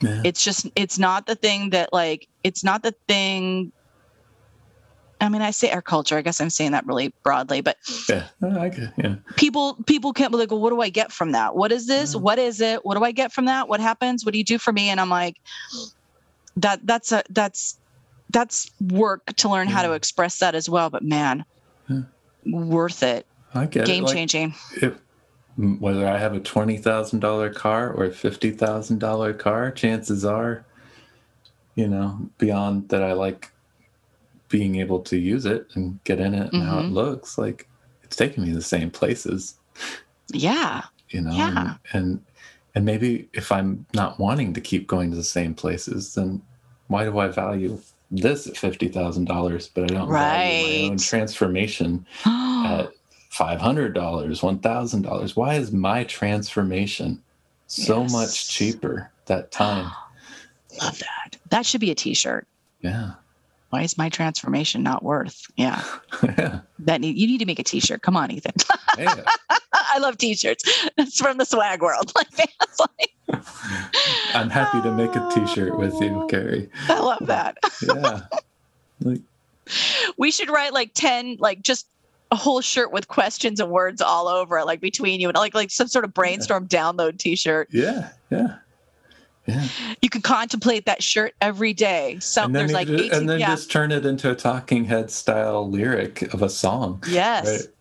Yeah. 0.00 0.20
It's 0.24 0.44
just, 0.44 0.68
it's 0.76 0.98
not 0.98 1.26
the 1.26 1.34
thing 1.34 1.70
that 1.70 1.92
like, 1.92 2.28
it's 2.44 2.64
not 2.64 2.82
the 2.82 2.94
thing 3.08 3.72
I 5.22 5.28
mean, 5.28 5.40
I 5.40 5.52
say 5.52 5.70
our 5.70 5.80
culture. 5.80 6.18
I 6.18 6.22
guess 6.22 6.40
I'm 6.40 6.50
saying 6.50 6.72
that 6.72 6.84
really 6.84 7.14
broadly, 7.22 7.60
but 7.60 7.76
yeah, 8.08 8.26
I 8.42 8.90
yeah. 8.96 9.14
People 9.36 9.74
people 9.86 10.12
can't 10.12 10.32
be 10.32 10.38
like, 10.38 10.50
well, 10.50 10.60
what 10.60 10.70
do 10.70 10.80
I 10.80 10.88
get 10.88 11.12
from 11.12 11.30
that? 11.30 11.54
What 11.54 11.70
is 11.70 11.86
this? 11.86 12.16
What 12.16 12.40
is 12.40 12.60
it? 12.60 12.84
What 12.84 12.98
do 12.98 13.04
I 13.04 13.12
get 13.12 13.32
from 13.32 13.44
that? 13.44 13.68
What 13.68 13.78
happens? 13.78 14.24
What 14.24 14.32
do 14.32 14.38
you 14.38 14.44
do 14.44 14.58
for 14.58 14.72
me? 14.72 14.88
And 14.88 15.00
I'm 15.00 15.10
like, 15.10 15.36
that 16.56 16.84
that's 16.84 17.12
a 17.12 17.22
that's 17.30 17.78
that's 18.32 18.70
work 18.80 19.26
to 19.36 19.48
learn 19.48 19.68
yeah. 19.68 19.74
how 19.74 19.82
to 19.82 19.92
express 19.92 20.38
that 20.38 20.54
as 20.54 20.68
well. 20.68 20.90
But 20.90 21.04
man, 21.04 21.44
yeah. 21.88 22.02
worth 22.46 23.02
it. 23.02 23.26
I 23.54 23.66
get 23.66 23.86
game 23.86 24.04
it. 24.04 24.06
Like, 24.06 24.14
changing. 24.14 24.54
If, 24.80 24.98
whether 25.56 26.06
I 26.06 26.18
have 26.18 26.34
a 26.34 26.40
twenty 26.40 26.78
thousand 26.78 27.20
dollar 27.20 27.52
car 27.52 27.92
or 27.92 28.04
a 28.04 28.10
fifty 28.10 28.50
thousand 28.50 28.98
dollar 28.98 29.32
car, 29.34 29.70
chances 29.70 30.24
are, 30.24 30.64
you 31.74 31.86
know, 31.86 32.30
beyond 32.38 32.88
that, 32.88 33.02
I 33.02 33.12
like 33.12 33.52
being 34.52 34.76
able 34.76 35.00
to 35.00 35.16
use 35.16 35.46
it 35.46 35.66
and 35.74 35.98
get 36.04 36.20
in 36.20 36.34
it 36.34 36.52
and 36.52 36.62
mm-hmm. 36.62 36.68
how 36.68 36.78
it 36.78 36.82
mm-hmm. 36.82 36.92
looks 36.92 37.38
like 37.38 37.66
it's 38.02 38.14
taking 38.14 38.44
me 38.44 38.50
to 38.50 38.56
the 38.56 38.62
same 38.62 38.90
places 38.90 39.58
yeah 40.28 40.82
you 41.08 41.22
know 41.22 41.32
yeah. 41.32 41.76
and, 41.94 42.04
and 42.04 42.24
and 42.74 42.84
maybe 42.84 43.30
if 43.32 43.50
i'm 43.50 43.86
not 43.94 44.20
wanting 44.20 44.52
to 44.52 44.60
keep 44.60 44.86
going 44.86 45.10
to 45.10 45.16
the 45.16 45.24
same 45.24 45.54
places 45.54 46.14
then 46.14 46.40
why 46.88 47.02
do 47.02 47.18
i 47.18 47.28
value 47.28 47.80
this 48.12 48.46
at 48.46 48.54
$50000 48.54 49.70
but 49.74 49.84
i 49.84 49.86
don't 49.86 50.08
right. 50.08 50.62
value 50.62 50.82
my 50.86 50.90
own 50.92 50.98
transformation 50.98 52.06
at 52.24 52.90
$500 53.32 53.94
$1000 53.94 55.36
why 55.36 55.54
is 55.54 55.72
my 55.72 56.04
transformation 56.04 57.22
so 57.66 58.02
yes. 58.02 58.12
much 58.12 58.48
cheaper 58.50 59.10
that 59.26 59.50
time? 59.50 59.90
Love 60.80 60.98
that. 60.98 61.38
That 61.50 61.66
should 61.66 61.80
be 61.80 61.90
a 61.90 61.94
t-shirt. 61.94 62.46
Yeah 62.80 63.12
why 63.72 63.80
is 63.80 63.96
my 63.96 64.10
transformation 64.10 64.82
not 64.82 65.02
worth? 65.02 65.46
Yeah. 65.56 65.82
That 66.84 67.00
need, 67.00 67.16
you 67.16 67.28
need 67.28 67.38
to 67.38 67.46
make 67.46 67.60
a 67.60 67.62
t-shirt. 67.62 68.02
Come 68.02 68.16
on, 68.16 68.32
Ethan. 68.32 68.54
yeah. 68.98 69.22
I 69.72 69.98
love 70.00 70.18
t-shirts. 70.18 70.64
It's 70.98 71.16
from 71.16 71.38
the 71.38 71.44
swag 71.44 71.80
world. 71.80 72.12
Like, 73.28 73.38
I'm 74.34 74.50
happy 74.50 74.82
to 74.82 74.90
make 74.92 75.14
a 75.14 75.30
t-shirt 75.32 75.78
with 75.78 75.94
you, 76.00 76.22
ah. 76.22 76.26
Carrie. 76.26 76.68
I 76.88 76.98
love 76.98 77.24
that. 77.28 77.56
yeah. 77.80 78.22
Like, 79.00 79.20
we 80.18 80.32
should 80.32 80.50
write 80.50 80.72
like 80.72 80.90
10 80.94 81.36
like 81.38 81.62
just 81.62 81.86
a 82.32 82.36
whole 82.36 82.60
shirt 82.60 82.92
with 82.92 83.06
questions 83.06 83.60
and 83.60 83.70
words 83.70 84.02
all 84.02 84.26
over 84.26 84.58
it, 84.58 84.66
like 84.66 84.80
between 84.80 85.20
you 85.20 85.28
and 85.28 85.36
like 85.36 85.54
like 85.54 85.70
some 85.70 85.86
sort 85.86 86.04
of 86.04 86.12
brainstorm 86.12 86.66
yeah. 86.68 86.80
download 86.80 87.18
t-shirt. 87.18 87.68
Yeah, 87.70 88.10
yeah. 88.30 88.56
Yeah. 89.46 89.66
You 90.00 90.08
can 90.08 90.22
contemplate 90.22 90.86
that 90.86 91.02
shirt 91.02 91.34
every 91.40 91.72
day. 91.72 92.18
So 92.20 92.46
there's 92.46 92.72
like 92.72 92.88
18, 92.88 93.12
and 93.12 93.28
then 93.28 93.40
yeah. 93.40 93.48
just 93.48 93.70
turn 93.70 93.90
it 93.90 94.06
into 94.06 94.30
a 94.30 94.36
talking 94.36 94.84
head 94.84 95.10
style 95.10 95.68
lyric 95.68 96.22
of 96.32 96.42
a 96.42 96.48
song. 96.48 97.02
Yes. 97.08 97.46
Right? 97.46 97.74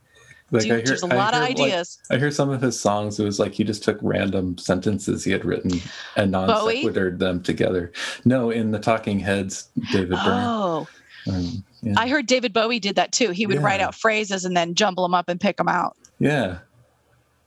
Like 0.51 0.63
Dude, 0.63 0.71
I 0.71 0.75
hear, 0.75 0.85
there's 0.85 1.03
a 1.03 1.07
lot 1.07 1.33
hear, 1.33 1.43
of 1.43 1.49
ideas. 1.49 1.99
Like, 2.09 2.17
I 2.17 2.19
hear 2.19 2.31
some 2.31 2.49
of 2.49 2.61
his 2.61 2.77
songs. 2.77 3.19
It 3.19 3.23
was 3.23 3.39
like 3.39 3.53
he 3.53 3.63
just 3.63 3.83
took 3.83 3.97
random 4.01 4.57
sentences 4.57 5.23
he 5.23 5.31
had 5.31 5.45
written 5.45 5.79
and 6.17 6.31
non 6.31 6.49
sequitured 6.49 7.19
them 7.19 7.41
together. 7.41 7.93
No, 8.25 8.49
in 8.49 8.71
the 8.71 8.79
Talking 8.79 9.19
Heads, 9.19 9.69
David 9.93 10.09
Byrne. 10.09 10.43
Oh, 10.43 10.87
um, 11.31 11.63
yeah. 11.81 11.93
I 11.95 12.09
heard 12.09 12.25
David 12.25 12.51
Bowie 12.51 12.79
did 12.79 12.95
that 12.95 13.13
too. 13.13 13.29
He 13.31 13.45
would 13.47 13.57
yeah. 13.57 13.63
write 13.63 13.79
out 13.79 13.95
phrases 13.95 14.43
and 14.43 14.57
then 14.57 14.75
jumble 14.75 15.03
them 15.03 15.13
up 15.13 15.29
and 15.29 15.39
pick 15.39 15.55
them 15.55 15.69
out. 15.69 15.95
Yeah, 16.19 16.57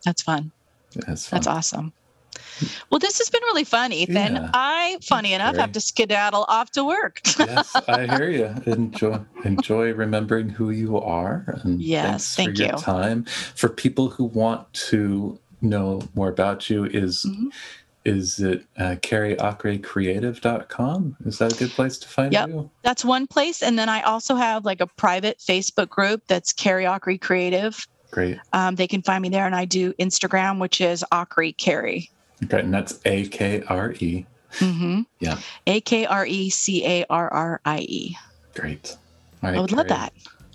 that's 0.04 0.22
fun. 0.22 0.50
That's 1.06 1.26
fun. 1.26 1.36
That's 1.36 1.46
awesome. 1.46 1.92
Well, 2.90 2.98
this 2.98 3.18
has 3.18 3.30
been 3.30 3.42
really 3.42 3.64
fun, 3.64 3.92
Ethan. 3.92 4.36
Yeah. 4.36 4.50
I, 4.54 4.98
funny 5.02 5.30
That's 5.30 5.40
enough, 5.40 5.54
great. 5.54 5.60
have 5.60 5.72
to 5.72 5.80
skedaddle 5.80 6.44
off 6.48 6.70
to 6.72 6.84
work. 6.84 7.20
yes, 7.38 7.74
I 7.88 8.06
hear 8.06 8.30
you. 8.30 8.54
Enjoy 8.72 9.20
enjoy 9.44 9.92
remembering 9.92 10.48
who 10.48 10.70
you 10.70 10.98
are. 10.98 11.60
And 11.62 11.82
yes, 11.82 12.36
thank 12.36 12.58
you. 12.58 12.68
time. 12.68 13.24
For 13.54 13.68
people 13.68 14.10
who 14.10 14.24
want 14.24 14.72
to 14.74 15.38
know 15.60 16.02
more 16.14 16.28
about 16.28 16.70
you, 16.70 16.84
is 16.84 17.26
mm-hmm. 17.28 17.48
is 18.04 18.38
it 18.38 18.64
uh, 18.78 18.96
carrieakrecreative.com? 19.02 21.16
Is 21.24 21.38
that 21.38 21.52
a 21.52 21.56
good 21.56 21.70
place 21.70 21.98
to 21.98 22.08
find 22.08 22.32
yep. 22.32 22.48
you? 22.48 22.70
That's 22.82 23.04
one 23.04 23.26
place. 23.26 23.62
And 23.62 23.78
then 23.78 23.88
I 23.88 24.02
also 24.02 24.36
have 24.36 24.64
like 24.64 24.80
a 24.80 24.86
private 24.86 25.38
Facebook 25.38 25.88
group 25.88 26.22
that's 26.26 26.52
Carrie 26.52 26.86
Creative. 27.18 27.86
Great. 28.10 28.38
Um, 28.52 28.76
they 28.76 28.86
can 28.86 29.02
find 29.02 29.22
me 29.22 29.28
there, 29.28 29.44
and 29.44 29.56
I 29.56 29.64
do 29.64 29.92
Instagram, 29.94 30.60
which 30.60 30.80
is 30.80 31.04
Akre 31.10 31.56
Carrie. 31.56 32.12
Okay, 32.42 32.60
and 32.60 32.74
that's 32.74 33.00
A 33.04 33.26
K 33.28 33.62
R 33.68 33.92
E. 33.92 34.26
Mm-hmm. 34.58 35.02
Yeah. 35.20 35.38
A 35.66 35.80
K 35.80 36.06
R 36.06 36.26
E 36.26 36.50
C 36.50 36.84
A 36.84 37.06
R 37.08 37.32
R 37.32 37.60
I 37.64 37.80
E. 37.80 38.16
Great. 38.54 38.96
I 39.42 39.60
would 39.60 39.72
love 39.72 39.88
that. 39.88 40.12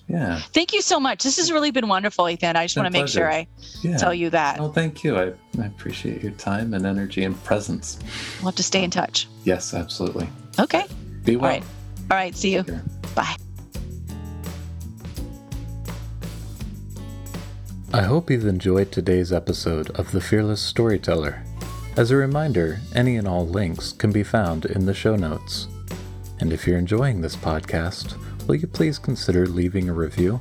Yeah. 0.08 0.40
Thank 0.40 0.74
you 0.74 0.82
so 0.82 1.00
much. 1.00 1.24
This 1.24 1.38
has 1.38 1.52
really 1.52 1.70
been 1.70 1.88
wonderful, 1.88 2.28
Ethan. 2.28 2.56
I 2.56 2.66
just 2.66 2.76
want 2.76 2.88
to 2.88 2.92
make 2.92 3.08
sure 3.08 3.32
I 3.32 3.48
yeah. 3.84 3.98
tell 3.98 4.14
you 4.14 4.32
that. 4.32 4.60
Oh, 4.60 4.72
thank 4.72 5.04
you. 5.04 5.16
I, 5.16 5.34
I 5.62 5.68
appreciate 5.68 6.24
your 6.24 6.32
time 6.32 6.74
and 6.74 6.88
energy 6.88 7.24
and 7.24 7.42
presence. 7.44 8.00
We'll 8.40 8.48
have 8.48 8.56
to 8.56 8.64
stay 8.64 8.84
in 8.84 8.90
touch. 8.90 9.28
Yes, 9.44 9.76
absolutely. 9.76 10.28
Okay. 10.58 10.86
Be 11.24 11.36
well. 11.36 11.46
All 11.46 11.58
right. 11.58 11.64
All 12.10 12.18
right. 12.18 12.36
See 12.36 12.54
you. 12.54 12.64
Bye. 13.14 13.36
I 17.94 18.02
hope 18.02 18.32
you've 18.32 18.48
enjoyed 18.48 18.92
today's 18.92 19.32
episode 19.32 19.92
of 19.92 20.12
The 20.12 20.22
Fearless 20.22 20.62
Storyteller. 20.62 21.44
As 22.00 22.12
a 22.12 22.16
reminder, 22.16 22.80
any 22.96 23.18
and 23.18 23.28
all 23.28 23.46
links 23.46 23.92
can 23.92 24.14
be 24.14 24.24
found 24.24 24.64
in 24.64 24.86
the 24.86 24.94
show 24.94 25.18
notes. 25.18 25.68
And 26.40 26.54
if 26.54 26.66
you're 26.66 26.78
enjoying 26.78 27.20
this 27.20 27.36
podcast, 27.36 28.16
will 28.48 28.56
you 28.56 28.68
please 28.68 28.98
consider 28.98 29.46
leaving 29.46 29.90
a 29.90 29.94
review? 29.94 30.40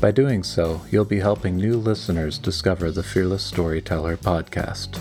By 0.00 0.12
doing 0.12 0.42
so, 0.42 0.80
you'll 0.90 1.04
be 1.04 1.20
helping 1.20 1.56
new 1.56 1.76
listeners 1.76 2.38
discover 2.38 2.90
the 2.90 3.02
Fearless 3.02 3.44
Storyteller 3.44 4.16
podcast. 4.16 4.98